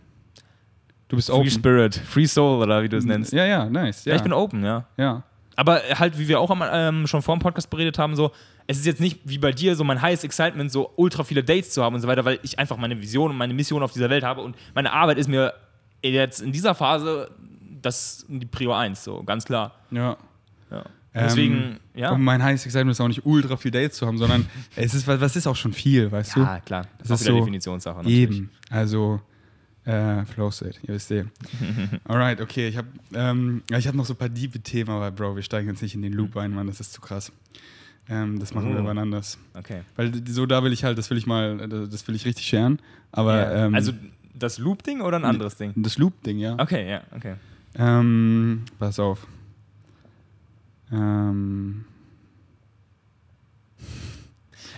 Du 1.10 1.18
bist 1.18 1.30
Free 1.30 1.36
open. 1.36 1.50
Spirit, 1.52 1.96
Free 1.96 2.26
Soul 2.26 2.64
oder 2.64 2.82
wie 2.82 2.90
du 2.90 2.98
es 2.98 3.06
nennst. 3.06 3.34
Ja, 3.34 3.46
ja, 3.46 3.70
nice. 3.70 4.06
Ja, 4.06 4.12
Ja, 4.14 4.16
ich 4.16 4.24
bin 4.24 4.34
open, 4.34 4.64
ja. 4.64 4.86
ja. 4.98 5.22
Aber 5.56 5.82
halt, 6.00 6.18
wie 6.18 6.28
wir 6.28 6.40
auch 6.40 6.56
ähm, 6.72 7.08
schon 7.08 7.22
vor 7.22 7.36
dem 7.36 7.40
Podcast 7.42 7.70
beredet 7.70 7.98
haben, 8.00 8.16
so, 8.16 8.32
es 8.68 8.78
ist 8.78 8.86
jetzt 8.86 9.02
nicht 9.02 9.20
wie 9.26 9.38
bei 9.38 9.52
dir 9.52 9.76
so 9.76 9.84
mein 9.84 10.02
highest 10.02 10.24
Excitement, 10.24 10.72
so 10.72 10.92
ultra 10.96 11.24
viele 11.24 11.44
Dates 11.44 11.72
zu 11.72 11.84
haben 11.84 11.96
und 11.96 12.02
so 12.02 12.08
weiter, 12.08 12.26
weil 12.26 12.40
ich 12.44 12.60
einfach 12.60 12.78
meine 12.78 13.00
Vision 13.02 13.32
und 13.32 13.38
meine 13.38 13.54
Mission 13.54 13.84
auf 13.84 13.92
dieser 13.94 14.10
Welt 14.10 14.24
habe 14.24 14.42
und 14.42 14.56
meine 14.74 14.92
Arbeit 14.92 15.18
ist 15.18 15.28
mir 15.28 15.54
jetzt 16.02 16.42
in 16.42 16.52
dieser 16.52 16.76
Phase 16.76 17.30
das 17.82 18.26
die 18.28 18.46
Prio 18.46 18.74
1, 18.74 19.04
so, 19.04 19.24
ganz 19.24 19.46
klar. 19.46 19.76
ja. 19.92 20.18
Ja. 20.72 20.84
Ähm, 21.16 21.24
Deswegen, 21.28 21.80
ja. 21.94 22.12
Und 22.12 22.24
mein 22.24 22.42
heißes 22.42 22.66
Excitement 22.66 22.94
ist 22.94 23.02
auch 23.02 23.08
nicht 23.08 23.24
ultra 23.24 23.56
viel 23.56 23.70
Dates 23.70 23.98
zu 23.98 24.08
haben, 24.08 24.18
sondern 24.18 24.48
es 24.76 24.96
ist, 24.96 25.06
was 25.08 25.36
ist 25.36 25.46
auch 25.46 25.56
schon 25.56 25.72
viel, 25.72 26.12
weißt 26.12 26.38
Ja, 26.38 26.60
klar. 26.62 26.88
Das 26.98 27.12
auch 27.12 27.16
ist 27.16 27.22
wieder 27.22 27.34
so 27.34 27.40
Definitionssache. 27.40 28.02
du? 28.02 28.10
natürlich. 28.10 28.40
Eben. 28.40 28.52
Also, 28.72 29.22
äh, 29.86 30.24
Flow 30.26 30.50
State, 30.52 30.80
ihr 30.84 30.94
wisst 30.94 31.12
eh. 31.12 31.26
Alright, 32.06 32.40
okay. 32.42 32.68
Ich 32.70 32.78
habe 32.78 32.88
ähm, 33.14 33.64
ich 33.70 33.88
hab 33.88 33.96
noch 33.96 34.06
so 34.06 34.14
ein 34.14 34.18
paar 34.18 34.30
diebe 34.30 34.60
Themen, 34.60 34.90
aber 34.90 35.12
Bro, 35.12 35.36
wir 35.36 35.44
steigen 35.44 35.68
jetzt 35.70 35.82
nicht 35.82 35.96
in 35.96 36.02
den 36.02 36.14
Loop 36.14 36.38
ein, 36.38 36.54
Mann, 36.54 36.68
das 36.68 36.80
ist 36.80 36.94
zu 36.94 37.02
krass. 37.02 37.32
Ähm, 38.10 38.40
das 38.40 38.54
machen 38.54 38.74
wir 38.74 38.82
Oh. 38.82 38.86
wann 38.86 38.98
anders. 38.98 39.38
Okay. 39.54 39.82
Weil 39.96 40.12
so 40.28 40.46
da 40.46 40.64
will 40.64 40.74
ich 40.74 40.84
halt, 40.84 40.98
das 40.98 41.10
will 41.10 41.18
ich 41.18 41.26
mal, 41.26 41.58
das 41.90 42.08
will 42.08 42.16
ich 42.16 42.26
richtig 42.26 42.46
scheren. 42.46 42.80
Aber 43.12 43.36
Ja. 43.38 43.66
ähm, 43.66 43.76
also 43.76 43.94
das 44.34 44.58
Loop-Ding 44.58 45.02
oder 45.02 45.18
ein 45.18 45.26
anderes 45.26 45.56
Ding? 45.58 45.72
das 45.76 45.98
Loop-Ding, 45.98 46.38
ja. 46.40 46.56
Okay, 46.60 46.90
ja, 46.90 47.02
okay. 47.16 47.36
Ähm, 47.76 48.64
pass 48.80 49.00
auf. 49.00 49.26
Ähm, 50.92 51.86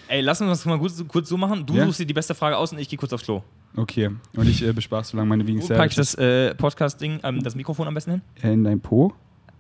Ey, 0.08 0.22
lass 0.22 0.40
uns 0.42 0.50
das 0.50 0.66
mal 0.66 0.78
kurz, 0.78 1.04
kurz 1.08 1.30
so 1.30 1.38
machen. 1.38 1.66
Du 1.66 1.74
Ja? 1.76 1.86
suchst 1.86 2.00
dir 2.00 2.06
die 2.06 2.14
beste 2.14 2.36
Frage 2.36 2.58
aus 2.58 2.72
und 2.72 2.80
ich 2.80 2.88
gehe 2.90 2.98
kurz 2.98 3.12
aufs 3.14 3.24
Klo. 3.24 3.42
okay. 3.76 4.12
Und 4.36 4.48
ich 4.48 4.62
äh, 4.64 4.72
besprach 4.72 5.04
so 5.04 5.18
lange 5.18 5.30
meine 5.30 5.46
Vegan 5.48 5.62
Wo 5.64 5.68
pack 5.68 5.90
ich 5.90 5.96
das 5.96 6.16
äh, 6.16 6.54
Podcast-Ding, 6.56 7.20
ähm, 7.24 7.42
das 7.44 7.56
Mikrofon 7.56 7.88
am 7.88 7.94
besten 7.94 8.12
hin? 8.12 8.22
Äh, 8.44 8.54
in 8.54 8.64
dein 8.64 8.80
Po. 8.80 9.14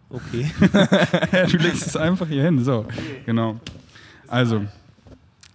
Okay. 0.09 0.51
du 0.61 1.57
legst 1.57 1.87
es 1.87 1.97
einfach 1.97 2.27
hier 2.27 2.43
hin. 2.43 2.63
So, 2.63 2.85
genau. 3.25 3.59
Also, 4.27 4.63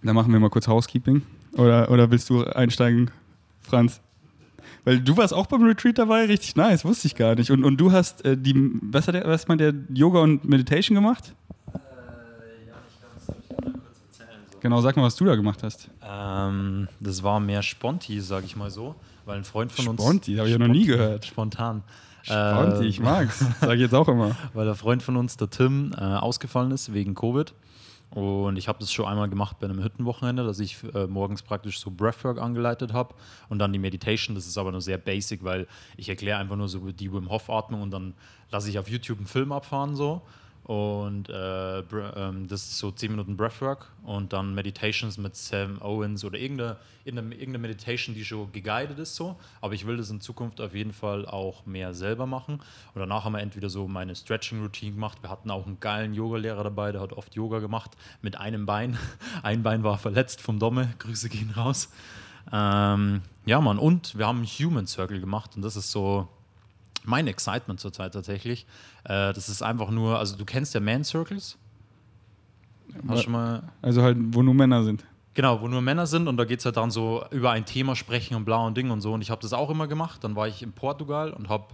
dann 0.03 0.15
machen 0.15 0.31
wir 0.31 0.39
mal 0.39 0.49
kurz 0.49 0.67
Housekeeping. 0.67 1.21
Oder, 1.53 1.89
oder 1.89 2.11
willst 2.11 2.29
du 2.29 2.43
einsteigen, 2.43 3.11
Franz? 3.61 4.01
Weil 4.83 4.99
du 4.99 5.15
warst 5.15 5.33
auch 5.33 5.45
beim 5.47 5.63
Retreat 5.63 5.97
dabei, 5.99 6.25
richtig 6.25 6.55
nice, 6.55 6.83
wusste 6.85 7.07
ich 7.07 7.15
gar 7.15 7.35
nicht. 7.35 7.49
Und, 7.51 7.63
und 7.63 7.77
du 7.77 7.91
hast 7.91 8.25
äh, 8.25 8.35
die, 8.37 8.53
was 8.81 9.07
hat 9.07 9.15
der, 9.15 9.25
was 9.27 9.47
meint 9.47 9.61
der, 9.61 9.73
Yoga 9.93 10.19
und 10.19 10.43
Meditation 10.43 10.95
gemacht? 10.95 11.33
Äh, 11.73 11.77
ja, 12.67 12.73
ich 12.89 12.99
glaube, 12.99 13.15
das 13.15 13.35
ich 13.37 13.65
mal 13.65 13.71
kurz 13.73 14.01
erzählen. 14.19 14.41
So. 14.50 14.50
Genau, 14.61 14.79
sag 14.79 14.95
mal, 14.95 15.03
was 15.03 15.15
du 15.15 15.25
da 15.25 15.35
gemacht 15.35 15.63
hast. 15.63 15.89
Ähm, 16.07 16.87
das 16.99 17.23
war 17.23 17.39
mehr 17.39 17.63
Sponti, 17.63 18.21
sag 18.21 18.43
ich 18.43 18.55
mal 18.55 18.69
so, 18.69 18.95
weil 19.25 19.37
ein 19.37 19.43
Freund 19.43 19.71
von 19.71 19.87
uns. 19.87 20.01
Sponti, 20.01 20.35
habe 20.35 20.47
ich 20.47 20.53
ja 20.53 20.59
noch 20.59 20.67
nie 20.67 20.85
gehört. 20.85 21.25
Spontan. 21.25 21.83
Sponti, 22.21 22.83
äh, 22.83 22.87
ich 22.87 22.99
mag's, 22.99 23.43
sag 23.61 23.73
ich 23.73 23.81
jetzt 23.81 23.95
auch 23.95 24.07
immer. 24.07 24.35
Weil 24.53 24.65
der 24.65 24.75
Freund 24.75 25.01
von 25.01 25.17
uns, 25.17 25.35
der 25.35 25.49
Tim, 25.49 25.93
äh, 25.97 26.01
ausgefallen 26.01 26.69
ist 26.69 26.93
wegen 26.93 27.15
Covid. 27.15 27.55
Und 28.11 28.57
ich 28.57 28.67
habe 28.67 28.77
das 28.79 28.91
schon 28.91 29.05
einmal 29.05 29.29
gemacht 29.29 29.57
bei 29.59 29.65
einem 29.65 29.81
Hüttenwochenende, 29.81 30.43
dass 30.43 30.59
ich 30.59 30.77
äh, 30.93 31.07
morgens 31.07 31.41
praktisch 31.41 31.79
so 31.79 31.89
Breathwork 31.89 32.39
angeleitet 32.39 32.93
habe 32.93 33.15
und 33.49 33.57
dann 33.57 33.73
die 33.73 33.79
Meditation. 33.79 34.35
Das 34.35 34.45
ist 34.45 34.57
aber 34.59 34.71
nur 34.71 34.81
sehr 34.81 34.97
basic, 34.99 35.43
weil 35.43 35.65
ich 35.97 36.09
erkläre 36.09 36.37
einfach 36.37 36.57
nur 36.57 36.67
so 36.67 36.91
die 36.91 37.11
Wim 37.11 37.29
Hof 37.29 37.49
Atmung 37.49 37.81
und 37.81 37.91
dann 37.91 38.13
lasse 38.51 38.69
ich 38.69 38.77
auf 38.77 38.89
YouTube 38.89 39.17
einen 39.17 39.27
Film 39.27 39.51
abfahren 39.51 39.95
so 39.95 40.21
und 40.63 41.27
äh, 41.29 41.79
ähm, 41.79 42.47
das 42.47 42.61
ist 42.61 42.77
so 42.77 42.91
10 42.91 43.11
Minuten 43.11 43.35
Breathwork 43.35 43.87
und 44.03 44.31
dann 44.31 44.53
Meditations 44.53 45.17
mit 45.17 45.35
Sam 45.35 45.81
Owens 45.81 46.23
oder 46.23 46.37
irgendeine, 46.37 46.77
irgendeine, 47.03 47.57
Meditation, 47.57 48.13
die 48.13 48.23
schon 48.23 48.51
geguided 48.51 48.99
ist 48.99 49.15
so. 49.15 49.37
Aber 49.59 49.73
ich 49.73 49.87
will 49.87 49.97
das 49.97 50.11
in 50.11 50.21
Zukunft 50.21 50.61
auf 50.61 50.75
jeden 50.75 50.93
Fall 50.93 51.25
auch 51.25 51.65
mehr 51.65 51.95
selber 51.95 52.27
machen. 52.27 52.61
Und 52.93 52.99
danach 52.99 53.25
haben 53.25 53.33
wir 53.33 53.39
entweder 53.39 53.69
so 53.69 53.87
meine 53.87 54.15
Stretching-Routine 54.15 54.93
gemacht. 54.93 55.17
Wir 55.23 55.31
hatten 55.31 55.49
auch 55.49 55.65
einen 55.65 55.79
geilen 55.79 56.13
Yoga-Lehrer 56.13 56.63
dabei, 56.63 56.91
der 56.91 57.01
hat 57.01 57.13
oft 57.13 57.33
Yoga 57.33 57.59
gemacht 57.59 57.91
mit 58.21 58.37
einem 58.37 58.67
Bein. 58.67 58.97
Ein 59.43 59.63
Bein 59.63 59.83
war 59.83 59.97
verletzt 59.97 60.41
vom 60.41 60.59
Domme. 60.59 60.93
Grüße 60.99 61.29
gehen 61.29 61.51
raus. 61.51 61.89
Ähm, 62.53 63.21
ja, 63.45 63.59
Mann. 63.61 63.79
Und 63.79 64.15
wir 64.15 64.27
haben 64.27 64.37
einen 64.37 64.47
Human 64.47 64.85
Circle 64.85 65.19
gemacht 65.19 65.55
und 65.55 65.63
das 65.63 65.75
ist 65.75 65.91
so 65.91 66.27
mein 67.03 67.27
Excitement 67.27 67.79
zurzeit 67.79 68.13
tatsächlich. 68.13 68.65
Äh, 69.03 69.33
das 69.33 69.49
ist 69.49 69.61
einfach 69.61 69.89
nur, 69.89 70.19
also 70.19 70.35
du 70.35 70.45
kennst 70.45 70.73
ja 70.73 70.79
Man 70.79 71.03
Circles. 71.03 71.57
Hast 73.07 73.23
schon 73.23 73.33
mal 73.33 73.63
also 73.81 74.01
halt, 74.01 74.17
wo 74.19 74.43
nur 74.43 74.53
Männer 74.53 74.83
sind. 74.83 75.05
Genau, 75.33 75.61
wo 75.61 75.67
nur 75.67 75.81
Männer 75.81 76.07
sind 76.07 76.27
und 76.27 76.35
da 76.35 76.43
geht 76.43 76.59
es 76.59 76.65
halt 76.65 76.75
dann 76.75 76.91
so 76.91 77.23
über 77.31 77.51
ein 77.51 77.65
Thema 77.65 77.95
sprechen 77.95 78.35
und 78.35 78.43
blau 78.43 78.67
und 78.67 78.75
Ding 78.75 78.91
und 78.91 78.99
so. 78.99 79.13
Und 79.13 79.21
ich 79.21 79.31
habe 79.31 79.41
das 79.41 79.53
auch 79.53 79.69
immer 79.69 79.87
gemacht. 79.87 80.23
Dann 80.23 80.35
war 80.35 80.47
ich 80.47 80.61
in 80.61 80.73
Portugal 80.73 81.31
und 81.31 81.47
habe 81.47 81.67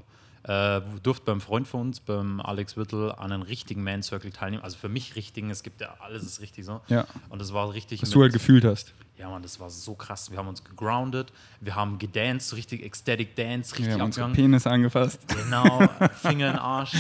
äh, 0.47 0.81
durfte 1.03 1.25
beim 1.25 1.41
Freund 1.41 1.67
von 1.67 1.81
uns, 1.81 1.99
beim 1.99 2.39
Alex 2.39 2.77
Wittel, 2.77 3.11
an 3.11 3.31
einem 3.31 3.41
richtigen 3.41 3.83
Man 3.83 4.01
Circle 4.01 4.31
teilnehmen. 4.31 4.63
Also 4.63 4.77
für 4.77 4.89
mich 4.89 5.15
richtigen, 5.15 5.49
es 5.49 5.61
gibt 5.61 5.81
ja 5.81 5.95
alles 5.99 6.23
ist 6.23 6.41
richtig 6.41 6.65
so. 6.65 6.81
Ja. 6.87 7.05
Und 7.29 7.39
das 7.39 7.53
war 7.53 7.73
richtig. 7.73 8.01
Was 8.01 8.09
du 8.11 8.21
halt 8.21 8.33
gefühlt 8.33 8.63
hast. 8.63 8.93
Ja, 9.17 9.29
man, 9.29 9.41
das 9.41 9.59
war 9.59 9.69
so 9.69 9.95
krass. 9.95 10.31
Wir 10.31 10.37
haben 10.37 10.47
uns 10.47 10.63
gegroundet, 10.63 11.33
wir 11.59 11.75
haben 11.75 11.97
gedanced, 11.97 12.55
richtig 12.55 12.85
Ecstatic 12.85 13.35
Dance, 13.35 13.73
richtig 13.73 13.87
wir 13.87 13.93
haben 13.95 14.09
abgegangen. 14.09 14.35
Penis 14.35 14.67
angefasst. 14.67 15.21
Genau, 15.27 15.79
Finger 16.21 16.49
in 16.49 16.53
den 16.53 16.59
Arsch, 16.59 16.91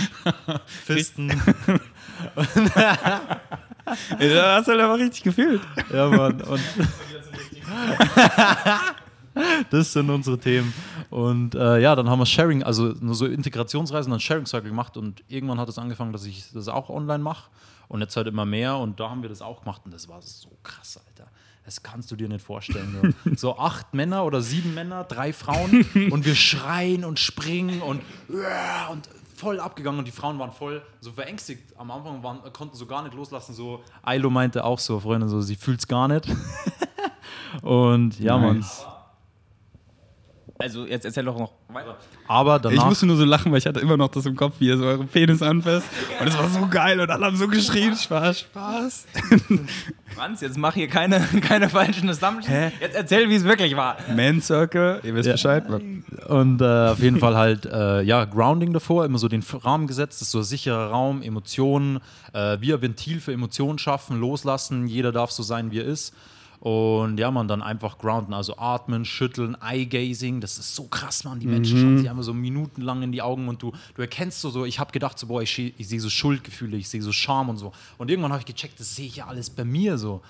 Fisten. 0.65 1.29
ja, 4.19 4.55
hast 4.55 4.67
du 4.67 4.71
halt 4.71 4.81
einfach 4.81 4.97
richtig 4.97 5.23
gefühlt. 5.23 5.61
Ja, 5.93 6.09
Mann. 6.09 6.41
Und 6.41 6.59
das 9.69 9.93
sind 9.93 10.09
unsere 10.09 10.37
Themen. 10.37 10.73
Und 11.09 11.55
äh, 11.55 11.79
ja, 11.79 11.95
dann 11.95 12.09
haben 12.09 12.19
wir 12.19 12.25
Sharing, 12.25 12.63
also 12.63 12.93
nur 12.99 13.15
so 13.15 13.25
Integrationsreisen, 13.25 14.11
dann 14.11 14.19
Sharing 14.19 14.45
Circle 14.45 14.69
gemacht 14.69 14.97
und 14.97 15.23
irgendwann 15.27 15.59
hat 15.59 15.69
es 15.69 15.77
angefangen, 15.77 16.13
dass 16.13 16.25
ich 16.25 16.51
das 16.53 16.67
auch 16.67 16.89
online 16.89 17.23
mache 17.23 17.49
und 17.87 18.01
jetzt 18.01 18.15
halt 18.15 18.27
immer 18.27 18.45
mehr 18.45 18.77
und 18.77 18.99
da 18.99 19.09
haben 19.09 19.21
wir 19.21 19.29
das 19.29 19.41
auch 19.41 19.61
gemacht 19.61 19.81
und 19.85 19.93
das 19.93 20.07
war 20.07 20.21
so 20.21 20.49
krass, 20.63 20.99
Alter. 21.07 21.29
Das 21.65 21.83
kannst 21.83 22.09
du 22.11 22.15
dir 22.15 22.29
nicht 22.29 22.45
vorstellen. 22.45 23.13
So, 23.25 23.31
so 23.35 23.57
acht 23.57 23.93
Männer 23.93 24.23
oder 24.23 24.41
sieben 24.41 24.73
Männer, 24.73 25.03
drei 25.03 25.33
Frauen 25.33 25.85
und 26.11 26.25
wir 26.25 26.35
schreien 26.35 27.03
und 27.03 27.19
springen 27.19 27.81
und, 27.81 28.01
und 28.29 29.09
voll 29.35 29.59
abgegangen 29.59 29.99
und 29.99 30.05
die 30.05 30.11
Frauen 30.11 30.39
waren 30.39 30.51
voll 30.51 30.81
so 30.99 31.11
verängstigt. 31.11 31.77
Am 31.77 31.91
Anfang 31.91 32.23
waren, 32.23 32.41
konnten 32.53 32.75
so 32.75 32.85
gar 32.85 33.03
nicht 33.03 33.13
loslassen. 33.13 33.53
So, 33.53 33.83
Ailo 34.01 34.29
meinte 34.29 34.63
auch 34.63 34.79
so, 34.79 34.99
Freunde, 34.99 35.27
so, 35.27 35.41
sie 35.41 35.55
fühlt 35.55 35.79
es 35.79 35.87
gar 35.87 36.07
nicht. 36.07 36.27
und 37.61 38.19
ja, 38.19 38.37
nice. 38.37 38.85
man. 38.85 38.96
Also 40.59 40.85
jetzt 40.85 41.05
erzähl 41.05 41.23
doch 41.23 41.37
noch 41.37 41.53
weiter. 41.69 41.97
Aber 42.27 42.59
danach 42.59 42.77
ich 42.77 42.85
musste 42.85 43.05
nur 43.05 43.15
so 43.15 43.25
lachen, 43.25 43.51
weil 43.51 43.59
ich 43.59 43.67
hatte 43.67 43.79
immer 43.79 43.95
noch 43.95 44.07
das 44.09 44.25
im 44.25 44.35
Kopf, 44.35 44.55
wie 44.59 44.67
ihr 44.67 44.77
so 44.77 44.85
eure 44.85 45.03
Penis 45.03 45.41
anfasst. 45.41 45.87
Und 46.19 46.27
es 46.27 46.37
war 46.37 46.49
so 46.49 46.67
geil 46.67 46.99
und 46.99 47.09
alle 47.11 47.25
haben 47.25 47.37
so 47.37 47.47
geschrien, 47.47 47.95
Spaß, 47.95 48.39
Spaß. 48.39 49.05
Franz, 50.15 50.41
jetzt 50.41 50.57
mach 50.57 50.73
hier 50.73 50.87
keine, 50.87 51.19
keine 51.41 51.69
falschen 51.69 52.09
Assumptions. 52.09 52.47
Hä? 52.49 52.71
Jetzt 52.79 52.95
erzähl, 52.95 53.29
wie 53.29 53.35
es 53.35 53.43
wirklich 53.43 53.75
war. 53.75 53.97
Man 54.15 54.41
Circle, 54.41 55.01
ihr 55.03 55.13
wisst 55.13 55.27
ja. 55.27 55.33
Bescheid. 55.33 55.65
Und 55.69 56.61
äh, 56.61 56.65
auf 56.65 56.99
jeden 56.99 57.19
Fall 57.19 57.35
halt, 57.35 57.65
äh, 57.67 58.01
ja, 58.01 58.25
Grounding 58.25 58.73
davor, 58.73 59.05
immer 59.05 59.19
so 59.19 59.27
den 59.27 59.43
Rahmen 59.43 59.85
gesetzt, 59.85 60.21
das 60.21 60.27
ist 60.27 60.31
so 60.31 60.39
ein 60.39 60.43
sicherer 60.43 60.89
Raum, 60.89 61.21
Emotionen, 61.21 61.99
äh, 62.33 62.57
wir 62.59 62.81
Ventil 62.81 63.19
für 63.19 63.31
Emotionen 63.31 63.77
schaffen, 63.77 64.19
loslassen, 64.19 64.87
jeder 64.87 65.11
darf 65.11 65.29
so 65.29 65.43
sein, 65.43 65.69
wie 65.71 65.79
er 65.79 65.85
ist. 65.85 66.15
Und 66.59 67.19
ja, 67.19 67.29
man, 67.29 67.47
dann 67.47 67.61
einfach 67.61 67.99
grounden, 67.99 68.33
also 68.33 68.57
atmen, 68.57 69.05
schütteln, 69.05 69.55
Eye-Gazing, 69.61 70.41
das 70.41 70.57
ist 70.57 70.75
so 70.75 70.85
krass, 70.85 71.23
man. 71.23 71.39
Die 71.39 71.45
Menschen 71.45 71.77
mhm. 71.77 71.83
schauen 71.83 71.97
sich 71.99 72.09
einfach 72.09 72.23
so 72.23 72.33
minutenlang 72.33 73.03
in 73.03 73.11
die 73.11 73.21
Augen 73.21 73.47
und 73.47 73.61
du, 73.61 73.73
du 73.93 74.01
erkennst 74.01 74.41
so, 74.41 74.49
so 74.49 74.65
ich 74.65 74.79
habe 74.79 74.91
gedacht, 74.91 75.19
so, 75.19 75.27
boah, 75.27 75.41
ich, 75.41 75.57
ich 75.59 75.87
sehe 75.87 75.99
so 75.99 76.09
Schuldgefühle, 76.09 76.77
ich 76.77 76.89
sehe 76.89 77.01
so 77.01 77.11
Scham 77.11 77.49
und 77.49 77.57
so. 77.57 77.73
Und 77.97 78.09
irgendwann 78.09 78.31
habe 78.31 78.41
ich 78.41 78.47
gecheckt, 78.47 78.79
das 78.79 78.95
sehe 78.95 79.05
ich 79.05 79.17
ja 79.17 79.27
alles 79.27 79.49
bei 79.51 79.63
mir 79.63 79.97
so. 79.97 80.21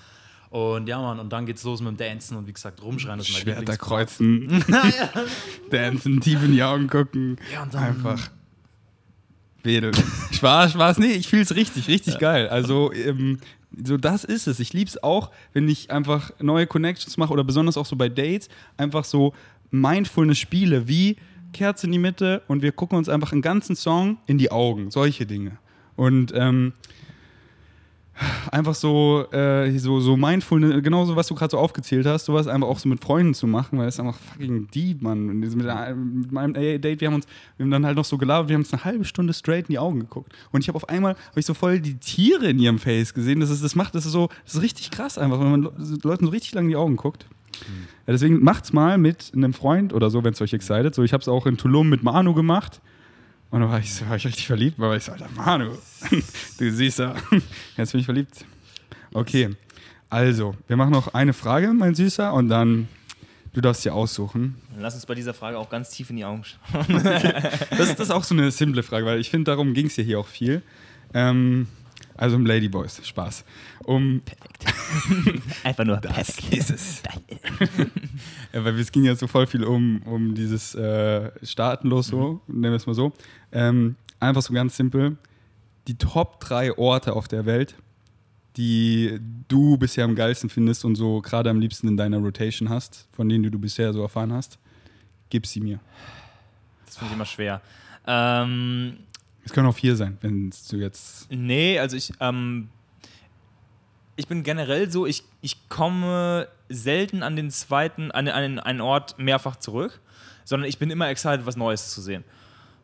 Und 0.50 0.86
ja, 0.86 1.00
Mann, 1.00 1.18
und 1.18 1.30
dann 1.30 1.44
geht's 1.46 1.62
los 1.64 1.80
mit 1.80 1.90
dem 1.90 1.96
Dancen 1.96 2.36
und 2.36 2.46
wie 2.46 2.52
gesagt, 2.52 2.82
rumschreien, 2.82 3.18
das 3.18 3.28
ist 3.28 3.34
mein 3.34 3.42
Schwerter 3.42 3.76
kreuzen, 3.76 4.64
Dancen, 5.70 6.20
tief 6.20 6.42
in 6.42 6.52
die 6.52 6.62
Augen 6.62 6.88
gucken, 6.88 7.36
ja, 7.52 7.62
und 7.62 7.74
dann, 7.74 7.84
einfach 7.84 8.30
wedeln. 9.62 9.94
Spaß, 10.32 10.72
Spaß, 10.72 10.98
nee, 10.98 11.12
ich 11.12 11.28
fühle 11.28 11.42
es 11.42 11.54
richtig, 11.54 11.88
richtig 11.88 12.14
ja. 12.14 12.20
geil. 12.20 12.48
Also, 12.48 12.92
ähm, 12.92 13.38
so 13.84 13.96
das 13.96 14.24
ist 14.24 14.46
es. 14.46 14.60
Ich 14.60 14.72
liebe 14.72 14.88
es 14.88 15.02
auch, 15.02 15.30
wenn 15.52 15.68
ich 15.68 15.90
einfach 15.90 16.32
neue 16.40 16.66
Connections 16.66 17.16
mache 17.16 17.32
oder 17.32 17.44
besonders 17.44 17.76
auch 17.76 17.86
so 17.86 17.96
bei 17.96 18.08
Dates, 18.08 18.48
einfach 18.76 19.04
so 19.04 19.34
mindfulness 19.70 20.38
Spiele 20.38 20.88
wie 20.88 21.16
Kerze 21.52 21.86
in 21.86 21.92
die 21.92 21.98
Mitte 21.98 22.42
und 22.48 22.62
wir 22.62 22.72
gucken 22.72 22.98
uns 22.98 23.08
einfach 23.08 23.32
einen 23.32 23.42
ganzen 23.42 23.76
Song 23.76 24.18
in 24.26 24.38
die 24.38 24.50
Augen. 24.50 24.90
Solche 24.90 25.26
Dinge. 25.26 25.58
Und 25.96 26.32
ähm, 26.34 26.72
einfach 28.50 28.74
so, 28.74 29.26
äh, 29.32 29.76
so, 29.78 30.00
so 30.00 30.16
mindful, 30.16 30.82
genauso 30.82 31.16
was 31.16 31.28
du 31.28 31.34
gerade 31.34 31.50
so 31.50 31.58
aufgezählt 31.58 32.06
hast, 32.06 32.24
sowas 32.24 32.46
einfach 32.46 32.68
auch 32.68 32.78
so 32.78 32.88
mit 32.88 33.02
Freunden 33.02 33.34
zu 33.34 33.46
machen, 33.46 33.78
weil 33.78 33.88
es 33.88 34.00
einfach 34.00 34.16
fucking 34.16 34.68
deep, 34.74 35.02
Mann. 35.02 35.26
Mit, 35.26 35.54
mit 35.54 36.32
meinem 36.32 36.54
Date, 36.54 37.00
wir 37.00 37.08
haben 37.08 37.14
uns, 37.14 37.26
wir 37.56 37.64
haben 37.64 37.70
dann 37.70 37.86
halt 37.86 37.96
noch 37.96 38.04
so 38.04 38.18
gelabert, 38.18 38.48
wir 38.48 38.54
haben 38.54 38.62
uns 38.62 38.72
eine 38.72 38.84
halbe 38.84 39.04
Stunde 39.04 39.32
straight 39.32 39.68
in 39.68 39.72
die 39.72 39.78
Augen 39.78 40.00
geguckt. 40.00 40.32
Und 40.50 40.62
ich 40.62 40.68
habe 40.68 40.76
auf 40.76 40.88
einmal, 40.88 41.14
habe 41.14 41.40
ich 41.40 41.46
so 41.46 41.54
voll 41.54 41.80
die 41.80 41.94
Tiere 41.94 42.48
in 42.48 42.58
ihrem 42.58 42.78
Face 42.78 43.14
gesehen. 43.14 43.40
Das 43.40 43.50
ist, 43.50 43.62
das 43.62 43.74
macht, 43.74 43.94
das 43.94 44.06
ist 44.06 44.12
so, 44.12 44.28
das 44.44 44.54
ist 44.54 44.62
richtig 44.62 44.90
krass 44.90 45.18
einfach, 45.18 45.40
wenn 45.40 45.50
man 45.50 45.62
Leuten 46.02 46.26
so 46.26 46.30
richtig 46.30 46.54
lang 46.54 46.64
in 46.64 46.70
die 46.70 46.76
Augen 46.76 46.96
guckt. 46.96 47.26
Mhm. 47.66 47.88
Ja, 48.06 48.12
deswegen 48.12 48.42
macht's 48.42 48.72
mal 48.72 48.98
mit 48.98 49.32
einem 49.34 49.52
Freund 49.52 49.92
oder 49.92 50.10
so, 50.10 50.24
wenn 50.24 50.32
es 50.32 50.40
euch 50.40 50.52
excited. 50.52 50.94
So, 50.94 51.02
ich 51.02 51.12
habe 51.12 51.20
es 51.20 51.28
auch 51.28 51.46
in 51.46 51.56
Tulum 51.56 51.88
mit 51.88 52.02
Manu 52.02 52.34
gemacht. 52.34 52.80
Und 53.50 53.60
dann 53.60 53.70
war 53.70 53.78
ich, 53.78 54.08
war 54.08 54.16
ich 54.16 54.26
richtig 54.26 54.46
verliebt, 54.46 54.78
weil 54.78 54.98
ich 54.98 55.04
so, 55.04 55.12
Alter, 55.12 55.28
Manu, 55.34 55.72
du 56.58 56.70
siehst 56.70 56.98
ja, 56.98 57.14
jetzt 57.76 57.92
bin 57.92 58.00
ich 58.00 58.04
verliebt. 58.04 58.44
Okay, 59.14 59.50
also, 60.10 60.54
wir 60.66 60.76
machen 60.76 60.92
noch 60.92 61.14
eine 61.14 61.32
Frage, 61.32 61.72
mein 61.72 61.94
Süßer, 61.94 62.32
und 62.32 62.48
dann, 62.48 62.88
du 63.52 63.60
darfst 63.60 63.84
dir 63.84 63.94
aussuchen. 63.94 64.56
Lass 64.78 64.94
uns 64.94 65.04
bei 65.04 65.14
dieser 65.14 65.34
Frage 65.34 65.58
auch 65.58 65.68
ganz 65.68 65.90
tief 65.90 66.08
in 66.10 66.16
die 66.16 66.24
Augen 66.24 66.44
schauen. 66.44 66.86
das, 67.02 67.68
das, 67.70 68.00
ist 68.00 68.10
auch 68.10 68.24
so 68.24 68.34
eine 68.34 68.50
simple 68.50 68.82
Frage, 68.82 69.04
weil 69.04 69.20
ich 69.20 69.30
finde, 69.30 69.50
darum 69.50 69.74
ging 69.74 69.86
es 69.86 69.96
ja 69.96 70.04
hier 70.04 70.20
auch 70.20 70.26
viel. 70.26 70.62
Ähm, 71.14 71.68
also 72.18 72.36
um 72.36 72.44
Ladyboys, 72.44 73.00
Spaß. 73.06 73.44
Um 73.84 74.22
perfekt. 74.24 75.44
Einfach 75.64 75.84
nur 75.84 75.98
das 75.98 76.12
perfekt. 76.12 76.54
ist 76.54 76.70
es. 76.70 77.02
ja, 78.52 78.64
weil 78.64 78.78
es 78.78 78.90
ging 78.90 79.04
ja 79.04 79.14
so 79.14 79.28
voll 79.28 79.46
viel 79.46 79.64
um, 79.64 80.02
um 80.02 80.34
dieses 80.34 80.74
äh, 80.74 81.30
Staatenlos 81.42 82.08
so, 82.08 82.42
mhm. 82.46 82.60
nennen 82.60 82.72
wir 82.72 82.76
es 82.76 82.86
mal 82.86 82.94
so. 82.94 83.12
Ähm, 83.52 83.94
einfach 84.18 84.42
so 84.42 84.52
ganz 84.52 84.76
simpel. 84.76 85.16
Die 85.86 85.96
Top 85.96 86.40
drei 86.40 86.76
Orte 86.76 87.14
auf 87.14 87.28
der 87.28 87.46
Welt, 87.46 87.76
die 88.56 89.20
du 89.46 89.78
bisher 89.78 90.04
am 90.04 90.16
geilsten 90.16 90.50
findest 90.50 90.84
und 90.84 90.96
so 90.96 91.22
gerade 91.22 91.48
am 91.50 91.60
liebsten 91.60 91.86
in 91.86 91.96
deiner 91.96 92.18
Rotation 92.18 92.68
hast, 92.68 93.06
von 93.12 93.28
denen 93.28 93.48
du 93.48 93.58
bisher 93.58 93.92
so 93.92 94.02
erfahren 94.02 94.32
hast, 94.32 94.58
gib 95.30 95.46
sie 95.46 95.60
mir. 95.60 95.78
Das 96.84 96.96
finde 96.96 97.12
ich 97.12 97.16
immer 97.16 97.26
schwer. 97.26 97.62
Ähm, 98.08 98.96
es 99.48 99.54
können 99.54 99.66
auch 99.66 99.74
vier 99.74 99.96
sein, 99.96 100.18
wenn 100.20 100.52
du 100.70 100.76
jetzt. 100.76 101.30
Nee, 101.30 101.78
also 101.78 101.96
ich, 101.96 102.12
ähm, 102.20 102.68
ich 104.14 104.28
bin 104.28 104.42
generell 104.42 104.90
so, 104.90 105.06
ich, 105.06 105.24
ich 105.40 105.70
komme 105.70 106.48
selten 106.68 107.22
an 107.22 107.34
den 107.34 107.50
zweiten, 107.50 108.10
an, 108.10 108.28
an 108.28 108.58
einen 108.58 108.80
Ort 108.82 109.18
mehrfach 109.18 109.56
zurück, 109.56 110.00
sondern 110.44 110.68
ich 110.68 110.76
bin 110.76 110.90
immer 110.90 111.08
excited, 111.08 111.46
was 111.46 111.56
Neues 111.56 111.94
zu 111.94 112.02
sehen. 112.02 112.24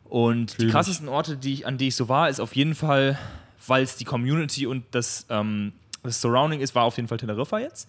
Und 0.05 0.51
Fühl 0.51 0.65
die 0.65 0.71
krassesten 0.71 1.07
Orte, 1.07 1.37
die 1.37 1.53
ich, 1.53 1.67
an 1.67 1.77
die 1.77 1.89
ich 1.89 1.95
so 1.95 2.09
war, 2.09 2.29
ist 2.29 2.39
auf 2.39 2.55
jeden 2.55 2.73
Fall, 2.73 3.19
weil 3.67 3.83
es 3.83 3.95
die 3.95 4.05
Community 4.05 4.65
und 4.65 4.85
das, 4.89 5.27
ähm, 5.29 5.71
das 6.01 6.19
Surrounding 6.19 6.61
ist, 6.61 6.73
war 6.73 6.85
auf 6.85 6.95
jeden 6.95 7.07
Fall 7.07 7.19
Teneriffa 7.19 7.59
jetzt. 7.59 7.87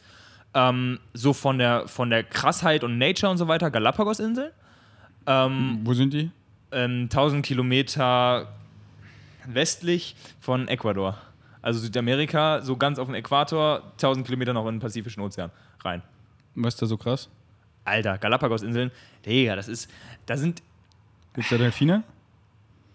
Ähm, 0.52 1.00
so 1.14 1.32
von 1.32 1.56
der, 1.56 1.88
von 1.88 2.10
der 2.10 2.24
Krassheit 2.24 2.84
und 2.84 2.98
Nature 2.98 3.32
und 3.32 3.38
so 3.38 3.48
weiter, 3.48 3.70
Galapagos-Inseln. 3.70 4.50
Ähm, 5.26 5.80
Wo 5.82 5.94
sind 5.94 6.12
die? 6.12 6.30
ähm, 6.72 7.02
1000 7.04 7.44
Kilometer 7.44 8.48
westlich 9.48 10.16
von 10.40 10.68
Ecuador. 10.68 11.18
Also 11.62 11.80
Südamerika, 11.80 12.62
so 12.62 12.76
ganz 12.76 12.98
auf 12.98 13.06
dem 13.08 13.14
Äquator, 13.14 13.82
1000 13.92 14.24
Kilometer 14.24 14.52
noch 14.52 14.66
in 14.68 14.76
den 14.76 14.80
Pazifischen 14.80 15.22
Ozean 15.22 15.50
rein. 15.82 16.02
Was 16.54 16.74
ist 16.74 16.82
da 16.82 16.86
so 16.86 16.96
krass? 16.96 17.28
Alter, 17.84 18.18
Galapagos-Inseln, 18.18 18.90
Digga, 19.24 19.56
das 19.56 19.68
ist, 19.68 19.90
da 20.26 20.36
sind 20.36 20.62
Gibt's 21.34 21.50
da 21.50 21.58
Delfine? 21.58 22.02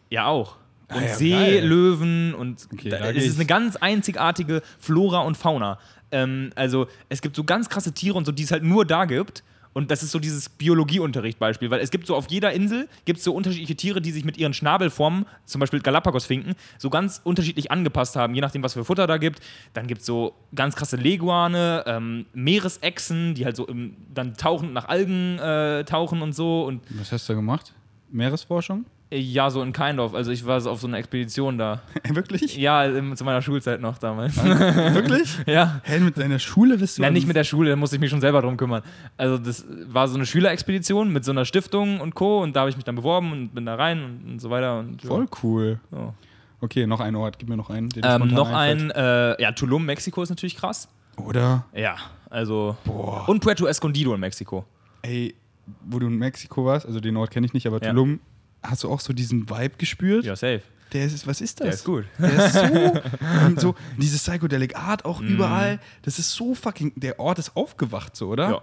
ja 0.10 0.28
auch. 0.28 0.58
Und 0.89 0.97
Ah 0.97 1.02
ja, 1.06 1.16
Seelöwen 1.16 2.34
und 2.34 2.68
Okay, 2.74 2.89
da, 2.89 3.12
es 3.12 3.26
ist 3.26 3.36
eine 3.38 3.45
ganz 3.45 3.78
einzigartige 3.78 4.62
Flora 4.80 5.20
und 5.20 5.38
Fauna. 5.38 5.80
Ähm, 6.12 6.52
also 6.56 6.88
es 7.08 7.22
gibt 7.22 7.38
so 7.38 7.45
ganz 7.45 7.70
krasse 7.70 7.93
Tiere 7.93 8.18
und 8.18 8.26
so, 8.26 8.34
die 8.34 8.43
es 8.43 8.52
halt 8.52 8.64
nur 8.64 8.86
da 8.86 9.06
gibt. 9.06 9.43
Und 9.74 9.92
das 9.92 10.04
ist 10.04 10.12
so 10.12 10.20
dieses 10.20 10.50
Biologieunterricht-Beispiel, 10.50 11.70
weil 11.72 11.80
es 11.80 11.92
gibt 11.92 12.08
so 12.08 12.16
auf 12.16 12.30
jeder 12.30 12.52
Insel 12.52 12.88
gibt 13.06 13.22
so 13.22 13.34
unterschiedliche 13.34 13.76
Tiere, 13.76 14.02
die 14.02 14.12
sich 14.12 14.26
mit 14.26 14.38
ihren 14.38 14.54
Schnabelformen, 14.54 15.26
zum 15.46 15.60
Beispiel 15.60 15.82
Galapagos-Finken, 15.82 16.56
so 16.78 16.90
ganz 16.90 17.22
unterschiedlich 17.24 17.72
angepasst 17.72 18.16
haben, 18.16 18.36
je 18.36 18.42
nachdem, 18.42 18.64
was 18.64 18.74
für 18.74 18.84
Futter 18.84 19.08
da 19.08 19.18
gibt. 19.18 19.40
Dann 19.74 19.88
gibt 19.88 20.02
es 20.02 20.08
so 20.08 20.34
ganz 20.54 20.76
krasse 20.76 20.98
Leguane, 20.98 21.84
ähm, 21.88 22.26
Meeresechsen, 22.34 23.34
die 23.34 23.46
halt 23.46 23.56
so 23.56 23.68
im, 23.68 23.96
dann 24.14 24.36
tauchen 24.36 24.74
nach 24.74 24.88
Algen 24.88 25.40
äh, 25.40 25.84
tauchen 25.86 26.22
und 26.22 26.34
so. 26.34 26.66
Und 26.66 26.82
Was 26.90 27.12
hast 27.12 27.30
du 27.30 27.34
da 27.34 27.38
gemacht? 27.38 27.74
Meeresforschung? 28.12 28.86
Ja, 29.14 29.49
so 29.49 29.62
in 29.62 29.74
Kindorf. 29.74 30.14
Also 30.14 30.32
ich 30.32 30.45
war 30.45 30.62
so 30.62 30.70
auf 30.72 30.80
so 30.80 30.88
einer 30.88 30.97
Expedition 30.97 31.57
da. 31.57 31.82
Wirklich? 32.07 32.55
Ja, 32.55 32.86
im, 32.86 33.16
zu 33.16 33.26
meiner 33.26 33.41
Schulzeit 33.41 33.82
noch 33.82 33.97
damals. 33.97 34.38
Wirklich? 34.41 35.38
ja. 35.45 35.82
Hä, 35.84 35.99
mit 35.99 36.18
deiner 36.18 36.39
Schule 36.39 36.78
bist 36.78 36.97
du. 36.97 37.01
Nein, 37.01 37.14
nicht 37.14 37.28
mit 37.28 37.36
der 37.36 37.43
Schule, 37.43 37.70
da 37.72 37.76
musste 37.76 37.97
ich 37.97 37.99
mich 37.99 38.09
schon 38.09 38.22
selber 38.22 38.41
drum 38.41 38.55
kümmern. 38.55 38.84
Also 39.18 39.38
das 39.38 39.66
war 39.88 40.07
so 40.07 40.16
eine 40.16 40.26
Schülerexpedition 40.26 41.12
mit 41.12 41.26
so 41.26 41.32
einer 41.32 41.45
Stiftung 41.45 41.99
und 41.99 42.16
Co. 42.16 42.41
Und 42.41 42.55
da 42.55 42.62
habe 42.62 42.70
ich 42.70 42.78
mich 42.78 42.86
dann 42.86 42.95
beworben 42.95 43.32
und 43.32 43.49
bin 43.53 43.66
da 43.66 43.76
rein 43.76 44.03
und, 44.03 44.32
und 44.32 44.39
so 44.39 44.49
weiter. 44.49 44.80
Und, 44.80 45.03
ja. 45.03 45.09
Voll 45.09 45.28
cool. 45.43 45.80
Ja. 45.91 46.14
Okay, 46.62 46.88
noch 46.88 46.99
ein 46.99 47.16
Ort. 47.16 47.38
Gib 47.38 47.49
mir 47.49 47.57
noch 47.57 47.70
einen. 47.70 47.89
Ähm, 48.01 48.28
noch 48.28 48.51
einfällt. 48.51 48.95
ein, 48.95 49.36
äh, 49.38 49.41
ja, 49.41 49.51
Tulum, 49.51 49.86
Mexiko 49.86 50.22
ist 50.24 50.30
natürlich 50.30 50.55
krass. 50.55 50.88
Oder? 51.18 51.66
Ja, 51.74 51.95
also. 52.30 52.78
Boah. 52.86 53.28
Und 53.28 53.41
Puerto 53.41 53.66
Escondido 53.66 54.14
in 54.14 54.20
Mexiko. 54.20 54.64
Ey, 55.01 55.36
wo 55.84 55.99
du 55.99 56.07
in 56.07 56.18
Mexiko 56.18 56.66
warst, 56.66 56.86
also 56.86 56.99
den 56.99 57.18
Ort 57.18 57.32
kenne 57.32 57.45
ich 57.45 57.53
nicht, 57.53 57.68
aber 57.68 57.82
Ja. 57.84 57.89
Tulum, 57.89 58.20
hast 58.64 58.84
du 58.84 58.89
auch 58.91 58.99
so 58.99 59.14
diesen 59.14 59.49
Vibe 59.49 59.76
gespürt? 59.78 60.26
Ja, 60.26 60.36
safe. 60.36 60.62
Der 60.93 61.05
ist, 61.05 61.26
was 61.26 61.39
ist 61.39 61.59
das? 61.62 61.66
Der 61.66 61.74
ist 61.74 61.86
gut. 61.86 62.03
Der 62.20 62.45
ist 62.45 62.53
so, 62.53 63.01
und 63.45 63.59
so 63.62 63.76
diese 63.97 64.18
Psychedelic 64.18 64.76
Art 64.78 65.05
auch 65.05 65.22
Mhm. 65.22 65.28
überall. 65.30 65.80
Das 66.01 66.20
ist 66.20 66.32
so 66.32 66.53
fucking, 66.53 66.91
der 66.97 67.20
Ort 67.20 67.39
ist 67.39 67.55
aufgewacht 67.55 68.16
so, 68.16 68.28
oder? 68.28 68.49
Ja. 68.49 68.62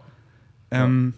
Ähm, 0.84 1.14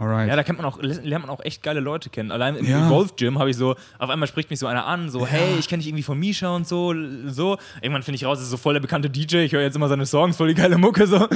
alright. 0.00 0.28
Ja, 0.28 0.34
da 0.34 0.42
kennt 0.42 0.58
man 0.58 0.66
auch, 0.66 0.78
lernt 0.82 1.26
man 1.26 1.30
auch 1.30 1.38
echt 1.44 1.62
geile 1.62 1.78
Leute 1.78 2.10
kennen. 2.10 2.32
Allein 2.32 2.56
im 2.56 2.66
Ja. 2.66 2.88
Golf 2.88 3.14
Gym 3.14 3.38
habe 3.38 3.50
ich 3.50 3.56
so, 3.56 3.76
auf 4.00 4.10
einmal 4.10 4.26
spricht 4.26 4.50
mich 4.50 4.58
so 4.58 4.66
einer 4.66 4.84
an, 4.84 5.10
so, 5.10 5.24
hey, 5.24 5.56
ich 5.60 5.68
kenne 5.68 5.78
dich 5.80 5.88
irgendwie 5.88 6.02
von 6.02 6.18
Misha 6.18 6.48
und 6.54 6.66
so, 6.66 6.92
so. 7.28 7.56
Irgendwann 7.80 8.02
finde 8.02 8.16
ich 8.16 8.24
raus, 8.24 8.38
das 8.38 8.46
ist 8.46 8.50
so 8.50 8.56
voll 8.56 8.74
der 8.74 8.80
bekannte 8.80 9.08
DJ, 9.08 9.38
ich 9.44 9.52
höre 9.52 9.62
jetzt 9.62 9.76
immer 9.76 9.88
seine 9.88 10.06
Songs, 10.06 10.36
voll 10.36 10.48
die 10.48 10.54
geile 10.54 10.76
Mucke, 10.76 11.06
so. 11.06 11.28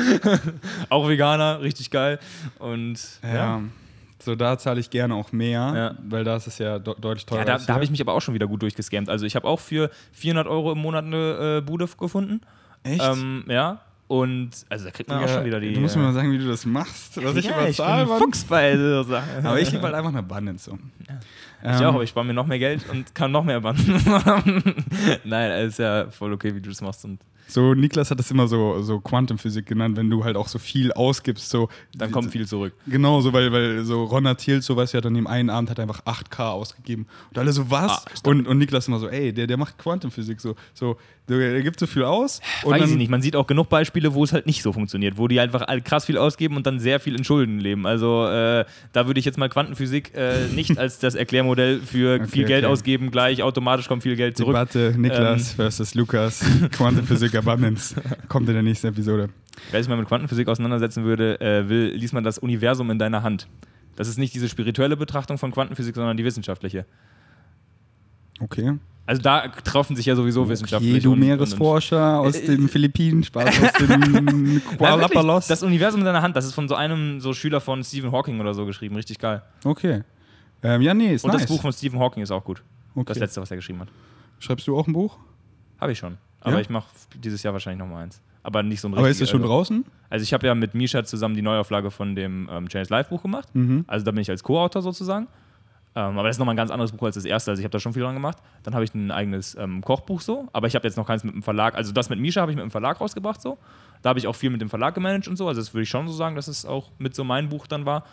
auch 0.89 1.09
Veganer, 1.09 1.61
richtig 1.61 1.91
geil. 1.93 2.19
Und 2.59 2.99
ja. 3.23 3.35
ja. 3.35 3.63
So, 4.25 4.35
da 4.37 4.57
zahle 4.59 4.79
ich 4.81 4.91
gerne 4.91 5.15
auch 5.15 5.33
mehr, 5.33 5.73
Ja. 5.75 5.95
weil 6.09 6.23
da 6.25 6.37
ist 6.37 6.47
es 6.47 6.59
ja 6.59 6.79
de 6.79 6.95
deutlich 7.01 7.27
teurer. 7.27 7.41
Ja, 7.41 7.59
da, 7.59 7.59
da 7.59 7.75
habe 7.75 7.85
ich 7.85 7.91
mich 7.91 8.01
aber 8.01 8.13
auch 8.15 8.21
schon 8.23 8.35
wieder 8.35 8.47
gut 8.47 8.63
durchgescammt. 8.63 9.09
Also 9.09 9.27
ich 9.27 9.35
habe 9.37 9.47
auch 9.49 9.59
für 9.61 9.91
400 10.13 10.47
Euro 10.47 10.73
im 10.73 10.79
Monat 10.79 11.05
eine 11.05 11.59
äh, 11.59 11.61
Bude 11.61 11.87
gefunden. 11.99 12.41
Echt? 12.85 13.03
Ähm, 13.03 13.45
ja. 13.49 13.81
Und 14.09 14.51
also 14.69 14.85
da 14.85 14.91
kriegt 14.91 15.09
man 15.09 15.19
auch 15.19 15.23
Digga, 15.23 15.35
schon 15.37 15.45
wieder 15.47 15.59
die. 15.61 15.73
du 15.73 15.81
musst 15.81 15.97
mir 15.97 16.03
äh, 16.03 16.07
mal 16.07 16.13
sagen, 16.13 16.31
wie 16.33 16.39
du 16.39 16.47
das 16.47 16.67
machst. 16.67 17.23
Was 17.25 17.35
ich 17.35 17.47
ja, 17.47 17.53
immer 17.53 17.63
ich 17.69 17.77
bin 17.79 17.87
zahle. 17.87 18.07
Fuchs 18.19 18.45
bei 18.45 18.77
so 18.77 19.03
Sachen. 19.05 19.47
Aber 19.47 19.59
ich 19.59 19.73
liebe 19.73 19.83
halt 19.83 19.95
einfach 19.95 20.11
eine 20.11 20.19
Abundance. 20.19 20.69
So. 20.71 20.79
Ich 21.01 21.09
Ähm, 21.65 21.75
auch, 21.87 21.95
aber 21.95 22.03
ich 22.03 22.11
spare 22.11 22.27
mir 22.27 22.35
noch 22.35 22.47
mehr 22.47 22.59
Geld 22.59 22.85
und 22.91 23.15
kann 23.15 23.31
noch 23.33 23.45
mehr 23.45 23.61
bannen. 23.61 23.79
Nein, 25.25 25.51
es 25.53 25.69
ist 25.75 25.79
ja 25.79 26.11
voll 26.11 26.33
okay, 26.33 26.55
wie 26.55 26.61
du 26.61 26.69
das 26.69 26.81
machst. 26.83 27.05
Und 27.05 27.21
So, 27.49 27.75
Niklas 27.75 28.11
hat 28.11 28.19
das 28.19 28.31
immer 28.31 28.49
so, 28.49 28.83
so 28.83 29.01
Quantenphysik 29.01 29.67
genannt, 29.67 29.97
wenn 29.97 30.09
du 30.09 30.25
halt 30.25 30.37
auch 30.37 30.49
so 30.49 30.59
viel 30.59 30.93
ausgibst, 30.93 31.51
so. 31.51 31.69
dann 31.97 32.11
kommt 32.11 32.31
viel 32.31 32.47
zurück. 32.47 32.73
Genau, 32.87 33.21
so, 33.21 33.33
weil, 33.33 33.53
weil 33.53 33.85
so 33.85 34.05
Ron 34.05 34.25
Thiel, 34.37 34.63
so 34.63 34.77
du, 34.77 34.99
hat 34.99 35.05
dann 35.05 35.17
im 35.17 35.27
einen 35.27 35.51
Abend 35.51 35.71
hat 35.71 35.79
er 35.79 35.83
einfach 35.83 36.05
8K 36.05 36.51
ausgegeben. 36.51 37.07
Und 37.31 37.39
alle 37.39 37.53
so, 37.53 37.71
was? 37.71 37.91
Ah, 37.93 38.29
und, 38.29 38.47
und 38.47 38.59
Niklas 38.59 38.89
immer 38.89 38.99
so, 38.99 39.09
ey, 39.09 39.33
der, 39.33 39.47
der 39.47 39.57
macht 39.57 39.79
Quantenphysik, 39.79 40.41
so, 40.41 40.55
so, 40.73 40.97
der, 41.29 41.63
gibt 41.63 41.79
so 41.79 41.87
viel 41.87 42.05
aus. 42.05 42.41
Weiß 42.65 42.81
dann, 42.81 42.91
ich 42.91 42.97
nicht. 42.97 43.11
Man 43.11 43.23
sieht 43.23 43.37
auch 43.37 43.47
genug 43.47 43.69
Beispiele, 43.69 44.15
wo 44.15 44.25
es 44.25 44.33
halt 44.33 44.47
nicht 44.47 44.63
so 44.63 44.73
funktioniert, 44.73 45.19
wo 45.19 45.29
die 45.29 45.39
einfach 45.41 45.63
all- 45.63 45.81
krass 45.81 46.07
viel 46.07 46.19
ausgeben 46.19 46.57
und 46.57 46.67
dann 46.67 46.81
sehr 46.81 47.01
viel 47.01 47.15
in 47.15 47.25
Schulden 47.25 47.59
leben. 47.61 47.87
Also 47.87 48.27
äh, 48.27 48.65
da 48.93 49.07
würde 49.07 49.21
ich 49.21 49.27
jetzt 49.27 49.39
mal 49.39 49.49
Quantenphysik 49.49 50.13
äh, 50.15 50.47
nicht 50.55 50.79
als 50.79 50.99
das 50.99 51.15
Erklärmodell 51.15 51.81
für 51.81 52.15
Okay, 52.23 52.27
viel 52.27 52.45
Geld 52.45 52.65
okay. 52.65 52.73
ausgeben, 52.73 53.11
gleich 53.11 53.43
automatisch 53.43 53.89
kommt 53.89 54.03
viel 54.03 54.17
Geld 54.17 54.37
zurück. 54.37 54.55
Debatte 54.55 54.95
Niklas 54.99 55.51
Ähm. 55.51 55.57
versus 55.57 55.95
Lukas, 55.95 56.45
Quantenphysik 56.73 57.32
Abundance, 57.35 57.95
kommt 58.29 58.49
in 58.49 58.55
der 58.55 58.63
nächsten 58.63 58.87
Episode. 58.89 59.29
Wer 59.71 59.83
sich 59.83 59.89
mal 59.89 59.97
mit 59.99 60.09
Quantenphysik 60.09 60.49
auseinandersetzen 60.49 61.05
würde, 61.05 61.41
äh, 61.41 61.69
will, 61.69 61.93
liest 61.95 62.15
man 62.15 62.25
das 62.25 62.39
Universum 62.39 62.91
in 62.91 62.99
deiner 62.99 63.23
Hand. 63.23 63.49
Das 63.97 64.09
ist 64.09 64.19
nicht 64.19 64.35
diese 64.35 64.49
spirituelle 64.49 64.97
Betrachtung 64.97 65.37
von 65.39 65.53
Quantenphysik, 65.53 65.95
sondern 65.95 66.17
die 66.17 66.25
wissenschaftliche. 66.25 66.87
Okay. 68.41 68.79
Also 69.05 69.21
da 69.21 69.49
treffen 69.49 69.97
sich 69.97 70.07
ja 70.07 70.15
sowieso. 70.15 70.43
Okay, 70.43 71.01
du 71.01 71.13
und- 71.13 71.19
Meeresforscher 71.19 72.21
aus 72.21 72.37
Äh, 72.37 72.47
den 72.47 72.69
Philippinen, 72.69 73.25
Spaß 73.25 73.49
aus 73.63 73.73
den 73.75 74.61
Ja, 74.71 74.77
Kuala 74.77 75.09
Palos. 75.09 75.49
das 75.49 75.63
Universum 75.63 76.01
in 76.01 76.07
deiner 76.07 76.23
Hand, 76.23 76.37
das 76.37 76.45
ist 76.47 76.55
von 76.55 76.69
so 76.69 76.75
einem 76.77 77.21
so 77.21 77.33
Schüler 77.35 77.61
von 77.61 77.83
Stephen 77.83 78.13
Hawking 78.13 78.41
oder 78.41 78.55
so 78.55 78.65
geschrieben. 78.65 78.95
Richtig 78.97 79.19
geil. 79.19 79.43
Okay. 79.65 80.03
Ähm, 80.63 80.81
ja, 80.83 80.95
nee, 80.95 81.13
ist 81.15 81.25
Und 81.25 81.33
nice. 81.33 81.43
das 81.43 81.51
Buch 81.51 81.61
von 81.61 81.73
Stephen 81.73 81.99
Hawking 81.99 82.23
ist 82.23 82.31
auch 82.31 82.45
gut. 82.45 82.63
okay. 82.95 83.05
Das 83.09 83.19
letzte, 83.19 83.41
was 83.43 83.51
er 83.51 83.57
geschrieben 83.57 83.81
hat. 83.81 83.89
Schreibst 84.39 84.67
du 84.69 84.79
auch 84.79 84.87
ein 84.87 84.93
Buch? 84.93 85.19
Habe 85.81 85.91
ich 85.93 85.99
schon. 85.99 86.17
Aber 86.43 86.57
Ja? 86.57 86.61
ich 86.61 86.71
mache 86.71 86.87
dieses 87.15 87.43
Jahr 87.43 87.53
wahrscheinlich 87.53 87.79
noch 87.79 87.93
mal 87.93 88.03
eins. 88.03 88.21
Aber 88.43 88.63
nicht 88.63 88.81
so 88.81 88.89
ein 88.89 88.95
Aber 88.95 89.09
ist 89.09 89.21
es 89.21 89.31
schon 89.31 89.43
also, 89.43 89.53
draußen? 89.53 89.85
Also 90.11 90.23
ich 90.25 90.33
habe 90.33 90.47
ja 90.47 90.55
mit 90.55 90.75
Misha 90.75 91.05
zusammen 91.05 91.35
die 91.37 91.43
Neuauflage 91.43 91.91
von 91.91 92.17
dem 92.17 92.49
ähm, 92.51 92.67
James 92.69 92.91
Live 92.91 93.09
Buch 93.09 93.23
gemacht. 93.23 93.49
Mhm. 93.55 93.85
Also 93.87 94.05
da 94.05 94.11
bin 94.11 94.21
ich 94.21 94.31
als 94.31 94.43
Co-Autor 94.43 94.83
sozusagen. 94.83 95.29
Ähm, 95.95 96.19
aber 96.19 96.25
das 96.25 96.37
ist 96.37 96.39
nochmal 96.39 96.55
ein 96.55 96.57
ganz 96.57 96.71
anderes 96.71 96.91
Buch 96.93 97.07
als 97.07 97.15
das 97.15 97.25
erste. 97.25 97.51
Also 97.53 97.61
ich 97.61 97.65
habe 97.65 97.73
da 97.73 97.79
schon 97.79 97.93
viel 97.93 98.03
dran 98.03 98.15
gemacht. 98.15 98.39
Dann 98.65 98.75
habe 98.75 98.83
ich 98.83 98.93
ein 98.95 99.11
eigenes 99.11 99.55
ähm, 99.55 99.83
Kochbuch 99.83 100.21
so. 100.21 100.49
Aber 100.53 100.67
ich 100.67 100.75
habe 100.75 100.87
jetzt 100.87 100.97
noch 100.97 101.07
keins 101.07 101.23
mit 101.23 101.35
dem 101.35 101.43
Verlag. 101.43 101.77
Also 101.77 101.93
das 101.93 102.09
mit 102.09 102.19
Misha 102.19 102.41
habe 102.41 102.51
ich 102.51 102.57
mit 102.57 102.65
dem 102.65 102.71
Verlag 102.71 103.01
rausgebracht 103.01 103.41
so. 103.41 103.59
Da 104.01 104.09
habe 104.09 104.19
ich 104.19 104.27
auch 104.27 104.35
viel 104.35 104.51
mit 104.51 104.61
dem 104.61 104.71
Verlag 104.71 104.95
gemanagt 104.95 105.29
und 105.29 105.37
so. 105.37 105.47
Also 105.47 105.61
das 105.61 105.73
würde 105.73 105.83
ich 105.83 105.89
schon 105.89 106.09
so 106.09 106.15
sagen, 106.15 106.35
dass 106.35 106.49
es 106.49 106.67
auch 106.67 106.91
mit 106.99 107.15
so 107.15 107.23
mein 107.25 107.49
Buch 107.49 107.67
dann 107.69 107.87
war. 107.87 108.05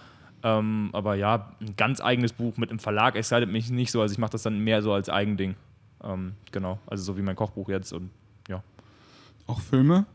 Ähm, 0.43 0.89
aber 0.93 1.15
ja, 1.15 1.53
ein 1.59 1.75
ganz 1.75 2.01
eigenes 2.01 2.33
Buch 2.33 2.57
mit 2.57 2.69
einem 2.69 2.79
Verlag 2.79 3.15
excited 3.15 3.49
mich 3.49 3.69
nicht 3.71 3.91
so. 3.91 4.01
Also 4.01 4.11
ich 4.11 4.19
mache 4.19 4.31
das 4.31 4.43
dann 4.43 4.59
mehr 4.59 4.81
so 4.81 4.93
als 4.93 5.09
Eigending. 5.09 5.55
Ähm, 6.03 6.33
genau. 6.51 6.79
Also 6.87 7.03
so 7.03 7.17
wie 7.17 7.21
mein 7.21 7.35
Kochbuch 7.35 7.69
jetzt 7.69 7.91
und 7.93 8.09
ja. 8.47 8.63
Auch 9.47 9.59
Filme? 9.61 10.05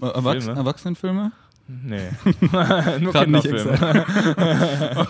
Äh, 0.00 0.06
Erwachs 0.06 0.44
Filme? 0.44 0.58
Erwachsenenfilme? 0.60 1.32
Nee. 1.70 2.08
Nur 3.00 3.12
Kinderfilme. 3.12 3.76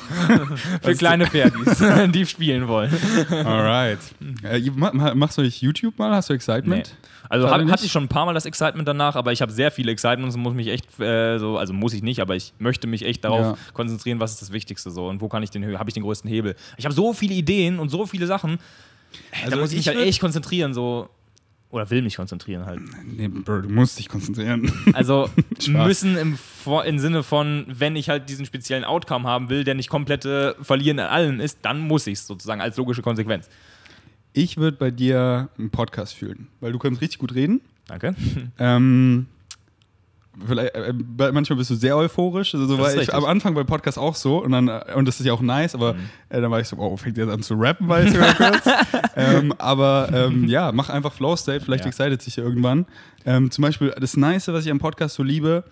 Für 0.82 0.94
kleine 0.96 1.26
Pferdis, 1.26 1.82
die 2.12 2.26
spielen 2.26 2.66
wollen. 2.66 2.90
Alright. 3.30 3.98
äh, 4.42 4.60
ma- 4.74 4.92
ma- 4.92 5.14
machst 5.14 5.38
du 5.38 5.42
nicht 5.42 5.60
YouTube 5.62 5.96
mal? 5.98 6.10
Hast 6.14 6.30
du 6.30 6.34
Excitement? 6.34 6.96
Also 7.28 7.46
Gerade 7.46 7.64
hab, 7.64 7.70
hatte 7.72 7.84
ich 7.84 7.92
schon 7.92 8.04
ein 8.04 8.08
paar 8.08 8.26
Mal 8.26 8.34
das 8.34 8.44
Excitement 8.46 8.88
danach, 8.88 9.14
aber 9.14 9.32
ich 9.32 9.40
habe 9.42 9.52
sehr 9.52 9.70
viel 9.70 9.88
Excitement 9.88 10.34
und 10.34 10.40
muss 10.42 10.54
mich 10.54 10.66
echt 10.68 10.98
äh, 11.00 11.38
so, 11.38 11.58
also 11.58 11.72
muss 11.72 11.92
ich 11.92 12.02
nicht, 12.02 12.20
aber 12.20 12.34
ich 12.34 12.52
möchte 12.58 12.86
mich 12.86 13.04
echt 13.04 13.22
darauf 13.24 13.40
Ja. 13.40 13.56
konzentrieren, 13.74 14.18
was 14.18 14.32
ist 14.32 14.42
das 14.42 14.52
Wichtigste 14.52 14.90
so 14.90 15.06
und 15.08 15.20
wo 15.20 15.28
kann 15.28 15.42
ich 15.44 15.50
den, 15.50 15.78
habe 15.78 15.88
ich 15.90 15.94
den 15.94 16.02
größten 16.02 16.28
Hebel. 16.28 16.56
Ich 16.76 16.84
habe 16.86 16.94
so 16.94 17.12
viele 17.12 17.34
Ideen 17.34 17.78
und 17.78 17.88
so 17.90 18.04
viele 18.06 18.26
Sachen, 18.26 18.58
da 19.32 19.44
Also 19.44 19.56
muss 19.58 19.70
ich 19.70 19.78
mich 19.78 19.86
ich 19.88 19.94
halt 19.94 20.06
echt 20.06 20.20
konzentrieren 20.20 20.74
so 20.74 21.08
oder 21.70 21.90
will 21.90 22.00
mich 22.00 22.16
konzentrieren 22.16 22.64
halt. 22.64 22.80
Nee, 23.04 23.28
Bro, 23.28 23.60
du 23.62 23.68
musst 23.68 23.98
dich 23.98 24.08
konzentrieren. 24.08 24.72
Also 24.94 25.28
müssen 25.68 26.16
im, 26.16 26.36
Vor- 26.38 26.86
im 26.86 26.98
Sinne 26.98 27.22
von, 27.22 27.66
wenn 27.68 27.94
ich 27.94 28.08
halt 28.08 28.28
diesen 28.30 28.46
speziellen 28.46 28.84
Outcome 28.84 29.28
haben 29.28 29.50
will, 29.50 29.64
der 29.64 29.74
nicht 29.74 29.90
komplette 29.90 30.56
Verlieren 30.62 30.98
an 30.98 31.08
allem 31.08 31.40
ist, 31.40 31.58
dann 31.62 31.78
muss 31.80 32.06
ich 32.06 32.14
es 32.20 32.26
sozusagen 32.26 32.62
als 32.62 32.76
logische 32.78 33.02
Konsequenz. 33.02 33.50
Ich 34.32 34.56
würde 34.56 34.76
bei 34.78 34.90
dir 34.90 35.50
einen 35.58 35.68
Podcast 35.70 36.14
fühlen, 36.14 36.48
weil 36.60 36.72
du 36.72 36.78
kannst 36.78 37.00
richtig 37.02 37.18
gut 37.18 37.34
reden. 37.34 37.60
Danke. 37.86 38.14
Ähm, 38.58 39.26
vielleicht, 40.46 40.74
äh, 40.74 40.92
manchmal 41.32 41.56
bist 41.56 41.70
du 41.70 41.74
sehr 41.74 41.96
euphorisch. 41.96 42.54
Also 42.54 42.66
so 42.66 42.78
war 42.78 42.94
ich 42.94 43.12
am 43.14 43.24
Anfang 43.24 43.54
bei 43.54 43.64
Podcast 43.64 43.98
auch 43.98 44.14
so 44.14 44.42
und 44.42 44.52
dann 44.52 44.68
äh, 44.68 44.80
und 44.94 45.06
das 45.06 45.20
ist 45.20 45.26
ja 45.26 45.32
auch 45.32 45.40
nice, 45.40 45.74
aber 45.74 45.94
Mhm. 45.94 45.98
äh, 46.28 46.40
dann 46.40 46.50
war 46.50 46.60
ich 46.60 46.68
so, 46.68 46.76
oh, 46.76 46.96
fängt 46.96 47.16
jetzt 47.18 47.30
an 47.30 47.42
zu 47.42 47.54
rappen, 47.54 47.88
war 47.88 48.02
ich 48.02 48.10
sogar 48.12 48.34
kurz. 48.34 48.64
ähm, 49.16 49.52
aber 49.58 50.10
ähm, 50.12 50.44
ja, 50.48 50.72
mach 50.72 50.88
einfach 50.90 51.12
Flow 51.12 51.36
State, 51.36 51.64
vielleicht 51.64 51.84
Ja. 51.84 51.88
excited 51.88 52.22
sich 52.22 52.36
ja 52.36 52.44
irgendwann. 52.44 52.86
Ähm, 53.24 53.50
zum 53.50 53.62
Beispiel 53.62 53.94
das 54.00 54.16
Nice, 54.16 54.48
was 54.48 54.64
ich 54.64 54.70
am 54.70 54.78
Podcast 54.78 55.14
so 55.16 55.22
liebe, 55.22 55.64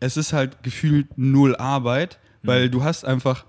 es 0.00 0.16
ist 0.16 0.32
halt 0.32 0.62
gefühlt 0.62 1.06
null 1.16 1.56
Arbeit, 1.56 2.18
weil 2.42 2.66
Mhm. 2.66 2.70
du 2.72 2.84
hast 2.84 3.04
einfach 3.04 3.44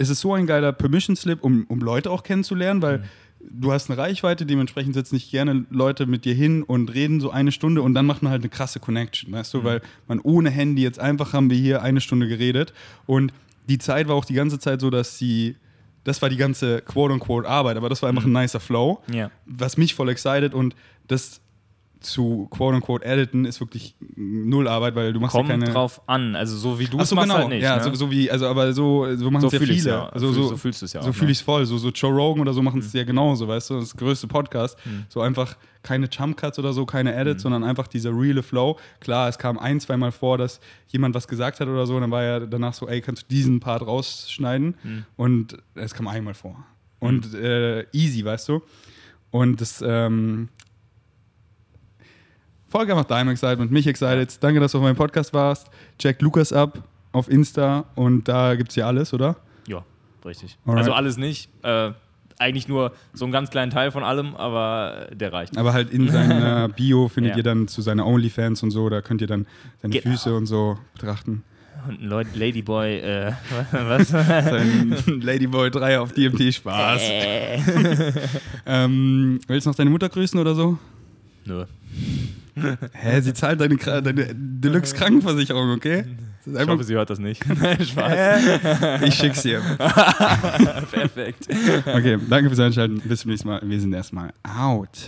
es 0.00 0.10
ist 0.10 0.20
so 0.20 0.32
ein 0.32 0.46
geiler 0.46 0.70
Permission-Slip, 0.72 1.42
um, 1.42 1.64
um 1.68 1.80
Leute 1.80 2.12
auch 2.12 2.22
kennenzulernen, 2.22 2.82
weil 2.82 3.02
du 3.40 3.72
hast 3.72 3.90
eine 3.90 3.98
Reichweite, 3.98 4.46
dementsprechend 4.46 4.94
setzen 4.94 5.16
sich 5.16 5.30
gerne 5.30 5.64
Leute 5.70 6.06
mit 6.06 6.24
dir 6.24 6.34
hin 6.34 6.62
und 6.62 6.92
reden 6.92 7.20
so 7.20 7.30
eine 7.30 7.52
Stunde 7.52 7.82
und 7.82 7.94
dann 7.94 8.06
macht 8.06 8.22
man 8.22 8.32
halt 8.32 8.42
eine 8.42 8.48
krasse 8.50 8.80
Connection, 8.80 9.32
weißt 9.32 9.54
du, 9.54 9.64
weil 9.64 9.80
man 10.06 10.20
ohne 10.20 10.50
Handy 10.50 10.82
jetzt 10.82 10.98
einfach 10.98 11.32
haben 11.32 11.50
wir 11.50 11.56
hier 11.56 11.82
eine 11.82 12.00
Stunde 12.00 12.28
geredet 12.28 12.72
und 13.06 13.32
die 13.68 13.78
Zeit 13.78 14.08
war 14.08 14.14
auch 14.16 14.24
die 14.24 14.34
ganze 14.34 14.58
Zeit 14.58 14.80
so, 14.80 14.90
dass 14.90 15.18
sie, 15.18 15.56
das 16.04 16.20
war 16.22 16.30
die 16.30 16.36
ganze 16.36 16.80
quote-unquote 16.82 17.48
Arbeit, 17.48 17.76
aber 17.76 17.88
das 17.88 18.02
war 18.02 18.08
einfach 18.08 18.24
ein 18.24 18.32
nicer 18.32 18.60
Flow, 18.60 19.02
Ja. 19.12 19.30
was 19.46 19.76
mich 19.76 19.94
voll 19.94 20.08
excited 20.08 20.54
und 20.54 20.74
das 21.06 21.40
zu 22.00 22.46
quote-unquote 22.50 23.04
editen 23.04 23.44
ist 23.44 23.60
wirklich 23.60 23.94
null 24.16 24.68
Arbeit, 24.68 24.94
weil 24.94 25.12
du 25.12 25.20
machst 25.20 25.34
Kommt 25.34 25.48
ja 25.48 25.58
keine... 25.58 25.72
drauf 25.72 26.00
an. 26.06 26.36
Also 26.36 26.56
so 26.56 26.78
wie 26.78 26.86
du 26.86 26.98
es 26.98 27.08
so, 27.08 27.14
machst 27.14 27.28
genau. 27.28 27.40
halt 27.40 27.48
nicht. 27.50 27.62
ja, 27.62 27.76
ne? 27.76 27.82
so, 27.82 27.94
so 27.94 28.10
wie, 28.10 28.30
also 28.30 28.46
aber 28.46 28.72
so, 28.72 29.16
so 29.16 29.30
machen 29.30 29.42
So 29.42 29.46
es 29.48 29.52
ja 29.52 29.58
fühl 29.58 29.70
ich's 29.70 29.82
viele. 29.82 29.94
ja. 29.94 30.08
Also 30.08 30.32
so, 30.32 30.48
so 30.48 30.56
fühlst 30.56 30.82
du's 30.82 30.92
ja 30.92 31.02
So 31.02 31.10
auch, 31.10 31.14
fühle 31.14 31.26
ne? 31.26 31.32
ich 31.32 31.38
es 31.38 31.42
voll. 31.42 31.66
So, 31.66 31.78
so 31.78 31.90
Joe 31.90 32.12
Rogan 32.12 32.42
oder 32.42 32.52
so 32.52 32.62
machen 32.62 32.80
es 32.80 32.92
ja 32.92 33.04
genauso, 33.04 33.48
weißt 33.48 33.70
du? 33.70 33.80
Das 33.80 33.96
größte 33.96 34.26
Podcast. 34.26 34.78
So 35.08 35.20
einfach 35.20 35.56
keine 35.82 36.08
Jump 36.10 36.36
Cuts 36.36 36.58
oder 36.58 36.72
so, 36.72 36.84
keine 36.86 37.14
Edits, 37.14 37.42
sondern 37.42 37.64
einfach 37.64 37.86
dieser 37.86 38.10
reale 38.10 38.42
Flow. 38.42 38.78
Klar, 39.00 39.28
es 39.28 39.38
kam 39.38 39.58
ein, 39.58 39.80
zweimal 39.80 40.12
vor, 40.12 40.38
dass 40.38 40.60
jemand 40.88 41.14
was 41.14 41.28
gesagt 41.28 41.60
hat 41.60 41.68
oder 41.68 41.86
so, 41.86 41.94
und 41.94 42.02
dann 42.02 42.10
war 42.10 42.22
ja 42.22 42.40
danach 42.40 42.74
so, 42.74 42.88
ey, 42.88 43.00
kannst 43.00 43.22
du 43.22 43.26
diesen 43.28 43.60
Part 43.60 43.86
rausschneiden? 43.86 44.76
Und 45.16 45.56
es 45.74 45.94
kam 45.94 46.08
einmal 46.08 46.34
vor. 46.34 46.56
Und 47.00 47.32
äh, 47.34 47.86
easy, 47.92 48.24
weißt 48.24 48.48
du? 48.48 48.62
Und 49.30 49.60
das, 49.60 49.84
ähm, 49.86 50.48
Folge 52.68 52.92
einfach 52.92 53.04
deinem 53.06 53.30
Excitement, 53.30 53.70
mich 53.70 53.86
excited. 53.86 54.36
Danke, 54.42 54.60
dass 54.60 54.72
du 54.72 54.78
auf 54.78 54.84
meinem 54.84 54.96
Podcast 54.96 55.32
warst. 55.32 55.68
Check 55.98 56.20
Lukas 56.22 56.52
ab 56.52 56.82
auf 57.12 57.30
Insta 57.30 57.84
und 57.94 58.28
da 58.28 58.54
gibt 58.56 58.70
es 58.70 58.76
ja 58.76 58.86
alles, 58.86 59.14
oder? 59.14 59.36
Ja, 59.66 59.84
richtig. 60.24 60.58
Alright. 60.66 60.78
Also 60.80 60.92
alles 60.92 61.16
nicht. 61.16 61.48
Äh, 61.62 61.92
eigentlich 62.38 62.68
nur 62.68 62.92
so 63.14 63.24
einen 63.24 63.32
ganz 63.32 63.50
kleinen 63.50 63.70
Teil 63.72 63.90
von 63.90 64.04
allem, 64.04 64.36
aber 64.36 65.08
der 65.12 65.32
reicht. 65.32 65.56
Aber 65.58 65.72
halt 65.72 65.90
in 65.90 66.08
seiner 66.10 66.68
Bio 66.76 67.08
findet 67.08 67.32
Ja. 67.32 67.36
ihr 67.38 67.42
dann 67.42 67.66
zu 67.68 67.80
seiner 67.82 68.06
OnlyFans 68.06 68.62
und 68.62 68.70
so, 68.70 68.88
da 68.90 69.00
könnt 69.00 69.22
ihr 69.22 69.26
dann 69.26 69.46
seine 69.82 69.98
Genau. 69.98 70.10
Füße 70.12 70.34
und 70.36 70.46
so 70.46 70.78
betrachten. 70.94 71.42
Und 71.88 72.02
ein 72.12 72.26
Ladyboy, 72.34 72.98
äh, 72.98 73.32
was? 73.72 74.08
Sein 74.08 74.94
Ladyboy 75.22 75.70
3 75.70 75.98
auf 76.00 76.12
DMT 76.12 76.52
Spaß. 76.54 77.00
äh. 77.02 77.58
Ähm, 78.66 79.40
willst 79.48 79.66
du 79.66 79.70
noch 79.70 79.76
deine 79.76 79.88
Mutter 79.90 80.08
grüßen 80.10 80.38
oder 80.38 80.54
so? 80.54 80.76
Nö. 81.46 81.64
Hä, 82.92 83.20
sie 83.20 83.34
zahlt 83.34 83.60
deine, 83.60 83.76
deine 83.76 84.34
Deluxe 84.34 84.94
Krankenversicherung, 84.94 85.70
okay? 85.72 86.04
Ich 86.46 86.66
hoffe, 86.66 86.84
sie 86.84 86.94
hört 86.94 87.10
das 87.10 87.18
nicht. 87.18 87.44
Spaß. 87.88 89.02
ich 89.02 89.14
schick's 89.14 89.42
dir. 89.42 89.60
Perfekt. 90.90 91.46
Okay, 91.86 92.18
danke 92.28 92.48
fürs 92.48 92.60
Einschalten. 92.60 93.00
Bis 93.00 93.20
zum 93.20 93.30
nächsten 93.30 93.48
Mal. 93.48 93.60
Wir 93.62 93.80
sind 93.80 93.92
erstmal 93.92 94.32
out. 94.42 94.98